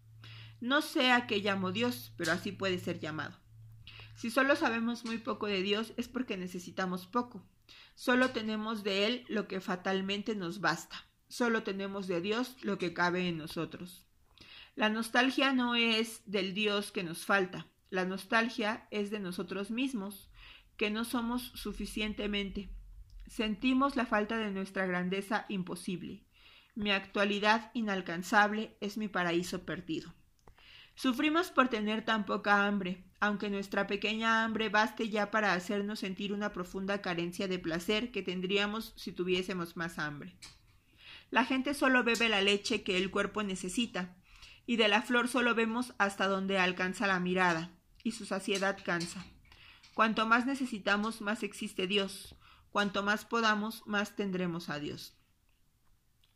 No 0.62 0.82
sé 0.82 1.12
a 1.12 1.28
qué 1.28 1.40
llamo 1.40 1.72
Dios, 1.72 2.14
pero 2.18 2.32
así 2.32 2.52
puede 2.54 2.80
ser 2.80 3.00
llamado. 3.00 3.43
Si 4.16 4.30
solo 4.30 4.56
sabemos 4.56 5.06
muy 5.06 5.18
poco 5.18 5.48
de 5.48 5.62
Dios 5.62 5.94
es 5.98 6.08
porque 6.08 6.38
necesitamos 6.38 7.08
poco, 7.08 7.44
Solo 7.96 8.32
tenemos 8.32 8.84
de 8.84 9.06
Él 9.06 9.26
lo 9.28 9.48
que 9.48 9.62
fatalmente 9.62 10.36
nos 10.36 10.60
basta. 10.60 11.06
Solo 11.28 11.64
tenemos 11.64 12.08
de 12.08 12.22
Dios 12.22 12.56
lo 12.62 12.78
que 12.78 12.94
cabe 12.94 13.28
en 13.28 13.38
nosotros. 13.38 14.06
La 14.76 14.90
nostalgia 14.90 15.54
no 15.54 15.76
es 15.76 16.22
del 16.26 16.54
Dios 16.54 16.92
que 16.92 17.04
nos 17.04 17.26
falta, 17.26 17.68
la 17.92 18.06
nostalgia 18.06 18.88
es 18.90 19.12
de 19.12 19.20
nosotros 19.20 19.70
mismos, 19.70 20.32
que 20.78 20.90
no 20.90 21.06
somos 21.06 21.52
suficientemente. 21.54 22.70
Sentimos 23.28 23.96
la 23.96 24.08
falta 24.08 24.38
de 24.38 24.50
nuestra 24.50 24.88
grandeza 24.88 25.46
imposible. 25.48 26.24
Mi 26.74 26.90
actualidad 26.92 27.70
inalcanzable 27.76 28.76
es 28.82 28.98
mi 28.98 29.08
paraíso 29.08 29.64
perdido. 29.64 30.16
Sufrimos 30.96 31.50
por 31.50 31.70
tener 31.70 32.06
tan 32.06 32.26
poca 32.26 32.66
hambre, 32.66 33.04
aunque 33.20 33.50
nuestra 33.50 33.88
pequeña 33.88 34.44
hambre 34.44 34.70
baste 34.70 35.10
ya 35.10 35.32
para 35.32 35.54
hacernos 35.54 36.00
sentir 36.00 36.34
una 36.34 36.54
profunda 36.54 37.02
carencia 37.02 37.48
de 37.48 37.60
placer 37.60 38.12
que 38.12 38.22
tendríamos 38.22 38.94
si 38.96 39.12
tuviésemos 39.12 39.76
más 39.76 39.98
hambre. 39.98 40.36
La 41.32 41.46
gente 41.46 41.74
solo 41.74 42.04
bebe 42.04 42.30
la 42.30 42.42
leche 42.42 42.84
que 42.84 42.98
el 42.98 43.10
cuerpo 43.10 43.42
necesita, 43.42 44.16
y 44.66 44.76
de 44.76 44.88
la 44.88 45.02
flor 45.02 45.28
solo 45.28 45.56
vemos 45.56 45.94
hasta 45.98 46.28
donde 46.28 46.60
alcanza 46.60 47.08
la 47.08 47.20
mirada, 47.20 47.72
y 48.04 48.12
su 48.12 48.26
saciedad 48.26 48.78
cansa. 48.84 49.26
Cuanto 49.94 50.28
más 50.28 50.46
necesitamos, 50.46 51.22
más 51.22 51.44
existe 51.44 51.88
Dios. 51.88 52.36
Cuanto 52.72 53.04
más 53.04 53.26
podamos, 53.26 53.86
más 53.86 54.16
tendremos 54.16 54.70
a 54.70 54.80
Dios. 54.80 55.16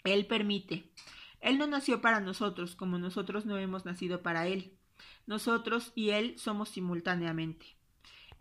Él 0.03 0.27
permite. 0.27 0.91
Él 1.41 1.57
no 1.57 1.67
nació 1.67 2.01
para 2.01 2.19
nosotros 2.19 2.75
como 2.75 2.97
nosotros 2.97 3.45
no 3.45 3.57
hemos 3.57 3.85
nacido 3.85 4.21
para 4.21 4.47
Él. 4.47 4.73
Nosotros 5.25 5.91
y 5.95 6.09
Él 6.09 6.37
somos 6.37 6.69
simultáneamente. 6.69 7.77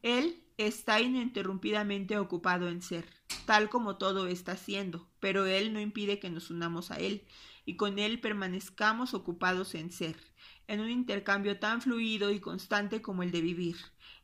Él 0.02 0.42
está 0.56 1.00
ininterrumpidamente 1.00 2.18
ocupado 2.18 2.68
en 2.68 2.80
ser, 2.80 3.06
tal 3.44 3.68
como 3.68 3.96
todo 3.96 4.26
está 4.26 4.56
siendo, 4.56 5.08
pero 5.20 5.46
Él 5.46 5.72
no 5.72 5.80
impide 5.80 6.18
que 6.18 6.30
nos 6.30 6.50
unamos 6.50 6.90
a 6.90 6.96
Él 6.96 7.26
y 7.64 7.76
con 7.76 7.98
Él 7.98 8.20
permanezcamos 8.20 9.12
ocupados 9.12 9.74
en 9.74 9.90
ser, 9.90 10.16
en 10.68 10.80
un 10.80 10.90
intercambio 10.90 11.58
tan 11.58 11.82
fluido 11.82 12.30
y 12.30 12.40
constante 12.40 13.02
como 13.02 13.22
el 13.22 13.32
de 13.32 13.40
vivir. 13.40 13.76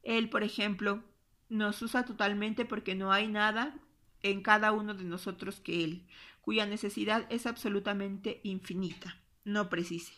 Él, 0.03 0.31
por 0.31 0.43
ejemplo, 0.43 1.03
nos 1.49 1.83
usa 1.83 2.05
totalmente 2.05 2.65
porque 2.65 2.95
no 2.95 3.13
hay 3.13 3.29
nada 3.29 3.79
en 4.23 4.43
cada 4.43 4.73
uno 4.73 4.95
de 4.95 5.05
nosotros 5.05 5.61
que 5.61 5.85
Él, 5.85 6.07
cuya 6.43 6.67
necesidad 6.67 7.27
es 7.31 7.47
absolutamente 7.47 8.41
infinita, 8.45 9.17
no 9.45 9.71
precise. 9.71 10.13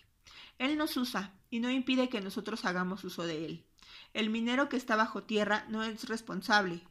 Él 0.59 0.77
nos 0.77 0.97
usa 0.97 1.35
y 1.51 1.61
no 1.61 1.71
impide 1.71 2.09
que 2.09 2.21
nosotros 2.21 2.65
hagamos 2.65 3.05
uso 3.05 3.25
de 3.25 3.45
Él. 3.45 3.65
El 4.13 4.31
minero 4.31 4.69
que 4.69 4.77
está 4.77 4.97
bajo 4.97 5.23
tierra 5.23 5.67
no 5.69 5.85
es 5.85 6.09
responsable 6.09 6.83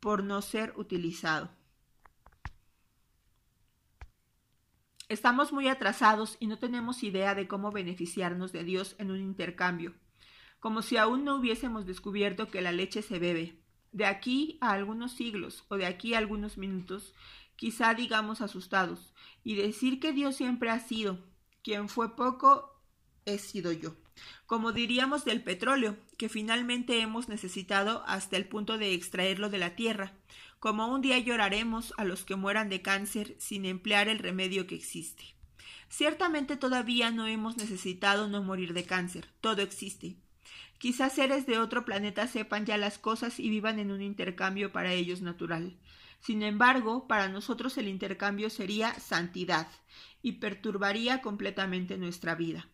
por 0.00 0.22
no 0.22 0.42
ser 0.42 0.72
utilizado. 0.76 1.50
Estamos 5.08 5.52
muy 5.52 5.68
atrasados 5.68 6.36
y 6.40 6.48
no 6.48 6.58
tenemos 6.58 7.02
idea 7.04 7.34
de 7.34 7.46
cómo 7.46 7.70
beneficiarnos 7.70 8.52
de 8.52 8.64
Dios 8.64 8.96
en 8.98 9.12
un 9.12 9.20
intercambio, 9.20 9.94
como 10.58 10.82
si 10.82 10.96
aún 10.96 11.24
no 11.24 11.36
hubiésemos 11.36 11.86
descubierto 11.86 12.48
que 12.48 12.60
la 12.60 12.72
leche 12.72 13.02
se 13.02 13.18
bebe. 13.18 13.62
De 13.92 14.04
aquí 14.04 14.58
a 14.60 14.72
algunos 14.72 15.12
siglos 15.12 15.64
o 15.68 15.76
de 15.76 15.86
aquí 15.86 16.14
a 16.14 16.18
algunos 16.18 16.58
minutos 16.58 17.14
quizá 17.56 17.94
digamos 17.94 18.40
asustados, 18.40 19.12
y 19.42 19.54
decir 19.54 20.00
que 20.00 20.12
Dios 20.12 20.36
siempre 20.36 20.70
ha 20.70 20.80
sido, 20.80 21.18
quien 21.62 21.88
fue 21.88 22.14
poco, 22.14 22.80
he 23.24 23.38
sido 23.38 23.72
yo. 23.72 23.96
Como 24.46 24.72
diríamos 24.72 25.24
del 25.24 25.42
petróleo, 25.42 25.96
que 26.16 26.28
finalmente 26.28 27.00
hemos 27.00 27.28
necesitado 27.28 28.04
hasta 28.06 28.36
el 28.36 28.46
punto 28.46 28.78
de 28.78 28.94
extraerlo 28.94 29.50
de 29.50 29.58
la 29.58 29.74
tierra, 29.74 30.14
como 30.58 30.86
un 30.88 31.00
día 31.00 31.18
lloraremos 31.18 31.92
a 31.96 32.04
los 32.04 32.24
que 32.24 32.36
mueran 32.36 32.68
de 32.68 32.82
cáncer 32.82 33.36
sin 33.38 33.64
emplear 33.64 34.08
el 34.08 34.18
remedio 34.18 34.66
que 34.66 34.74
existe. 34.74 35.34
Ciertamente 35.88 36.56
todavía 36.56 37.10
no 37.10 37.26
hemos 37.26 37.56
necesitado 37.56 38.28
no 38.28 38.42
morir 38.42 38.72
de 38.72 38.84
cáncer, 38.84 39.28
todo 39.40 39.62
existe. 39.62 40.16
Quizás 40.78 41.14
seres 41.14 41.46
de 41.46 41.58
otro 41.58 41.84
planeta 41.84 42.26
sepan 42.26 42.66
ya 42.66 42.76
las 42.76 42.98
cosas 42.98 43.40
y 43.40 43.48
vivan 43.48 43.78
en 43.78 43.90
un 43.90 44.02
intercambio 44.02 44.72
para 44.72 44.92
ellos 44.92 45.22
natural. 45.22 45.76
Sin 46.20 46.42
embargo, 46.42 47.06
para 47.06 47.28
nosotros 47.28 47.76
el 47.78 47.88
intercambio 47.88 48.50
sería 48.50 48.94
santidad 48.94 49.68
y 50.22 50.32
perturbaría 50.32 51.22
completamente 51.22 51.98
nuestra 51.98 52.34
vida. 52.34 52.68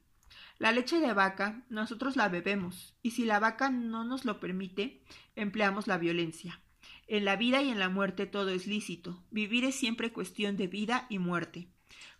La 0.59 0.73
leche 0.73 1.01
de 1.01 1.13
vaca 1.13 1.65
nosotros 1.69 2.17
la 2.17 2.29
bebemos 2.29 2.95
y 3.03 3.11
si 3.11 3.25
la 3.25 3.41
vaca 3.41 3.71
no 3.71 4.05
nos 4.05 4.25
lo 4.25 4.41
permite, 4.41 5.03
empleamos 5.35 5.87
la 5.87 5.99
violencia. 5.99 6.61
En 7.09 7.25
la 7.25 7.37
vida 7.37 7.63
y 7.63 7.69
en 7.69 7.79
la 7.79 7.89
muerte 7.89 8.27
todo 8.27 8.51
es 8.51 8.67
lícito. 8.67 9.23
Vivir 9.31 9.65
es 9.65 9.75
siempre 9.75 10.13
cuestión 10.13 10.57
de 10.57 10.69
vida 10.69 11.07
y 11.09 11.19
muerte. 11.19 11.69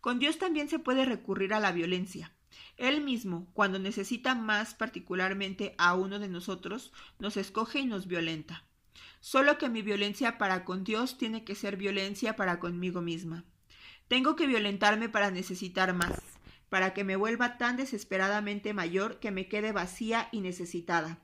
Con 0.01 0.19
Dios 0.19 0.39
también 0.39 0.69
se 0.69 0.79
puede 0.79 1.05
recurrir 1.05 1.55
a 1.55 1.61
la 1.61 1.73
violencia. 1.73 2.33
Él 2.77 3.03
mismo, 3.03 3.49
cuando 3.55 3.79
necesita 3.79 4.35
más 4.35 4.75
particularmente 4.75 5.75
a 5.79 5.95
uno 5.95 6.19
de 6.19 6.29
nosotros, 6.29 6.93
nos 7.19 7.37
escoge 7.37 7.81
y 7.81 7.87
nos 7.87 8.07
violenta. 8.07 8.65
Solo 9.23 9.57
que 9.57 9.69
mi 9.69 9.83
violencia 9.83 10.37
para 10.37 10.65
con 10.65 10.83
Dios 10.83 11.17
tiene 11.17 11.45
que 11.45 11.55
ser 11.55 11.77
violencia 11.77 12.35
para 12.35 12.59
conmigo 12.59 13.03
misma. 13.03 13.45
Tengo 14.09 14.35
que 14.35 14.49
violentarme 14.49 15.09
para 15.09 15.31
necesitar 15.31 15.95
más, 15.95 16.21
para 16.69 16.93
que 16.93 17.05
me 17.05 17.15
vuelva 17.15 17.57
tan 17.57 17.77
desesperadamente 17.77 18.75
mayor 18.75 19.21
que 19.21 19.31
me 19.31 19.47
quede 19.47 19.71
vacía 19.71 20.29
y 20.33 20.41
necesitada. 20.41 21.21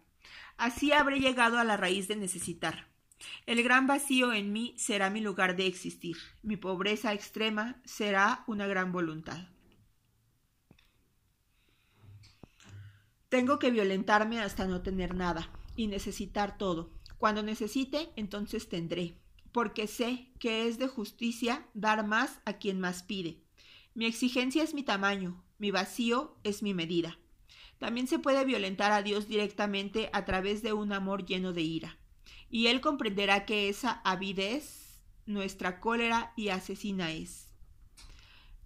Así 0.56 0.92
habré 0.92 1.18
llegado 1.18 1.58
a 1.58 1.64
la 1.64 1.76
raíz 1.76 2.06
de 2.06 2.14
necesitar. 2.14 2.86
El 3.46 3.64
gran 3.64 3.88
vacío 3.88 4.32
en 4.32 4.52
mí 4.52 4.74
será 4.78 5.10
mi 5.10 5.20
lugar 5.20 5.56
de 5.56 5.66
existir. 5.66 6.16
Mi 6.44 6.56
pobreza 6.56 7.12
extrema 7.12 7.80
será 7.84 8.44
una 8.46 8.68
gran 8.68 8.92
voluntad. 8.92 9.48
Tengo 13.28 13.58
que 13.58 13.72
violentarme 13.72 14.40
hasta 14.40 14.66
no 14.66 14.82
tener 14.82 15.16
nada 15.16 15.50
y 15.74 15.88
necesitar 15.88 16.58
todo, 16.58 16.92
cuando 17.19 17.43
necesite, 17.43 18.11
entonces 18.16 18.69
tendré, 18.69 19.19
porque 19.53 19.86
sé 19.86 20.31
que 20.39 20.69
es 20.69 20.78
de 20.78 20.89
justicia 20.89 21.66
dar 21.74 22.07
más 22.07 22.40
a 22.45 22.55
quien 22.55 22.81
más 22.81 23.03
pide. 23.03 23.43
Mi 23.95 24.07
exigencia 24.07 24.62
es 24.62 24.73
mi 24.73 24.85
tamaño, 24.85 25.45
mi 25.59 25.70
vacío 25.70 26.36
es 26.45 26.62
mi 26.62 26.74
medida. 26.74 27.19
También 27.78 28.07
se 28.07 28.19
puede 28.19 28.45
violentar 28.45 28.93
a 28.93 29.03
Dios 29.03 29.28
directamente 29.28 30.11
a 30.12 30.24
través 30.24 30.62
de 30.62 30.73
un 30.73 30.93
amor 30.93 31.27
lleno 31.27 31.53
de 31.53 31.62
ira, 31.62 31.99
y 32.51 32.69
Él 32.69 32.81
comprenderá 32.81 33.45
que 33.47 33.69
esa 33.69 34.01
avidez 34.05 35.03
nuestra 35.27 35.81
cólera 35.81 36.32
y 36.36 36.49
asesina 36.49 37.12
es. 37.12 37.51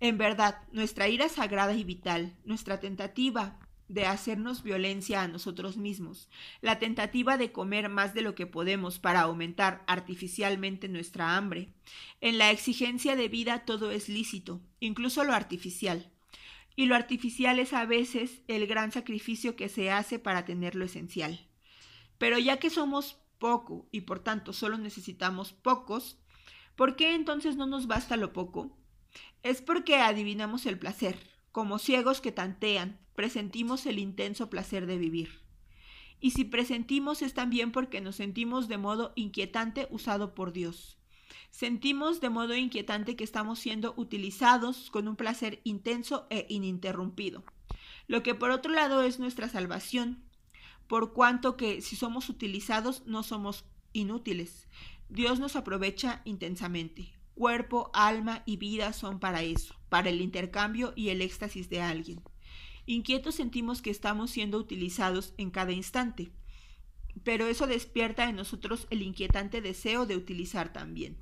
En 0.00 0.18
verdad, 0.18 0.62
nuestra 0.72 1.08
ira 1.08 1.28
sagrada 1.28 1.74
y 1.74 1.84
vital, 1.84 2.36
nuestra 2.44 2.80
tentativa 2.80 3.58
de 3.92 4.06
hacernos 4.06 4.62
violencia 4.62 5.22
a 5.22 5.28
nosotros 5.28 5.76
mismos, 5.76 6.30
la 6.62 6.78
tentativa 6.78 7.36
de 7.36 7.52
comer 7.52 7.90
más 7.90 8.14
de 8.14 8.22
lo 8.22 8.34
que 8.34 8.46
podemos 8.46 8.98
para 8.98 9.20
aumentar 9.20 9.84
artificialmente 9.86 10.88
nuestra 10.88 11.36
hambre. 11.36 11.68
En 12.22 12.38
la 12.38 12.50
exigencia 12.50 13.16
de 13.16 13.28
vida 13.28 13.66
todo 13.66 13.90
es 13.90 14.08
lícito, 14.08 14.62
incluso 14.80 15.24
lo 15.24 15.34
artificial. 15.34 16.10
Y 16.74 16.86
lo 16.86 16.94
artificial 16.94 17.58
es 17.58 17.74
a 17.74 17.84
veces 17.84 18.40
el 18.48 18.66
gran 18.66 18.92
sacrificio 18.92 19.56
que 19.56 19.68
se 19.68 19.90
hace 19.90 20.18
para 20.18 20.46
tener 20.46 20.74
lo 20.74 20.86
esencial. 20.86 21.46
Pero 22.16 22.38
ya 22.38 22.56
que 22.56 22.70
somos 22.70 23.18
poco 23.38 23.88
y 23.92 24.02
por 24.02 24.20
tanto 24.20 24.54
solo 24.54 24.78
necesitamos 24.78 25.52
pocos, 25.52 26.16
¿por 26.76 26.96
qué 26.96 27.14
entonces 27.14 27.56
no 27.56 27.66
nos 27.66 27.86
basta 27.86 28.16
lo 28.16 28.32
poco? 28.32 28.74
Es 29.42 29.60
porque 29.60 29.96
adivinamos 29.96 30.64
el 30.64 30.78
placer, 30.78 31.18
como 31.50 31.78
ciegos 31.78 32.22
que 32.22 32.32
tantean, 32.32 33.01
presentimos 33.14 33.86
el 33.86 33.98
intenso 33.98 34.50
placer 34.50 34.86
de 34.86 34.98
vivir. 34.98 35.40
Y 36.20 36.30
si 36.30 36.44
presentimos 36.44 37.20
es 37.22 37.34
también 37.34 37.72
porque 37.72 38.00
nos 38.00 38.16
sentimos 38.16 38.68
de 38.68 38.78
modo 38.78 39.12
inquietante 39.16 39.88
usado 39.90 40.34
por 40.34 40.52
Dios. 40.52 40.98
Sentimos 41.50 42.20
de 42.20 42.30
modo 42.30 42.54
inquietante 42.54 43.16
que 43.16 43.24
estamos 43.24 43.58
siendo 43.58 43.92
utilizados 43.96 44.90
con 44.90 45.08
un 45.08 45.16
placer 45.16 45.60
intenso 45.64 46.26
e 46.30 46.46
ininterrumpido. 46.48 47.44
Lo 48.06 48.22
que 48.22 48.34
por 48.34 48.50
otro 48.50 48.72
lado 48.72 49.02
es 49.02 49.18
nuestra 49.18 49.48
salvación, 49.48 50.24
por 50.86 51.12
cuanto 51.12 51.56
que 51.56 51.80
si 51.80 51.96
somos 51.96 52.28
utilizados 52.28 53.04
no 53.06 53.22
somos 53.22 53.64
inútiles. 53.92 54.68
Dios 55.08 55.40
nos 55.40 55.56
aprovecha 55.56 56.22
intensamente. 56.24 57.12
Cuerpo, 57.34 57.90
alma 57.94 58.42
y 58.46 58.56
vida 58.56 58.92
son 58.92 59.18
para 59.18 59.42
eso, 59.42 59.74
para 59.88 60.10
el 60.10 60.20
intercambio 60.20 60.92
y 60.96 61.08
el 61.08 61.20
éxtasis 61.20 61.68
de 61.68 61.82
alguien. 61.82 62.22
Inquietos 62.86 63.36
sentimos 63.36 63.80
que 63.80 63.90
estamos 63.90 64.30
siendo 64.30 64.58
utilizados 64.58 65.34
en 65.38 65.50
cada 65.50 65.72
instante, 65.72 66.32
pero 67.24 67.46
eso 67.46 67.66
despierta 67.66 68.28
en 68.28 68.36
nosotros 68.36 68.86
el 68.90 69.02
inquietante 69.02 69.60
deseo 69.60 70.06
de 70.06 70.16
utilizar 70.16 70.72
también. 70.72 71.18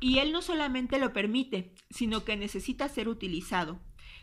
Y 0.00 0.18
él 0.18 0.32
no 0.32 0.42
solamente 0.42 0.98
lo 0.98 1.12
permite, 1.12 1.74
sino 1.90 2.24
que 2.24 2.36
necesita 2.36 2.88
ser 2.88 3.08
utilizado. 3.08 3.80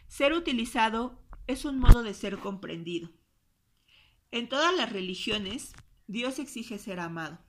Ser 0.07 0.33
utilizado 0.33 1.23
es 1.47 1.63
un 1.63 1.79
modo 1.79 2.03
de 2.03 2.13
ser 2.13 2.37
comprendido. 2.39 3.09
En 4.31 4.49
todas 4.49 4.75
las 4.75 4.91
religiones, 4.91 5.73
Dios 6.07 6.37
exige 6.37 6.77
ser 6.77 6.99
amado. 6.99 7.39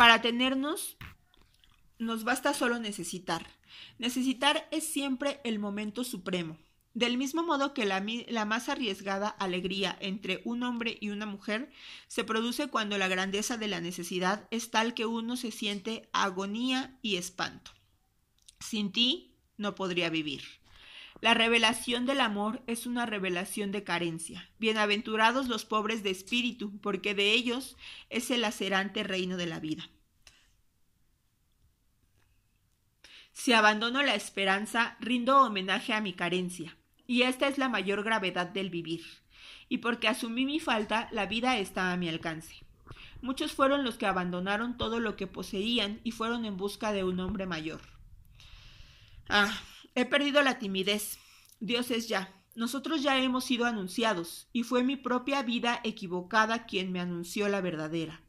Para 0.00 0.22
tenernos, 0.22 0.96
nos 1.98 2.24
basta 2.24 2.54
solo 2.54 2.78
necesitar. 2.78 3.46
Necesitar 3.98 4.66
es 4.70 4.90
siempre 4.90 5.42
el 5.44 5.58
momento 5.58 6.04
supremo. 6.04 6.56
Del 6.94 7.18
mismo 7.18 7.42
modo 7.42 7.74
que 7.74 7.84
la, 7.84 8.00
más 8.46 8.70
arriesgada 8.70 9.28
alegría 9.28 9.98
entre 10.00 10.40
un 10.46 10.62
hombre 10.62 10.96
y 11.02 11.10
una 11.10 11.26
mujer 11.26 11.70
se 12.08 12.24
produce 12.24 12.68
cuando 12.68 12.96
la 12.96 13.08
grandeza 13.08 13.58
de 13.58 13.68
la 13.68 13.82
necesidad 13.82 14.48
es 14.50 14.70
tal 14.70 14.94
que 14.94 15.04
uno 15.04 15.36
se 15.36 15.50
siente 15.50 16.08
agonía 16.14 16.98
y 17.02 17.16
espanto. 17.16 17.72
Sin 18.58 18.92
ti 18.92 19.36
no 19.58 19.74
podría 19.74 20.08
vivir. 20.08 20.59
La 21.20 21.34
revelación 21.34 22.06
del 22.06 22.20
amor 22.20 22.62
es 22.66 22.86
una 22.86 23.04
revelación 23.04 23.72
de 23.72 23.84
carencia. 23.84 24.48
Bienaventurados 24.58 25.48
los 25.48 25.66
pobres 25.66 26.02
de 26.02 26.10
espíritu, 26.10 26.80
porque 26.80 27.14
de 27.14 27.32
ellos 27.32 27.76
es 28.08 28.30
el 28.30 28.40
lacerante 28.40 29.02
reino 29.02 29.36
de 29.36 29.46
la 29.46 29.60
vida. 29.60 29.90
Si 33.32 33.52
abandono 33.52 34.02
la 34.02 34.14
esperanza, 34.14 34.96
rindo 34.98 35.42
homenaje 35.42 35.92
a 35.92 36.00
mi 36.00 36.14
carencia, 36.14 36.76
y 37.06 37.22
esta 37.22 37.48
es 37.48 37.58
la 37.58 37.68
mayor 37.68 38.02
gravedad 38.02 38.46
del 38.46 38.70
vivir. 38.70 39.04
Y 39.68 39.78
porque 39.78 40.08
asumí 40.08 40.46
mi 40.46 40.58
falta, 40.58 41.08
la 41.12 41.26
vida 41.26 41.58
está 41.58 41.92
a 41.92 41.96
mi 41.98 42.08
alcance. 42.08 42.64
Muchos 43.20 43.52
fueron 43.52 43.84
los 43.84 43.98
que 43.98 44.06
abandonaron 44.06 44.78
todo 44.78 45.00
lo 45.00 45.16
que 45.16 45.26
poseían 45.26 46.00
y 46.02 46.12
fueron 46.12 46.46
en 46.46 46.56
busca 46.56 46.92
de 46.92 47.04
un 47.04 47.20
hombre 47.20 47.44
mayor. 47.44 47.82
Ah, 49.28 49.52
he 49.94 50.04
perdido 50.04 50.42
la 50.42 50.58
timidez. 50.58 51.18
Dios 51.60 51.90
es 51.90 52.08
ya. 52.08 52.32
Nosotros 52.54 53.02
ya 53.02 53.18
hemos 53.18 53.44
sido 53.44 53.64
anunciados, 53.64 54.48
y 54.52 54.64
fue 54.64 54.82
mi 54.82 54.96
propia 54.96 55.42
vida 55.42 55.80
equivocada 55.84 56.66
quien 56.66 56.92
me 56.92 57.00
anunció 57.00 57.48
la 57.48 57.60
verdadera. 57.60 58.20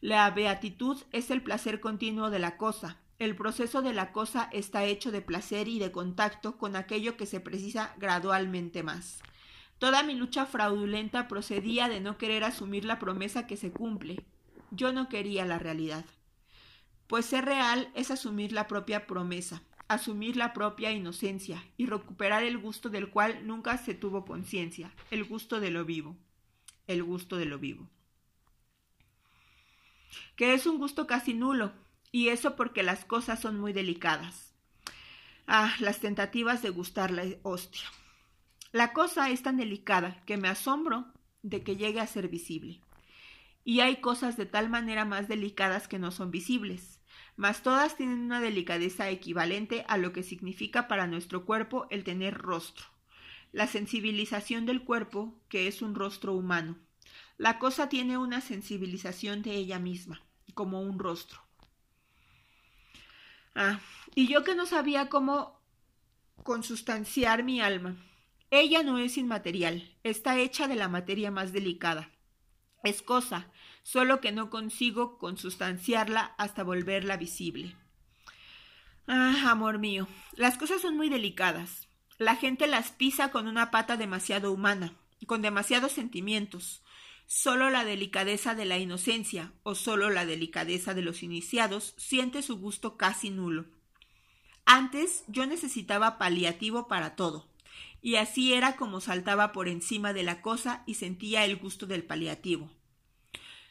La 0.00 0.30
beatitud 0.30 1.02
es 1.12 1.30
el 1.30 1.42
placer 1.42 1.80
continuo 1.80 2.30
de 2.30 2.38
la 2.38 2.56
cosa. 2.56 2.98
El 3.18 3.34
proceso 3.34 3.82
de 3.82 3.92
la 3.94 4.12
cosa 4.12 4.48
está 4.52 4.84
hecho 4.84 5.10
de 5.10 5.22
placer 5.22 5.66
y 5.66 5.78
de 5.78 5.90
contacto 5.90 6.56
con 6.56 6.76
aquello 6.76 7.16
que 7.16 7.26
se 7.26 7.40
precisa 7.40 7.94
gradualmente 7.98 8.82
más. 8.82 9.22
Toda 9.78 10.02
mi 10.02 10.14
lucha 10.14 10.46
fraudulenta 10.46 11.26
procedía 11.26 11.88
de 11.88 12.00
no 12.00 12.18
querer 12.18 12.44
asumir 12.44 12.84
la 12.84 12.98
promesa 12.98 13.46
que 13.46 13.56
se 13.56 13.72
cumple. 13.72 14.24
Yo 14.70 14.92
no 14.92 15.08
quería 15.08 15.44
la 15.46 15.58
realidad. 15.58 16.04
Pues 17.08 17.26
ser 17.26 17.44
real 17.44 17.90
es 17.94 18.10
asumir 18.10 18.52
la 18.52 18.68
propia 18.68 19.06
promesa 19.06 19.62
asumir 19.88 20.36
la 20.36 20.52
propia 20.52 20.92
inocencia 20.92 21.64
y 21.76 21.86
recuperar 21.86 22.44
el 22.44 22.58
gusto 22.58 22.90
del 22.90 23.08
cual 23.08 23.46
nunca 23.46 23.78
se 23.78 23.94
tuvo 23.94 24.24
conciencia, 24.24 24.94
el 25.10 25.24
gusto 25.24 25.60
de 25.60 25.70
lo 25.70 25.84
vivo, 25.84 26.16
el 26.86 27.02
gusto 27.02 27.36
de 27.36 27.46
lo 27.46 27.58
vivo. 27.58 27.88
Que 30.36 30.54
es 30.54 30.66
un 30.66 30.78
gusto 30.78 31.06
casi 31.06 31.34
nulo, 31.34 31.72
y 32.12 32.28
eso 32.28 32.54
porque 32.54 32.82
las 32.82 33.04
cosas 33.04 33.40
son 33.40 33.58
muy 33.58 33.72
delicadas. 33.72 34.54
Ah, 35.46 35.74
las 35.80 36.00
tentativas 36.00 36.62
de 36.62 36.70
gustar 36.70 37.10
la 37.10 37.24
hostia. 37.42 37.88
La 38.72 38.92
cosa 38.92 39.30
es 39.30 39.42
tan 39.42 39.56
delicada 39.56 40.22
que 40.26 40.36
me 40.36 40.48
asombro 40.48 41.06
de 41.42 41.62
que 41.62 41.76
llegue 41.76 42.00
a 42.00 42.06
ser 42.06 42.28
visible. 42.28 42.82
Y 43.64 43.80
hay 43.80 43.96
cosas 43.96 44.36
de 44.36 44.44
tal 44.44 44.68
manera 44.68 45.06
más 45.06 45.28
delicadas 45.28 45.88
que 45.88 45.98
no 45.98 46.10
son 46.10 46.30
visibles 46.30 46.97
mas 47.38 47.62
todas 47.62 47.96
tienen 47.96 48.18
una 48.18 48.40
delicadeza 48.40 49.08
equivalente 49.10 49.84
a 49.86 49.96
lo 49.96 50.12
que 50.12 50.24
significa 50.24 50.88
para 50.88 51.06
nuestro 51.06 51.46
cuerpo 51.46 51.86
el 51.88 52.02
tener 52.02 52.36
rostro. 52.36 52.86
La 53.52 53.68
sensibilización 53.68 54.66
del 54.66 54.82
cuerpo, 54.82 55.40
que 55.48 55.68
es 55.68 55.80
un 55.80 55.94
rostro 55.94 56.34
humano. 56.34 56.76
La 57.36 57.60
cosa 57.60 57.88
tiene 57.88 58.18
una 58.18 58.40
sensibilización 58.40 59.42
de 59.42 59.54
ella 59.54 59.78
misma, 59.78 60.20
como 60.54 60.82
un 60.82 60.98
rostro. 60.98 61.40
Ah, 63.54 63.78
y 64.16 64.26
yo 64.26 64.42
que 64.42 64.56
no 64.56 64.66
sabía 64.66 65.08
cómo 65.08 65.62
consustanciar 66.42 67.44
mi 67.44 67.60
alma. 67.60 67.94
Ella 68.50 68.82
no 68.82 68.98
es 68.98 69.16
inmaterial, 69.16 69.96
está 70.02 70.40
hecha 70.40 70.66
de 70.66 70.74
la 70.74 70.88
materia 70.88 71.30
más 71.30 71.52
delicada. 71.52 72.10
Es 72.82 73.00
cosa, 73.00 73.48
solo 73.90 74.20
que 74.20 74.32
no 74.32 74.50
consigo 74.50 75.16
consustanciarla 75.16 76.34
hasta 76.36 76.62
volverla 76.62 77.16
visible. 77.16 77.74
Ah, 79.06 79.50
amor 79.50 79.78
mío, 79.78 80.06
las 80.34 80.58
cosas 80.58 80.82
son 80.82 80.94
muy 80.94 81.08
delicadas. 81.08 81.88
La 82.18 82.36
gente 82.36 82.66
las 82.66 82.90
pisa 82.90 83.30
con 83.30 83.48
una 83.48 83.70
pata 83.70 83.96
demasiado 83.96 84.52
humana, 84.52 84.92
con 85.26 85.40
demasiados 85.40 85.92
sentimientos. 85.92 86.82
Solo 87.26 87.70
la 87.70 87.86
delicadeza 87.86 88.54
de 88.54 88.66
la 88.66 88.76
inocencia, 88.76 89.54
o 89.62 89.74
solo 89.74 90.10
la 90.10 90.26
delicadeza 90.26 90.92
de 90.92 91.00
los 91.00 91.22
iniciados, 91.22 91.94
siente 91.96 92.42
su 92.42 92.58
gusto 92.58 92.98
casi 92.98 93.30
nulo. 93.30 93.64
Antes 94.66 95.24
yo 95.28 95.46
necesitaba 95.46 96.18
paliativo 96.18 96.88
para 96.88 97.16
todo, 97.16 97.48
y 98.02 98.16
así 98.16 98.52
era 98.52 98.76
como 98.76 99.00
saltaba 99.00 99.52
por 99.52 99.66
encima 99.66 100.12
de 100.12 100.24
la 100.24 100.42
cosa 100.42 100.82
y 100.86 100.96
sentía 100.96 101.46
el 101.46 101.56
gusto 101.56 101.86
del 101.86 102.04
paliativo. 102.04 102.70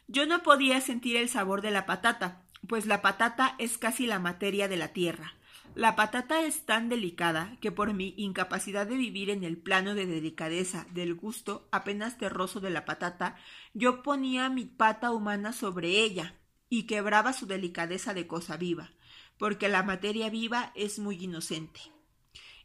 Yo 0.07 0.25
no 0.25 0.41
podía 0.41 0.79
sentir 0.79 1.17
el 1.17 1.27
sabor 1.27 1.61
de 1.61 1.71
la 1.71 1.85
patata, 1.85 2.41
pues 2.65 2.85
la 2.85 3.01
patata 3.01 3.55
es 3.59 3.77
casi 3.77 4.07
la 4.07 4.19
materia 4.19 4.69
de 4.69 4.77
la 4.77 4.93
tierra. 4.93 5.33
La 5.75 5.97
patata 5.97 6.43
es 6.43 6.65
tan 6.65 6.87
delicada 6.87 7.57
que 7.59 7.73
por 7.73 7.93
mi 7.93 8.13
incapacidad 8.17 8.87
de 8.87 8.95
vivir 8.95 9.29
en 9.29 9.43
el 9.43 9.57
plano 9.57 9.95
de 9.95 10.05
delicadeza 10.05 10.87
del 10.91 11.13
gusto 11.13 11.67
apenas 11.71 12.17
terroso 12.17 12.61
de 12.61 12.69
la 12.69 12.85
patata, 12.85 13.35
yo 13.73 14.01
ponía 14.01 14.49
mi 14.49 14.63
pata 14.63 15.11
humana 15.11 15.51
sobre 15.51 15.89
ella 15.89 16.35
y 16.69 16.83
quebraba 16.83 17.33
su 17.33 17.45
delicadeza 17.45 18.13
de 18.13 18.27
cosa 18.27 18.55
viva, 18.55 18.91
porque 19.37 19.67
la 19.67 19.83
materia 19.83 20.29
viva 20.29 20.71
es 20.73 20.99
muy 20.99 21.21
inocente. 21.21 21.81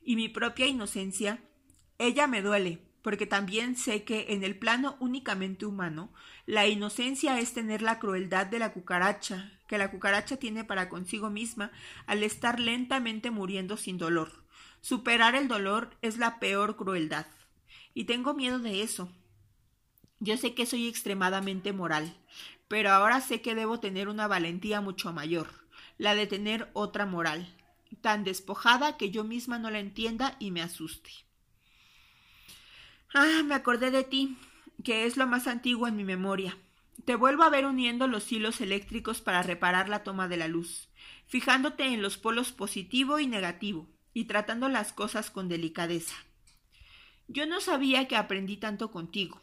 Y 0.01 0.15
mi 0.15 0.29
propia 0.29 0.67
inocencia, 0.67 1.43
ella 1.99 2.29
me 2.29 2.41
duele, 2.41 2.81
porque 3.03 3.27
también 3.27 3.77
sé 3.77 4.05
que 4.05 4.27
en 4.29 4.45
el 4.45 4.57
plano 4.57 4.97
únicamente 5.01 5.67
humano, 5.67 6.13
la 6.47 6.67
inocencia 6.69 7.39
es 7.41 7.53
tener 7.53 7.83
la 7.83 7.99
crueldad 7.99 8.47
de 8.47 8.61
la 8.61 8.73
cucaracha, 8.73 9.53
que 9.67 9.77
la 9.77 9.91
cucaracha 9.91 10.37
tiene 10.37 10.65
para 10.65 10.89
consigo 10.89 11.29
misma 11.29 11.73
al 12.07 12.23
estar 12.23 12.61
lentamente 12.61 13.31
muriendo 13.31 13.77
sin 13.77 13.99
dolor. 13.99 14.45
Superar 14.81 15.35
el 15.35 15.49
dolor 15.49 15.97
es 16.01 16.19
la 16.19 16.39
peor 16.39 16.77
crueldad. 16.77 17.27
Y 17.95 18.05
tengo 18.05 18.35
miedo 18.35 18.59
de 18.59 18.83
eso. 18.83 19.11
Yo 20.21 20.37
sé 20.37 20.55
que 20.55 20.67
soy 20.67 20.87
extremadamente 20.87 21.73
moral, 21.73 22.17
pero 22.69 22.91
ahora 22.91 23.21
sé 23.21 23.43
que 23.43 23.57
debo 23.57 23.81
tener 23.81 24.09
una 24.09 24.29
valentía 24.29 24.81
mucho 24.81 25.13
mayor, 25.13 25.49
la 25.99 26.15
de 26.15 26.29
tener 26.29 26.71
otra 26.75 27.07
moral, 27.07 27.57
tan 28.01 28.23
despojada 28.23 28.97
que 28.97 29.11
yo 29.11 29.25
misma 29.25 29.59
no 29.59 29.71
la 29.71 29.81
entienda 29.81 30.37
y 30.39 30.53
me 30.53 30.63
asuste. 30.63 31.11
Ah, 33.15 33.43
me 33.45 33.55
acordé 33.55 33.91
de 33.91 34.05
ti, 34.05 34.39
que 34.83 35.05
es 35.05 35.19
lo 35.19 35.27
más 35.27 35.47
antiguo 35.47 35.87
en 35.87 35.97
mi 35.97 36.05
memoria. 36.05 36.57
Te 37.05 37.15
vuelvo 37.15 37.43
a 37.43 37.51
ver 37.51 37.67
uniendo 37.67 38.07
los 38.07 38.33
hilos 38.33 38.61
eléctricos 38.63 39.21
para 39.21 39.43
reparar 39.43 39.91
la 39.91 40.03
toma 40.03 40.29
de 40.29 40.39
la 40.39 40.49
luz, 40.49 40.89
fijándote 41.27 41.85
en 41.85 42.01
los 42.01 42.17
polos 42.17 42.53
positivo 42.53 43.19
y 43.19 43.27
negativo, 43.27 43.87
y 44.15 44.25
tratando 44.25 44.69
las 44.69 44.95
cosas 44.95 45.31
con 45.31 45.49
delicadeza. 45.49 46.15
Yo 47.29 47.47
no 47.47 47.61
sabía 47.61 48.09
que 48.09 48.17
aprendí 48.17 48.57
tanto 48.57 48.91
contigo. 48.91 49.43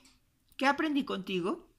¿Qué 0.57 0.65
aprendí 0.65 1.05
contigo? 1.05 1.69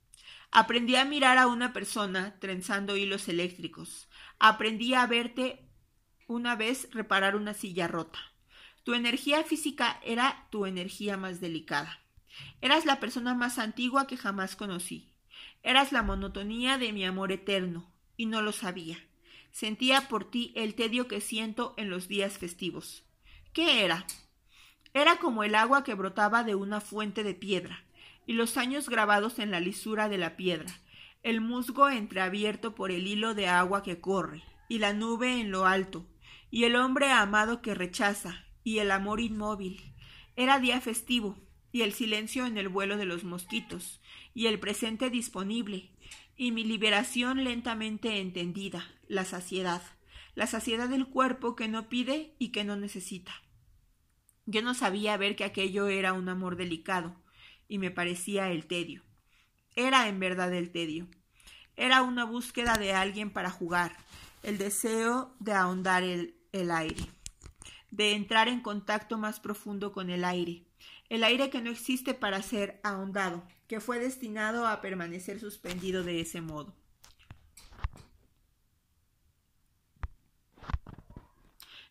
Aprendí 0.52 0.94
a 0.96 1.04
mirar 1.04 1.38
a 1.38 1.48
una 1.48 1.72
persona 1.72 2.36
trenzando 2.38 2.96
hilos 2.96 3.28
eléctricos. 3.28 4.08
Aprendí 4.38 4.94
a 4.94 5.06
verte 5.06 5.68
una 6.28 6.54
vez 6.54 6.88
reparar 6.92 7.34
una 7.34 7.54
silla 7.54 7.88
rota. 7.88 8.29
Tu 8.84 8.94
energía 8.94 9.44
física 9.44 10.00
era 10.04 10.46
tu 10.50 10.66
energía 10.66 11.16
más 11.16 11.40
delicada. 11.40 12.00
Eras 12.60 12.86
la 12.86 13.00
persona 13.00 13.34
más 13.34 13.58
antigua 13.58 14.06
que 14.06 14.16
jamás 14.16 14.56
conocí. 14.56 15.12
Eras 15.62 15.92
la 15.92 16.02
monotonía 16.02 16.78
de 16.78 16.92
mi 16.92 17.04
amor 17.04 17.32
eterno, 17.32 17.90
y 18.16 18.26
no 18.26 18.42
lo 18.42 18.52
sabía. 18.52 18.98
Sentía 19.52 20.08
por 20.08 20.30
ti 20.30 20.52
el 20.56 20.74
tedio 20.74 21.08
que 21.08 21.20
siento 21.20 21.74
en 21.76 21.90
los 21.90 22.08
días 22.08 22.38
festivos. 22.38 23.04
¿Qué 23.52 23.84
era? 23.84 24.06
Era 24.94 25.16
como 25.16 25.44
el 25.44 25.54
agua 25.54 25.84
que 25.84 25.94
brotaba 25.94 26.44
de 26.44 26.54
una 26.54 26.80
fuente 26.80 27.22
de 27.22 27.34
piedra, 27.34 27.84
y 28.26 28.32
los 28.32 28.56
años 28.56 28.88
grabados 28.88 29.38
en 29.38 29.50
la 29.50 29.60
lisura 29.60 30.08
de 30.08 30.18
la 30.18 30.36
piedra, 30.36 30.72
el 31.22 31.40
musgo 31.40 31.88
entreabierto 31.90 32.74
por 32.74 32.90
el 32.90 33.06
hilo 33.06 33.34
de 33.34 33.48
agua 33.48 33.82
que 33.82 34.00
corre, 34.00 34.42
y 34.68 34.78
la 34.78 34.92
nube 34.92 35.40
en 35.40 35.50
lo 35.50 35.66
alto, 35.66 36.06
y 36.50 36.64
el 36.64 36.76
hombre 36.76 37.10
amado 37.10 37.60
que 37.60 37.74
rechaza, 37.74 38.44
y 38.64 38.78
el 38.78 38.90
amor 38.90 39.20
inmóvil. 39.20 39.94
Era 40.36 40.58
día 40.58 40.80
festivo, 40.80 41.38
y 41.72 41.82
el 41.82 41.92
silencio 41.92 42.46
en 42.46 42.58
el 42.58 42.68
vuelo 42.68 42.96
de 42.96 43.04
los 43.04 43.24
mosquitos, 43.24 44.00
y 44.34 44.46
el 44.46 44.58
presente 44.58 45.10
disponible, 45.10 45.90
y 46.36 46.52
mi 46.52 46.64
liberación 46.64 47.44
lentamente 47.44 48.18
entendida, 48.18 48.90
la 49.08 49.24
saciedad, 49.24 49.82
la 50.34 50.46
saciedad 50.46 50.88
del 50.88 51.06
cuerpo 51.06 51.54
que 51.54 51.68
no 51.68 51.88
pide 51.88 52.34
y 52.38 52.48
que 52.48 52.64
no 52.64 52.76
necesita. 52.76 53.32
Yo 54.46 54.62
no 54.62 54.74
sabía 54.74 55.16
ver 55.16 55.36
que 55.36 55.44
aquello 55.44 55.88
era 55.88 56.12
un 56.12 56.28
amor 56.28 56.56
delicado, 56.56 57.22
y 57.68 57.78
me 57.78 57.90
parecía 57.90 58.50
el 58.50 58.66
tedio. 58.66 59.04
Era 59.76 60.08
en 60.08 60.18
verdad 60.18 60.52
el 60.52 60.72
tedio. 60.72 61.08
Era 61.76 62.02
una 62.02 62.24
búsqueda 62.24 62.74
de 62.76 62.92
alguien 62.92 63.30
para 63.30 63.50
jugar, 63.50 63.96
el 64.42 64.58
deseo 64.58 65.36
de 65.38 65.52
ahondar 65.52 66.02
el, 66.02 66.34
el 66.52 66.70
aire, 66.70 67.06
de 67.90 68.12
entrar 68.12 68.48
en 68.48 68.60
contacto 68.60 69.18
más 69.18 69.40
profundo 69.40 69.92
con 69.92 70.10
el 70.10 70.24
aire, 70.24 70.64
el 71.08 71.24
aire 71.24 71.50
que 71.50 71.60
no 71.60 71.70
existe 71.70 72.14
para 72.14 72.42
ser 72.42 72.80
ahondado, 72.82 73.42
que 73.66 73.80
fue 73.80 73.98
destinado 73.98 74.66
a 74.66 74.80
permanecer 74.80 75.40
suspendido 75.40 76.02
de 76.04 76.20
ese 76.20 76.40
modo. 76.40 76.74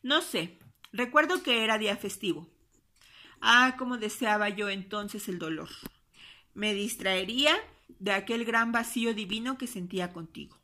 No 0.02 0.22
sé, 0.22 0.58
recuerdo 0.94 1.44
que 1.44 1.64
era 1.64 1.78
día 1.78 1.98
festivo. 1.98 2.48
Ah, 3.42 3.76
cómo 3.78 3.98
deseaba 3.98 4.50
yo 4.50 4.70
entonces 4.70 5.28
el 5.28 5.40
dolor. 5.40 5.70
Me 6.54 6.74
distraería 6.74 7.56
de 8.00 8.14
aquel 8.14 8.46
gran 8.46 8.72
vacío 8.72 9.14
divino 9.14 9.58
que 9.58 9.68
sentía 9.68 10.14
contigo. 10.14 10.58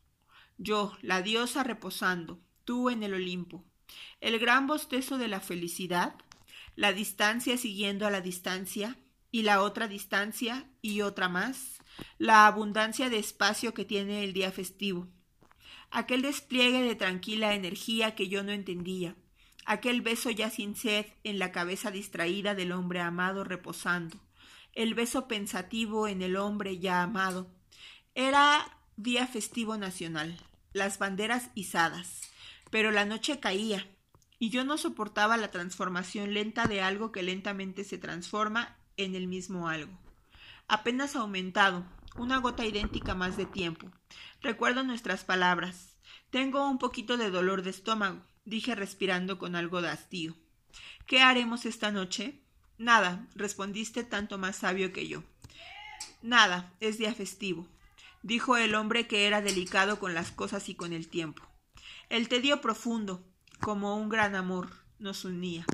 Yo, 0.58 0.94
la 1.02 1.22
diosa 1.22 1.64
reposando, 1.64 2.40
tú 2.64 2.90
en 2.90 3.04
el 3.04 3.14
Olimpo, 3.14 3.66
el 4.22 4.40
gran 4.40 4.68
bostezo 4.68 5.18
de 5.18 5.28
la 5.28 5.40
felicidad, 5.40 6.16
la 6.76 6.94
distancia 6.94 7.58
siguiendo 7.58 8.06
a 8.06 8.12
la 8.12 8.22
distancia, 8.22 8.98
y 9.36 9.42
la 9.42 9.62
otra 9.62 9.90
distancia 9.90 10.66
y 10.82 11.02
otra 11.02 11.28
más, 11.28 11.80
la 12.18 12.48
abundancia 12.48 13.10
de 13.10 13.20
espacio 13.20 13.74
que 13.74 13.84
tiene 13.84 14.24
el 14.24 14.32
día 14.32 14.50
festivo, 14.50 15.10
aquel 15.92 16.22
despliegue 16.22 16.84
de 16.84 16.96
tranquila 16.96 17.54
energía 17.54 18.16
que 18.16 18.30
yo 18.30 18.44
no 18.44 18.54
entendía, 18.54 19.18
aquel 19.66 20.02
beso 20.02 20.30
ya 20.30 20.50
sin 20.50 20.78
sed 20.78 21.08
en 21.26 21.38
la 21.38 21.52
cabeza 21.52 21.92
distraída 21.92 22.56
del 22.56 22.72
hombre 22.72 23.02
amado 23.02 23.44
reposando, 23.44 24.18
el 24.72 24.94
beso 24.94 25.28
pensativo 25.28 26.08
en 26.08 26.22
el 26.22 26.38
hombre 26.38 26.80
ya 26.80 27.04
amado. 27.04 27.50
Era 28.14 28.78
día 28.96 29.28
festivo 29.28 29.78
nacional, 29.78 30.38
las 30.72 30.98
banderas 30.98 31.50
izadas, 31.56 32.22
pero 32.76 32.92
la 32.92 33.06
noche 33.06 33.40
caía, 33.40 33.88
y 34.38 34.50
yo 34.50 34.66
no 34.66 34.78
soportaba 34.78 35.38
la 35.38 35.50
transformación 35.50 36.34
lenta 36.34 36.68
de 36.68 36.82
algo 36.82 37.14
que 37.14 37.24
lentamente 37.24 37.86
se 37.86 37.98
transforma 37.98 38.76
en 38.98 39.16
el 39.16 39.28
mismo 39.28 39.70
algo. 39.70 39.98
Apenas 40.68 41.16
aumentado, 41.16 41.86
una 42.18 42.40
gota 42.40 42.66
idéntica 42.66 43.16
más 43.16 43.38
de 43.38 43.46
tiempo. 43.46 43.90
Recuerdo 44.42 44.84
nuestras 44.84 45.24
palabras. 45.24 45.96
Tengo 46.32 46.70
un 46.70 46.78
poquito 46.78 47.16
de 47.16 47.32
dolor 47.32 47.62
de 47.62 47.70
estómago, 47.70 48.22
dije 48.44 48.76
respirando 48.76 49.40
con 49.40 49.56
algo 49.56 49.82
de 49.82 49.88
hastío. 49.88 50.36
¿Qué 51.08 51.22
haremos 51.22 51.66
esta 51.66 51.92
noche? 51.92 52.42
Nada, 52.78 53.26
respondiste 53.36 54.04
tanto 54.04 54.38
más 54.38 54.58
sabio 54.58 54.92
que 54.92 55.08
yo. 55.08 55.24
Nada, 56.22 56.74
es 56.82 56.98
día 56.98 57.14
festivo, 57.14 57.70
dijo 58.22 58.58
el 58.58 58.76
hombre 58.76 59.08
que 59.08 59.28
era 59.28 59.42
delicado 59.42 59.98
con 59.98 60.14
las 60.14 60.34
cosas 60.34 60.68
y 60.68 60.76
con 60.76 60.92
el 60.92 61.08
tiempo. 61.08 61.55
El 62.10 62.30
tedio 62.30 62.62
profundo, 62.62 63.24
como 63.60 63.98
un 63.98 64.10
gran 64.10 64.36
amor, 64.36 64.70
nos 65.00 65.26
unía. 65.26 65.66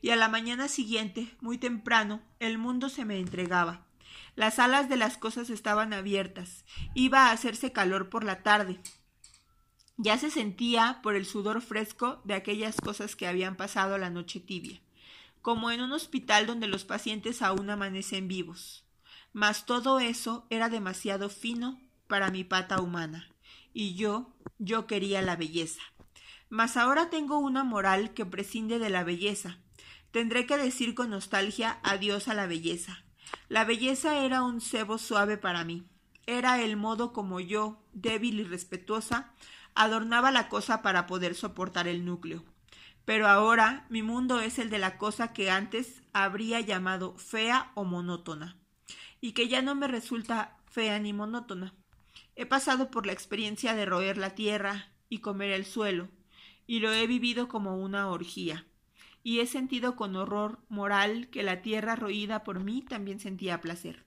Y 0.00 0.10
a 0.10 0.16
la 0.16 0.28
mañana 0.28 0.66
siguiente, 0.68 1.36
muy 1.40 1.56
temprano, 1.56 2.20
el 2.40 2.58
mundo 2.58 2.88
se 2.88 3.04
me 3.04 3.18
entregaba. 3.18 3.86
Las 4.34 4.58
alas 4.58 4.88
de 4.88 4.96
las 4.96 5.18
cosas 5.18 5.50
estaban 5.50 5.92
abiertas. 5.92 6.64
Iba 6.94 7.26
a 7.26 7.32
hacerse 7.32 7.72
calor 7.72 8.08
por 8.08 8.24
la 8.24 8.42
tarde. 8.42 8.80
Ya 9.96 10.18
se 10.18 10.30
sentía 10.30 11.00
por 11.02 11.14
el 11.14 11.26
sudor 11.26 11.60
fresco 11.60 12.22
de 12.24 12.34
aquellas 12.34 12.76
cosas 12.76 13.16
que 13.16 13.26
habían 13.26 13.56
pasado 13.56 13.98
la 13.98 14.10
noche 14.10 14.38
tibia, 14.40 14.80
como 15.42 15.70
en 15.70 15.80
un 15.80 15.92
hospital 15.92 16.46
donde 16.46 16.68
los 16.68 16.84
pacientes 16.84 17.42
aún 17.42 17.68
amanecen 17.70 18.28
vivos. 18.28 18.84
Mas 19.32 19.66
todo 19.66 19.98
eso 19.98 20.46
era 20.50 20.68
demasiado 20.68 21.28
fino 21.28 21.80
para 22.06 22.30
mi 22.30 22.44
pata 22.44 22.80
humana, 22.80 23.28
y 23.72 23.94
yo, 23.94 24.34
yo 24.58 24.86
quería 24.86 25.22
la 25.22 25.36
belleza. 25.36 25.82
Mas 26.48 26.76
ahora 26.76 27.10
tengo 27.10 27.38
una 27.38 27.64
moral 27.64 28.14
que 28.14 28.24
prescinde 28.24 28.78
de 28.78 28.90
la 28.90 29.04
belleza. 29.04 29.58
Tendré 30.10 30.46
que 30.46 30.56
decir 30.56 30.94
con 30.94 31.10
nostalgia 31.10 31.78
adiós 31.82 32.28
a 32.28 32.34
la 32.34 32.46
belleza. 32.46 33.04
La 33.48 33.64
belleza 33.64 34.24
era 34.24 34.42
un 34.42 34.60
cebo 34.60 34.98
suave 34.98 35.36
para 35.36 35.64
mí. 35.64 35.86
Era 36.26 36.60
el 36.62 36.76
modo 36.76 37.12
como 37.12 37.40
yo, 37.40 37.82
débil 37.92 38.40
y 38.40 38.44
respetuosa, 38.44 39.32
adornaba 39.74 40.30
la 40.30 40.48
cosa 40.48 40.82
para 40.82 41.06
poder 41.06 41.34
soportar 41.34 41.88
el 41.88 42.04
núcleo. 42.04 42.44
Pero 43.04 43.28
ahora 43.28 43.86
mi 43.88 44.02
mundo 44.02 44.40
es 44.40 44.58
el 44.58 44.68
de 44.68 44.78
la 44.78 44.98
cosa 44.98 45.32
que 45.32 45.50
antes 45.50 46.02
habría 46.12 46.60
llamado 46.60 47.16
fea 47.16 47.72
o 47.74 47.84
monótona, 47.84 48.58
y 49.20 49.32
que 49.32 49.48
ya 49.48 49.62
no 49.62 49.74
me 49.74 49.88
resulta 49.88 50.58
fea 50.66 50.98
ni 50.98 51.12
monótona. 51.12 51.74
He 52.40 52.46
pasado 52.46 52.92
por 52.92 53.04
la 53.04 53.12
experiencia 53.12 53.74
de 53.74 53.84
roer 53.84 54.16
la 54.16 54.36
tierra 54.36 54.92
y 55.08 55.18
comer 55.18 55.50
el 55.50 55.64
suelo, 55.64 56.08
y 56.68 56.78
lo 56.78 56.92
he 56.92 57.08
vivido 57.08 57.48
como 57.48 57.76
una 57.76 58.08
orgía, 58.08 58.64
y 59.24 59.40
he 59.40 59.46
sentido 59.48 59.96
con 59.96 60.14
horror 60.14 60.60
moral 60.68 61.30
que 61.30 61.42
la 61.42 61.62
tierra 61.62 61.96
roída 61.96 62.44
por 62.44 62.60
mí 62.60 62.82
también 62.82 63.18
sentía 63.18 63.60
placer. 63.60 64.04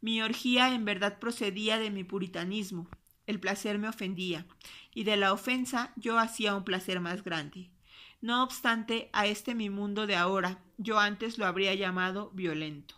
Mi 0.00 0.22
orgía 0.22 0.74
en 0.74 0.86
verdad 0.86 1.18
procedía 1.18 1.78
de 1.78 1.90
mi 1.90 2.02
puritanismo, 2.02 2.88
el 3.26 3.38
placer 3.40 3.78
me 3.78 3.90
ofendía, 3.90 4.46
y 4.94 5.04
de 5.04 5.18
la 5.18 5.30
ofensa 5.30 5.92
yo 5.96 6.18
hacía 6.18 6.54
un 6.54 6.64
placer 6.64 6.98
más 7.00 7.22
grande. 7.22 7.68
No 8.22 8.42
obstante, 8.42 9.10
a 9.12 9.26
este 9.26 9.54
mi 9.54 9.68
mundo 9.68 10.06
de 10.06 10.16
ahora, 10.16 10.62
yo 10.78 10.98
antes 10.98 11.36
lo 11.36 11.44
habría 11.44 11.74
llamado 11.74 12.30
violento. 12.30 12.94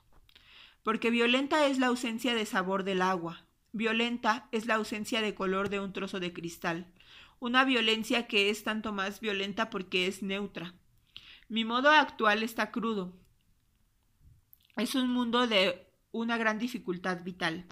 Porque 0.85 1.11
violenta 1.11 1.67
es 1.67 1.81
la 1.81 1.89
ausencia 1.89 2.33
de 2.37 2.47
sabor 2.47 2.85
del 2.85 3.03
agua, 3.03 3.45
violenta 3.73 4.49
es 4.53 4.66
la 4.66 4.74
ausencia 4.74 5.20
de 5.20 5.35
color 5.35 5.69
de 5.69 5.81
un 5.81 5.93
trozo 5.93 6.20
de 6.20 6.32
cristal, 6.32 6.93
una 7.40 7.65
violencia 7.65 8.27
que 8.27 8.51
es 8.51 8.62
tanto 8.62 8.93
más 8.93 9.20
violenta 9.20 9.70
porque 9.70 10.07
es 10.07 10.23
neutra. 10.23 10.74
Mi 11.49 11.65
modo 11.65 11.90
actual 11.90 12.43
está 12.43 12.70
crudo. 12.70 13.12
Es 14.77 14.94
un 14.94 15.11
mundo 15.11 15.47
de 15.47 15.86
una 16.12 16.39
gran 16.39 16.59
dificultad 16.59 17.24
vital. 17.24 17.66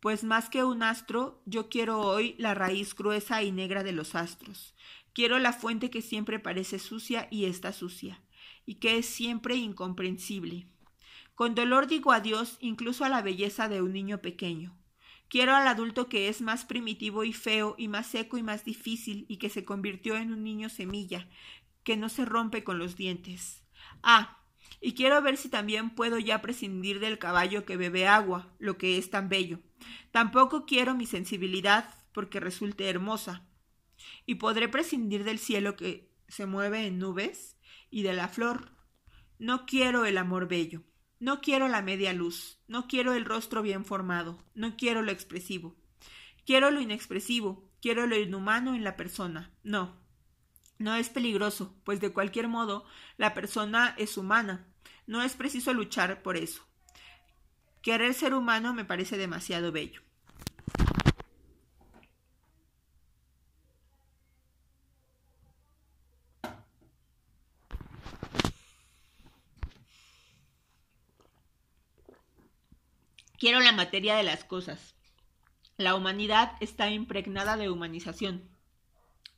Pues 0.00 0.24
más 0.24 0.48
que 0.48 0.64
un 0.64 0.82
astro, 0.82 1.42
yo 1.46 1.68
quiero 1.68 2.00
hoy 2.00 2.34
la 2.38 2.54
raíz 2.54 2.94
gruesa 2.94 3.42
y 3.42 3.52
negra 3.52 3.82
de 3.82 3.92
los 3.92 4.14
astros. 4.14 4.74
Quiero 5.12 5.38
la 5.38 5.52
fuente 5.52 5.90
que 5.90 6.02
siempre 6.02 6.38
parece 6.38 6.78
sucia 6.78 7.28
y 7.30 7.44
está 7.44 7.72
sucia, 7.72 8.22
y 8.66 8.76
que 8.76 8.98
es 8.98 9.06
siempre 9.06 9.56
incomprensible. 9.56 10.66
Con 11.34 11.54
dolor 11.54 11.86
digo 11.86 12.12
adiós 12.12 12.56
incluso 12.60 13.04
a 13.04 13.08
la 13.08 13.22
belleza 13.22 13.68
de 13.68 13.82
un 13.82 13.92
niño 13.92 14.22
pequeño. 14.22 14.76
Quiero 15.32 15.56
al 15.56 15.66
adulto 15.66 16.10
que 16.10 16.28
es 16.28 16.42
más 16.42 16.66
primitivo 16.66 17.24
y 17.24 17.32
feo 17.32 17.74
y 17.78 17.88
más 17.88 18.06
seco 18.06 18.36
y 18.36 18.42
más 18.42 18.66
difícil 18.66 19.24
y 19.30 19.38
que 19.38 19.48
se 19.48 19.64
convirtió 19.64 20.14
en 20.18 20.30
un 20.30 20.44
niño 20.44 20.68
semilla, 20.68 21.26
que 21.84 21.96
no 21.96 22.10
se 22.10 22.26
rompe 22.26 22.64
con 22.64 22.78
los 22.78 22.98
dientes. 22.98 23.64
Ah, 24.02 24.44
y 24.82 24.92
quiero 24.92 25.22
ver 25.22 25.38
si 25.38 25.48
también 25.48 25.94
puedo 25.94 26.18
ya 26.18 26.42
prescindir 26.42 27.00
del 27.00 27.18
caballo 27.18 27.64
que 27.64 27.78
bebe 27.78 28.06
agua, 28.06 28.54
lo 28.58 28.76
que 28.76 28.98
es 28.98 29.08
tan 29.08 29.30
bello. 29.30 29.60
Tampoco 30.10 30.66
quiero 30.66 30.94
mi 30.94 31.06
sensibilidad 31.06 31.88
porque 32.12 32.38
resulte 32.38 32.90
hermosa. 32.90 33.48
Y 34.26 34.34
podré 34.34 34.68
prescindir 34.68 35.24
del 35.24 35.38
cielo 35.38 35.76
que 35.76 36.12
se 36.28 36.44
mueve 36.44 36.84
en 36.84 36.98
nubes 36.98 37.56
y 37.90 38.02
de 38.02 38.12
la 38.12 38.28
flor. 38.28 38.76
No 39.38 39.64
quiero 39.64 40.04
el 40.04 40.18
amor 40.18 40.46
bello. 40.46 40.82
No 41.22 41.40
quiero 41.40 41.68
la 41.68 41.82
media 41.82 42.12
luz, 42.12 42.58
no 42.66 42.88
quiero 42.88 43.12
el 43.12 43.24
rostro 43.24 43.62
bien 43.62 43.84
formado, 43.84 44.42
no 44.56 44.76
quiero 44.76 45.02
lo 45.02 45.12
expresivo. 45.12 45.76
Quiero 46.44 46.72
lo 46.72 46.80
inexpresivo, 46.80 47.70
quiero 47.80 48.08
lo 48.08 48.16
inhumano 48.16 48.74
en 48.74 48.82
la 48.82 48.96
persona. 48.96 49.52
No. 49.62 49.94
No 50.78 50.96
es 50.96 51.10
peligroso, 51.10 51.76
pues 51.84 52.00
de 52.00 52.12
cualquier 52.12 52.48
modo 52.48 52.84
la 53.18 53.34
persona 53.34 53.94
es 53.98 54.16
humana. 54.16 54.66
No 55.06 55.22
es 55.22 55.34
preciso 55.34 55.72
luchar 55.72 56.22
por 56.24 56.36
eso. 56.36 56.66
Querer 57.82 58.14
ser 58.14 58.34
humano 58.34 58.74
me 58.74 58.84
parece 58.84 59.16
demasiado 59.16 59.70
bello. 59.70 60.02
Quiero 73.42 73.58
la 73.58 73.72
materia 73.72 74.14
de 74.14 74.22
las 74.22 74.44
cosas. 74.44 74.94
La 75.76 75.96
humanidad 75.96 76.52
está 76.60 76.90
impregnada 76.90 77.56
de 77.56 77.70
humanización, 77.70 78.48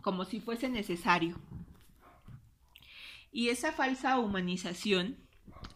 como 0.02 0.26
si 0.26 0.40
fuese 0.40 0.68
necesario. 0.68 1.40
Y 3.32 3.48
esa 3.48 3.72
falsa 3.72 4.18
humanización 4.18 5.16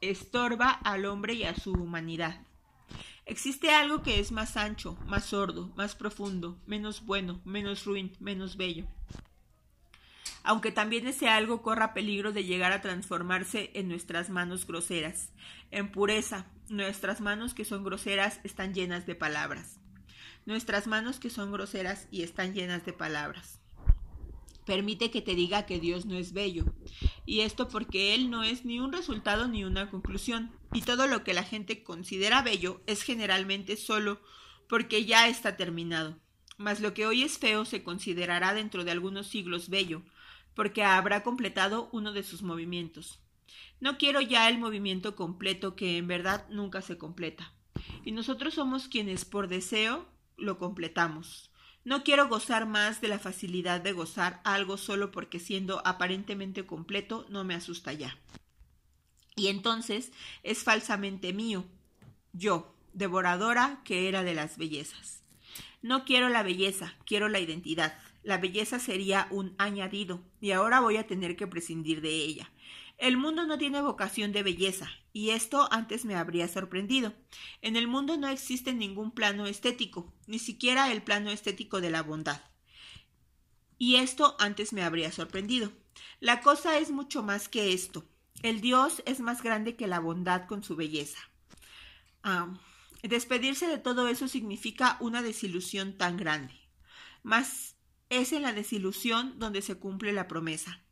estorba 0.02 0.68
al 0.68 1.06
hombre 1.06 1.32
y 1.32 1.44
a 1.44 1.54
su 1.54 1.72
humanidad. 1.72 2.42
Existe 3.24 3.70
algo 3.70 4.02
que 4.02 4.20
es 4.20 4.30
más 4.30 4.58
ancho, 4.58 4.98
más 5.06 5.24
sordo, 5.24 5.72
más 5.74 5.94
profundo, 5.94 6.60
menos 6.66 7.06
bueno, 7.06 7.40
menos 7.46 7.86
ruin, 7.86 8.14
menos 8.20 8.58
bello. 8.58 8.84
Aunque 10.42 10.70
también 10.70 11.06
ese 11.06 11.30
algo 11.30 11.62
corra 11.62 11.94
peligro 11.94 12.32
de 12.32 12.44
llegar 12.44 12.72
a 12.72 12.82
transformarse 12.82 13.70
en 13.74 13.88
nuestras 13.88 14.28
manos 14.28 14.66
groseras, 14.66 15.30
en 15.70 15.90
pureza, 15.92 16.46
Nuestras 16.70 17.22
manos 17.22 17.54
que 17.54 17.64
son 17.64 17.82
groseras 17.82 18.40
están 18.44 18.74
llenas 18.74 19.06
de 19.06 19.14
palabras. 19.14 19.80
nuestras 20.44 20.86
manos 20.86 21.18
que 21.18 21.30
son 21.30 21.50
groseras 21.50 22.08
y 22.10 22.22
están 22.22 22.54
llenas 22.54 22.84
de 22.84 22.92
palabras. 22.92 23.60
Permite 24.66 25.10
que 25.10 25.22
te 25.22 25.34
diga 25.34 25.64
que 25.64 25.80
Dios 25.80 26.04
no 26.04 26.16
es 26.16 26.32
bello, 26.32 26.64
y 27.24 27.40
esto 27.40 27.68
porque 27.68 28.14
Él 28.14 28.30
no 28.30 28.44
es 28.44 28.64
ni 28.66 28.80
un 28.80 28.92
resultado 28.92 29.48
ni 29.48 29.64
una 29.64 29.90
conclusión, 29.90 30.50
y 30.72 30.82
todo 30.82 31.06
lo 31.06 31.24
que 31.24 31.34
la 31.34 31.42
gente 31.42 31.82
considera 31.82 32.42
bello 32.42 32.82
es 32.86 33.02
generalmente 33.02 33.76
solo 33.76 34.20
porque 34.68 35.06
ya 35.06 35.28
está 35.28 35.56
terminado. 35.56 36.18
Mas 36.58 36.80
lo 36.80 36.92
que 36.92 37.06
hoy 37.06 37.22
es 37.22 37.38
feo 37.38 37.64
se 37.64 37.82
considerará 37.82 38.52
dentro 38.52 38.84
de 38.84 38.90
algunos 38.90 39.26
siglos 39.26 39.70
bello, 39.70 40.02
porque 40.54 40.82
habrá 40.82 41.22
completado 41.22 41.88
uno 41.92 42.12
de 42.12 42.22
sus 42.22 42.42
movimientos. 42.42 43.20
No 43.80 43.98
quiero 43.98 44.20
ya 44.20 44.48
el 44.48 44.58
movimiento 44.58 45.14
completo 45.14 45.76
que 45.76 45.98
en 45.98 46.08
verdad 46.08 46.46
nunca 46.50 46.82
se 46.82 46.98
completa. 46.98 47.52
Y 48.04 48.12
nosotros 48.12 48.54
somos 48.54 48.88
quienes 48.88 49.24
por 49.24 49.48
deseo 49.48 50.06
lo 50.36 50.58
completamos. 50.58 51.50
No 51.84 52.04
quiero 52.04 52.28
gozar 52.28 52.66
más 52.66 53.00
de 53.00 53.08
la 53.08 53.18
facilidad 53.18 53.80
de 53.80 53.92
gozar 53.92 54.40
algo 54.44 54.76
solo 54.76 55.10
porque 55.10 55.38
siendo 55.38 55.80
aparentemente 55.86 56.66
completo 56.66 57.24
no 57.30 57.44
me 57.44 57.54
asusta 57.54 57.92
ya. 57.92 58.18
Y 59.36 59.46
entonces 59.46 60.12
es 60.42 60.64
falsamente 60.64 61.32
mío, 61.32 61.64
yo, 62.32 62.74
devoradora 62.92 63.80
que 63.84 64.08
era 64.08 64.24
de 64.24 64.34
las 64.34 64.58
bellezas. 64.58 65.22
No 65.80 66.04
quiero 66.04 66.28
la 66.28 66.42
belleza, 66.42 66.94
quiero 67.06 67.28
la 67.28 67.38
identidad. 67.38 67.96
La 68.24 68.38
belleza 68.38 68.80
sería 68.80 69.28
un 69.30 69.54
añadido, 69.58 70.20
y 70.40 70.50
ahora 70.50 70.80
voy 70.80 70.96
a 70.96 71.06
tener 71.06 71.36
que 71.36 71.46
prescindir 71.46 72.00
de 72.00 72.10
ella. 72.10 72.50
El 72.98 73.16
mundo 73.16 73.46
no 73.46 73.58
tiene 73.58 73.80
vocación 73.80 74.32
de 74.32 74.42
belleza, 74.42 74.90
y 75.12 75.30
esto 75.30 75.68
antes 75.72 76.04
me 76.04 76.16
habría 76.16 76.48
sorprendido. 76.48 77.14
En 77.62 77.76
el 77.76 77.86
mundo 77.86 78.16
no 78.16 78.26
existe 78.26 78.74
ningún 78.74 79.12
plano 79.12 79.46
estético, 79.46 80.12
ni 80.26 80.40
siquiera 80.40 80.90
el 80.90 81.02
plano 81.02 81.30
estético 81.30 81.80
de 81.80 81.90
la 81.90 82.02
bondad. 82.02 82.42
Y 83.78 83.96
esto 83.96 84.34
antes 84.40 84.72
me 84.72 84.82
habría 84.82 85.12
sorprendido. 85.12 85.72
La 86.18 86.40
cosa 86.40 86.78
es 86.78 86.90
mucho 86.90 87.22
más 87.22 87.48
que 87.48 87.72
esto. 87.72 88.04
El 88.42 88.60
Dios 88.60 89.00
es 89.06 89.20
más 89.20 89.42
grande 89.42 89.76
que 89.76 89.86
la 89.86 90.00
bondad 90.00 90.46
con 90.46 90.64
su 90.64 90.74
belleza. 90.74 91.20
Ah, 92.24 92.52
despedirse 93.04 93.68
de 93.68 93.78
todo 93.78 94.08
eso 94.08 94.26
significa 94.26 94.96
una 94.98 95.22
desilusión 95.22 95.96
tan 95.96 96.16
grande. 96.16 96.54
Mas 97.22 97.76
es 98.10 98.32
en 98.32 98.42
la 98.42 98.52
desilusión 98.52 99.38
donde 99.38 99.62
se 99.62 99.76
cumple 99.76 100.12
la 100.12 100.26
promesa. 100.26 100.82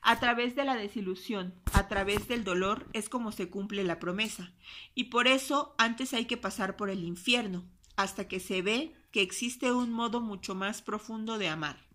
A 0.00 0.20
través 0.20 0.54
de 0.54 0.64
la 0.64 0.76
desilusión, 0.76 1.54
a 1.72 1.88
través 1.88 2.28
del 2.28 2.44
dolor, 2.44 2.86
es 2.92 3.08
como 3.08 3.32
se 3.32 3.50
cumple 3.50 3.84
la 3.84 3.98
promesa. 3.98 4.52
Y 4.94 5.04
por 5.04 5.26
eso 5.26 5.74
antes 5.78 6.14
hay 6.14 6.24
que 6.26 6.36
pasar 6.36 6.76
por 6.76 6.88
el 6.90 7.04
infierno, 7.04 7.64
hasta 7.96 8.28
que 8.28 8.40
se 8.40 8.62
ve 8.62 8.94
que 9.10 9.22
existe 9.22 9.72
un 9.72 9.92
modo 9.92 10.20
mucho 10.20 10.54
más 10.54 10.82
profundo 10.82 11.38
de 11.38 11.48
amar. 11.48 11.86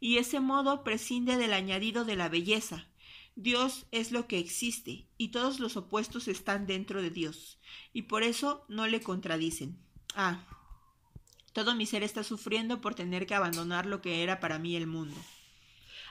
Y 0.00 0.18
ese 0.18 0.40
modo 0.40 0.84
prescinde 0.84 1.36
del 1.36 1.52
añadido 1.52 2.04
de 2.04 2.16
la 2.16 2.28
belleza. 2.28 2.86
Dios 3.34 3.86
es 3.92 4.12
lo 4.12 4.26
que 4.26 4.38
existe, 4.38 5.06
y 5.16 5.28
todos 5.28 5.60
los 5.60 5.76
opuestos 5.76 6.26
están 6.26 6.66
dentro 6.66 7.02
de 7.02 7.10
Dios, 7.10 7.58
y 7.92 8.02
por 8.02 8.22
eso 8.22 8.64
no 8.68 8.86
le 8.86 9.00
contradicen. 9.00 9.78
Ah, 10.14 10.44
todo 11.52 11.74
mi 11.74 11.86
ser 11.86 12.02
está 12.02 12.24
sufriendo 12.24 12.80
por 12.80 12.94
tener 12.94 13.26
que 13.26 13.34
abandonar 13.34 13.86
lo 13.86 14.00
que 14.00 14.22
era 14.22 14.40
para 14.40 14.58
mí 14.58 14.76
el 14.76 14.86
mundo. 14.86 15.16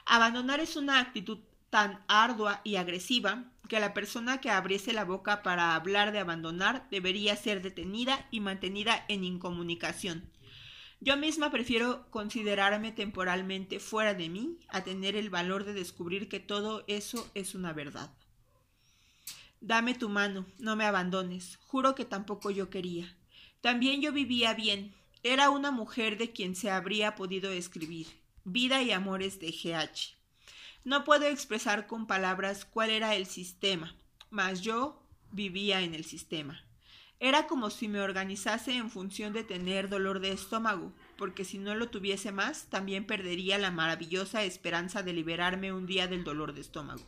Abandonar 0.09 0.61
es 0.61 0.77
una 0.77 0.99
actitud 0.99 1.39
tan 1.69 2.01
ardua 2.07 2.61
y 2.63 2.77
agresiva 2.77 3.51
que 3.67 3.81
la 3.81 3.93
persona 3.93 4.39
que 4.39 4.49
abriese 4.49 4.93
la 4.93 5.03
boca 5.03 5.43
para 5.43 5.75
hablar 5.75 6.13
de 6.13 6.19
abandonar 6.19 6.88
debería 6.89 7.35
ser 7.35 7.61
detenida 7.61 8.25
y 8.31 8.39
mantenida 8.39 9.03
en 9.09 9.25
incomunicación. 9.25 10.31
Yo 11.01 11.17
misma 11.17 11.51
prefiero 11.51 12.09
considerarme 12.09 12.93
temporalmente 12.93 13.81
fuera 13.81 14.13
de 14.13 14.29
mí 14.29 14.57
a 14.69 14.85
tener 14.85 15.17
el 15.17 15.29
valor 15.29 15.65
de 15.65 15.73
descubrir 15.73 16.29
que 16.29 16.39
todo 16.39 16.85
eso 16.88 17.29
es 17.35 17.53
una 17.53 17.73
verdad. 17.73 18.09
Dame 19.59 19.93
tu 19.93 20.07
mano, 20.07 20.45
no 20.57 20.77
me 20.77 20.85
abandones, 20.85 21.57
juro 21.67 21.95
que 21.95 22.05
tampoco 22.05 22.49
yo 22.49 22.69
quería. 22.69 23.13
También 23.59 24.01
yo 24.01 24.13
vivía 24.13 24.53
bien, 24.53 24.93
era 25.21 25.49
una 25.49 25.71
mujer 25.71 26.17
de 26.17 26.31
quien 26.31 26.55
se 26.55 26.71
habría 26.71 27.15
podido 27.15 27.51
escribir. 27.51 28.07
Vida 28.49 28.81
y 28.81 28.93
Amores 28.93 29.41
de 29.41 29.51
GH. 29.51 30.15
No 30.85 31.03
puedo 31.03 31.25
expresar 31.25 31.85
con 31.85 32.07
palabras 32.07 32.63
cuál 32.63 32.91
era 32.91 33.13
el 33.13 33.25
sistema, 33.25 33.93
mas 34.29 34.61
yo 34.61 35.03
vivía 35.33 35.81
en 35.81 35.93
el 35.93 36.05
sistema. 36.05 36.63
Era 37.19 37.45
como 37.47 37.69
si 37.69 37.89
me 37.89 37.99
organizase 37.99 38.77
en 38.77 38.89
función 38.89 39.33
de 39.33 39.43
tener 39.43 39.89
dolor 39.89 40.21
de 40.21 40.31
estómago, 40.31 40.93
porque 41.17 41.43
si 41.43 41.57
no 41.57 41.75
lo 41.75 41.89
tuviese 41.89 42.31
más, 42.31 42.69
también 42.69 43.05
perdería 43.05 43.57
la 43.57 43.69
maravillosa 43.69 44.45
esperanza 44.45 45.03
de 45.03 45.11
liberarme 45.11 45.73
un 45.73 45.85
día 45.85 46.07
del 46.07 46.23
dolor 46.23 46.53
de 46.53 46.61
estómago. 46.61 47.03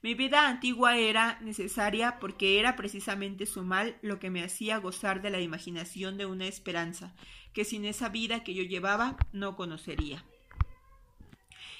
Mi 0.00 0.14
vida 0.14 0.48
antigua 0.48 0.96
era 0.96 1.38
necesaria 1.42 2.18
porque 2.18 2.58
era 2.58 2.76
precisamente 2.76 3.44
su 3.44 3.62
mal 3.62 3.98
lo 4.00 4.18
que 4.18 4.30
me 4.30 4.42
hacía 4.42 4.78
gozar 4.78 5.20
de 5.20 5.28
la 5.28 5.40
imaginación 5.40 6.16
de 6.16 6.24
una 6.24 6.46
esperanza 6.46 7.14
que 7.52 7.66
sin 7.66 7.84
esa 7.84 8.08
vida 8.08 8.42
que 8.42 8.54
yo 8.54 8.62
llevaba 8.62 9.18
no 9.32 9.54
conocería 9.54 10.24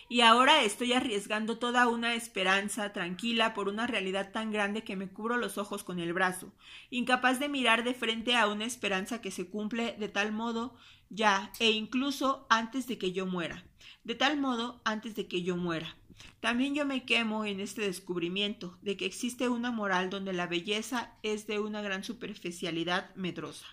y 0.09 0.21
ahora 0.21 0.63
estoy 0.63 0.93
arriesgando 0.93 1.59
toda 1.59 1.89
una 1.89 2.15
esperanza 2.15 2.93
tranquila 2.93 3.55
por 3.55 3.69
una 3.69 3.87
realidad 3.87 4.31
tan 4.33 4.53
grande 4.53 4.85
que 4.85 4.97
me 4.97 5.09
cubro 5.09 5.37
los 5.37 5.59
ojos 5.59 5.83
con 5.83 5.99
el 5.99 6.13
brazo, 6.13 6.53
incapaz 6.91 7.41
de 7.41 7.49
mirar 7.49 7.83
de 7.83 7.95
frente 7.95 8.37
a 8.37 8.47
una 8.47 8.65
esperanza 8.65 9.21
que 9.21 9.31
se 9.31 9.49
cumple 9.49 9.97
de 9.99 10.09
tal 10.09 10.33
modo 10.33 10.77
ya 11.11 11.51
e 11.59 11.71
incluso 11.71 12.47
antes 12.49 12.87
de 12.87 12.99
que 12.99 13.13
yo 13.13 13.27
muera, 13.27 13.65
de 14.05 14.15
tal 14.15 14.39
modo 14.39 14.81
antes 14.85 15.17
de 15.17 15.27
que 15.27 15.43
yo 15.43 15.57
muera. 15.57 15.97
También 16.41 16.75
yo 16.75 16.87
me 16.87 17.05
quemo 17.05 17.45
en 17.45 17.61
este 17.61 17.83
descubrimiento 17.83 18.79
de 18.81 18.97
que 18.97 19.07
existe 19.07 19.49
una 19.49 19.71
moral 19.71 20.09
donde 20.11 20.33
la 20.33 20.47
belleza 20.47 21.13
es 21.23 21.47
de 21.47 21.59
una 21.59 21.83
gran 21.83 22.05
superficialidad 22.05 23.15
medrosa. 23.17 23.67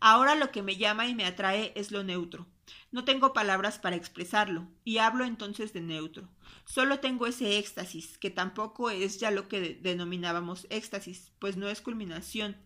Ahora 0.00 0.34
lo 0.34 0.50
que 0.50 0.62
me 0.62 0.76
llama 0.76 1.06
y 1.06 1.14
me 1.14 1.24
atrae 1.24 1.72
es 1.74 1.90
lo 1.90 2.02
neutro, 2.04 2.46
no 2.90 3.04
tengo 3.04 3.32
palabras 3.32 3.78
para 3.78 3.96
expresarlo, 3.96 4.68
y 4.84 4.98
hablo 4.98 5.24
entonces 5.24 5.72
de 5.72 5.80
neutro. 5.80 6.28
Solo 6.64 7.00
tengo 7.00 7.26
ese 7.26 7.58
éxtasis, 7.58 8.18
que 8.18 8.30
tampoco 8.30 8.90
es 8.90 9.18
ya 9.18 9.30
lo 9.30 9.48
que 9.48 9.74
denominábamos 9.74 10.66
éxtasis, 10.70 11.32
pues 11.38 11.56
no 11.56 11.68
es 11.68 11.80
culminación, 11.80 12.56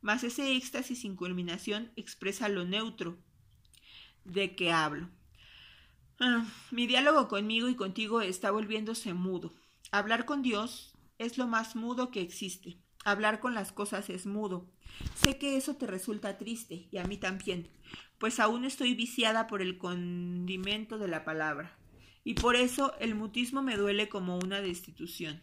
mas 0.00 0.24
ese 0.24 0.56
éxtasis 0.56 1.00
sin 1.00 1.16
culminación 1.16 1.92
expresa 1.96 2.48
lo 2.48 2.64
neutro 2.64 3.18
de 4.24 4.54
que 4.56 4.72
hablo. 4.72 5.08
Ah, 6.18 6.46
mi 6.70 6.86
diálogo 6.86 7.28
conmigo 7.28 7.68
y 7.68 7.76
contigo 7.76 8.22
está 8.22 8.50
volviéndose 8.50 9.12
mudo. 9.14 9.52
Hablar 9.92 10.24
con 10.24 10.42
Dios 10.42 10.92
es 11.18 11.38
lo 11.38 11.46
más 11.46 11.76
mudo 11.76 12.10
que 12.10 12.20
existe. 12.22 12.78
Hablar 13.06 13.38
con 13.38 13.54
las 13.54 13.70
cosas 13.70 14.10
es 14.10 14.26
mudo. 14.26 14.66
Sé 15.14 15.38
que 15.38 15.56
eso 15.56 15.76
te 15.76 15.86
resulta 15.86 16.38
triste, 16.38 16.88
y 16.90 16.98
a 16.98 17.04
mí 17.04 17.16
también, 17.16 17.68
pues 18.18 18.40
aún 18.40 18.64
estoy 18.64 18.96
viciada 18.96 19.46
por 19.46 19.62
el 19.62 19.78
condimento 19.78 20.98
de 20.98 21.06
la 21.06 21.24
palabra, 21.24 21.78
y 22.24 22.34
por 22.34 22.56
eso 22.56 22.94
el 22.98 23.14
mutismo 23.14 23.62
me 23.62 23.76
duele 23.76 24.08
como 24.08 24.36
una 24.40 24.60
destitución. 24.60 25.40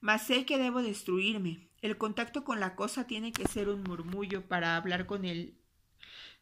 Mas 0.00 0.28
sé 0.28 0.46
que 0.46 0.58
debo 0.58 0.80
destruirme. 0.80 1.72
El 1.82 1.98
contacto 1.98 2.44
con 2.44 2.60
la 2.60 2.76
cosa 2.76 3.08
tiene 3.08 3.32
que 3.32 3.48
ser 3.48 3.68
un 3.68 3.82
murmullo 3.82 4.46
para 4.46 4.76
hablar 4.76 5.06
con 5.06 5.24
él. 5.24 5.58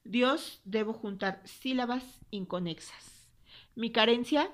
Dios 0.05 0.61
debo 0.67 0.93
juntar 0.93 1.41
sílabas 1.47 2.05
inconexas. 2.31 3.31
Mi 3.77 3.93
carencia 3.93 4.51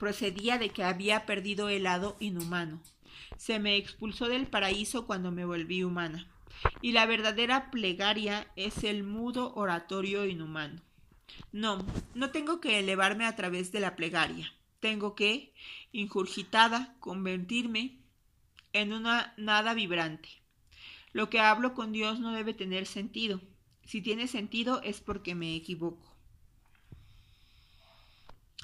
procedía 0.00 0.58
de 0.58 0.70
que 0.70 0.82
había 0.82 1.24
perdido 1.24 1.68
el 1.68 1.84
lado 1.84 2.16
inhumano. 2.18 2.82
Se 3.36 3.58
me 3.58 3.76
expulsó 3.76 4.28
del 4.28 4.46
paraíso 4.46 5.06
cuando 5.06 5.30
me 5.30 5.44
volví 5.44 5.82
humana 5.82 6.28
y 6.80 6.92
la 6.92 7.06
verdadera 7.06 7.70
plegaria 7.70 8.50
es 8.56 8.84
el 8.84 9.02
mudo 9.02 9.54
oratorio 9.54 10.26
inhumano. 10.26 10.80
No, 11.52 11.84
no 12.14 12.30
tengo 12.30 12.60
que 12.60 12.78
elevarme 12.78 13.26
a 13.26 13.36
través 13.36 13.72
de 13.72 13.80
la 13.80 13.96
plegaria. 13.96 14.52
Tengo 14.80 15.14
que, 15.14 15.52
injurgitada, 15.92 16.96
convertirme 17.00 17.98
en 18.72 18.92
una 18.92 19.34
nada 19.36 19.74
vibrante. 19.74 20.28
Lo 21.12 21.30
que 21.30 21.40
hablo 21.40 21.74
con 21.74 21.92
Dios 21.92 22.20
no 22.20 22.32
debe 22.32 22.54
tener 22.54 22.86
sentido. 22.86 23.40
Si 23.84 24.02
tiene 24.02 24.26
sentido 24.28 24.82
es 24.82 25.00
porque 25.00 25.34
me 25.34 25.54
equivoco. 25.54 26.14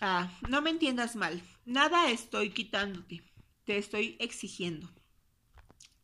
Ah, 0.01 0.31
no 0.49 0.61
me 0.61 0.71
entiendas 0.71 1.17
mal. 1.17 1.43
Nada 1.65 2.11
estoy 2.11 2.51
quitándote. 2.51 3.23
Te 3.65 3.79
estoy 3.79 4.17
exigiendo. 4.19 4.89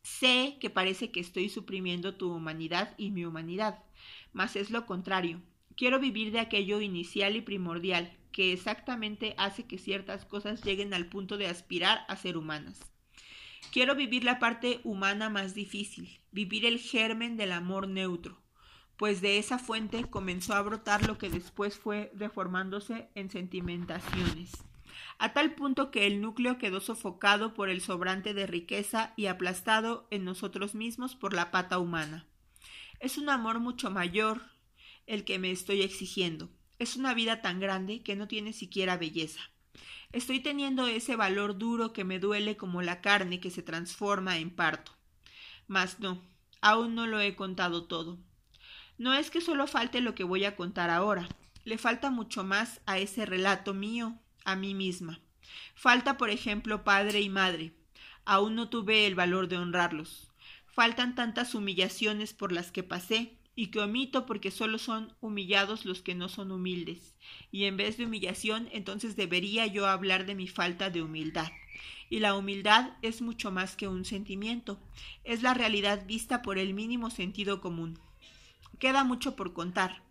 Sé 0.01 0.57
que 0.61 0.69
parece 0.69 1.11
que 1.11 1.19
estoy 1.19 1.49
suprimiendo 1.49 2.15
tu 2.15 2.31
humanidad 2.31 2.95
y 2.97 3.11
mi 3.11 3.25
humanidad, 3.25 3.83
mas 4.31 4.55
es 4.55 4.71
lo 4.71 4.85
contrario. 4.85 5.41
Quiero 5.75 5.99
vivir 5.99 6.31
de 6.31 6.39
aquello 6.39 6.79
inicial 6.79 7.35
y 7.35 7.41
primordial, 7.41 8.17
que 8.31 8.53
exactamente 8.53 9.35
hace 9.37 9.65
que 9.65 9.77
ciertas 9.77 10.25
cosas 10.25 10.63
lleguen 10.63 10.93
al 10.93 11.07
punto 11.07 11.37
de 11.37 11.47
aspirar 11.47 12.05
a 12.07 12.15
ser 12.15 12.37
humanas. 12.37 12.79
Quiero 13.73 13.93
vivir 13.95 14.23
la 14.23 14.39
parte 14.39 14.79
humana 14.83 15.29
más 15.29 15.53
difícil, 15.53 16.21
vivir 16.31 16.65
el 16.65 16.79
germen 16.79 17.35
del 17.35 17.51
amor 17.51 17.87
neutro, 17.87 18.41
pues 18.95 19.21
de 19.21 19.37
esa 19.37 19.59
fuente 19.59 20.05
comenzó 20.05 20.53
a 20.53 20.61
brotar 20.61 21.05
lo 21.07 21.17
que 21.17 21.29
después 21.29 21.77
fue 21.77 22.11
deformándose 22.13 23.09
en 23.15 23.29
sentimentaciones, 23.29 24.51
a 25.19 25.33
tal 25.33 25.53
punto 25.53 25.91
que 25.91 26.07
el 26.07 26.21
núcleo 26.21 26.57
quedó 26.57 26.79
sofocado 26.79 27.53
por 27.53 27.69
el 27.69 27.81
sobrante 27.81 28.33
de 28.33 28.47
riqueza 28.47 29.13
y 29.17 29.25
aplastado 29.25 30.07
en 30.11 30.23
nosotros 30.23 30.75
mismos 30.75 31.15
por 31.15 31.33
la 31.33 31.51
pata 31.51 31.77
humana. 31.77 32.25
Es 33.01 33.17
un 33.17 33.29
amor 33.29 33.59
mucho 33.59 33.91
mayor 33.91 34.41
el 35.05 35.25
que 35.25 35.37
me 35.37 35.51
estoy 35.51 35.81
exigiendo. 35.81 36.49
Es 36.79 36.95
una 36.95 37.13
vida 37.13 37.41
tan 37.41 37.59
grande 37.59 38.01
que 38.01 38.15
no 38.15 38.29
tiene 38.29 38.53
siquiera 38.53 38.95
belleza. 38.95 39.41
Estoy 40.13 40.39
teniendo 40.39 40.87
ese 40.87 41.17
valor 41.17 41.57
duro 41.57 41.91
que 41.91 42.05
me 42.05 42.19
duele 42.19 42.55
como 42.55 42.81
la 42.81 43.01
carne 43.01 43.41
que 43.41 43.51
se 43.51 43.61
transforma 43.61 44.37
en 44.37 44.49
parto. 44.49 44.93
Mas 45.67 45.99
no, 45.99 46.21
aún 46.61 46.95
no 46.95 47.07
lo 47.07 47.19
he 47.19 47.35
contado 47.35 47.85
todo. 47.87 48.17
No 48.97 49.13
es 49.13 49.29
que 49.29 49.41
solo 49.41 49.67
falte 49.67 49.99
lo 49.99 50.15
que 50.15 50.23
voy 50.23 50.45
a 50.45 50.55
contar 50.55 50.89
ahora, 50.89 51.27
le 51.65 51.77
falta 51.77 52.09
mucho 52.09 52.45
más 52.45 52.81
a 52.85 52.97
ese 52.97 53.25
relato 53.25 53.73
mío, 53.73 54.17
a 54.51 54.55
mí 54.55 54.73
misma. 54.73 55.19
Falta, 55.75 56.17
por 56.17 56.29
ejemplo, 56.29 56.83
padre 56.83 57.21
y 57.21 57.29
madre. 57.29 57.73
Aún 58.25 58.55
no 58.55 58.69
tuve 58.69 59.07
el 59.07 59.15
valor 59.15 59.47
de 59.47 59.57
honrarlos. 59.57 60.31
Faltan 60.67 61.15
tantas 61.15 61.55
humillaciones 61.55 62.33
por 62.33 62.51
las 62.51 62.71
que 62.71 62.83
pasé 62.83 63.37
y 63.55 63.67
que 63.67 63.79
omito 63.79 64.25
porque 64.25 64.51
solo 64.51 64.77
son 64.77 65.13
humillados 65.19 65.83
los 65.83 66.01
que 66.01 66.15
no 66.15 66.29
son 66.29 66.51
humildes. 66.51 67.17
Y 67.51 67.65
en 67.65 67.75
vez 67.75 67.97
de 67.97 68.05
humillación, 68.05 68.69
entonces 68.71 69.15
debería 69.17 69.67
yo 69.67 69.87
hablar 69.87 70.25
de 70.25 70.35
mi 70.35 70.47
falta 70.47 70.89
de 70.89 71.01
humildad. 71.01 71.51
Y 72.09 72.19
la 72.19 72.35
humildad 72.35 72.93
es 73.01 73.21
mucho 73.21 73.51
más 73.51 73.75
que 73.75 73.87
un 73.87 74.05
sentimiento, 74.05 74.79
es 75.23 75.43
la 75.43 75.53
realidad 75.53 76.05
vista 76.07 76.41
por 76.41 76.57
el 76.57 76.73
mínimo 76.73 77.09
sentido 77.09 77.61
común. 77.61 77.99
Queda 78.79 79.03
mucho 79.03 79.35
por 79.35 79.53
contar, 79.53 80.03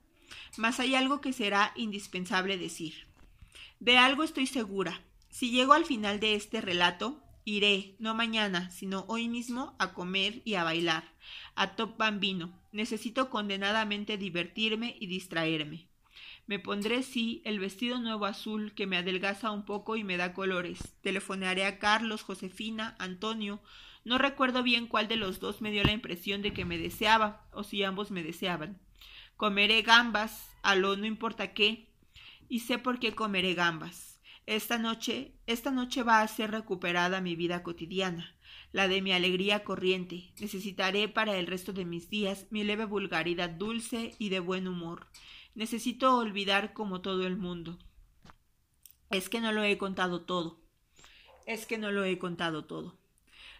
mas 0.58 0.78
hay 0.78 0.94
algo 0.94 1.20
que 1.20 1.32
será 1.32 1.72
indispensable 1.74 2.58
decir. 2.58 3.07
De 3.80 3.96
algo 3.96 4.24
estoy 4.24 4.46
segura. 4.46 5.00
Si 5.30 5.50
llego 5.50 5.72
al 5.72 5.84
final 5.84 6.18
de 6.18 6.34
este 6.34 6.60
relato, 6.60 7.22
iré, 7.44 7.94
no 7.98 8.14
mañana, 8.14 8.70
sino 8.70 9.04
hoy 9.08 9.28
mismo, 9.28 9.76
a 9.78 9.94
comer 9.94 10.42
y 10.44 10.54
a 10.54 10.64
bailar, 10.64 11.04
a 11.54 11.76
top 11.76 11.96
bambino. 11.96 12.52
Necesito 12.72 13.30
condenadamente 13.30 14.16
divertirme 14.16 14.96
y 14.98 15.06
distraerme. 15.06 15.86
Me 16.46 16.58
pondré, 16.58 17.02
sí, 17.02 17.40
el 17.44 17.60
vestido 17.60 18.00
nuevo 18.00 18.26
azul 18.26 18.72
que 18.74 18.86
me 18.86 18.96
adelgaza 18.96 19.50
un 19.50 19.64
poco 19.64 19.96
y 19.96 20.02
me 20.02 20.16
da 20.16 20.32
colores. 20.32 20.96
Telefonearé 21.02 21.64
a 21.64 21.78
Carlos, 21.78 22.22
Josefina, 22.22 22.96
Antonio, 22.98 23.60
no 24.04 24.18
recuerdo 24.18 24.62
bien 24.62 24.86
cuál 24.86 25.06
de 25.06 25.16
los 25.16 25.38
dos 25.38 25.60
me 25.60 25.70
dio 25.70 25.84
la 25.84 25.92
impresión 25.92 26.40
de 26.40 26.52
que 26.52 26.64
me 26.64 26.78
deseaba, 26.78 27.46
o 27.52 27.62
si 27.62 27.82
ambos 27.82 28.10
me 28.10 28.22
deseaban. 28.22 28.80
Comeré 29.36 29.82
gambas, 29.82 30.50
a 30.62 30.74
lo 30.74 30.96
no 30.96 31.06
importa 31.06 31.52
qué, 31.52 31.87
y 32.48 32.60
sé 32.60 32.78
por 32.78 32.98
qué 32.98 33.14
comeré 33.14 33.54
gambas. 33.54 34.20
Esta 34.46 34.78
noche, 34.78 35.34
esta 35.46 35.70
noche 35.70 36.02
va 36.02 36.22
a 36.22 36.28
ser 36.28 36.50
recuperada 36.50 37.20
mi 37.20 37.36
vida 37.36 37.62
cotidiana, 37.62 38.34
la 38.72 38.88
de 38.88 39.02
mi 39.02 39.12
alegría 39.12 39.62
corriente. 39.62 40.32
Necesitaré 40.40 41.08
para 41.08 41.36
el 41.36 41.46
resto 41.46 41.74
de 41.74 41.84
mis 41.84 42.08
días 42.08 42.46
mi 42.50 42.64
leve 42.64 42.86
vulgaridad 42.86 43.50
dulce 43.50 44.14
y 44.18 44.30
de 44.30 44.40
buen 44.40 44.66
humor. 44.66 45.06
Necesito 45.54 46.16
olvidar 46.16 46.72
como 46.72 47.02
todo 47.02 47.26
el 47.26 47.36
mundo. 47.36 47.78
Es 49.10 49.28
que 49.28 49.40
no 49.40 49.52
lo 49.52 49.62
he 49.64 49.76
contado 49.76 50.22
todo. 50.22 50.60
Es 51.46 51.66
que 51.66 51.76
no 51.76 51.90
lo 51.90 52.04
he 52.04 52.18
contado 52.18 52.64
todo. 52.64 52.98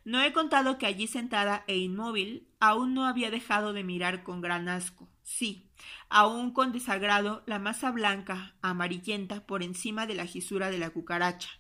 No 0.05 0.23
he 0.23 0.33
contado 0.33 0.79
que 0.79 0.87
allí 0.87 1.07
sentada 1.07 1.65
e 1.67 1.77
inmóvil 1.77 2.49
aún 2.61 2.95
no 2.95 3.05
había 3.05 3.31
dejado 3.31 3.75
de 3.75 3.85
mirar 3.85 4.23
con 4.23 4.41
gran 4.41 4.69
asco, 4.71 5.11
sí, 5.29 5.71
aún 6.09 6.53
con 6.53 6.73
desagrado 6.73 7.43
la 7.47 7.59
masa 7.59 7.91
blanca, 7.91 8.55
amarillenta, 8.63 9.47
por 9.47 9.63
encima 9.63 10.07
de 10.07 10.15
la 10.15 10.27
gisura 10.27 10.71
de 10.71 10.79
la 10.79 10.91
cucaracha. 10.91 11.51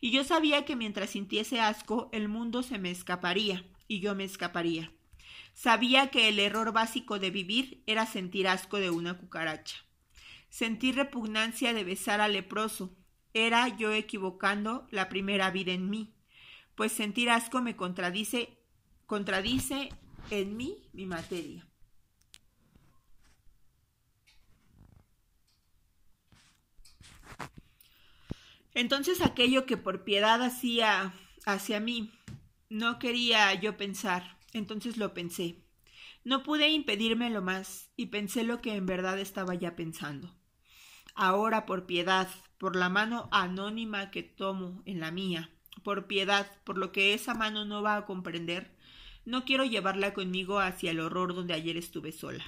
Y 0.00 0.10
yo 0.10 0.24
sabía 0.24 0.64
que 0.64 0.76
mientras 0.76 1.10
sintiese 1.10 1.60
asco 1.60 2.08
el 2.12 2.28
mundo 2.28 2.62
se 2.62 2.78
me 2.78 2.90
escaparía, 2.90 3.64
y 3.86 4.00
yo 4.00 4.14
me 4.14 4.24
escaparía. 4.24 4.92
Sabía 5.54 6.10
que 6.10 6.28
el 6.28 6.38
error 6.38 6.72
básico 6.72 7.18
de 7.18 7.30
vivir 7.30 7.82
era 7.86 8.06
sentir 8.06 8.48
asco 8.48 8.78
de 8.78 8.90
una 8.90 9.14
cucaracha. 9.14 9.78
Sentir 10.50 10.96
repugnancia 10.96 11.72
de 11.72 11.84
besar 11.84 12.20
al 12.20 12.34
leproso. 12.34 12.96
Era 13.34 13.76
yo 13.76 13.92
equivocando 13.92 14.86
la 14.90 15.08
primera 15.08 15.50
vida 15.50 15.72
en 15.72 15.90
mí 15.90 16.14
pues 16.78 16.92
sentir 16.92 17.28
asco 17.28 17.60
me 17.60 17.74
contradice, 17.74 18.56
contradice 19.06 19.88
en 20.30 20.56
mí 20.56 20.88
mi 20.92 21.06
materia. 21.06 21.67
Entonces 28.78 29.22
aquello 29.22 29.66
que 29.66 29.76
por 29.76 30.04
piedad 30.04 30.40
hacía 30.40 31.12
hacia 31.44 31.80
mí, 31.80 32.12
no 32.68 33.00
quería 33.00 33.52
yo 33.54 33.76
pensar, 33.76 34.38
entonces 34.52 34.98
lo 34.98 35.14
pensé. 35.14 35.64
No 36.22 36.44
pude 36.44 36.70
impedírmelo 36.70 37.42
más 37.42 37.90
y 37.96 38.06
pensé 38.06 38.44
lo 38.44 38.60
que 38.60 38.76
en 38.76 38.86
verdad 38.86 39.18
estaba 39.18 39.56
ya 39.56 39.74
pensando. 39.74 40.32
Ahora 41.16 41.66
por 41.66 41.86
piedad, 41.86 42.28
por 42.56 42.76
la 42.76 42.88
mano 42.88 43.28
anónima 43.32 44.12
que 44.12 44.22
tomo 44.22 44.80
en 44.86 45.00
la 45.00 45.10
mía, 45.10 45.50
por 45.82 46.06
piedad, 46.06 46.48
por 46.62 46.78
lo 46.78 46.92
que 46.92 47.14
esa 47.14 47.34
mano 47.34 47.64
no 47.64 47.82
va 47.82 47.96
a 47.96 48.06
comprender, 48.06 48.76
no 49.24 49.44
quiero 49.44 49.64
llevarla 49.64 50.14
conmigo 50.14 50.60
hacia 50.60 50.92
el 50.92 51.00
horror 51.00 51.34
donde 51.34 51.54
ayer 51.54 51.76
estuve 51.76 52.12
sola. 52.12 52.44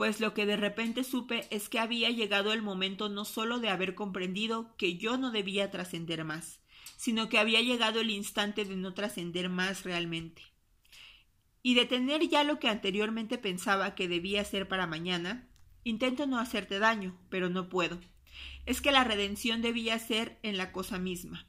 Pues 0.00 0.18
lo 0.18 0.32
que 0.32 0.46
de 0.46 0.56
repente 0.56 1.04
supe 1.04 1.46
es 1.50 1.68
que 1.68 1.78
había 1.78 2.08
llegado 2.08 2.54
el 2.54 2.62
momento 2.62 3.10
no 3.10 3.26
sólo 3.26 3.58
de 3.58 3.68
haber 3.68 3.94
comprendido 3.94 4.74
que 4.78 4.96
yo 4.96 5.18
no 5.18 5.30
debía 5.30 5.70
trascender 5.70 6.24
más, 6.24 6.58
sino 6.96 7.28
que 7.28 7.38
había 7.38 7.60
llegado 7.60 8.00
el 8.00 8.10
instante 8.10 8.64
de 8.64 8.76
no 8.76 8.94
trascender 8.94 9.50
más 9.50 9.84
realmente. 9.84 10.40
Y 11.62 11.74
de 11.74 11.84
tener 11.84 12.26
ya 12.26 12.44
lo 12.44 12.58
que 12.58 12.68
anteriormente 12.68 13.36
pensaba 13.36 13.94
que 13.94 14.08
debía 14.08 14.42
ser 14.42 14.68
para 14.68 14.86
mañana, 14.86 15.50
intento 15.84 16.26
no 16.26 16.38
hacerte 16.38 16.78
daño, 16.78 17.20
pero 17.28 17.50
no 17.50 17.68
puedo. 17.68 18.00
Es 18.64 18.80
que 18.80 18.92
la 18.92 19.04
redención 19.04 19.60
debía 19.60 19.98
ser 19.98 20.38
en 20.42 20.56
la 20.56 20.72
cosa 20.72 20.98
misma. 20.98 21.46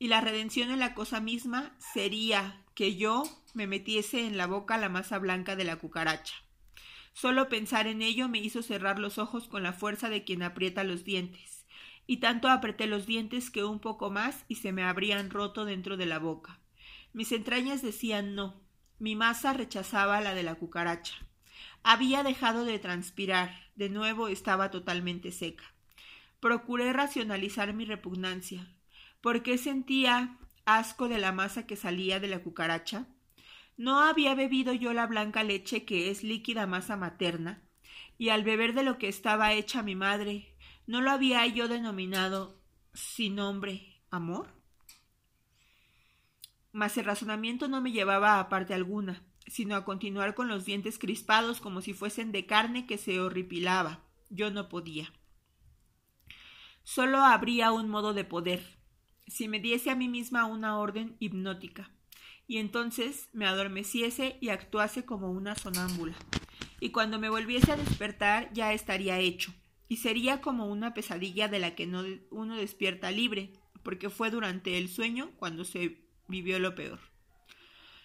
Y 0.00 0.08
la 0.08 0.20
redención 0.20 0.72
en 0.72 0.80
la 0.80 0.94
cosa 0.94 1.20
misma 1.20 1.76
sería 1.94 2.64
que 2.74 2.96
yo 2.96 3.22
me 3.54 3.68
metiese 3.68 4.26
en 4.26 4.36
la 4.36 4.48
boca 4.48 4.76
la 4.76 4.88
masa 4.88 5.20
blanca 5.20 5.54
de 5.54 5.62
la 5.62 5.76
cucaracha. 5.76 6.34
Solo 7.12 7.48
pensar 7.48 7.86
en 7.86 8.02
ello 8.02 8.28
me 8.28 8.38
hizo 8.38 8.62
cerrar 8.62 8.98
los 8.98 9.18
ojos 9.18 9.48
con 9.48 9.62
la 9.62 9.72
fuerza 9.72 10.08
de 10.08 10.24
quien 10.24 10.42
aprieta 10.42 10.84
los 10.84 11.04
dientes, 11.04 11.66
y 12.06 12.18
tanto 12.18 12.48
apreté 12.48 12.86
los 12.86 13.06
dientes 13.06 13.50
que 13.50 13.64
un 13.64 13.80
poco 13.80 14.10
más 14.10 14.44
y 14.48 14.56
se 14.56 14.72
me 14.72 14.82
habrían 14.82 15.30
roto 15.30 15.64
dentro 15.64 15.96
de 15.96 16.06
la 16.06 16.18
boca. 16.18 16.58
Mis 17.12 17.32
entrañas 17.32 17.82
decían 17.82 18.34
no, 18.34 18.60
mi 18.98 19.16
masa 19.16 19.52
rechazaba 19.52 20.20
la 20.20 20.34
de 20.34 20.42
la 20.42 20.54
cucaracha. 20.54 21.14
Había 21.82 22.22
dejado 22.22 22.64
de 22.64 22.78
transpirar, 22.78 23.70
de 23.74 23.88
nuevo 23.88 24.28
estaba 24.28 24.70
totalmente 24.70 25.32
seca. 25.32 25.64
Procuré 26.40 26.92
racionalizar 26.92 27.74
mi 27.74 27.84
repugnancia. 27.84 28.66
¿Por 29.20 29.42
qué 29.42 29.58
sentía 29.58 30.38
asco 30.64 31.08
de 31.08 31.18
la 31.18 31.32
masa 31.32 31.66
que 31.66 31.76
salía 31.76 32.20
de 32.20 32.28
la 32.28 32.40
cucaracha? 32.40 33.06
¿No 33.76 34.00
había 34.00 34.34
bebido 34.34 34.72
yo 34.72 34.92
la 34.92 35.06
blanca 35.06 35.42
leche 35.42 35.84
que 35.84 36.10
es 36.10 36.22
líquida 36.22 36.66
masa 36.66 36.96
materna? 36.96 37.62
Y 38.18 38.28
al 38.28 38.44
beber 38.44 38.74
de 38.74 38.82
lo 38.82 38.98
que 38.98 39.08
estaba 39.08 39.52
hecha 39.52 39.82
mi 39.82 39.96
madre, 39.96 40.54
¿no 40.86 41.00
lo 41.00 41.10
había 41.10 41.46
yo 41.46 41.68
denominado 41.68 42.60
sin 42.92 43.36
nombre 43.36 44.00
amor? 44.10 44.48
Mas 46.72 46.96
el 46.96 47.04
razonamiento 47.04 47.68
no 47.68 47.80
me 47.80 47.92
llevaba 47.92 48.38
a 48.38 48.48
parte 48.48 48.74
alguna, 48.74 49.22
sino 49.46 49.74
a 49.74 49.84
continuar 49.84 50.34
con 50.34 50.48
los 50.48 50.64
dientes 50.64 50.98
crispados 50.98 51.60
como 51.60 51.80
si 51.80 51.92
fuesen 51.92 52.32
de 52.32 52.46
carne 52.46 52.86
que 52.86 52.98
se 52.98 53.20
horripilaba. 53.20 54.04
Yo 54.30 54.50
no 54.50 54.68
podía. 54.68 55.12
Solo 56.84 57.18
habría 57.20 57.72
un 57.72 57.88
modo 57.88 58.14
de 58.14 58.24
poder, 58.24 58.78
si 59.26 59.48
me 59.48 59.60
diese 59.60 59.90
a 59.90 59.96
mí 59.96 60.08
misma 60.08 60.46
una 60.46 60.78
orden 60.78 61.16
hipnótica, 61.20 61.90
y 62.46 62.58
entonces 62.58 63.28
me 63.32 63.46
adormeciese 63.46 64.36
y 64.40 64.48
actuase 64.48 65.04
como 65.04 65.30
una 65.30 65.54
sonámbula. 65.54 66.14
Y 66.80 66.90
cuando 66.90 67.18
me 67.18 67.28
volviese 67.28 67.72
a 67.72 67.76
despertar 67.76 68.52
ya 68.52 68.72
estaría 68.72 69.18
hecho, 69.18 69.54
y 69.88 69.98
sería 69.98 70.40
como 70.40 70.66
una 70.66 70.94
pesadilla 70.94 71.48
de 71.48 71.58
la 71.58 71.74
que 71.74 71.86
no 71.86 72.02
uno 72.30 72.56
despierta 72.56 73.10
libre, 73.10 73.52
porque 73.82 74.10
fue 74.10 74.30
durante 74.30 74.78
el 74.78 74.88
sueño 74.88 75.32
cuando 75.36 75.64
se 75.64 76.06
vivió 76.28 76.58
lo 76.58 76.74
peor. 76.74 76.98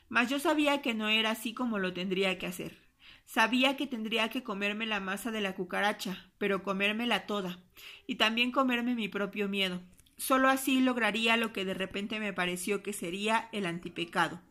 Mas 0.09 0.30
yo 0.30 0.39
sabía 0.39 0.81
que 0.81 0.93
no 0.93 1.09
era 1.09 1.31
así 1.31 1.53
como 1.53 1.80
lo 1.80 1.93
tendría 1.93 2.38
que 2.38 2.45
hacer. 2.45 2.77
Sabía 3.26 3.76
que 3.76 3.88
tendría 3.88 4.30
que 4.30 4.43
comerme 4.43 4.85
la 4.85 4.99
masa 4.99 5.31
de 5.31 5.41
la 5.41 5.55
cucaracha, 5.55 6.31
pero 6.38 6.64
comérmela 6.64 7.26
toda, 7.26 7.59
y 8.05 8.15
también 8.15 8.51
comerme 8.51 8.95
mi 8.95 9.09
propio 9.09 9.49
miedo, 9.49 9.81
Solo 10.18 10.49
así 10.49 10.80
lograría 10.80 11.38
lo 11.38 11.53
que 11.53 11.64
de 11.64 11.73
repente 11.73 12.19
me 12.19 12.34
pareció 12.34 12.81
que 12.81 12.94
sería 12.94 13.49
el 13.52 13.65
antipecado. 13.65 14.41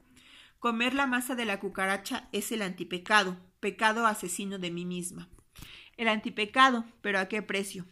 Comer 0.58 0.94
la 0.94 1.06
masa 1.06 1.34
de 1.34 1.44
la 1.44 1.60
cucaracha 1.60 2.28
es 2.32 2.50
el 2.52 2.62
antipecado, 2.62 3.36
pecado 3.60 4.06
asesino 4.06 4.58
de 4.58 4.70
mí 4.70 4.84
misma. 4.84 5.28
El 5.96 6.08
antipecado, 6.08 6.84
pero 7.02 7.18
¿a 7.18 7.26
qué 7.26 7.42
precio? 7.42 7.86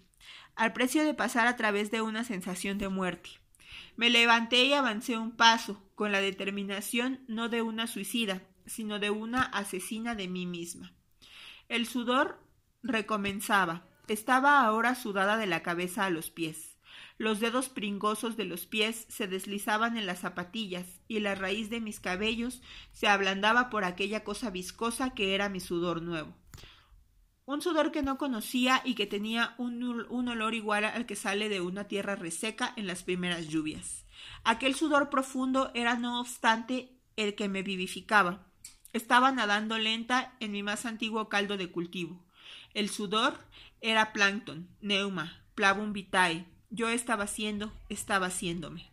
Al 0.55 0.73
precio 0.73 1.05
de 1.05 1.15
pasar 1.15 1.47
a 1.47 1.57
través 1.57 1.91
de 1.91 2.01
una 2.01 2.23
sensación 2.25 2.79
de 2.79 2.89
muerte. 2.89 3.31
Me 3.97 4.11
levanté 4.11 4.65
y 4.65 4.73
avancé 4.73 5.19
un 5.19 5.33
paso, 5.33 5.83
con 5.95 6.13
la 6.13 6.21
determinación 6.21 7.25
no 7.29 7.49
de 7.49 7.63
una 7.63 7.87
suicida, 7.87 8.43
sino 8.67 8.99
de 8.99 9.11
una 9.11 9.43
asesina 9.43 10.15
de 10.15 10.29
mí 10.29 10.47
misma. 10.47 10.93
El 11.69 11.87
sudor 11.87 12.41
recomenzaba. 12.83 13.87
Estaba 14.07 14.61
ahora 14.61 14.95
sudada 14.95 15.37
de 15.37 15.47
la 15.47 15.63
cabeza 15.63 16.05
a 16.05 16.11
los 16.11 16.31
pies. 16.31 16.74
Los 17.17 17.39
dedos 17.39 17.69
pringosos 17.69 18.37
de 18.37 18.45
los 18.45 18.67
pies 18.67 19.07
se 19.09 19.29
deslizaban 19.29 19.97
en 19.97 20.07
las 20.07 20.21
zapatillas 20.21 20.87
y 21.07 21.21
la 21.21 21.37
raíz 21.37 21.71
de 21.71 21.81
mis 21.81 22.01
cabellos 22.01 22.61
se 22.93 23.07
ablandaba 23.07 23.71
por 23.71 23.85
aquella 23.85 24.25
cosa 24.25 24.51
viscosa 24.51 25.15
que 25.15 25.35
era 25.35 25.49
mi 25.49 25.61
sudor 25.61 26.03
nuevo. 26.03 26.35
Un 27.47 27.63
sudor 27.63 27.93
que 27.93 28.03
no 28.03 28.19
conocía 28.19 28.81
y 28.85 28.95
que 28.95 29.07
tenía 29.07 29.55
un, 29.59 29.83
olor 30.29 30.55
igual 30.55 30.85
al 30.85 31.07
que 31.07 31.15
sale 31.15 31.49
de 31.49 31.61
una 31.61 31.85
tierra 31.85 32.17
reseca 32.17 32.73
en 32.77 32.87
las 32.87 33.03
primeras 33.03 33.49
lluvias. 33.49 34.07
Aquel 34.43 34.75
sudor 34.75 35.11
profundo 35.11 35.71
era 35.75 35.97
no 35.97 36.21
obstante 36.21 36.99
el 37.17 37.35
que 37.35 37.49
me 37.49 37.63
vivificaba. 37.63 38.47
Estaba 38.93 39.31
nadando 39.31 39.79
lenta 39.79 40.35
en 40.41 40.53
mi 40.53 40.63
más 40.63 40.87
antiguo 40.87 41.29
caldo 41.29 41.57
de 41.59 41.71
cultivo. 41.71 42.25
El 42.73 42.89
sudor 42.89 43.39
era 43.81 44.13
plancton, 44.13 44.69
neuma, 44.81 45.45
plavum 45.55 45.93
vitae. 45.93 46.47
Yo 46.75 46.89
estaba 46.89 47.29
siendo, 47.29 47.73
estaba 47.89 48.27
haciéndome. 48.27 48.91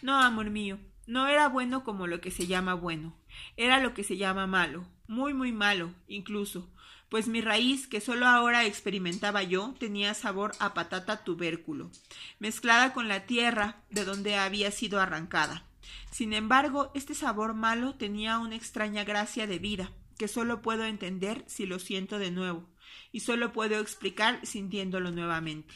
No, 0.00 0.18
amor 0.18 0.48
mío, 0.48 0.78
no 1.06 1.26
era 1.26 1.46
bueno 1.50 1.84
como 1.84 2.06
lo 2.06 2.22
que 2.22 2.30
se 2.30 2.46
llama 2.46 2.72
bueno. 2.72 3.14
Era 3.58 3.80
lo 3.80 3.92
que 3.92 4.02
se 4.02 4.16
llama 4.16 4.46
malo, 4.46 4.88
muy, 5.08 5.34
muy 5.34 5.52
malo, 5.52 5.92
incluso, 6.06 6.70
pues 7.10 7.28
mi 7.28 7.42
raíz, 7.42 7.86
que 7.86 8.00
solo 8.00 8.26
ahora 8.26 8.64
experimentaba 8.64 9.42
yo, 9.42 9.74
tenía 9.78 10.14
sabor 10.14 10.52
a 10.58 10.72
patata 10.72 11.22
tubérculo, 11.22 11.90
mezclada 12.38 12.94
con 12.94 13.08
la 13.08 13.26
tierra 13.26 13.82
de 13.90 14.06
donde 14.06 14.36
había 14.36 14.70
sido 14.70 14.98
arrancada. 14.98 15.64
Sin 16.10 16.32
embargo, 16.32 16.90
este 16.94 17.14
sabor 17.14 17.52
malo 17.52 17.94
tenía 17.96 18.38
una 18.38 18.56
extraña 18.56 19.04
gracia 19.04 19.46
de 19.46 19.58
vida, 19.58 19.92
que 20.16 20.28
solo 20.28 20.62
puedo 20.62 20.84
entender 20.84 21.44
si 21.46 21.66
lo 21.66 21.78
siento 21.78 22.18
de 22.18 22.30
nuevo, 22.30 22.66
y 23.12 23.20
solo 23.20 23.52
puedo 23.52 23.78
explicar 23.80 24.40
sintiéndolo 24.46 25.10
nuevamente. 25.10 25.74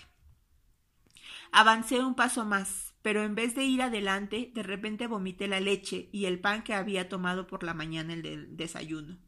Avancé 1.53 2.01
un 2.01 2.17
paso 2.17 2.45
más, 2.45 2.95
pero 3.03 3.23
en 3.23 3.37
vez 3.37 3.55
de 3.55 3.65
ir 3.65 3.83
adelante, 3.83 4.51
de 4.53 4.63
repente 4.65 5.07
vomité 5.07 5.47
la 5.47 5.61
leche 5.61 6.09
y 6.13 6.25
el 6.25 6.41
pan 6.41 6.65
que 6.65 6.75
había 6.75 7.09
tomado 7.09 7.47
por 7.47 7.63
la 7.63 7.75
mañana 7.75 8.15
el 8.15 8.57
desayuno 8.57 9.19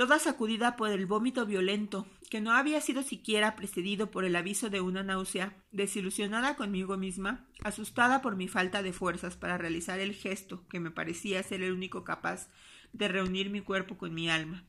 toda 0.00 0.18
sacudida 0.18 0.76
por 0.76 0.88
el 0.88 1.04
vómito 1.04 1.44
violento, 1.44 2.06
que 2.30 2.40
no 2.40 2.52
había 2.52 2.80
sido 2.80 3.02
siquiera 3.02 3.54
precedido 3.54 4.10
por 4.10 4.24
el 4.24 4.34
aviso 4.34 4.70
de 4.70 4.80
una 4.80 5.02
náusea, 5.02 5.62
desilusionada 5.72 6.56
conmigo 6.56 6.96
misma, 6.96 7.46
asustada 7.62 8.22
por 8.22 8.34
mi 8.34 8.48
falta 8.48 8.82
de 8.82 8.94
fuerzas 8.94 9.36
para 9.36 9.58
realizar 9.58 10.00
el 10.00 10.14
gesto 10.14 10.66
que 10.68 10.80
me 10.80 10.90
parecía 10.90 11.42
ser 11.42 11.62
el 11.62 11.74
único 11.74 12.02
capaz 12.02 12.48
de 12.94 13.08
reunir 13.08 13.50
mi 13.50 13.60
cuerpo 13.60 13.98
con 13.98 14.14
mi 14.14 14.30
alma. 14.30 14.64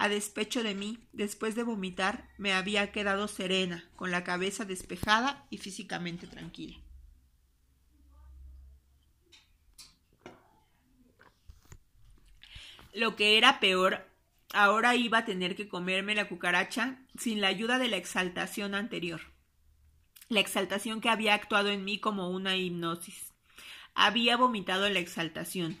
A 0.00 0.08
despecho 0.08 0.62
de 0.62 0.76
mí, 0.76 1.00
después 1.12 1.56
de 1.56 1.64
vomitar, 1.64 2.28
me 2.38 2.52
había 2.52 2.92
quedado 2.92 3.26
serena, 3.26 3.84
con 3.96 4.12
la 4.12 4.22
cabeza 4.22 4.64
despejada 4.64 5.44
y 5.50 5.58
físicamente 5.58 6.28
tranquila. 6.28 6.78
Lo 12.94 13.16
que 13.16 13.38
era 13.38 13.58
peor 13.58 14.08
ahora 14.52 14.94
iba 14.94 15.18
a 15.18 15.24
tener 15.24 15.56
que 15.56 15.66
comerme 15.66 16.14
la 16.14 16.28
cucaracha 16.28 17.00
sin 17.18 17.40
la 17.40 17.48
ayuda 17.48 17.80
de 17.80 17.88
la 17.88 17.96
exaltación 17.96 18.76
anterior. 18.76 19.20
La 20.28 20.38
exaltación 20.38 21.00
que 21.00 21.08
había 21.08 21.34
actuado 21.34 21.70
en 21.70 21.84
mí 21.84 21.98
como 21.98 22.30
una 22.30 22.56
hipnosis. 22.56 23.34
Había 23.94 24.36
vomitado 24.36 24.88
la 24.90 25.00
exaltación. 25.00 25.76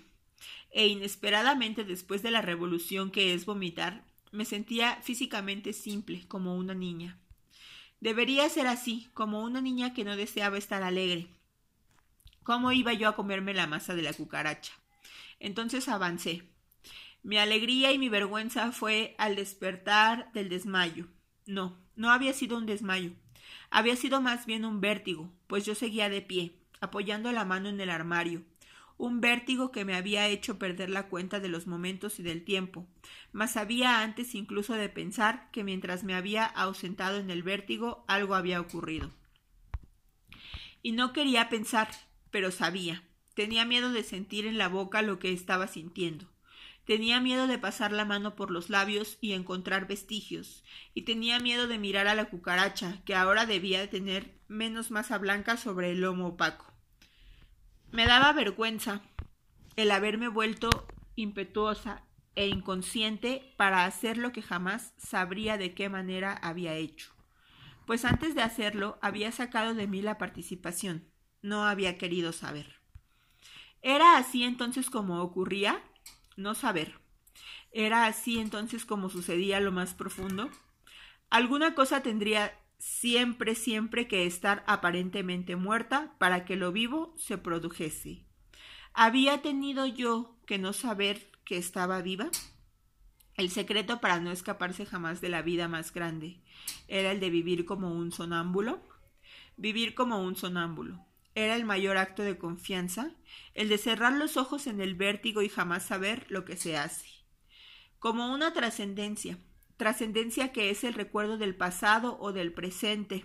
E 0.72 0.88
inesperadamente 0.88 1.84
después 1.84 2.24
de 2.24 2.32
la 2.32 2.42
revolución 2.42 3.12
que 3.12 3.32
es 3.32 3.46
vomitar, 3.46 4.07
me 4.32 4.44
sentía 4.44 4.96
físicamente 5.02 5.72
simple, 5.72 6.26
como 6.28 6.56
una 6.56 6.74
niña. 6.74 7.18
Debería 8.00 8.48
ser 8.48 8.66
así, 8.66 9.08
como 9.14 9.42
una 9.42 9.60
niña 9.60 9.92
que 9.92 10.04
no 10.04 10.16
deseaba 10.16 10.58
estar 10.58 10.82
alegre. 10.82 11.28
¿Cómo 12.42 12.72
iba 12.72 12.92
yo 12.92 13.08
a 13.08 13.16
comerme 13.16 13.54
la 13.54 13.66
masa 13.66 13.94
de 13.94 14.02
la 14.02 14.12
cucaracha? 14.12 14.72
Entonces 15.40 15.88
avancé. 15.88 16.44
Mi 17.22 17.36
alegría 17.36 17.92
y 17.92 17.98
mi 17.98 18.08
vergüenza 18.08 18.72
fue 18.72 19.14
al 19.18 19.36
despertar 19.36 20.32
del 20.32 20.48
desmayo. 20.48 21.08
No, 21.46 21.76
no 21.96 22.10
había 22.10 22.32
sido 22.32 22.56
un 22.56 22.66
desmayo. 22.66 23.12
Había 23.70 23.96
sido 23.96 24.20
más 24.20 24.46
bien 24.46 24.64
un 24.64 24.80
vértigo, 24.80 25.30
pues 25.46 25.66
yo 25.66 25.74
seguía 25.74 26.08
de 26.08 26.22
pie, 26.22 26.54
apoyando 26.80 27.32
la 27.32 27.44
mano 27.44 27.68
en 27.68 27.80
el 27.80 27.90
armario. 27.90 28.44
Un 28.98 29.20
vértigo 29.20 29.70
que 29.70 29.84
me 29.84 29.94
había 29.94 30.26
hecho 30.26 30.58
perder 30.58 30.90
la 30.90 31.08
cuenta 31.08 31.38
de 31.38 31.48
los 31.48 31.68
momentos 31.68 32.18
y 32.18 32.24
del 32.24 32.44
tiempo, 32.44 32.84
mas 33.30 33.52
sabía 33.52 34.02
antes 34.02 34.34
incluso 34.34 34.74
de 34.74 34.88
pensar 34.88 35.48
que 35.52 35.62
mientras 35.62 36.02
me 36.02 36.14
había 36.14 36.44
ausentado 36.44 37.18
en 37.18 37.30
el 37.30 37.44
vértigo 37.44 38.04
algo 38.08 38.34
había 38.34 38.60
ocurrido. 38.60 39.12
Y 40.82 40.92
no 40.92 41.12
quería 41.12 41.48
pensar, 41.48 41.88
pero 42.32 42.50
sabía. 42.50 43.04
Tenía 43.34 43.64
miedo 43.64 43.92
de 43.92 44.02
sentir 44.02 44.46
en 44.46 44.58
la 44.58 44.68
boca 44.68 45.00
lo 45.00 45.20
que 45.20 45.32
estaba 45.32 45.68
sintiendo. 45.68 46.26
Tenía 46.84 47.20
miedo 47.20 47.46
de 47.46 47.58
pasar 47.58 47.92
la 47.92 48.04
mano 48.04 48.34
por 48.34 48.50
los 48.50 48.68
labios 48.68 49.16
y 49.20 49.32
encontrar 49.32 49.86
vestigios, 49.86 50.64
y 50.92 51.02
tenía 51.02 51.38
miedo 51.38 51.68
de 51.68 51.78
mirar 51.78 52.08
a 52.08 52.16
la 52.16 52.30
cucaracha, 52.30 53.00
que 53.04 53.14
ahora 53.14 53.46
debía 53.46 53.88
tener 53.90 54.40
menos 54.48 54.90
masa 54.90 55.18
blanca 55.18 55.56
sobre 55.56 55.92
el 55.92 56.00
lomo 56.00 56.28
opaco. 56.28 56.77
Me 57.90 58.06
daba 58.06 58.32
vergüenza 58.32 59.00
el 59.76 59.90
haberme 59.90 60.28
vuelto 60.28 60.86
impetuosa 61.16 62.04
e 62.34 62.46
inconsciente 62.46 63.54
para 63.56 63.84
hacer 63.84 64.18
lo 64.18 64.30
que 64.32 64.42
jamás 64.42 64.92
sabría 64.98 65.56
de 65.56 65.74
qué 65.74 65.88
manera 65.88 66.34
había 66.34 66.74
hecho. 66.74 67.12
Pues 67.86 68.04
antes 68.04 68.34
de 68.34 68.42
hacerlo 68.42 68.98
había 69.00 69.32
sacado 69.32 69.74
de 69.74 69.86
mí 69.86 70.02
la 70.02 70.18
participación. 70.18 71.08
No 71.40 71.64
había 71.64 71.96
querido 71.96 72.32
saber. 72.32 72.80
¿Era 73.80 74.18
así 74.18 74.44
entonces 74.44 74.90
como 74.90 75.22
ocurría? 75.22 75.82
no 76.36 76.54
saber. 76.54 77.00
¿Era 77.72 78.06
así 78.06 78.38
entonces 78.38 78.84
como 78.84 79.10
sucedía 79.10 79.60
lo 79.60 79.72
más 79.72 79.94
profundo? 79.94 80.50
Alguna 81.30 81.74
cosa 81.74 82.02
tendría 82.02 82.58
siempre, 82.78 83.54
siempre 83.54 84.08
que 84.08 84.26
estar 84.26 84.64
aparentemente 84.66 85.56
muerta 85.56 86.14
para 86.18 86.44
que 86.44 86.56
lo 86.56 86.72
vivo 86.72 87.14
se 87.16 87.38
produjese. 87.38 88.24
¿Había 88.94 89.42
tenido 89.42 89.86
yo 89.86 90.36
que 90.46 90.58
no 90.58 90.72
saber 90.72 91.30
que 91.44 91.56
estaba 91.56 92.02
viva? 92.02 92.30
El 93.34 93.50
secreto 93.50 94.00
para 94.00 94.18
no 94.18 94.32
escaparse 94.32 94.84
jamás 94.84 95.20
de 95.20 95.28
la 95.28 95.42
vida 95.42 95.68
más 95.68 95.92
grande 95.92 96.42
era 96.88 97.12
el 97.12 97.20
de 97.20 97.30
vivir 97.30 97.64
como 97.64 97.92
un 97.92 98.10
sonámbulo. 98.10 98.80
Vivir 99.56 99.94
como 99.94 100.22
un 100.22 100.36
sonámbulo 100.36 101.04
era 101.34 101.54
el 101.54 101.64
mayor 101.64 101.98
acto 101.98 102.22
de 102.24 102.36
confianza, 102.36 103.12
el 103.54 103.68
de 103.68 103.78
cerrar 103.78 104.12
los 104.12 104.36
ojos 104.36 104.66
en 104.66 104.80
el 104.80 104.96
vértigo 104.96 105.40
y 105.40 105.48
jamás 105.48 105.84
saber 105.84 106.26
lo 106.28 106.44
que 106.44 106.56
se 106.56 106.76
hace. 106.76 107.06
Como 108.00 108.32
una 108.32 108.52
trascendencia, 108.52 109.38
trascendencia 109.78 110.52
que 110.52 110.68
es 110.68 110.84
el 110.84 110.92
recuerdo 110.92 111.38
del 111.38 111.56
pasado 111.56 112.18
o 112.20 112.32
del 112.32 112.52
presente 112.52 113.24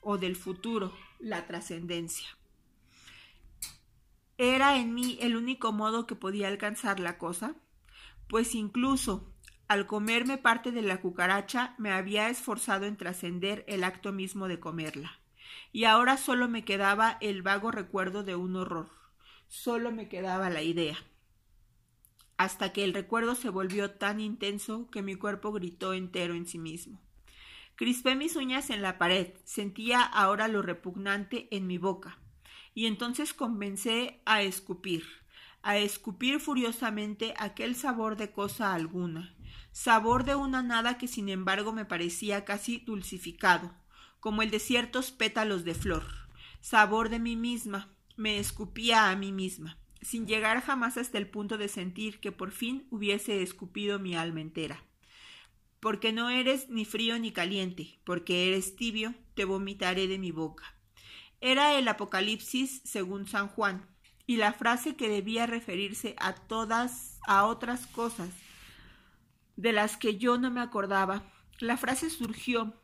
o 0.00 0.16
del 0.16 0.36
futuro, 0.36 0.94
la 1.18 1.46
trascendencia. 1.46 2.28
¿Era 4.38 4.78
en 4.78 4.94
mí 4.94 5.18
el 5.20 5.36
único 5.36 5.72
modo 5.72 6.06
que 6.06 6.14
podía 6.14 6.48
alcanzar 6.48 7.00
la 7.00 7.18
cosa? 7.18 7.56
Pues 8.28 8.54
incluso 8.54 9.30
al 9.68 9.86
comerme 9.86 10.38
parte 10.38 10.72
de 10.72 10.82
la 10.82 11.00
cucaracha 11.00 11.74
me 11.78 11.90
había 11.90 12.28
esforzado 12.28 12.86
en 12.86 12.96
trascender 12.96 13.64
el 13.66 13.84
acto 13.84 14.12
mismo 14.12 14.48
de 14.48 14.60
comerla 14.60 15.20
y 15.72 15.84
ahora 15.84 16.16
solo 16.16 16.48
me 16.48 16.64
quedaba 16.64 17.18
el 17.20 17.42
vago 17.42 17.72
recuerdo 17.72 18.22
de 18.22 18.36
un 18.36 18.56
horror. 18.56 18.90
Solo 19.48 19.90
me 19.90 20.08
quedaba 20.08 20.50
la 20.50 20.62
idea. 20.62 20.96
Hasta 22.36 22.72
que 22.72 22.84
el 22.84 22.94
recuerdo 22.94 23.34
se 23.34 23.48
volvió 23.48 23.92
tan 23.92 24.20
intenso 24.20 24.88
que 24.90 25.02
mi 25.02 25.14
cuerpo 25.14 25.52
gritó 25.52 25.92
entero 25.92 26.34
en 26.34 26.46
sí 26.46 26.58
mismo. 26.58 27.00
Crispé 27.76 28.14
mis 28.14 28.36
uñas 28.36 28.70
en 28.70 28.82
la 28.82 28.98
pared, 28.98 29.34
sentía 29.44 30.02
ahora 30.02 30.46
lo 30.48 30.62
repugnante 30.62 31.48
en 31.50 31.66
mi 31.66 31.78
boca, 31.78 32.18
y 32.72 32.86
entonces 32.86 33.34
comencé 33.34 34.20
a 34.26 34.42
escupir, 34.42 35.04
a 35.62 35.78
escupir 35.78 36.38
furiosamente 36.38 37.34
aquel 37.36 37.74
sabor 37.74 38.16
de 38.16 38.30
cosa 38.30 38.74
alguna, 38.74 39.34
sabor 39.72 40.24
de 40.24 40.36
una 40.36 40.62
nada 40.62 40.98
que 40.98 41.08
sin 41.08 41.28
embargo 41.28 41.72
me 41.72 41.84
parecía 41.84 42.44
casi 42.44 42.78
dulcificado, 42.78 43.74
como 44.20 44.42
el 44.42 44.50
de 44.50 44.60
ciertos 44.60 45.10
pétalos 45.10 45.64
de 45.64 45.74
flor. 45.74 46.04
Sabor 46.60 47.08
de 47.08 47.18
mí 47.18 47.34
misma, 47.34 47.94
me 48.16 48.38
escupía 48.38 49.10
a 49.10 49.16
mí 49.16 49.32
misma. 49.32 49.78
Sin 50.04 50.26
llegar 50.26 50.60
jamás 50.60 50.96
hasta 50.98 51.18
el 51.18 51.28
punto 51.28 51.58
de 51.58 51.68
sentir 51.68 52.20
que 52.20 52.30
por 52.30 52.52
fin 52.52 52.86
hubiese 52.90 53.42
escupido 53.42 53.98
mi 53.98 54.14
alma 54.14 54.40
entera. 54.40 54.84
Porque 55.80 56.12
no 56.12 56.30
eres 56.30 56.68
ni 56.68 56.84
frío 56.84 57.18
ni 57.18 57.32
caliente, 57.32 57.98
porque 58.04 58.48
eres 58.48 58.76
tibio, 58.76 59.14
te 59.34 59.44
vomitaré 59.44 60.06
de 60.06 60.18
mi 60.18 60.30
boca. 60.30 60.74
Era 61.40 61.78
el 61.78 61.88
Apocalipsis 61.88 62.82
según 62.84 63.26
San 63.26 63.48
Juan, 63.48 63.86
y 64.26 64.36
la 64.36 64.52
frase 64.52 64.96
que 64.96 65.08
debía 65.08 65.46
referirse 65.46 66.14
a 66.18 66.34
todas, 66.34 67.18
a 67.26 67.44
otras 67.46 67.86
cosas 67.86 68.30
de 69.56 69.72
las 69.72 69.96
que 69.96 70.16
yo 70.16 70.38
no 70.38 70.50
me 70.50 70.60
acordaba. 70.60 71.22
La 71.60 71.76
frase 71.76 72.10
surgió 72.10 72.74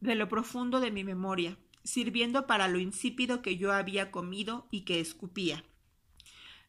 de 0.00 0.14
lo 0.14 0.28
profundo 0.28 0.80
de 0.80 0.90
mi 0.90 1.04
memoria, 1.04 1.56
sirviendo 1.84 2.46
para 2.46 2.68
lo 2.68 2.78
insípido 2.78 3.42
que 3.42 3.56
yo 3.56 3.72
había 3.72 4.10
comido 4.10 4.66
y 4.70 4.82
que 4.82 5.00
escupía. 5.00 5.64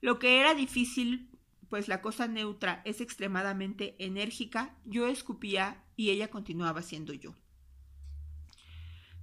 Lo 0.03 0.19
que 0.19 0.41
era 0.41 0.53
difícil, 0.53 1.30
pues 1.69 1.88
la 1.88 2.01
cosa 2.01 2.27
neutra 2.27 2.81
es 2.84 2.99
extremadamente 2.99 3.95
enérgica, 3.99 4.75
yo 4.84 5.07
escupía 5.07 5.81
y 5.95 6.09
ella 6.09 6.27
continuaba 6.27 6.81
siendo 6.81 7.13
yo. 7.13 7.35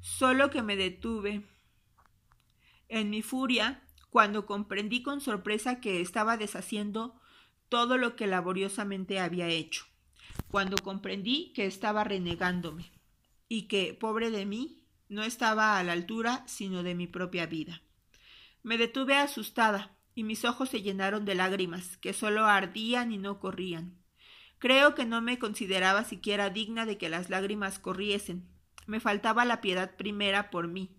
Solo 0.01 0.48
que 0.48 0.62
me 0.62 0.77
detuve 0.77 1.43
en 2.89 3.11
mi 3.11 3.20
furia 3.20 3.82
cuando 4.09 4.47
comprendí 4.47 5.02
con 5.02 5.20
sorpresa 5.20 5.82
que 5.82 6.01
estaba 6.01 6.39
deshaciendo 6.39 7.20
todo 7.69 7.98
lo 7.98 8.16
que 8.16 8.27
laboriosamente 8.27 9.20
había 9.20 9.48
hecho, 9.48 9.85
cuando 10.48 10.78
comprendí 10.82 11.52
que 11.52 11.66
estaba 11.66 12.05
renegándome 12.05 12.90
y 13.51 13.69
que, 13.69 13.93
pobre 13.93 14.31
de 14.31 14.47
mí, 14.47 14.82
no 15.11 15.24
estaba 15.24 15.77
a 15.77 15.85
la 15.85 15.93
altura 15.93 16.43
sino 16.47 16.82
de 16.82 16.94
mi 16.94 17.07
propia 17.07 17.44
vida. 17.44 17.82
Me 18.62 18.78
detuve 18.78 19.19
asustada 19.19 19.99
y 20.15 20.24
mis 20.24 20.45
ojos 20.45 20.69
se 20.69 20.82
llenaron 20.82 21.24
de 21.24 21.35
lágrimas 21.35 21.97
que 21.99 22.12
solo 22.12 22.47
ardían 22.47 23.12
y 23.12 23.19
no 23.19 23.39
corrían. 23.39 23.99
Creo 24.59 24.95
que 24.95 25.07
no 25.07 25.20
me 25.23 25.39
consideraba 25.39 26.05
siquiera 26.05 26.51
digna 26.51 26.85
de 26.85 26.99
que 26.99 27.09
las 27.09 27.31
lágrimas 27.31 27.78
corriesen. 27.78 28.47
Me 28.87 29.01
faltaba 29.01 29.45
la 29.45 29.61
piedad 29.61 29.97
primera 29.97 30.51
por 30.51 30.69
mí, 30.69 30.91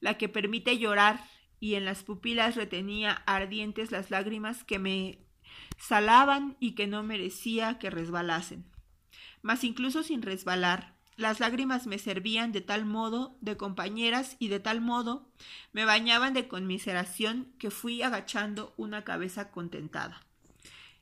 la 0.00 0.18
que 0.18 0.28
permite 0.28 0.78
llorar 0.78 1.24
y 1.58 1.74
en 1.74 1.84
las 1.84 2.02
pupilas 2.02 2.56
retenía 2.56 3.12
ardientes 3.26 3.90
las 3.90 4.10
lágrimas 4.10 4.64
que 4.64 4.78
me 4.78 5.26
salaban 5.78 6.56
y 6.60 6.72
que 6.72 6.86
no 6.86 7.02
merecía 7.02 7.78
que 7.78 7.88
resbalasen. 7.88 8.66
Mas 9.42 9.64
incluso 9.64 10.02
sin 10.02 10.22
resbalar, 10.22 10.95
las 11.16 11.40
lágrimas 11.40 11.86
me 11.86 11.98
servían 11.98 12.52
de 12.52 12.60
tal 12.60 12.84
modo 12.84 13.38
de 13.40 13.56
compañeras 13.56 14.36
y 14.38 14.48
de 14.48 14.60
tal 14.60 14.80
modo 14.80 15.30
me 15.72 15.84
bañaban 15.84 16.34
de 16.34 16.46
conmiseración 16.46 17.52
que 17.58 17.70
fui 17.70 18.02
agachando 18.02 18.74
una 18.76 19.04
cabeza 19.04 19.50
contentada. 19.50 20.26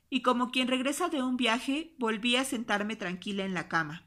Y 0.09 0.21
como 0.21 0.51
quien 0.51 0.67
regresa 0.67 1.09
de 1.09 1.21
un 1.21 1.35
viaje, 1.35 1.93
volví 1.97 2.37
a 2.37 2.45
sentarme 2.45 2.95
tranquila 2.95 3.43
en 3.43 3.53
la 3.53 3.67
cama. 3.67 4.03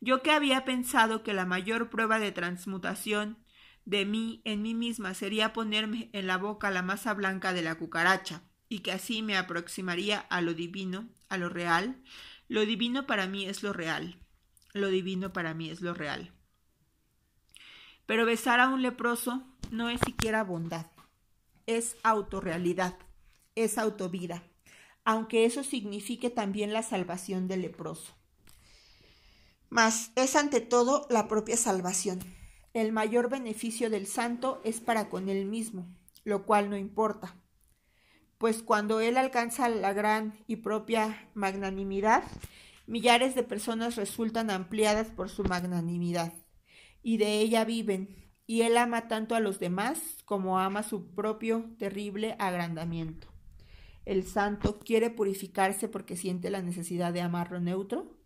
Yo 0.00 0.22
que 0.22 0.30
había 0.30 0.64
pensado 0.64 1.22
que 1.22 1.32
la 1.32 1.46
mayor 1.46 1.90
prueba 1.90 2.18
de 2.18 2.32
transmutación 2.32 3.38
de 3.84 4.04
mí 4.04 4.42
en 4.44 4.62
mí 4.62 4.74
misma 4.74 5.14
sería 5.14 5.52
ponerme 5.52 6.10
en 6.12 6.28
la 6.28 6.36
boca 6.36 6.70
la 6.70 6.82
masa 6.82 7.14
blanca 7.14 7.52
de 7.52 7.62
la 7.62 7.76
cucaracha, 7.76 8.42
y 8.68 8.80
que 8.80 8.92
así 8.92 9.22
me 9.22 9.36
aproximaría 9.36 10.20
a 10.20 10.40
lo 10.40 10.54
divino, 10.54 11.08
a 11.28 11.36
lo 11.36 11.48
real. 11.48 12.00
Lo 12.48 12.64
divino 12.64 13.06
para 13.06 13.26
mí 13.26 13.44
es 13.44 13.62
lo 13.62 13.72
real. 13.72 14.21
Lo 14.72 14.88
divino 14.88 15.32
para 15.32 15.52
mí 15.52 15.68
es 15.68 15.80
lo 15.82 15.92
real. 15.92 16.32
Pero 18.06 18.24
besar 18.24 18.60
a 18.60 18.68
un 18.68 18.82
leproso 18.82 19.42
no 19.70 19.90
es 19.90 20.00
siquiera 20.04 20.44
bondad, 20.44 20.86
es 21.66 21.96
autorrealidad, 22.02 22.96
es 23.54 23.78
autovida, 23.78 24.42
aunque 25.04 25.44
eso 25.44 25.62
signifique 25.62 26.30
también 26.30 26.72
la 26.72 26.82
salvación 26.82 27.48
del 27.48 27.62
leproso. 27.62 28.14
Mas 29.68 30.10
es 30.16 30.36
ante 30.36 30.60
todo 30.60 31.06
la 31.10 31.28
propia 31.28 31.56
salvación. 31.56 32.20
El 32.72 32.92
mayor 32.92 33.28
beneficio 33.28 33.90
del 33.90 34.06
santo 34.06 34.60
es 34.64 34.80
para 34.80 35.08
con 35.08 35.28
él 35.28 35.46
mismo, 35.46 35.86
lo 36.24 36.44
cual 36.46 36.70
no 36.70 36.76
importa, 36.76 37.36
pues 38.38 38.62
cuando 38.62 39.00
él 39.00 39.18
alcanza 39.18 39.68
la 39.68 39.92
gran 39.92 40.34
y 40.48 40.56
propia 40.56 41.30
magnanimidad, 41.34 42.24
millares 42.86 43.34
de 43.34 43.42
personas 43.42 43.96
resultan 43.96 44.50
ampliadas 44.50 45.08
por 45.08 45.28
su 45.28 45.44
magnanimidad, 45.44 46.32
y 47.02 47.16
de 47.16 47.40
ella 47.40 47.64
viven, 47.64 48.16
y 48.46 48.62
él 48.62 48.76
ama 48.76 49.08
tanto 49.08 49.34
a 49.34 49.40
los 49.40 49.58
demás 49.58 50.18
como 50.24 50.58
ama 50.58 50.82
su 50.82 51.14
propio 51.14 51.70
terrible 51.78 52.36
agrandamiento. 52.38 53.28
El 54.04 54.24
santo 54.24 54.80
quiere 54.80 55.10
purificarse 55.10 55.88
porque 55.88 56.16
siente 56.16 56.50
la 56.50 56.62
necesidad 56.62 57.12
de 57.12 57.20
amar 57.20 57.52
lo 57.52 57.60
neutro, 57.60 58.18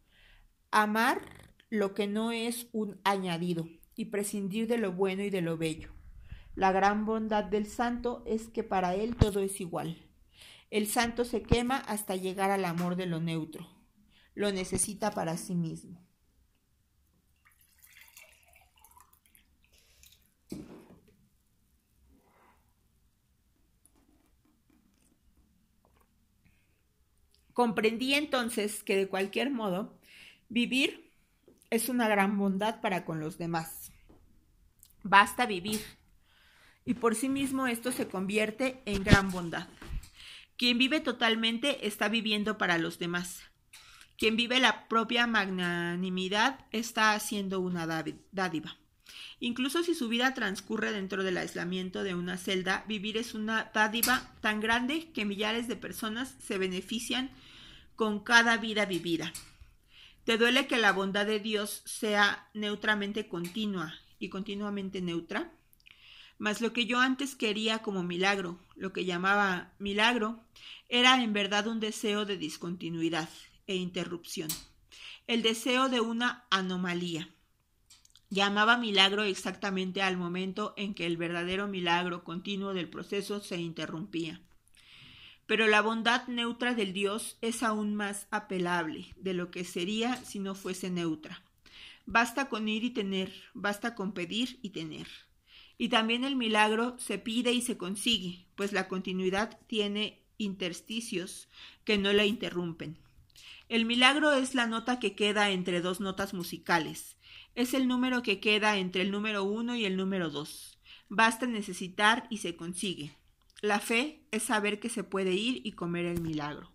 amar 0.71 1.21
lo 1.69 1.95
que 1.95 2.07
no 2.07 2.33
es 2.33 2.69
un 2.73 2.99
añadido, 3.05 3.69
y 3.95 4.07
prescindir 4.07 4.69
de 4.69 4.79
lo 4.79 4.93
bueno 4.93 5.23
y 5.23 5.31
de 5.31 5.41
lo 5.41 5.57
bello. 5.57 5.91
La 6.55 6.73
gran 6.73 7.05
bondad 7.05 7.45
del 7.45 7.67
santo 7.67 8.23
es 8.27 8.49
que 8.49 8.63
para 8.63 8.95
él 8.95 9.17
todo 9.17 9.41
es 9.41 9.61
igual. 9.61 10.07
El 10.71 10.87
santo 10.87 11.25
se 11.25 11.43
quema 11.43 11.77
hasta 11.77 12.17
llegar 12.17 12.51
al 12.51 12.65
amor 12.65 12.97
de 12.97 13.07
lo 13.07 13.21
neutro. 13.21 13.76
Lo 14.37 14.53
necesita 14.53 15.11
para 15.11 15.37
sí 15.39 15.55
mismo. 15.55 16.07
Comprendí 27.55 28.13
entonces 28.13 28.83
que 28.85 28.95
de 28.95 29.09
cualquier 29.09 29.51
modo 29.51 29.99
vivir 30.51 31.11
es 31.71 31.89
una 31.89 32.07
gran 32.07 32.37
bondad 32.37 32.83
para 32.83 33.07
con 33.07 33.19
los 33.19 33.39
demás. 33.39 33.91
Basta 35.03 35.47
vivir. 35.47 35.81
Y 36.85 36.93
por 36.93 37.15
sí 37.15 37.31
mismo 37.31 37.67
esto 37.67 37.91
se 37.91 38.07
convierte 38.07 38.83
en 38.85 39.03
gran 39.03 39.31
bondad. 39.31 39.69
Quien 40.59 40.77
vive 40.77 41.01
totalmente 41.01 41.87
está 41.87 42.11
viviendo 42.11 42.59
para 42.59 42.77
los 42.77 42.99
demás. 42.99 43.41
Quien 44.19 44.37
vive 44.37 44.61
la 44.61 44.89
propia 44.89 45.27
magnanimidad 45.27 46.61
está 46.73 47.13
haciendo 47.13 47.61
una 47.61 47.87
dádiva. 47.87 48.77
Incluso 49.41 49.83
si 49.83 49.95
su 49.95 50.09
vida 50.09 50.33
transcurre 50.33 50.91
dentro 50.91 51.23
del 51.23 51.37
aislamiento 51.37 52.03
de 52.03 52.15
una 52.15 52.39
celda, 52.39 52.85
vivir 52.89 53.19
es 53.19 53.35
una 53.35 53.71
dádiva 53.75 54.35
tan 54.41 54.61
grande 54.61 55.11
que 55.13 55.27
millares 55.27 55.69
de 55.69 55.77
personas 55.77 56.35
se 56.39 56.57
benefician 56.57 57.31
con 57.95 58.21
cada 58.21 58.57
vida 58.57 58.87
vivida. 58.87 59.33
¿Te 60.25 60.39
duele 60.39 60.67
que 60.67 60.79
la 60.79 60.93
bondad 60.93 61.27
de 61.27 61.39
Dios 61.39 61.83
sea 61.85 62.49
neutramente 62.55 63.29
continua 63.29 63.95
y 64.19 64.31
continuamente 64.31 65.03
neutra? 65.03 65.53
Mas 66.39 66.63
lo 66.63 66.73
que 66.73 66.87
yo 66.87 66.99
antes 66.99 67.35
quería 67.35 67.81
como 67.81 68.03
milagro, 68.03 68.59
lo 68.75 68.93
que 68.93 69.05
llamaba 69.05 69.73
milagro, 69.79 70.41
era 70.89 71.23
en 71.23 71.33
verdad 71.33 71.67
un 71.67 71.81
deseo 71.81 72.25
de 72.25 72.39
discontinuidad 72.39 73.29
e 73.67 73.77
interrupción, 73.77 74.49
el 75.27 75.43
deseo 75.43 75.89
de 75.89 76.01
una 76.01 76.47
anomalía. 76.51 77.29
Llamaba 78.29 78.77
milagro 78.77 79.23
exactamente 79.23 80.03
al 80.03 80.17
momento 80.17 80.75
en 80.77 80.95
que 80.95 81.07
el 81.07 81.17
verdadero 81.17 81.69
milagro 81.69 82.25
continuo 82.25 82.75
del 82.75 82.89
proceso 82.89 83.41
se 83.41 83.59
interrumpía. 83.59 84.41
Pero 85.47 85.69
la 85.69 85.81
bondad 85.81 86.27
neutra 86.27 86.75
del 86.75 86.93
Dios 86.93 87.39
es 87.41 87.63
aún 87.63 87.95
más 87.95 88.27
apelable 88.33 89.15
de 89.17 89.33
lo 89.33 89.53
que 89.53 89.65
sería 89.65 90.17
si 90.25 90.41
no 90.41 90.57
fuese 90.57 90.91
neutra. 90.91 91.43
Basta 92.05 92.49
con 92.49 92.69
ir 92.69 92.83
y 92.83 92.91
tener, 92.91 93.33
basta 93.55 93.95
con 93.95 94.13
pedir 94.13 94.59
y 94.63 94.71
tener. 94.71 95.07
Y 95.79 95.89
también 95.89 96.25
el 96.25 96.35
milagro 96.35 96.97
se 96.99 97.19
pide 97.19 97.53
y 97.53 97.63
se 97.63 97.77
consigue, 97.77 98.47
pues 98.57 98.73
la 98.73 98.89
continuidad 98.89 99.59
tiene 99.67 100.23
intersticios 100.39 101.49
que 101.85 101.99
no 101.99 102.13
la 102.13 102.25
interrumpen. 102.25 102.99
El 103.69 103.85
milagro 103.85 104.33
es 104.33 104.55
la 104.55 104.67
nota 104.67 105.01
que 105.01 105.17
queda 105.17 105.51
entre 105.51 105.81
dos 105.81 106.01
notas 106.01 106.35
musicales. 106.35 107.17
Es 107.55 107.75
el 107.75 107.89
número 107.89 108.23
que 108.23 108.39
queda 108.39 108.77
entre 108.77 109.03
el 109.03 109.11
número 109.11 109.43
uno 109.43 109.75
y 109.75 109.85
el 109.85 109.97
número 109.97 110.31
dos. 110.31 110.79
Basta 111.09 111.47
necesitar 111.47 112.27
y 112.31 112.39
se 112.39 112.55
consigue. 112.55 113.17
La 113.63 113.81
fe 113.81 114.23
es 114.31 114.45
saber 114.45 114.79
que 114.79 114.89
se 114.89 115.03
puede 115.03 115.33
ir 115.33 115.63
y 115.65 115.73
comer 115.73 116.05
el 116.05 116.21
milagro. 116.21 116.71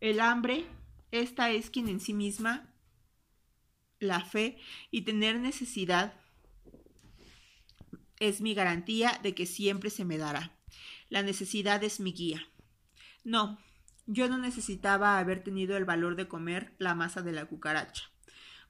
El 0.00 0.20
hambre, 0.20 0.66
esta 1.10 1.50
es 1.50 1.68
quien 1.68 1.88
en 1.88 1.98
sí 1.98 2.14
misma, 2.14 2.72
la 3.98 4.24
fe 4.24 4.58
y 4.90 5.02
tener 5.02 5.40
necesidad 5.40 6.14
es 8.20 8.40
mi 8.40 8.54
garantía 8.54 9.18
de 9.22 9.34
que 9.34 9.46
siempre 9.46 9.90
se 9.90 10.04
me 10.04 10.18
dará. 10.18 10.56
La 11.08 11.22
necesidad 11.22 11.82
es 11.82 11.98
mi 11.98 12.12
guía. 12.12 12.46
No, 13.24 13.58
yo 14.12 14.28
no 14.28 14.38
necesitaba 14.38 15.18
haber 15.18 15.42
tenido 15.42 15.76
el 15.76 15.84
valor 15.84 16.16
de 16.16 16.28
comer 16.28 16.74
la 16.78 16.94
masa 16.94 17.22
de 17.22 17.32
la 17.32 17.46
cucaracha, 17.46 18.10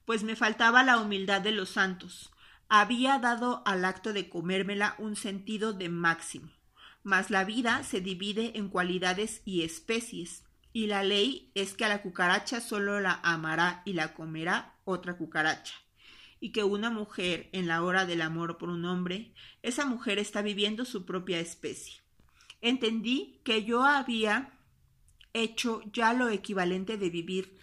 pues 0.05 0.23
me 0.23 0.35
faltaba 0.35 0.83
la 0.83 0.97
humildad 0.97 1.41
de 1.41 1.51
los 1.51 1.69
santos. 1.69 2.31
Había 2.69 3.19
dado 3.19 3.63
al 3.65 3.83
acto 3.85 4.13
de 4.13 4.29
comérmela 4.29 4.95
un 4.97 5.15
sentido 5.15 5.73
de 5.73 5.89
máximo 5.89 6.51
mas 7.03 7.31
la 7.31 7.43
vida 7.43 7.83
se 7.83 8.01
divide 8.01 8.57
en 8.57 8.69
cualidades 8.69 9.41
y 9.45 9.63
especies, 9.63 10.43
y 10.73 10.87
la 10.87 11.03
ley 11.03 11.51
es 11.55 11.73
que 11.73 11.85
a 11.85 11.89
la 11.89 12.01
cucaracha 12.01 12.61
solo 12.61 12.99
la 13.01 13.19
amará 13.23 13.81
y 13.85 13.93
la 13.93 14.13
comerá 14.13 14.75
otra 14.85 15.17
cucaracha, 15.17 15.73
y 16.39 16.51
que 16.51 16.63
una 16.63 16.89
mujer 16.89 17.49
en 17.53 17.67
la 17.67 17.83
hora 17.83 18.05
del 18.05 18.21
amor 18.21 18.57
por 18.57 18.69
un 18.69 18.85
hombre, 18.85 19.33
esa 19.63 19.85
mujer 19.85 20.19
está 20.19 20.41
viviendo 20.41 20.85
su 20.85 21.05
propia 21.05 21.39
especie. 21.39 22.01
Entendí 22.61 23.41
que 23.43 23.63
yo 23.63 23.83
había 23.83 24.53
hecho 25.33 25.81
ya 25.91 26.13
lo 26.13 26.29
equivalente 26.29 26.97
de 26.97 27.09
vivir 27.09 27.57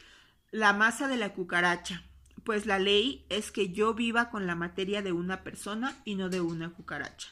la 0.51 0.73
masa 0.73 1.09
de 1.09 1.17
la 1.17 1.35
cucaracha, 1.35 2.03
pues 2.45 2.65
la 2.65 2.79
ley 2.79 3.27
es 3.29 3.51
que 3.51 3.73
yo 3.73 3.93
viva 3.95 4.31
con 4.31 4.47
la 4.47 4.55
materia 4.55 5.03
de 5.03 5.13
una 5.13 5.43
persona 5.43 5.95
y 6.05 6.15
no 6.15 6.31
de 6.31 6.41
una 6.41 6.71
cucaracha. 6.71 7.29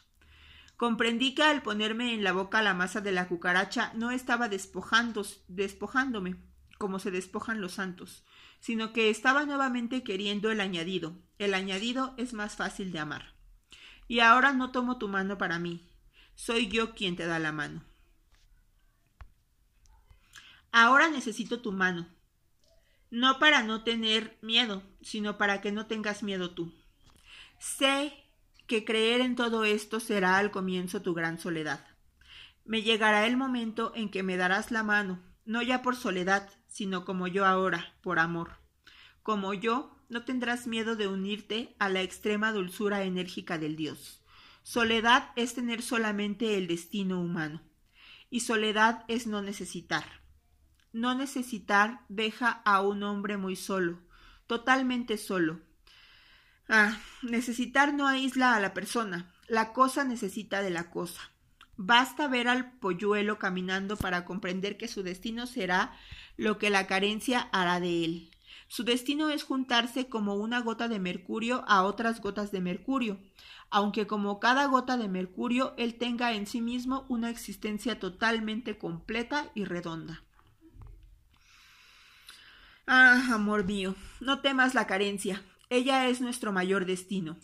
Comprendí 0.77 1.35
que 1.35 1.43
al 1.43 1.63
ponerme 1.63 2.13
en 2.13 2.23
la 2.23 2.33
boca 2.33 2.61
la 2.61 2.75
masa 2.75 3.01
de 3.01 3.13
la 3.13 3.29
cucaracha 3.29 3.93
no 3.95 4.11
estaba 4.11 4.51
despojándome, 4.51 6.37
como 6.77 6.99
se 6.99 7.11
despojan 7.11 7.63
los 7.63 7.73
santos, 7.73 8.25
sino 8.61 8.93
que 8.93 9.09
estaba 9.09 9.47
nuevamente 9.47 10.03
queriendo 10.03 10.51
el 10.51 10.61
añadido. 10.61 11.17
El 11.39 11.55
añadido 11.55 12.15
es 12.19 12.35
más 12.35 12.57
fácil 12.57 12.93
de 12.93 12.99
amar. 12.99 13.33
Y 14.09 14.21
ahora 14.21 14.53
no 14.53 14.71
tomo 14.71 14.99
tu 14.99 15.09
mano 15.09 15.39
para 15.39 15.59
mí, 15.59 15.89
soy 16.35 16.69
yo 16.69 16.95
quien 16.95 17.17
te 17.17 17.27
da 17.27 17.39
la 17.39 17.53
mano. 17.53 17.83
Ahora 20.79 21.09
necesito 21.09 21.63
tu 21.63 21.73
mano, 21.73 22.07
no 23.11 23.39
para 23.39 23.63
no 23.63 23.83
tener 23.83 24.37
miedo, 24.43 24.83
sino 25.01 25.39
para 25.39 25.63
que 25.63 25.73
no 25.73 25.87
tengas 25.87 26.23
miedo 26.23 26.51
tú. 26.51 26.71
Sé 27.59 28.13
que 28.67 28.85
creer 28.85 29.23
en 29.23 29.37
todo 29.37 29.65
esto 29.65 30.01
será 30.01 30.37
al 30.37 30.51
comienzo 30.51 31.01
tu 31.01 31.15
gran 31.15 31.39
soledad. 31.39 31.83
Me 32.67 32.83
llegará 32.83 33.25
el 33.25 33.39
momento 33.39 33.93
en 33.95 34.11
que 34.11 34.23
me 34.23 34.37
darás 34.37 34.71
la 34.71 34.83
mano, 34.83 35.23
no 35.47 35.63
ya 35.63 35.81
por 35.81 35.97
soledad, 35.97 36.51
sino 36.67 37.07
como 37.07 37.27
yo 37.27 37.47
ahora, 37.47 37.95
por 38.03 38.19
amor. 38.19 38.59
Como 39.23 39.55
yo, 39.55 39.97
no 40.11 40.27
tendrás 40.27 40.67
miedo 40.67 40.95
de 40.95 41.09
unirte 41.09 41.75
a 41.79 41.89
la 41.89 42.03
extrema 42.03 42.53
dulzura 42.53 43.03
enérgica 43.05 43.57
del 43.57 43.77
Dios. 43.77 44.23
Soledad 44.63 45.31
es 45.37 45.55
tener 45.55 45.81
solamente 45.81 46.59
el 46.59 46.67
destino 46.67 47.19
humano, 47.19 47.63
y 48.29 48.41
soledad 48.41 49.07
es 49.09 49.27
no 49.27 49.41
necesitar. 49.41 50.26
No 50.93 51.15
necesitar 51.15 52.01
deja 52.09 52.51
a 52.51 52.81
un 52.81 53.03
hombre 53.03 53.37
muy 53.37 53.57
solo, 53.57 54.01
totalmente 54.47 55.19
solo, 55.19 55.61
Ah, 56.69 56.99
necesitar 57.23 57.95
no 57.95 58.09
aísla 58.09 58.57
a 58.57 58.61
la 58.61 58.75
persona, 58.75 59.33
la 59.47 59.73
cosa 59.73 60.03
necesita 60.03 60.63
de 60.63 60.71
la 60.71 60.91
cosa. 60.91 61.21
Basta 61.77 62.27
ver 62.27 62.49
al 62.49 62.73
polluelo 62.73 63.39
caminando 63.39 63.97
para 63.97 64.25
comprender 64.25 64.77
que 64.77 64.89
su 64.89 65.05
destino 65.05 65.47
será 65.47 65.93
lo 66.37 66.59
que 66.59 66.71
la 66.71 66.89
carencia 66.89 67.49
hará 67.53 67.79
de 67.79 68.05
él. 68.05 68.31
Su 68.67 68.83
destino 68.83 69.31
es 69.31 69.45
juntarse 69.45 70.09
como 70.09 70.35
una 70.35 70.61
gota 70.61 70.89
de 70.89 70.99
mercurio 70.99 71.65
a 71.69 71.85
otras 71.85 72.21
gotas 72.21 72.51
de 72.51 72.61
mercurio, 72.61 73.21
aunque 73.71 74.09
como 74.09 74.41
cada 74.41 74.67
gota 74.67 74.97
de 74.97 75.07
mercurio 75.07 75.73
él 75.77 75.95
tenga 75.95 76.33
en 76.33 76.49
sí 76.49 76.61
mismo 76.61 77.07
una 77.09 77.31
existencia 77.31 78.01
totalmente 78.01 78.77
completa 78.77 79.53
y 79.55 79.67
redonda. 79.67 80.26
Ah, 82.87 83.35
amor 83.35 83.65
mío, 83.65 83.97
no 84.21 84.41
temas 84.41 84.75
la 84.75 84.87
carencia, 84.87 85.43
ella 85.71 86.07
es 86.07 86.21
nuestro 86.21 86.53
mayor 86.53 86.87
destino. 86.87 87.37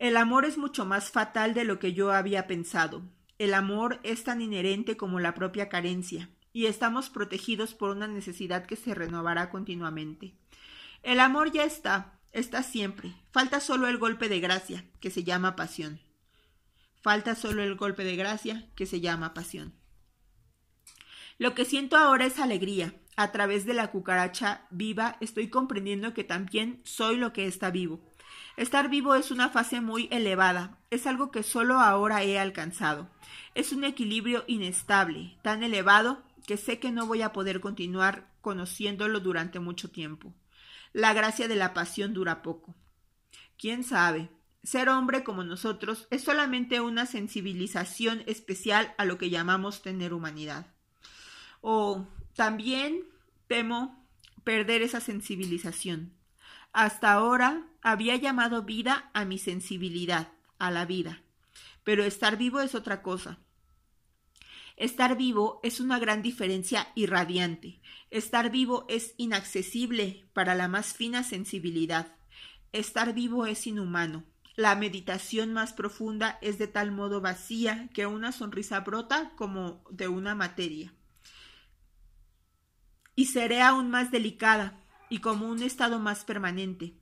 El 0.00 0.16
amor 0.16 0.44
es 0.44 0.58
mucho 0.58 0.84
más 0.84 1.12
fatal 1.12 1.54
de 1.54 1.64
lo 1.64 1.78
que 1.78 1.92
yo 1.92 2.10
había 2.10 2.48
pensado. 2.48 3.02
El 3.38 3.54
amor 3.54 4.00
es 4.02 4.24
tan 4.24 4.42
inherente 4.42 4.96
como 4.96 5.20
la 5.20 5.34
propia 5.34 5.68
carencia, 5.68 6.28
y 6.52 6.66
estamos 6.66 7.08
protegidos 7.08 7.72
por 7.74 7.90
una 7.90 8.08
necesidad 8.08 8.66
que 8.66 8.74
se 8.74 8.92
renovará 8.92 9.48
continuamente. 9.48 10.34
El 11.04 11.20
amor 11.20 11.52
ya 11.52 11.62
está, 11.62 12.18
está 12.32 12.64
siempre. 12.64 13.14
Falta 13.30 13.60
solo 13.60 13.86
el 13.86 13.96
golpe 13.96 14.28
de 14.28 14.40
gracia, 14.40 14.84
que 15.00 15.10
se 15.10 15.22
llama 15.22 15.54
pasión. 15.54 16.00
Falta 17.00 17.36
solo 17.36 17.62
el 17.62 17.76
golpe 17.76 18.02
de 18.02 18.16
gracia, 18.16 18.68
que 18.74 18.86
se 18.86 19.00
llama 19.00 19.34
pasión. 19.34 19.72
Lo 21.38 21.54
que 21.54 21.64
siento 21.64 21.96
ahora 21.96 22.26
es 22.26 22.38
alegría, 22.40 22.99
a 23.16 23.32
través 23.32 23.66
de 23.66 23.74
la 23.74 23.90
cucaracha 23.90 24.66
viva, 24.70 25.16
estoy 25.20 25.48
comprendiendo 25.48 26.14
que 26.14 26.24
también 26.24 26.80
soy 26.84 27.16
lo 27.16 27.32
que 27.32 27.46
está 27.46 27.70
vivo. 27.70 28.00
Estar 28.56 28.90
vivo 28.90 29.14
es 29.14 29.30
una 29.30 29.48
fase 29.48 29.80
muy 29.80 30.08
elevada, 30.10 30.78
es 30.90 31.06
algo 31.06 31.30
que 31.30 31.42
solo 31.42 31.80
ahora 31.80 32.22
he 32.22 32.38
alcanzado. 32.38 33.10
Es 33.54 33.72
un 33.72 33.84
equilibrio 33.84 34.44
inestable, 34.46 35.38
tan 35.42 35.62
elevado 35.62 36.22
que 36.46 36.56
sé 36.56 36.78
que 36.78 36.90
no 36.90 37.06
voy 37.06 37.22
a 37.22 37.32
poder 37.32 37.60
continuar 37.60 38.28
conociéndolo 38.40 39.20
durante 39.20 39.60
mucho 39.60 39.90
tiempo. 39.90 40.34
La 40.92 41.12
gracia 41.12 41.46
de 41.46 41.56
la 41.56 41.72
pasión 41.74 42.12
dura 42.12 42.42
poco. 42.42 42.74
¿Quién 43.56 43.84
sabe? 43.84 44.30
Ser 44.62 44.88
hombre 44.88 45.24
como 45.24 45.44
nosotros 45.44 46.06
es 46.10 46.22
solamente 46.22 46.80
una 46.80 47.06
sensibilización 47.06 48.22
especial 48.26 48.94
a 48.98 49.04
lo 49.04 49.16
que 49.16 49.30
llamamos 49.30 49.82
tener 49.82 50.12
humanidad. 50.12 50.66
O 51.60 52.06
también 52.40 53.04
temo 53.48 54.02
perder 54.44 54.80
esa 54.80 55.00
sensibilización. 55.00 56.14
Hasta 56.72 57.12
ahora 57.12 57.66
había 57.82 58.16
llamado 58.16 58.62
vida 58.62 59.10
a 59.12 59.26
mi 59.26 59.36
sensibilidad, 59.36 60.32
a 60.58 60.70
la 60.70 60.86
vida. 60.86 61.20
Pero 61.84 62.02
estar 62.02 62.38
vivo 62.38 62.60
es 62.60 62.74
otra 62.74 63.02
cosa. 63.02 63.40
Estar 64.78 65.18
vivo 65.18 65.60
es 65.62 65.80
una 65.80 65.98
gran 65.98 66.22
diferencia 66.22 66.88
irradiante. 66.94 67.82
Estar 68.10 68.50
vivo 68.50 68.86
es 68.88 69.12
inaccesible 69.18 70.24
para 70.32 70.54
la 70.54 70.66
más 70.66 70.94
fina 70.94 71.24
sensibilidad. 71.24 72.16
Estar 72.72 73.12
vivo 73.12 73.44
es 73.44 73.66
inhumano. 73.66 74.24
La 74.56 74.74
meditación 74.76 75.52
más 75.52 75.74
profunda 75.74 76.38
es 76.40 76.56
de 76.56 76.68
tal 76.68 76.90
modo 76.90 77.20
vacía 77.20 77.90
que 77.92 78.06
una 78.06 78.32
sonrisa 78.32 78.80
brota 78.80 79.32
como 79.36 79.84
de 79.90 80.08
una 80.08 80.34
materia 80.34 80.94
y 83.14 83.26
seré 83.26 83.62
aún 83.62 83.90
más 83.90 84.10
delicada 84.10 84.80
y 85.08 85.18
como 85.18 85.48
un 85.48 85.62
estado 85.62 85.98
más 85.98 86.24
permanente. 86.24 86.94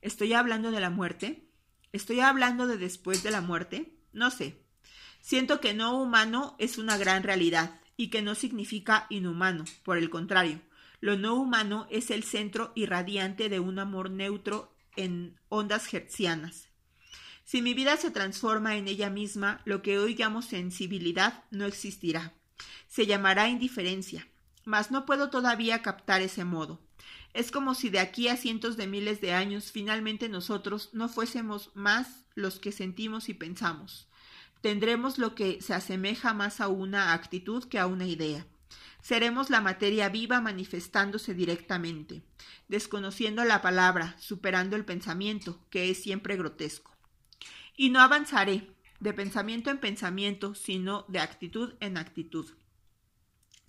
¿Estoy 0.00 0.32
hablando 0.32 0.70
de 0.70 0.80
la 0.80 0.90
muerte? 0.90 1.48
¿Estoy 1.92 2.20
hablando 2.20 2.66
de 2.66 2.78
después 2.78 3.22
de 3.22 3.30
la 3.30 3.40
muerte? 3.40 3.96
No 4.12 4.30
sé. 4.30 4.64
Siento 5.20 5.60
que 5.60 5.74
no 5.74 5.96
humano 6.00 6.56
es 6.58 6.78
una 6.78 6.96
gran 6.96 7.22
realidad 7.22 7.80
y 7.96 8.08
que 8.08 8.22
no 8.22 8.34
significa 8.34 9.06
inhumano. 9.10 9.64
Por 9.84 9.98
el 9.98 10.10
contrario, 10.10 10.60
lo 11.00 11.16
no 11.16 11.34
humano 11.34 11.86
es 11.90 12.10
el 12.10 12.24
centro 12.24 12.72
irradiante 12.74 13.48
de 13.48 13.60
un 13.60 13.78
amor 13.78 14.10
neutro 14.10 14.74
en 14.96 15.38
ondas 15.48 15.92
hertzianas. 15.92 16.68
Si 17.44 17.60
mi 17.60 17.74
vida 17.74 17.96
se 17.96 18.10
transforma 18.10 18.76
en 18.76 18.88
ella 18.88 19.10
misma, 19.10 19.60
lo 19.64 19.82
que 19.82 19.98
hoy 19.98 20.14
llamo 20.14 20.42
sensibilidad 20.42 21.44
no 21.50 21.66
existirá. 21.66 22.34
Se 22.86 23.06
llamará 23.06 23.48
indiferencia, 23.48 24.26
mas 24.64 24.90
no 24.90 25.06
puedo 25.06 25.30
todavía 25.30 25.82
captar 25.82 26.20
ese 26.20 26.44
modo. 26.44 26.80
Es 27.34 27.50
como 27.50 27.74
si 27.74 27.88
de 27.88 27.98
aquí 27.98 28.28
a 28.28 28.36
cientos 28.36 28.76
de 28.76 28.86
miles 28.86 29.20
de 29.20 29.32
años 29.32 29.72
finalmente 29.72 30.28
nosotros 30.28 30.90
no 30.92 31.08
fuésemos 31.08 31.70
más 31.74 32.24
los 32.34 32.58
que 32.58 32.72
sentimos 32.72 33.28
y 33.28 33.34
pensamos. 33.34 34.08
Tendremos 34.60 35.18
lo 35.18 35.34
que 35.34 35.60
se 35.60 35.74
asemeja 35.74 36.34
más 36.34 36.60
a 36.60 36.68
una 36.68 37.14
actitud 37.14 37.64
que 37.64 37.78
a 37.78 37.86
una 37.86 38.06
idea. 38.06 38.46
Seremos 39.00 39.50
la 39.50 39.60
materia 39.60 40.08
viva 40.08 40.40
manifestándose 40.40 41.34
directamente, 41.34 42.22
desconociendo 42.68 43.44
la 43.44 43.60
palabra, 43.60 44.14
superando 44.20 44.76
el 44.76 44.84
pensamiento, 44.84 45.58
que 45.70 45.90
es 45.90 46.00
siempre 46.00 46.36
grotesco. 46.36 46.92
Y 47.76 47.90
no 47.90 48.00
avanzaré 48.00 48.70
de 49.00 49.12
pensamiento 49.12 49.70
en 49.70 49.78
pensamiento, 49.78 50.54
sino 50.54 51.04
de 51.08 51.18
actitud 51.18 51.74
en 51.80 51.96
actitud 51.96 52.46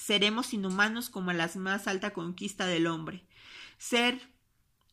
seremos 0.03 0.53
inhumanos 0.53 1.09
como 1.09 1.31
la 1.31 1.49
más 1.55 1.87
alta 1.87 2.11
conquista 2.11 2.65
del 2.65 2.87
hombre. 2.87 3.23
Ser 3.77 4.21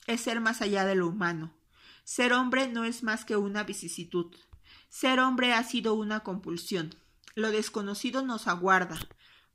es 0.07 0.21
ser 0.21 0.41
más 0.41 0.63
allá 0.63 0.85
de 0.85 0.95
lo 0.95 1.09
humano. 1.09 1.53
Ser 2.05 2.33
hombre 2.33 2.69
no 2.69 2.85
es 2.85 3.03
más 3.03 3.25
que 3.25 3.35
una 3.37 3.65
vicisitud. 3.65 4.33
Ser 4.89 5.19
hombre 5.19 5.53
ha 5.53 5.65
sido 5.65 5.95
una 5.95 6.21
compulsión. 6.21 6.95
Lo 7.35 7.51
desconocido 7.51 8.23
nos 8.23 8.47
aguarda, 8.47 9.01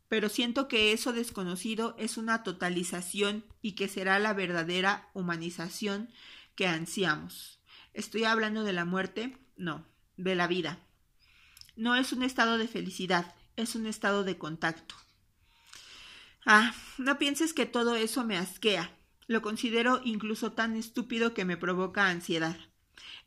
pero 0.09 0.27
siento 0.27 0.67
que 0.67 0.91
eso 0.91 1.13
desconocido 1.13 1.95
es 1.97 2.17
una 2.17 2.43
totalización 2.43 3.45
y 3.61 3.73
que 3.73 3.87
será 3.87 4.19
la 4.19 4.33
verdadera 4.33 5.09
humanización 5.13 6.09
que 6.55 6.67
ansiamos. 6.67 7.61
¿Estoy 7.93 8.25
hablando 8.25 8.65
de 8.65 8.73
la 8.73 8.83
muerte? 8.83 9.37
No, 9.55 9.85
de 10.17 10.35
la 10.35 10.47
vida. 10.47 10.79
No 11.77 11.95
es 11.95 12.11
un 12.11 12.23
estado 12.23 12.57
de 12.57 12.67
felicidad, 12.67 13.33
es 13.55 13.75
un 13.75 13.85
estado 13.85 14.25
de 14.25 14.37
contacto. 14.37 14.95
Ah, 16.45 16.73
no 16.97 17.17
pienses 17.17 17.53
que 17.53 17.65
todo 17.65 17.95
eso 17.95 18.23
me 18.23 18.37
asquea. 18.37 18.95
Lo 19.27 19.41
considero 19.41 20.01
incluso 20.03 20.53
tan 20.53 20.75
estúpido 20.75 21.33
que 21.33 21.45
me 21.45 21.57
provoca 21.57 22.07
ansiedad. 22.09 22.57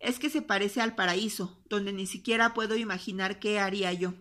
Es 0.00 0.18
que 0.18 0.30
se 0.30 0.42
parece 0.42 0.80
al 0.80 0.94
paraíso, 0.94 1.60
donde 1.68 1.92
ni 1.92 2.06
siquiera 2.06 2.54
puedo 2.54 2.76
imaginar 2.76 3.40
qué 3.40 3.58
haría 3.58 3.92
yo. 3.92 4.14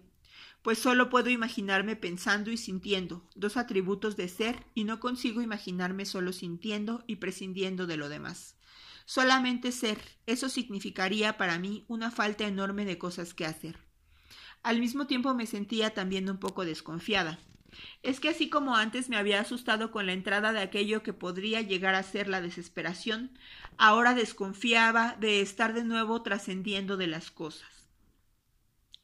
pues 0.63 0.79
solo 0.79 1.09
puedo 1.09 1.29
imaginarme 1.29 1.95
pensando 1.95 2.51
y 2.51 2.57
sintiendo, 2.57 3.29
dos 3.35 3.57
atributos 3.57 4.17
de 4.17 4.27
ser, 4.27 4.65
y 4.75 4.83
no 4.83 4.99
consigo 4.99 5.41
imaginarme 5.41 6.05
solo 6.05 6.33
sintiendo 6.33 7.03
y 7.07 7.17
prescindiendo 7.17 7.87
de 7.87 7.97
lo 7.97 8.09
demás. 8.09 8.57
Solamente 9.05 9.71
ser, 9.71 9.99
eso 10.25 10.49
significaría 10.49 11.37
para 11.37 11.57
mí 11.59 11.85
una 11.87 12.11
falta 12.11 12.45
enorme 12.47 12.85
de 12.85 12.97
cosas 12.97 13.33
que 13.33 13.45
hacer. 13.45 13.79
Al 14.63 14.79
mismo 14.79 15.07
tiempo 15.07 15.33
me 15.33 15.47
sentía 15.47 15.93
también 15.93 16.29
un 16.29 16.39
poco 16.39 16.65
desconfiada. 16.65 17.39
Es 18.03 18.19
que 18.19 18.29
así 18.29 18.49
como 18.49 18.75
antes 18.75 19.09
me 19.09 19.17
había 19.17 19.41
asustado 19.41 19.91
con 19.91 20.05
la 20.05 20.13
entrada 20.13 20.53
de 20.53 20.61
aquello 20.61 21.03
que 21.03 21.13
podría 21.13 21.61
llegar 21.61 21.95
a 21.95 22.03
ser 22.03 22.27
la 22.27 22.41
desesperación, 22.41 23.37
ahora 23.77 24.13
desconfiaba 24.13 25.15
de 25.19 25.41
estar 25.41 25.73
de 25.73 25.83
nuevo 25.83 26.21
trascendiendo 26.21 26.97
de 26.97 27.07
las 27.07 27.31
cosas. 27.31 27.89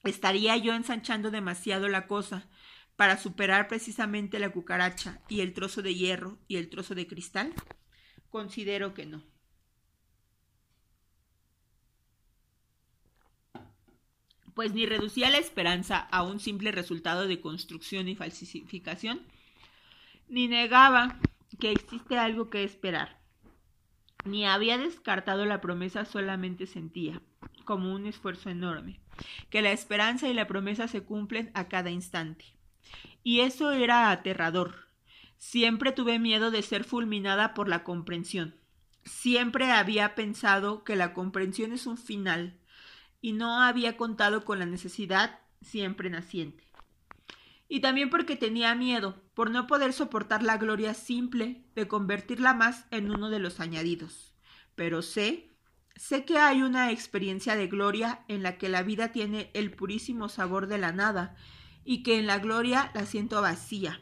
¿Estaría 0.04 0.58
yo 0.58 0.74
ensanchando 0.74 1.32
demasiado 1.32 1.88
la 1.88 2.08
cosa 2.08 2.48
para 2.95 3.18
superar 3.18 3.68
precisamente 3.68 4.38
la 4.38 4.50
cucaracha 4.50 5.22
y 5.30 5.41
el 5.41 5.54
trozo 5.54 5.82
de 5.82 5.95
hierro 5.95 6.38
y 6.48 6.58
el 6.58 6.70
trozo 6.70 6.94
de 6.94 7.08
cristal? 7.08 7.54
Considero 8.30 8.94
que 8.94 9.06
no. 9.06 9.32
Pues 14.56 14.74
ni 14.74 14.86
reducía 14.86 15.30
la 15.30 15.38
esperanza 15.38 15.98
a 15.98 16.24
un 16.24 16.40
simple 16.40 16.72
resultado 16.72 17.28
de 17.28 17.42
construcción 17.42 18.08
y 18.08 18.16
falsificación, 18.16 19.22
ni 20.30 20.48
negaba 20.48 21.20
que 21.60 21.72
existe 21.72 22.18
algo 22.18 22.50
que 22.50 22.64
esperar, 22.64 23.20
ni 24.26 24.46
había 24.46 24.78
descartado 24.78 25.46
la 25.46 25.62
promesa, 25.62 26.06
solamente 26.06 26.66
sentía, 26.66 27.22
como 27.66 27.94
un 27.94 28.06
esfuerzo 28.06 28.50
enorme, 28.50 29.00
que 29.50 29.62
la 29.62 29.72
esperanza 29.72 30.30
y 30.30 30.34
la 30.34 30.48
promesa 30.48 30.88
se 30.88 31.04
cumplen 31.04 31.52
a 31.54 31.68
cada 31.68 31.90
instante. 31.90 32.46
Y 33.24 33.42
eso 33.42 33.72
era 33.72 34.12
aterrador. 34.12 34.88
Siempre 35.38 35.92
tuve 35.92 36.20
miedo 36.20 36.52
de 36.52 36.62
ser 36.62 36.84
fulminada 36.84 37.54
por 37.54 37.68
la 37.68 37.84
comprensión. 37.84 38.56
Siempre 39.04 39.72
había 39.72 40.16
pensado 40.16 40.84
que 40.84 40.96
la 40.96 41.14
comprensión 41.14 41.74
es 41.74 41.86
un 41.86 41.98
final, 41.98 42.58
y 43.24 43.32
no 43.32 43.62
había 43.62 43.98
contado 43.98 44.44
con 44.44 44.60
la 44.60 44.68
necesidad 44.68 45.40
siempre 45.62 46.12
naciente. 46.12 46.68
Y 47.70 47.80
también 47.80 48.10
porque 48.12 48.36
tenía 48.36 48.76
miedo, 48.76 49.24
por 49.34 49.50
no 49.50 49.66
poder 49.66 49.94
soportar 49.94 50.44
la 50.44 50.58
gloria 50.58 50.94
simple, 50.94 51.66
de 51.74 51.88
convertirla 51.88 52.54
más 52.54 52.86
en 52.91 53.10
uno 53.10 53.32
de 53.32 53.40
los 53.40 53.62
añadidos. 53.62 54.36
Pero 54.76 55.02
sé 55.02 55.50
Sé 55.95 56.26
que 56.26 56.40
hay 56.40 56.64
una 56.64 56.91
experiencia 56.91 57.56
de 57.56 57.68
gloria 57.68 58.26
en 58.28 58.41
la 58.41 58.58
que 58.58 58.68
la 58.68 58.82
vida 58.82 59.12
tiene 59.12 59.52
el 59.54 59.72
purísimo 59.72 60.28
sabor 60.28 60.68
de 60.68 60.80
la 60.80 60.91
nada 60.91 61.36
y 61.86 62.02
que 62.02 62.18
en 62.18 62.26
la 62.26 62.40
gloria 62.40 62.91
la 62.95 63.06
siento 63.06 63.41
vacía. 63.41 64.02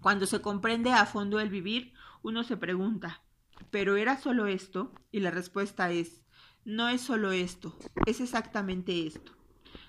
Cuando 0.00 0.26
se 0.26 0.40
comprende 0.40 0.92
a 0.92 1.04
fondo 1.06 1.40
el 1.40 1.48
vivir, 1.48 1.92
uno 2.22 2.44
se 2.44 2.56
pregunta, 2.56 3.22
¿pero 3.70 3.96
era 3.96 4.16
solo 4.16 4.46
esto? 4.46 4.92
Y 5.10 5.20
la 5.20 5.32
respuesta 5.32 5.90
es, 5.90 6.21
no 6.64 6.88
es 6.88 7.00
solo 7.00 7.32
esto, 7.32 7.76
es 8.06 8.20
exactamente 8.20 9.06
esto. 9.06 9.32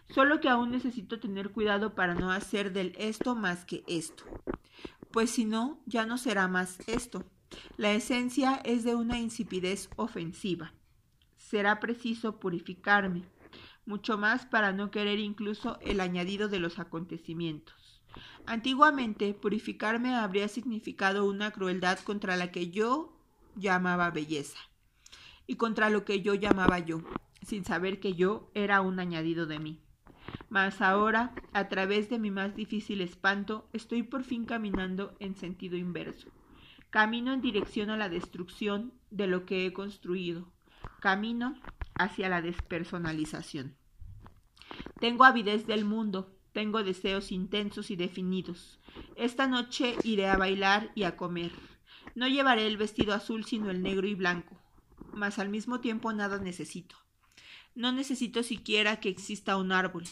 Solo 0.10 0.40
que 0.40 0.50
aún 0.50 0.72
necesito 0.72 1.20
tener 1.20 1.52
cuidado 1.52 1.96
para 1.96 2.14
no 2.14 2.32
hacer 2.32 2.74
del 2.74 2.94
esto 2.98 3.36
más 3.36 3.66
que 3.66 3.84
esto. 3.88 4.24
Pues 5.12 5.32
si 5.32 5.46
no, 5.46 5.80
ya 5.86 6.06
no 6.06 6.18
será 6.18 6.48
más 6.48 6.80
esto. 6.88 7.24
La 7.78 7.94
esencia 7.94 8.62
es 8.64 8.84
de 8.84 8.96
una 8.96 9.20
insipidez 9.20 9.90
ofensiva 9.96 10.74
será 11.54 11.80
preciso 11.80 12.40
purificarme, 12.40 13.26
mucho 13.86 14.18
más 14.18 14.44
para 14.44 14.74
no 14.74 14.90
querer 14.90 15.20
incluso 15.20 15.78
el 15.82 16.00
añadido 16.00 16.48
de 16.48 16.58
los 16.58 16.80
acontecimientos. 16.80 18.02
Antiguamente, 18.48 19.36
purificarme 19.36 20.16
habría 20.16 20.48
significado 20.48 21.26
una 21.26 21.52
crueldad 21.52 22.00
contra 22.00 22.38
la 22.38 22.52
que 22.52 22.72
yo 22.72 23.16
llamaba 23.56 24.10
belleza 24.10 24.58
y 25.54 25.56
contra 25.56 25.92
lo 25.92 26.04
que 26.04 26.24
yo 26.24 26.34
llamaba 26.34 26.80
yo, 26.80 27.04
sin 27.44 27.64
saber 27.64 28.00
que 28.00 28.16
yo 28.16 28.50
era 28.56 28.82
un 28.82 29.00
añadido 29.00 29.46
de 29.46 29.60
mí. 29.60 29.80
Mas 30.50 30.82
ahora, 30.82 31.36
a 31.54 31.70
través 31.70 32.10
de 32.10 32.18
mi 32.18 32.32
más 32.32 32.56
difícil 32.56 33.02
espanto, 33.02 33.70
estoy 33.72 34.02
por 34.02 34.24
fin 34.24 34.46
caminando 34.46 35.16
en 35.20 35.36
sentido 35.36 35.78
inverso. 35.78 36.32
Camino 36.90 37.34
en 37.34 37.42
dirección 37.42 37.92
a 37.92 37.98
la 37.98 38.10
destrucción 38.10 38.94
de 39.12 39.28
lo 39.28 39.46
que 39.46 39.68
he 39.68 39.74
construido, 39.74 40.52
Camino 41.00 41.54
hacia 41.94 42.30
la 42.30 42.42
despersonalización. 42.42 43.76
Tengo 45.00 45.24
avidez 45.24 45.68
del 45.68 45.86
mundo, 45.86 46.36
tengo 46.52 46.84
deseos 46.84 47.32
intensos 47.32 47.92
y 47.92 47.96
definidos. 47.96 48.80
Esta 49.16 49.46
noche 49.46 49.98
iré 50.04 50.30
a 50.30 50.38
bailar 50.38 50.92
y 50.96 51.04
a 51.04 51.16
comer. 51.16 51.52
No 52.16 52.28
llevaré 52.28 52.66
el 52.66 52.78
vestido 52.78 53.14
azul 53.14 53.46
sino 53.46 53.70
el 53.70 53.84
negro 53.84 54.08
y 54.08 54.16
blanco, 54.16 54.63
mas 55.14 55.40
al 55.40 55.50
mismo 55.50 55.80
tiempo 55.80 56.12
nada 56.14 56.40
necesito. 56.40 56.96
No 57.76 57.92
necesito 57.92 58.44
siquiera 58.44 59.00
que 59.00 59.10
exista 59.10 59.58
un 59.58 59.72
árbol. 59.72 60.04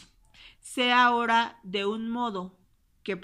Sé 0.60 0.92
ahora 0.92 1.58
de 1.62 1.86
un 1.86 2.08
modo 2.10 2.58
que, 3.02 3.20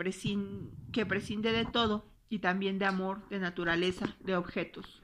que 0.93 1.07
prescinde 1.07 1.53
de 1.53 1.65
todo 1.65 2.05
y 2.29 2.41
también 2.41 2.79
de 2.79 2.85
amor, 2.85 3.29
de 3.29 3.39
naturaleza, 3.39 4.17
de 4.21 4.37
objetos. 4.37 5.03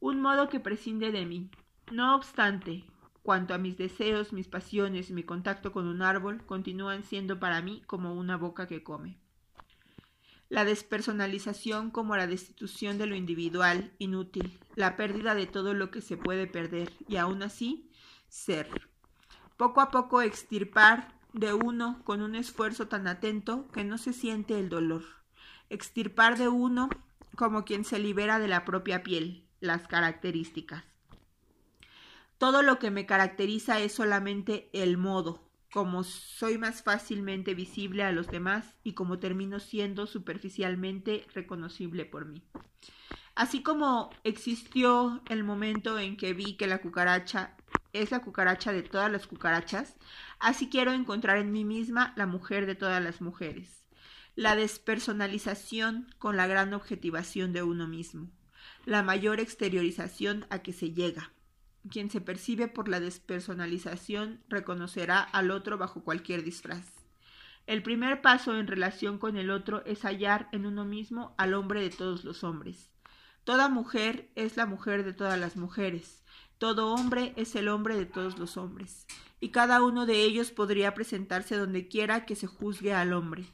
Un 0.00 0.20
modo 0.20 0.48
que 0.48 0.60
prescinde 0.60 1.12
de 1.12 1.24
mí, 1.24 1.50
no 1.90 2.14
obstante, 2.14 2.84
cuanto 3.22 3.54
a 3.54 3.58
mis 3.58 3.76
deseos, 3.76 4.32
mis 4.32 4.48
pasiones 4.48 5.10
mi 5.10 5.22
contacto 5.22 5.72
con 5.72 5.86
un 5.86 6.02
árbol, 6.02 6.44
continúan 6.44 7.04
siendo 7.04 7.40
para 7.40 7.62
mí 7.62 7.82
como 7.86 8.14
una 8.14 8.36
boca 8.36 8.66
que 8.66 8.82
come. 8.82 9.18
La 10.48 10.64
despersonalización 10.64 11.90
como 11.90 12.16
la 12.16 12.26
destitución 12.26 12.98
de 12.98 13.06
lo 13.06 13.16
individual, 13.16 13.92
inútil, 13.98 14.58
la 14.76 14.96
pérdida 14.96 15.34
de 15.34 15.46
todo 15.46 15.74
lo 15.74 15.90
que 15.90 16.00
se 16.00 16.16
puede 16.16 16.46
perder 16.46 16.92
y 17.08 17.16
aún 17.16 17.42
así 17.42 17.90
ser. 18.28 18.68
Poco 19.56 19.80
a 19.80 19.90
poco 19.90 20.22
extirpar 20.22 21.14
de 21.32 21.52
uno 21.52 22.00
con 22.04 22.22
un 22.22 22.34
esfuerzo 22.34 22.88
tan 22.88 23.06
atento 23.08 23.68
que 23.68 23.84
no 23.84 23.98
se 23.98 24.12
siente 24.12 24.58
el 24.58 24.68
dolor. 24.68 25.02
Extirpar 25.70 26.38
de 26.38 26.48
uno 26.48 26.88
como 27.36 27.64
quien 27.64 27.84
se 27.84 27.98
libera 27.98 28.38
de 28.38 28.48
la 28.48 28.64
propia 28.64 29.02
piel, 29.02 29.44
las 29.60 29.88
características. 29.88 30.84
Todo 32.38 32.62
lo 32.62 32.78
que 32.78 32.90
me 32.90 33.06
caracteriza 33.06 33.80
es 33.80 33.92
solamente 33.92 34.68
el 34.72 34.96
modo, 34.96 35.42
como 35.74 36.04
soy 36.04 36.56
más 36.56 36.84
fácilmente 36.84 37.52
visible 37.52 38.04
a 38.04 38.12
los 38.12 38.28
demás 38.28 38.76
y 38.84 38.92
como 38.92 39.18
termino 39.18 39.58
siendo 39.58 40.06
superficialmente 40.06 41.26
reconocible 41.34 42.04
por 42.04 42.26
mí. 42.26 42.44
Así 43.34 43.60
como 43.64 44.10
existió 44.22 45.20
el 45.28 45.42
momento 45.42 45.98
en 45.98 46.16
que 46.16 46.32
vi 46.32 46.54
que 46.54 46.68
la 46.68 46.78
cucaracha 46.78 47.56
es 47.92 48.12
la 48.12 48.20
cucaracha 48.22 48.70
de 48.70 48.84
todas 48.84 49.10
las 49.10 49.26
cucarachas, 49.26 49.96
así 50.38 50.68
quiero 50.68 50.92
encontrar 50.92 51.38
en 51.38 51.50
mí 51.50 51.64
misma 51.64 52.12
la 52.14 52.26
mujer 52.26 52.66
de 52.66 52.76
todas 52.76 53.02
las 53.02 53.20
mujeres. 53.20 53.84
La 54.36 54.54
despersonalización 54.54 56.06
con 56.18 56.36
la 56.36 56.46
gran 56.46 56.72
objetivación 56.72 57.52
de 57.52 57.64
uno 57.64 57.88
mismo, 57.88 58.30
la 58.84 59.02
mayor 59.02 59.40
exteriorización 59.40 60.46
a 60.50 60.60
que 60.60 60.72
se 60.72 60.92
llega, 60.92 61.33
quien 61.90 62.10
se 62.10 62.20
percibe 62.20 62.68
por 62.68 62.88
la 62.88 63.00
despersonalización 63.00 64.40
reconocerá 64.48 65.20
al 65.20 65.50
otro 65.50 65.78
bajo 65.78 66.02
cualquier 66.02 66.42
disfraz. 66.42 66.92
El 67.66 67.82
primer 67.82 68.20
paso 68.20 68.58
en 68.58 68.66
relación 68.66 69.18
con 69.18 69.36
el 69.36 69.50
otro 69.50 69.84
es 69.86 70.02
hallar 70.02 70.48
en 70.52 70.66
uno 70.66 70.84
mismo 70.84 71.34
al 71.38 71.54
hombre 71.54 71.80
de 71.80 71.90
todos 71.90 72.24
los 72.24 72.44
hombres. 72.44 72.90
Toda 73.44 73.68
mujer 73.68 74.30
es 74.34 74.56
la 74.56 74.66
mujer 74.66 75.04
de 75.04 75.12
todas 75.12 75.38
las 75.38 75.56
mujeres. 75.56 76.24
Todo 76.58 76.92
hombre 76.92 77.32
es 77.36 77.54
el 77.56 77.68
hombre 77.68 77.96
de 77.96 78.06
todos 78.06 78.38
los 78.38 78.56
hombres. 78.56 79.06
Y 79.40 79.50
cada 79.50 79.82
uno 79.82 80.06
de 80.06 80.22
ellos 80.22 80.50
podría 80.50 80.94
presentarse 80.94 81.56
donde 81.56 81.88
quiera 81.88 82.24
que 82.24 82.36
se 82.36 82.46
juzgue 82.46 82.94
al 82.94 83.12
hombre, 83.12 83.44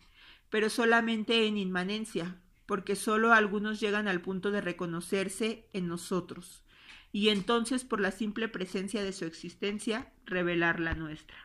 pero 0.49 0.71
solamente 0.71 1.47
en 1.47 1.57
inmanencia, 1.57 2.41
porque 2.67 2.95
sólo 2.95 3.33
algunos 3.33 3.81
llegan 3.81 4.07
al 4.07 4.21
punto 4.21 4.53
de 4.53 4.61
reconocerse 4.61 5.69
en 5.73 5.89
nosotros 5.89 6.65
y 7.13 7.29
entonces 7.29 7.85
por 7.85 8.01
la 8.01 8.11
simple 8.11 8.49
presencia 8.49 9.03
de 9.03 9.13
su 9.13 9.25
existencia 9.25 10.13
revelar 10.25 10.81
la 10.81 10.95
nuestra. 10.95 11.37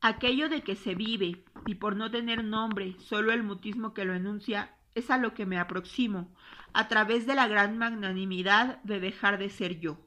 Aquello 0.00 0.48
de 0.48 0.62
que 0.62 0.76
se 0.76 0.94
vive 0.94 1.44
y 1.66 1.76
por 1.76 1.96
no 1.96 2.10
tener 2.10 2.44
nombre, 2.44 2.94
solo 2.98 3.32
el 3.32 3.42
mutismo 3.42 3.94
que 3.94 4.04
lo 4.04 4.14
enuncia, 4.14 4.76
es 4.94 5.10
a 5.10 5.16
lo 5.16 5.32
que 5.32 5.46
me 5.46 5.58
aproximo, 5.58 6.34
a 6.74 6.88
través 6.88 7.26
de 7.26 7.34
la 7.34 7.48
gran 7.48 7.78
magnanimidad 7.78 8.82
de 8.82 9.00
dejar 9.00 9.38
de 9.38 9.48
ser 9.48 9.80
yo 9.80 9.98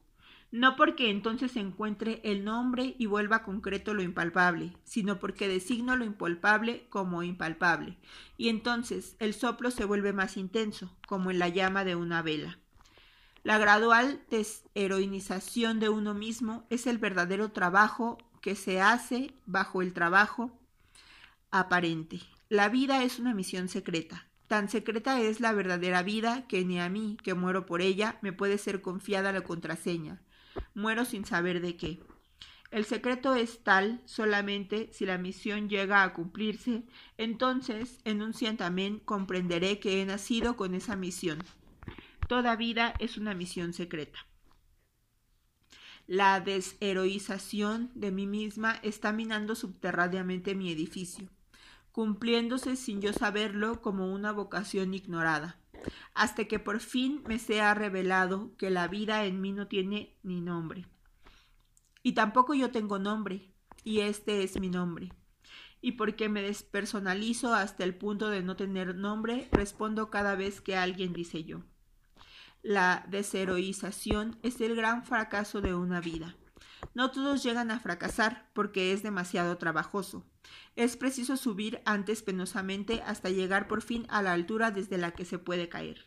no 0.52 0.76
porque 0.76 1.10
entonces 1.10 1.56
encuentre 1.56 2.22
el 2.24 2.46
nombre 2.46 2.96
y 2.98 3.06
vuelva 3.06 3.44
concreto 3.44 3.94
lo 3.94 4.02
impalpable, 4.02 4.74
sino 4.84 5.20
porque 5.20 5.48
designo 5.48 5.96
lo 5.96 6.06
impalpable 6.06 6.86
como 6.90 7.24
impalpable, 7.24 7.98
y 8.38 8.50
entonces 8.50 9.16
el 9.20 9.34
soplo 9.34 9.72
se 9.72 9.86
vuelve 9.86 10.14
más 10.14 10.38
intenso, 10.38 10.96
como 11.08 11.32
en 11.32 11.40
la 11.40 11.50
llama 11.50 11.84
de 11.84 11.96
una 11.96 12.22
vela. 12.22 12.58
La 13.44 13.58
gradual 13.58 14.22
desheroinización 14.30 15.80
de 15.80 15.90
uno 15.90 16.14
mismo 16.14 16.66
es 16.70 16.88
el 16.88 16.98
verdadero 16.98 17.52
trabajo 17.52 18.18
que 18.42 18.56
se 18.56 18.82
hace 18.82 19.34
bajo 19.46 19.82
el 19.82 19.94
trabajo 19.94 20.52
aparente. 21.52 22.20
La 22.50 22.70
vida 22.70 23.04
es 23.04 23.20
una 23.20 23.34
misión 23.34 23.70
secreta. 23.70 24.28
Tan 24.48 24.70
secreta 24.70 25.20
es 25.20 25.40
la 25.42 25.52
verdadera 25.52 26.04
vida 26.04 26.48
que 26.48 26.64
ni 26.64 26.80
a 26.80 26.90
mí, 26.90 27.18
que 27.22 27.34
muero 27.34 27.66
por 27.66 27.82
ella, 27.82 28.18
me 28.22 28.32
puede 28.34 28.58
ser 28.58 28.82
confiada 28.82 29.32
la 29.34 29.42
contraseña. 29.42 30.22
Muero 30.74 31.06
sin 31.06 31.26
saber 31.26 31.62
de 31.62 31.76
qué. 31.76 32.00
El 32.70 32.86
secreto 32.86 33.36
es 33.36 33.64
tal 33.64 34.02
solamente 34.06 34.90
si 34.92 35.06
la 35.06 35.18
misión 35.18 35.70
llega 35.70 36.04
a 36.04 36.14
cumplirse, 36.14 36.84
entonces 37.18 38.00
en 38.04 38.22
un 38.22 38.34
cientamén 38.34 39.00
comprenderé 39.00 39.80
que 39.80 40.02
he 40.02 40.06
nacido 40.06 40.58
con 40.58 40.76
esa 40.76 40.96
misión. 40.96 41.40
Toda 42.28 42.56
vida 42.56 42.94
es 43.00 43.18
una 43.18 43.34
misión 43.34 43.74
secreta. 43.74 44.20
La 46.08 46.40
desheroización 46.42 47.92
de 47.96 48.12
mí 48.12 48.28
misma 48.28 48.80
está 48.84 49.14
minando 49.14 49.56
subterráneamente 49.56 50.56
mi 50.56 50.72
edificio 50.72 51.30
cumpliéndose 51.98 52.76
sin 52.76 53.02
yo 53.02 53.12
saberlo 53.12 53.82
como 53.82 54.14
una 54.14 54.32
vocación 54.32 54.94
ignorada, 54.94 55.58
hasta 56.14 56.46
que 56.46 56.60
por 56.60 56.80
fin 56.80 57.24
me 57.28 57.40
sea 57.40 57.74
revelado 57.74 58.56
que 58.58 58.70
la 58.70 58.88
vida 58.88 59.26
en 59.26 59.42
mí 59.42 59.52
no 59.52 59.68
tiene 59.68 60.18
ni 60.24 60.42
nombre. 60.42 60.86
Y 62.04 62.14
tampoco 62.14 62.54
yo 62.54 62.72
tengo 62.72 63.00
nombre, 63.00 63.52
y 63.84 64.00
este 64.00 64.44
es 64.44 64.60
mi 64.60 64.70
nombre. 64.70 65.14
Y 65.82 65.94
porque 65.94 66.30
me 66.30 66.42
despersonalizo 66.42 67.54
hasta 67.54 67.84
el 67.84 67.96
punto 67.96 68.30
de 68.30 68.42
no 68.42 68.56
tener 68.56 68.96
nombre, 68.96 69.48
respondo 69.52 70.10
cada 70.10 70.36
vez 70.36 70.62
que 70.62 70.76
alguien 70.76 71.14
dice 71.14 71.44
yo. 71.44 71.64
La 72.64 73.06
desheroización 73.10 74.40
es 74.42 74.60
el 74.62 74.76
gran 74.76 75.06
fracaso 75.06 75.62
de 75.62 75.76
una 75.76 76.02
vida. 76.02 76.36
No 76.94 77.12
todos 77.12 77.44
llegan 77.44 77.72
a 77.72 77.80
fracasar 77.80 78.50
porque 78.54 78.94
es 78.94 79.04
demasiado 79.04 79.58
trabajoso. 79.58 80.26
Es 80.76 80.98
preciso 80.98 81.38
subir 81.38 81.82
antes 81.86 82.22
penosamente 82.22 83.02
hasta 83.06 83.30
llegar 83.30 83.68
por 83.68 83.82
fin 83.82 84.06
a 84.10 84.22
la 84.22 84.34
altura 84.34 84.72
desde 84.72 84.98
la 84.98 85.12
que 85.12 85.26
se 85.26 85.40
puede 85.40 85.70
caer. 85.70 86.06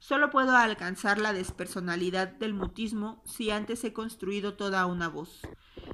Solo 0.00 0.30
puedo 0.30 0.56
alcanzar 0.56 1.18
la 1.18 1.32
despersonalidad 1.32 2.28
del 2.28 2.54
mutismo 2.54 3.22
si 3.24 3.50
antes 3.50 3.82
he 3.82 3.92
construido 3.92 4.54
toda 4.54 4.86
una 4.86 5.08
voz. 5.08 5.40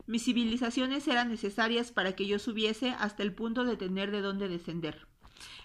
Mis 0.06 0.24
civilizaciones 0.24 1.09
eran 1.09 1.30
necesarias 1.30 1.90
para 1.90 2.12
que 2.12 2.26
yo 2.26 2.38
subiese 2.38 2.90
hasta 2.98 3.22
el 3.22 3.34
punto 3.34 3.64
de 3.64 3.76
tener 3.76 4.10
de 4.10 4.20
dónde 4.20 4.48
descender. 4.48 5.06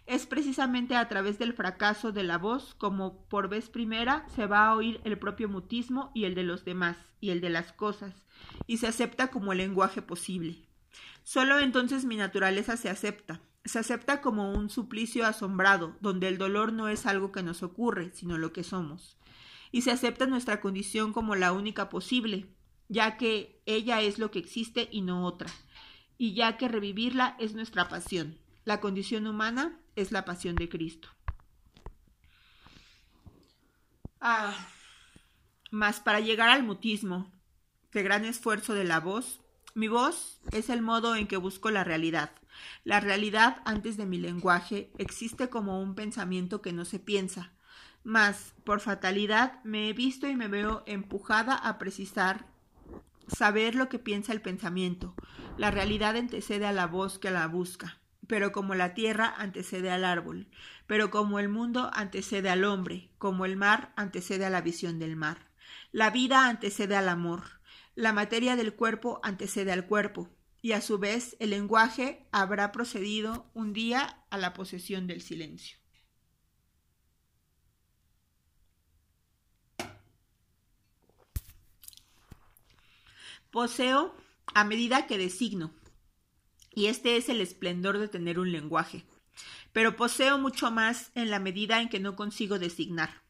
Es 0.10 0.26
precisamente 0.26 0.96
a 0.96 1.08
través 1.08 1.38
del 1.38 1.54
fracaso 1.54 2.12
de 2.12 2.24
la 2.24 2.40
voz 2.40 2.74
como 2.74 3.28
por 3.28 3.48
vez 3.48 3.70
primera 3.70 4.26
se 4.34 4.48
va 4.48 4.66
a 4.66 4.76
oír 4.76 5.00
el 5.04 5.20
propio 5.20 5.48
mutismo 5.48 6.10
y 6.16 6.24
el 6.24 6.34
de 6.34 6.42
los 6.42 6.66
demás, 6.66 6.98
y 7.22 7.30
el 7.30 7.42
de 7.42 7.52
las 7.52 7.74
cosas, 7.74 8.16
y 8.66 8.78
se 8.78 8.88
acepta 8.88 9.28
como 9.28 9.52
el 9.52 9.60
lenguaje 9.60 10.02
posible. 10.02 10.66
Solo 11.24 11.60
entonces 11.60 12.06
mi 12.06 12.16
naturaleza 12.16 12.76
se 12.76 12.90
acepta, 12.90 13.40
se 13.64 13.78
acepta 13.78 14.20
como 14.20 14.52
un 14.52 14.72
suplicio 14.72 15.28
asombrado, 15.28 15.96
donde 16.02 16.28
el 16.28 16.40
dolor 16.40 16.74
no 16.74 16.88
es 16.88 17.06
algo 17.06 17.32
que 17.32 17.44
nos 17.44 17.62
ocurre, 17.62 18.10
sino 18.12 18.40
lo 18.40 18.52
que 18.52 18.64
somos. 18.64 19.20
Y 19.72 19.84
se 19.84 19.92
acepta 19.92 20.26
nuestra 20.26 20.60
condición 20.60 21.14
como 21.14 21.36
la 21.36 21.54
única 21.54 21.88
posible, 21.88 22.48
ya 22.88 23.16
que 23.16 23.62
ella 23.68 24.02
es 24.02 24.18
lo 24.18 24.32
que 24.32 24.40
existe 24.40 24.90
y 24.92 25.02
no 25.02 25.24
otra, 25.28 25.52
y 26.18 26.34
ya 26.34 26.58
que 26.58 26.68
revivirla 26.68 27.36
es 27.38 27.54
nuestra 27.54 27.90
pasión. 27.90 28.40
La 28.66 28.82
condición 28.82 29.26
humana 29.26 29.80
es 30.02 30.12
la 30.12 30.26
pasión 30.26 30.56
de 30.56 30.70
Cristo. 30.70 31.10
Ah, 34.22 34.54
mas 35.72 36.00
para 36.00 36.20
llegar 36.20 36.50
al 36.50 36.64
mutismo, 36.64 37.32
de 37.94 38.04
gran 38.04 38.26
esfuerzo 38.26 38.74
de 38.74 38.84
la 38.84 39.00
voz, 39.00 39.40
mi 39.76 39.88
voz 39.88 40.40
es 40.52 40.70
el 40.70 40.82
modo 40.82 41.16
en 41.16 41.28
que 41.28 41.38
busco 41.38 41.72
la 41.72 41.84
realidad. 41.84 42.32
La 42.84 43.00
realidad 43.00 43.62
antes 43.66 43.98
de 43.98 44.06
mi 44.06 44.18
lenguaje 44.18 44.92
existe 44.98 45.50
como 45.50 45.80
un 45.80 45.96
pensamiento 45.96 46.62
que 46.62 46.74
no 46.74 46.86
se 46.86 47.00
piensa, 47.00 47.54
mas 48.04 48.54
por 48.64 48.80
fatalidad 48.80 49.64
me 49.64 49.90
he 49.90 49.94
visto 49.94 50.28
y 50.28 50.36
me 50.36 50.48
veo 50.48 50.84
empujada 50.86 51.56
a 51.56 51.78
precisar 51.78 52.48
saber 53.28 53.76
lo 53.76 53.90
que 53.90 54.00
piensa 54.00 54.34
el 54.34 54.42
pensamiento. 54.42 55.16
La 55.58 55.72
realidad 55.72 56.16
antecede 56.16 56.66
a 56.66 56.74
la 56.74 56.88
voz 56.88 57.20
que 57.20 57.32
la 57.32 57.48
busca, 57.48 58.00
pero 58.30 58.52
como 58.52 58.76
la 58.76 58.94
tierra 58.94 59.34
antecede 59.40 59.90
al 59.90 60.06
árbol, 60.06 60.48
pero 60.86 61.10
como 61.10 61.40
el 61.40 61.50
mundo 61.50 61.90
antecede 61.94 62.52
al 62.52 62.64
hombre, 62.64 63.10
como 63.18 63.44
el 63.44 63.58
mar 63.58 63.92
antecede 63.96 64.46
a 64.46 64.52
la 64.52 64.62
visión 64.62 65.00
del 65.00 65.16
mar. 65.16 65.50
La 65.92 66.12
vida 66.12 66.48
antecede 66.48 66.96
al 66.96 67.10
amor, 67.10 67.60
la 67.96 68.14
materia 68.14 68.56
del 68.56 68.76
cuerpo 68.76 69.20
antecede 69.24 69.72
al 69.72 69.88
cuerpo, 69.88 70.30
y 70.62 70.74
a 70.74 70.82
su 70.82 71.00
vez 71.00 71.38
el 71.40 71.50
lenguaje 71.50 72.28
habrá 72.32 72.72
procedido 72.72 73.50
un 73.56 73.74
día 73.74 74.24
a 74.30 74.38
la 74.38 74.54
posesión 74.54 75.08
del 75.08 75.22
silencio. 75.22 75.80
Poseo 83.50 84.16
a 84.54 84.64
medida 84.66 85.08
que 85.08 85.18
designo, 85.18 85.74
y 86.80 86.86
este 86.86 87.18
es 87.18 87.28
el 87.28 87.42
esplendor 87.42 87.98
de 87.98 88.08
tener 88.08 88.40
un 88.40 88.54
lenguaje, 88.54 89.04
pero 89.74 89.98
poseo 89.98 90.38
mucho 90.38 90.72
más 90.72 91.12
en 91.14 91.30
la 91.30 91.38
medida 91.38 91.82
en 91.82 91.90
que 91.90 92.00
no 92.00 92.16
consigo 92.16 92.58
designar. 92.58 93.22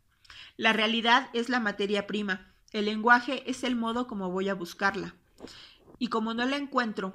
La 0.55 0.71
realidad 0.71 1.31
es 1.33 1.49
la 1.49 1.59
materia 1.59 2.05
prima, 2.05 2.53
el 2.73 2.85
lenguaje 2.85 3.49
es 3.49 3.63
el 3.63 3.75
modo 3.75 4.05
como 4.05 4.29
voy 4.29 4.49
a 4.49 4.53
buscarla. 4.53 5.15
Y 5.97 6.09
como 6.09 6.35
no 6.35 6.45
la 6.45 6.57
encuentro, 6.57 7.11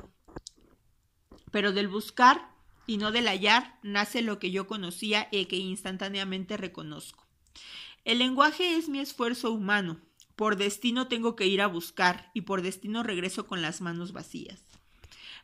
pero 1.52 1.70
del 1.70 1.86
buscar 1.86 2.50
y 2.84 2.96
no 2.96 3.12
del 3.12 3.28
hallar 3.28 3.78
nace 3.84 4.20
lo 4.20 4.40
que 4.40 4.50
yo 4.50 4.66
conocía 4.66 5.28
y 5.30 5.44
que 5.44 5.54
instantáneamente 5.54 6.56
reconozco. 6.56 7.28
El 8.04 8.18
lenguaje 8.18 8.74
es 8.74 8.88
mi 8.88 8.98
esfuerzo 8.98 9.52
humano. 9.52 10.00
Por 10.34 10.56
destino 10.56 11.06
tengo 11.06 11.36
que 11.36 11.46
ir 11.46 11.62
a 11.62 11.68
buscar 11.68 12.32
y 12.34 12.40
por 12.40 12.62
destino 12.62 13.04
regreso 13.04 13.46
con 13.46 13.62
las 13.62 13.80
manos 13.80 14.10
vacías. 14.10 14.64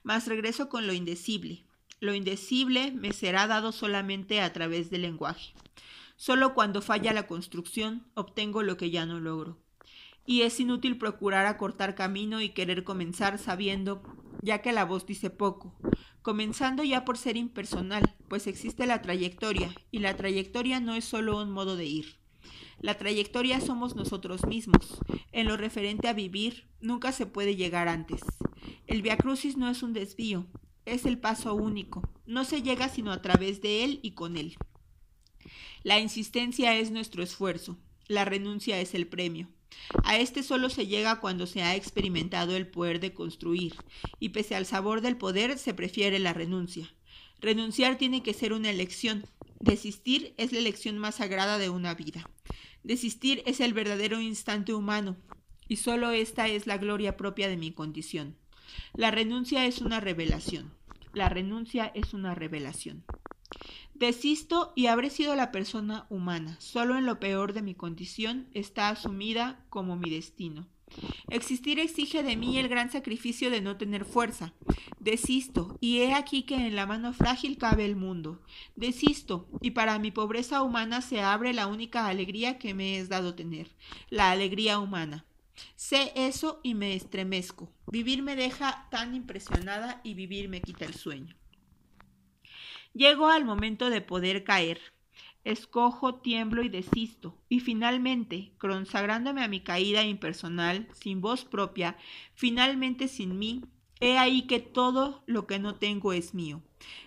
Mas 0.03 0.27
regreso 0.27 0.69
con 0.69 0.87
lo 0.87 0.93
indecible. 0.93 1.65
Lo 2.01 2.15
indecible 2.15 2.93
me 2.93 3.13
será 3.13 3.47
dado 3.47 3.73
solamente 3.73 4.41
a 4.41 4.53
través 4.53 4.91
del 4.91 5.03
lenguaje. 5.03 5.53
Solo 6.17 6.55
cuando 6.55 6.83
falla 6.83 7.13
la 7.13 7.27
construcción 7.27 8.07
obtengo 8.15 8.63
lo 8.63 8.77
que 8.77 8.91
ya 8.91 9.07
no 9.07 9.21
logro 9.21 9.59
y 10.31 10.43
es 10.43 10.61
inútil 10.61 10.97
procurar 10.97 11.47
acortar 11.47 11.97
camino 11.97 12.41
y 12.41 12.51
querer 12.51 12.85
comenzar 12.85 13.37
sabiendo, 13.37 14.01
ya 14.43 14.63
que 14.63 14.71
la 14.71 14.85
voz 14.85 15.05
dice 15.05 15.29
poco, 15.29 15.75
comenzando 16.23 16.85
ya 16.85 17.05
por 17.05 17.19
ser 17.19 17.37
impersonal, 17.37 18.15
pues 18.29 18.47
existe 18.47 18.87
la 18.87 19.03
trayectoria, 19.03 19.75
y 19.91 19.99
la 19.99 20.17
trayectoria 20.17 20.79
no 20.79 20.95
es 20.95 21.05
solo 21.05 21.43
un 21.43 21.51
modo 21.51 21.75
de 21.75 21.87
ir. 21.87 22.20
La 22.81 22.97
trayectoria 22.97 23.61
somos 23.61 23.95
nosotros 23.95 24.47
mismos. 24.47 24.99
En 25.33 25.47
lo 25.47 25.57
referente 25.57 26.09
a 26.09 26.15
vivir, 26.15 26.67
nunca 26.81 27.13
se 27.13 27.27
puede 27.27 27.57
llegar 27.57 27.89
antes. 27.89 28.23
El 28.87 29.03
Via 29.03 29.17
Crucis 29.17 29.57
no 29.57 29.69
es 29.69 29.83
un 29.83 29.93
desvío, 29.93 30.47
es 30.87 31.05
el 31.05 31.19
paso 31.19 31.55
único. 31.55 32.09
No 32.27 32.45
se 32.45 32.63
llega 32.63 32.89
sino 32.89 33.13
a 33.13 33.21
través 33.21 33.61
de 33.61 33.85
él 33.85 34.01
y 34.03 34.13
con 34.13 34.37
él. 34.37 34.57
La 35.83 36.01
insistencia 36.01 36.77
es 36.77 36.91
nuestro 36.91 37.23
esfuerzo, 37.23 37.79
la 38.07 38.25
renuncia 38.25 38.81
es 38.81 38.95
el 38.95 39.07
premio. 39.07 39.49
A 40.05 40.19
este 40.19 40.43
solo 40.43 40.71
se 40.71 40.87
llega 40.87 41.21
cuando 41.21 41.47
se 41.47 41.63
ha 41.63 41.77
experimentado 41.77 42.57
el 42.57 42.67
poder 42.67 42.99
de 43.01 43.13
construir, 43.15 43.75
y 44.19 44.31
pese 44.31 44.55
al 44.55 44.67
sabor 44.67 45.01
del 45.01 45.17
poder 45.17 45.59
se 45.59 45.75
prefiere 45.75 46.19
la 46.19 46.33
renuncia. 46.33 46.93
Renunciar 47.41 47.97
tiene 47.97 48.23
que 48.23 48.35
ser 48.35 48.53
una 48.53 48.71
elección. 48.71 49.25
Desistir 49.61 50.35
es 50.37 50.53
la 50.53 50.59
elección 50.59 50.99
más 50.99 51.17
sagrada 51.17 51.59
de 51.59 51.71
una 51.71 51.95
vida. 51.95 52.29
Desistir 52.83 53.43
es 53.47 53.61
el 53.61 53.73
verdadero 53.73 54.21
instante 54.21 54.73
humano, 54.75 55.17
y 55.69 55.77
solo 55.77 56.11
esta 56.11 56.49
es 56.49 56.67
la 56.67 56.79
gloria 56.79 57.17
propia 57.17 57.49
de 57.49 57.57
mi 57.57 57.73
condición. 57.73 58.37
La 58.95 59.11
renuncia 59.11 59.67
es 59.67 59.81
una 59.81 60.01
revelación. 60.01 60.73
La 61.13 61.29
renuncia 61.29 61.87
es 61.95 62.15
una 62.15 62.35
revelación. 62.35 63.05
Desisto 63.95 64.73
y 64.75 64.87
habré 64.87 65.11
sido 65.11 65.35
la 65.35 65.53
persona 65.53 66.07
humana. 66.09 66.57
Solo 66.59 66.97
en 66.97 67.05
lo 67.05 67.21
peor 67.21 67.53
de 67.53 67.63
mi 67.63 67.75
condición 67.75 68.49
está 68.55 68.89
asumida 68.89 69.65
como 69.69 69.97
mi 69.97 70.09
destino. 70.09 70.67
Existir 71.29 71.79
exige 71.79 72.23
de 72.23 72.37
mí 72.37 72.59
el 72.59 72.69
gran 72.69 72.91
sacrificio 72.91 73.51
de 73.51 73.61
no 73.61 73.77
tener 73.77 74.05
fuerza. 74.05 74.53
Desisto, 74.99 75.77
y 75.81 76.01
he 76.01 76.15
aquí 76.15 76.43
que 76.43 76.57
en 76.57 76.77
la 76.77 76.87
mano 76.87 77.13
frágil 77.13 77.57
cabe 77.57 77.85
el 77.85 77.97
mundo. 77.97 78.43
Desisto, 78.77 79.49
y 79.61 79.71
para 79.71 79.99
mi 79.99 80.11
pobreza 80.11 80.63
humana 80.63 81.01
se 81.01 81.21
abre 81.21 81.53
la 81.53 81.67
única 81.67 82.07
alegría 82.07 82.59
que 82.59 82.75
me 82.75 82.99
es 82.99 83.09
dado 83.09 83.35
tener, 83.35 83.69
la 84.09 84.31
alegría 84.31 84.79
humana. 84.79 85.25
Sé 85.77 86.13
eso 86.15 86.61
y 86.63 86.75
me 86.75 86.95
estremezco. 86.95 87.73
Vivir 87.87 88.23
me 88.23 88.37
deja 88.37 88.89
tan 88.91 89.15
impresionada 89.15 90.01
y 90.05 90.15
vivir 90.15 90.49
me 90.49 90.61
quita 90.61 90.85
el 90.85 90.95
sueño. 90.95 91.37
Llego 92.93 93.29
al 93.29 93.45
momento 93.45 93.89
de 93.89 94.01
poder 94.01 94.43
caer. 94.43 94.81
Escojo, 95.45 96.17
tiemblo 96.17 96.63
y 96.63 96.69
desisto, 96.69 97.35
y 97.49 97.61
finalmente, 97.61 98.53
consagrándome 98.59 99.43
a 99.43 99.49
mi 99.49 99.61
caída 99.61 100.05
impersonal, 100.05 100.87
sin 100.93 101.21
voz 101.21 101.45
propia, 101.45 101.97
finalmente 102.35 103.09
sin 103.09 103.39
mí, 103.39 103.65
he 104.01 104.19
ahí 104.19 104.43
que 104.43 104.61
todo 104.61 105.23
lo 105.27 105.47
que 105.47 105.59
no 105.59 105.77
tengo 105.77 106.13
es 106.13 106.35
mío. 106.35 106.63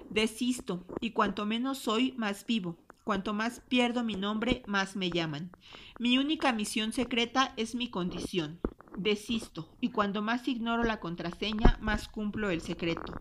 Desisto, 0.09 0.85
y 0.99 1.11
cuanto 1.11 1.45
menos 1.45 1.77
soy, 1.77 2.13
más 2.13 2.45
vivo. 2.45 2.77
Cuanto 3.03 3.33
más 3.33 3.59
pierdo 3.67 4.03
mi 4.03 4.15
nombre, 4.15 4.63
más 4.65 4.95
me 4.95 5.09
llaman. 5.09 5.51
Mi 5.99 6.17
única 6.17 6.53
misión 6.53 6.93
secreta 6.93 7.53
es 7.57 7.75
mi 7.75 7.89
condición. 7.89 8.59
Desisto, 8.97 9.75
y 9.81 9.89
cuanto 9.89 10.21
más 10.21 10.47
ignoro 10.47 10.83
la 10.83 10.99
contraseña, 10.99 11.77
más 11.81 12.07
cumplo 12.07 12.49
el 12.49 12.61
secreto. 12.61 13.13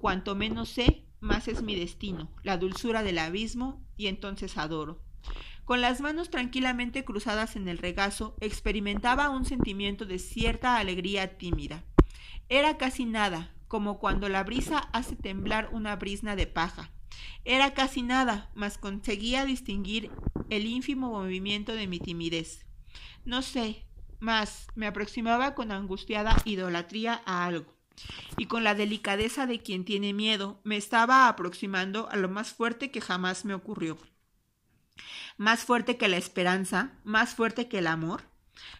Cuanto 0.00 0.34
menos 0.34 0.70
sé, 0.70 1.04
más 1.20 1.48
es 1.48 1.62
mi 1.62 1.76
destino, 1.76 2.30
la 2.42 2.56
dulzura 2.56 3.02
del 3.02 3.18
abismo, 3.18 3.80
y 4.00 4.06
entonces 4.06 4.56
adoro. 4.56 4.98
Con 5.66 5.82
las 5.82 6.00
manos 6.00 6.30
tranquilamente 6.30 7.04
cruzadas 7.04 7.54
en 7.54 7.68
el 7.68 7.76
regazo, 7.76 8.34
experimentaba 8.40 9.28
un 9.28 9.44
sentimiento 9.44 10.06
de 10.06 10.18
cierta 10.18 10.78
alegría 10.78 11.36
tímida. 11.36 11.84
Era 12.48 12.78
casi 12.78 13.04
nada, 13.04 13.52
como 13.68 13.98
cuando 13.98 14.30
la 14.30 14.42
brisa 14.42 14.78
hace 14.78 15.16
temblar 15.16 15.68
una 15.72 15.94
brisna 15.96 16.34
de 16.34 16.46
paja. 16.46 16.90
Era 17.44 17.74
casi 17.74 18.00
nada, 18.02 18.50
mas 18.54 18.78
conseguía 18.78 19.44
distinguir 19.44 20.10
el 20.48 20.64
ínfimo 20.64 21.10
movimiento 21.10 21.74
de 21.74 21.86
mi 21.86 22.00
timidez. 22.00 22.64
No 23.26 23.42
sé, 23.42 23.84
mas 24.18 24.66
me 24.74 24.86
aproximaba 24.86 25.54
con 25.54 25.72
angustiada 25.72 26.34
idolatría 26.46 27.20
a 27.26 27.44
algo 27.44 27.79
y 28.36 28.46
con 28.46 28.64
la 28.64 28.74
delicadeza 28.74 29.46
de 29.46 29.60
quien 29.60 29.84
tiene 29.84 30.12
miedo, 30.12 30.60
me 30.64 30.76
estaba 30.76 31.28
aproximando 31.28 32.08
a 32.10 32.16
lo 32.16 32.28
más 32.28 32.52
fuerte 32.52 32.90
que 32.90 33.00
jamás 33.00 33.44
me 33.44 33.54
ocurrió. 33.54 33.98
Más 35.36 35.64
fuerte 35.64 35.96
que 35.96 36.08
la 36.08 36.16
esperanza, 36.16 36.92
más 37.04 37.34
fuerte 37.34 37.68
que 37.68 37.78
el 37.78 37.86
amor. 37.86 38.22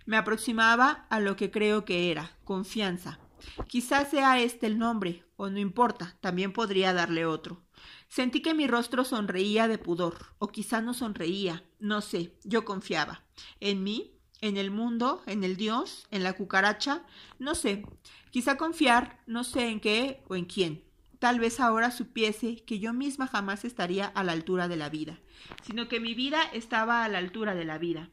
Me 0.07 0.17
aproximaba 0.17 1.07
a 1.11 1.21
lo 1.21 1.37
que 1.37 1.51
creo 1.51 1.85
que 1.85 2.11
era, 2.11 2.37
confianza. 2.45 3.19
Quizás 3.67 4.11
sea 4.11 4.41
este 4.41 4.67
el 4.67 4.79
nombre, 4.79 5.25
o 5.37 5.49
no 5.49 5.59
importa, 5.59 6.17
también 6.21 6.53
podría 6.53 6.93
darle 6.93 7.25
otro. 7.25 7.63
Sentí 8.09 8.43
que 8.43 8.55
mi 8.55 8.67
rostro 8.67 9.05
sonreía 9.05 9.69
de 9.69 9.79
pudor, 9.79 10.35
o 10.39 10.49
quizá 10.49 10.81
no 10.83 10.95
sonreía, 10.95 11.65
no 11.79 12.01
sé, 12.01 12.37
yo 12.45 12.65
confiaba. 12.65 13.25
En 13.61 13.83
mí, 13.83 14.20
en 14.41 14.57
el 14.57 14.71
mundo, 14.71 15.23
en 15.27 15.45
el 15.45 15.57
Dios, 15.57 16.07
en 16.11 16.23
la 16.23 16.33
cucaracha, 16.33 17.03
no 17.39 17.55
sé, 17.55 17.85
quizá 18.31 18.57
confiar, 18.57 19.19
no 19.27 19.45
sé 19.45 19.69
en 19.69 19.81
qué 19.81 20.23
o 20.29 20.37
en 20.37 20.45
quién. 20.45 20.83
Tal 21.19 21.39
vez 21.39 21.61
ahora 21.61 21.91
supiese 21.91 22.57
que 22.65 22.79
yo 22.79 22.95
misma 22.95 23.27
jamás 23.27 23.65
estaría 23.65 24.07
a 24.07 24.25
la 24.25 24.33
altura 24.33 24.69
de 24.69 24.77
la 24.77 24.89
vida, 24.89 25.19
sino 25.63 25.87
que 25.89 26.01
mi 26.01 26.15
vida 26.15 26.43
estaba 26.55 27.05
a 27.05 27.09
la 27.09 27.19
altura 27.19 27.55
de 27.55 27.67
la 27.67 27.77
vida. 27.77 28.09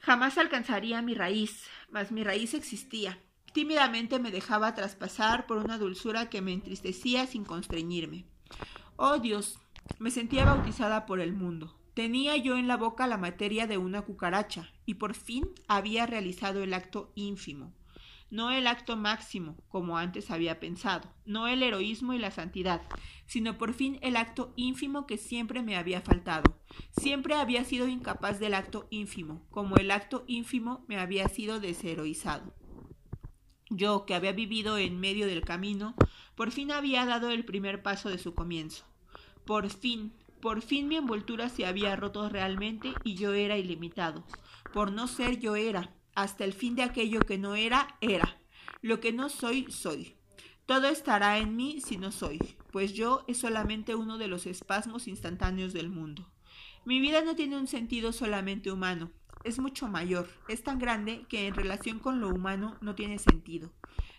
Jamás 0.00 0.36
alcanzaría 0.38 1.00
mi 1.02 1.14
raíz, 1.14 1.64
mas 1.90 2.10
mi 2.10 2.24
raíz 2.24 2.54
existía. 2.54 3.20
Tímidamente 3.52 4.18
me 4.18 4.30
dejaba 4.30 4.74
traspasar 4.74 5.46
por 5.46 5.58
una 5.58 5.78
dulzura 5.78 6.28
que 6.28 6.42
me 6.42 6.52
entristecía 6.52 7.26
sin 7.26 7.44
constreñirme. 7.44 8.24
Oh 8.96 9.18
Dios, 9.18 9.58
me 9.98 10.10
sentía 10.10 10.44
bautizada 10.44 11.06
por 11.06 11.20
el 11.20 11.32
mundo. 11.32 11.77
Tenía 11.98 12.36
yo 12.36 12.56
en 12.56 12.68
la 12.68 12.76
boca 12.76 13.08
la 13.08 13.18
materia 13.18 13.66
de 13.66 13.76
una 13.76 14.02
cucaracha, 14.02 14.72
y 14.86 14.94
por 14.94 15.14
fin 15.14 15.48
había 15.66 16.06
realizado 16.06 16.62
el 16.62 16.72
acto 16.72 17.10
ínfimo, 17.16 17.74
no 18.30 18.52
el 18.52 18.68
acto 18.68 18.96
máximo, 18.96 19.56
como 19.66 19.98
antes 19.98 20.30
había 20.30 20.60
pensado, 20.60 21.12
no 21.26 21.48
el 21.48 21.60
heroísmo 21.60 22.14
y 22.14 22.18
la 22.18 22.30
santidad, 22.30 22.82
sino 23.26 23.58
por 23.58 23.74
fin 23.74 23.98
el 24.00 24.14
acto 24.14 24.52
ínfimo 24.54 25.08
que 25.08 25.18
siempre 25.18 25.60
me 25.60 25.76
había 25.76 26.00
faltado. 26.00 26.60
Siempre 27.00 27.34
había 27.34 27.64
sido 27.64 27.88
incapaz 27.88 28.38
del 28.38 28.54
acto 28.54 28.86
ínfimo, 28.90 29.44
como 29.50 29.74
el 29.74 29.90
acto 29.90 30.22
ínfimo 30.28 30.84
me 30.86 31.00
había 31.00 31.28
sido 31.28 31.58
desheroizado. 31.58 32.54
Yo, 33.70 34.06
que 34.06 34.14
había 34.14 34.30
vivido 34.30 34.78
en 34.78 35.00
medio 35.00 35.26
del 35.26 35.44
camino, 35.44 35.96
por 36.36 36.52
fin 36.52 36.70
había 36.70 37.04
dado 37.06 37.30
el 37.30 37.44
primer 37.44 37.82
paso 37.82 38.08
de 38.08 38.18
su 38.18 38.34
comienzo. 38.34 38.84
Por 39.44 39.68
fin, 39.68 40.12
por 40.40 40.62
fin 40.62 40.88
mi 40.88 40.96
envoltura 40.96 41.48
se 41.48 41.66
había 41.66 41.96
roto 41.96 42.28
realmente 42.28 42.92
y 43.04 43.14
yo 43.14 43.34
era 43.34 43.58
ilimitado. 43.58 44.24
Por 44.72 44.92
no 44.92 45.08
ser 45.08 45.38
yo 45.38 45.56
era. 45.56 45.94
Hasta 46.14 46.44
el 46.44 46.52
fin 46.52 46.74
de 46.74 46.82
aquello 46.82 47.20
que 47.20 47.38
no 47.38 47.54
era, 47.54 47.96
era. 48.00 48.40
Lo 48.82 49.00
que 49.00 49.12
no 49.12 49.28
soy, 49.28 49.70
soy. 49.70 50.16
Todo 50.66 50.88
estará 50.88 51.38
en 51.38 51.56
mí 51.56 51.80
si 51.80 51.96
no 51.96 52.12
soy, 52.12 52.38
pues 52.72 52.92
yo 52.92 53.24
es 53.26 53.38
solamente 53.38 53.94
uno 53.94 54.18
de 54.18 54.28
los 54.28 54.46
espasmos 54.46 55.08
instantáneos 55.08 55.72
del 55.72 55.88
mundo. 55.88 56.30
Mi 56.84 57.00
vida 57.00 57.22
no 57.22 57.34
tiene 57.34 57.56
un 57.56 57.66
sentido 57.66 58.12
solamente 58.12 58.70
humano, 58.70 59.10
es 59.44 59.58
mucho 59.58 59.88
mayor, 59.88 60.28
es 60.48 60.62
tan 60.62 60.78
grande 60.78 61.24
que 61.28 61.46
en 61.46 61.54
relación 61.54 61.98
con 61.98 62.20
lo 62.20 62.28
humano 62.28 62.76
no 62.80 62.94
tiene 62.94 63.18
sentido. 63.18 63.70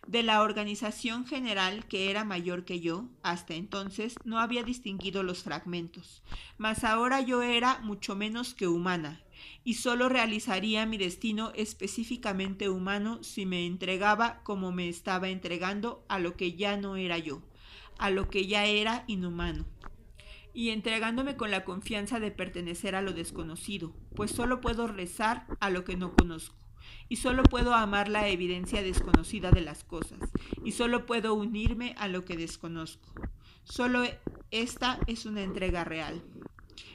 De 0.08 0.24
la 0.24 0.42
organización 0.42 1.28
general, 1.28 1.86
que 1.86 2.10
era 2.10 2.24
mayor 2.24 2.66
que 2.66 2.80
yo, 2.80 3.10
hasta 3.22 3.54
entonces 3.54 4.16
no 4.24 4.40
había 4.40 4.64
distinguido 4.64 5.22
los 5.24 5.44
fragmentos, 5.44 6.24
mas 6.58 6.84
ahora 6.84 7.22
yo 7.22 7.42
era 7.42 7.80
mucho 7.80 8.16
menos 8.16 8.54
que 8.56 8.68
humana, 8.68 9.22
y 9.64 9.76
sólo 9.76 10.10
realizaría 10.10 10.86
mi 10.86 10.98
destino 10.98 11.52
específicamente 11.56 12.70
humano 12.70 13.24
si 13.24 13.46
me 13.46 13.66
entregaba 13.66 14.42
como 14.44 14.72
me 14.72 14.90
estaba 14.90 15.30
entregando 15.30 16.04
a 16.10 16.18
lo 16.18 16.36
que 16.36 16.54
ya 16.56 16.78
no 16.78 16.96
era 16.96 17.18
yo, 17.18 17.42
a 17.98 18.10
lo 18.10 18.30
que 18.30 18.48
ya 18.48 18.66
era 18.66 19.04
inhumano. 19.08 19.66
Y 20.54 20.70
entregándome 20.70 21.38
con 21.38 21.52
la 21.52 21.64
confianza 21.64 22.20
de 22.20 22.32
pertenecer 22.32 22.96
a 22.96 23.02
lo 23.02 23.14
desconocido, 23.14 23.94
pues 24.16 24.32
solo 24.32 24.60
puedo 24.62 24.88
rezar 24.88 25.46
a 25.60 25.70
lo 25.70 25.84
que 25.84 25.96
no 25.96 26.16
conozco, 26.16 26.56
y 27.10 27.18
solo 27.18 27.44
puedo 27.44 27.74
amar 27.74 28.08
la 28.08 28.28
evidencia 28.28 28.82
desconocida 28.82 29.52
de 29.52 29.62
las 29.62 29.84
cosas, 29.84 30.20
y 30.64 30.72
solo 30.72 31.06
puedo 31.06 31.34
unirme 31.34 31.96
a 31.98 32.08
lo 32.08 32.24
que 32.24 32.38
desconozco. 32.38 33.10
Solo 33.64 34.04
esta 34.52 35.00
es 35.08 35.26
una 35.26 35.42
entrega 35.42 35.84
real. 35.84 36.24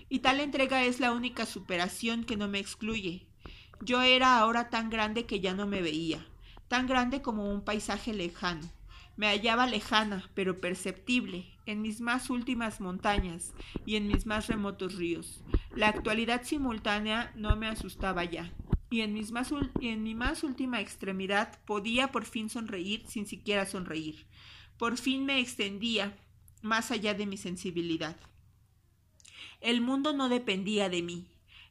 Y 0.08 0.20
tal 0.20 0.40
entrega 0.40 0.84
es 0.84 1.00
la 1.00 1.12
única 1.12 1.44
superación 1.46 2.24
que 2.24 2.36
no 2.36 2.48
me 2.48 2.60
excluye. 2.60 3.26
Yo 3.80 4.00
era 4.02 4.38
ahora 4.38 4.70
tan 4.70 4.88
grande 4.88 5.26
que 5.26 5.40
ya 5.40 5.54
no 5.54 5.66
me 5.66 5.82
veía, 5.82 6.24
tan 6.68 6.86
grande 6.86 7.20
como 7.20 7.50
un 7.50 7.64
paisaje 7.64 8.14
lejano, 8.14 8.70
me 9.16 9.28
hallaba 9.28 9.66
lejana, 9.66 10.28
pero 10.34 10.60
perceptible, 10.60 11.46
en 11.66 11.82
mis 11.82 12.00
más 12.00 12.30
últimas 12.30 12.80
montañas 12.80 13.54
y 13.86 13.96
en 13.96 14.08
mis 14.08 14.26
más 14.26 14.48
remotos 14.48 14.96
ríos. 14.96 15.42
La 15.74 15.88
actualidad 15.88 16.42
simultánea 16.42 17.32
no 17.36 17.54
me 17.56 17.68
asustaba 17.68 18.24
ya, 18.24 18.52
y 18.94 19.00
en, 19.00 19.14
más 19.32 19.52
en 19.80 20.04
mi 20.04 20.14
más 20.14 20.44
última 20.44 20.80
extremidad 20.80 21.58
podía 21.64 22.12
por 22.12 22.24
fin 22.24 22.48
sonreír 22.48 23.04
sin 23.08 23.26
siquiera 23.26 23.66
sonreír. 23.66 24.24
Por 24.78 24.98
fin 24.98 25.24
me 25.24 25.40
extendía 25.40 26.16
más 26.62 26.92
allá 26.92 27.12
de 27.12 27.26
mi 27.26 27.36
sensibilidad. 27.36 28.16
El 29.60 29.80
mundo 29.80 30.12
no 30.12 30.28
dependía 30.28 30.88
de 30.88 31.02
mí. 31.02 31.26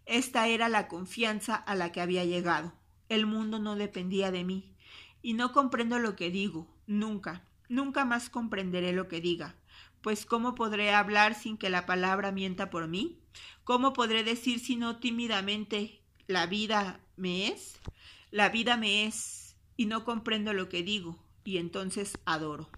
Esta 0.06 0.50
era 0.50 0.68
la 0.68 0.90
confianza 0.90 1.56
a 1.56 1.76
la 1.76 1.94
que 1.94 2.02
había 2.02 2.26
llegado. 2.26 2.74
El 3.08 3.26
mundo 3.26 3.58
no 3.58 3.78
dependía 3.78 4.30
de 4.30 4.44
mí. 4.44 4.76
Y 5.22 5.34
no 5.34 5.54
comprendo 5.54 6.00
lo 6.00 6.18
que 6.18 6.30
digo, 6.30 6.68
Nunca, 6.86 7.44
nunca 7.70 8.04
más 8.04 8.30
comprenderé 8.30 8.92
lo 8.92 9.08
que 9.08 9.22
diga, 9.22 9.56
pues 10.02 10.26
¿cómo 10.26 10.54
podré 10.54 10.94
hablar 10.94 11.34
sin 11.34 11.58
que 11.58 11.70
la 11.70 11.86
palabra 11.86 12.34
mienta 12.34 12.70
por 12.70 12.90
mí? 12.90 13.22
¿Cómo 13.64 13.94
podré 13.94 14.26
decir 14.26 14.60
sino 14.60 14.98
tímidamente 14.98 16.02
la 16.28 16.46
vida 16.46 17.00
me 17.16 17.48
es? 17.48 17.80
La 18.32 18.50
vida 18.50 18.78
me 18.78 19.06
es 19.06 19.56
y 19.78 19.86
no 19.86 20.06
comprendo 20.06 20.54
lo 20.54 20.70
que 20.70 20.84
digo 20.84 21.18
y 21.44 21.58
entonces 21.58 22.18
adoro. 22.26 22.70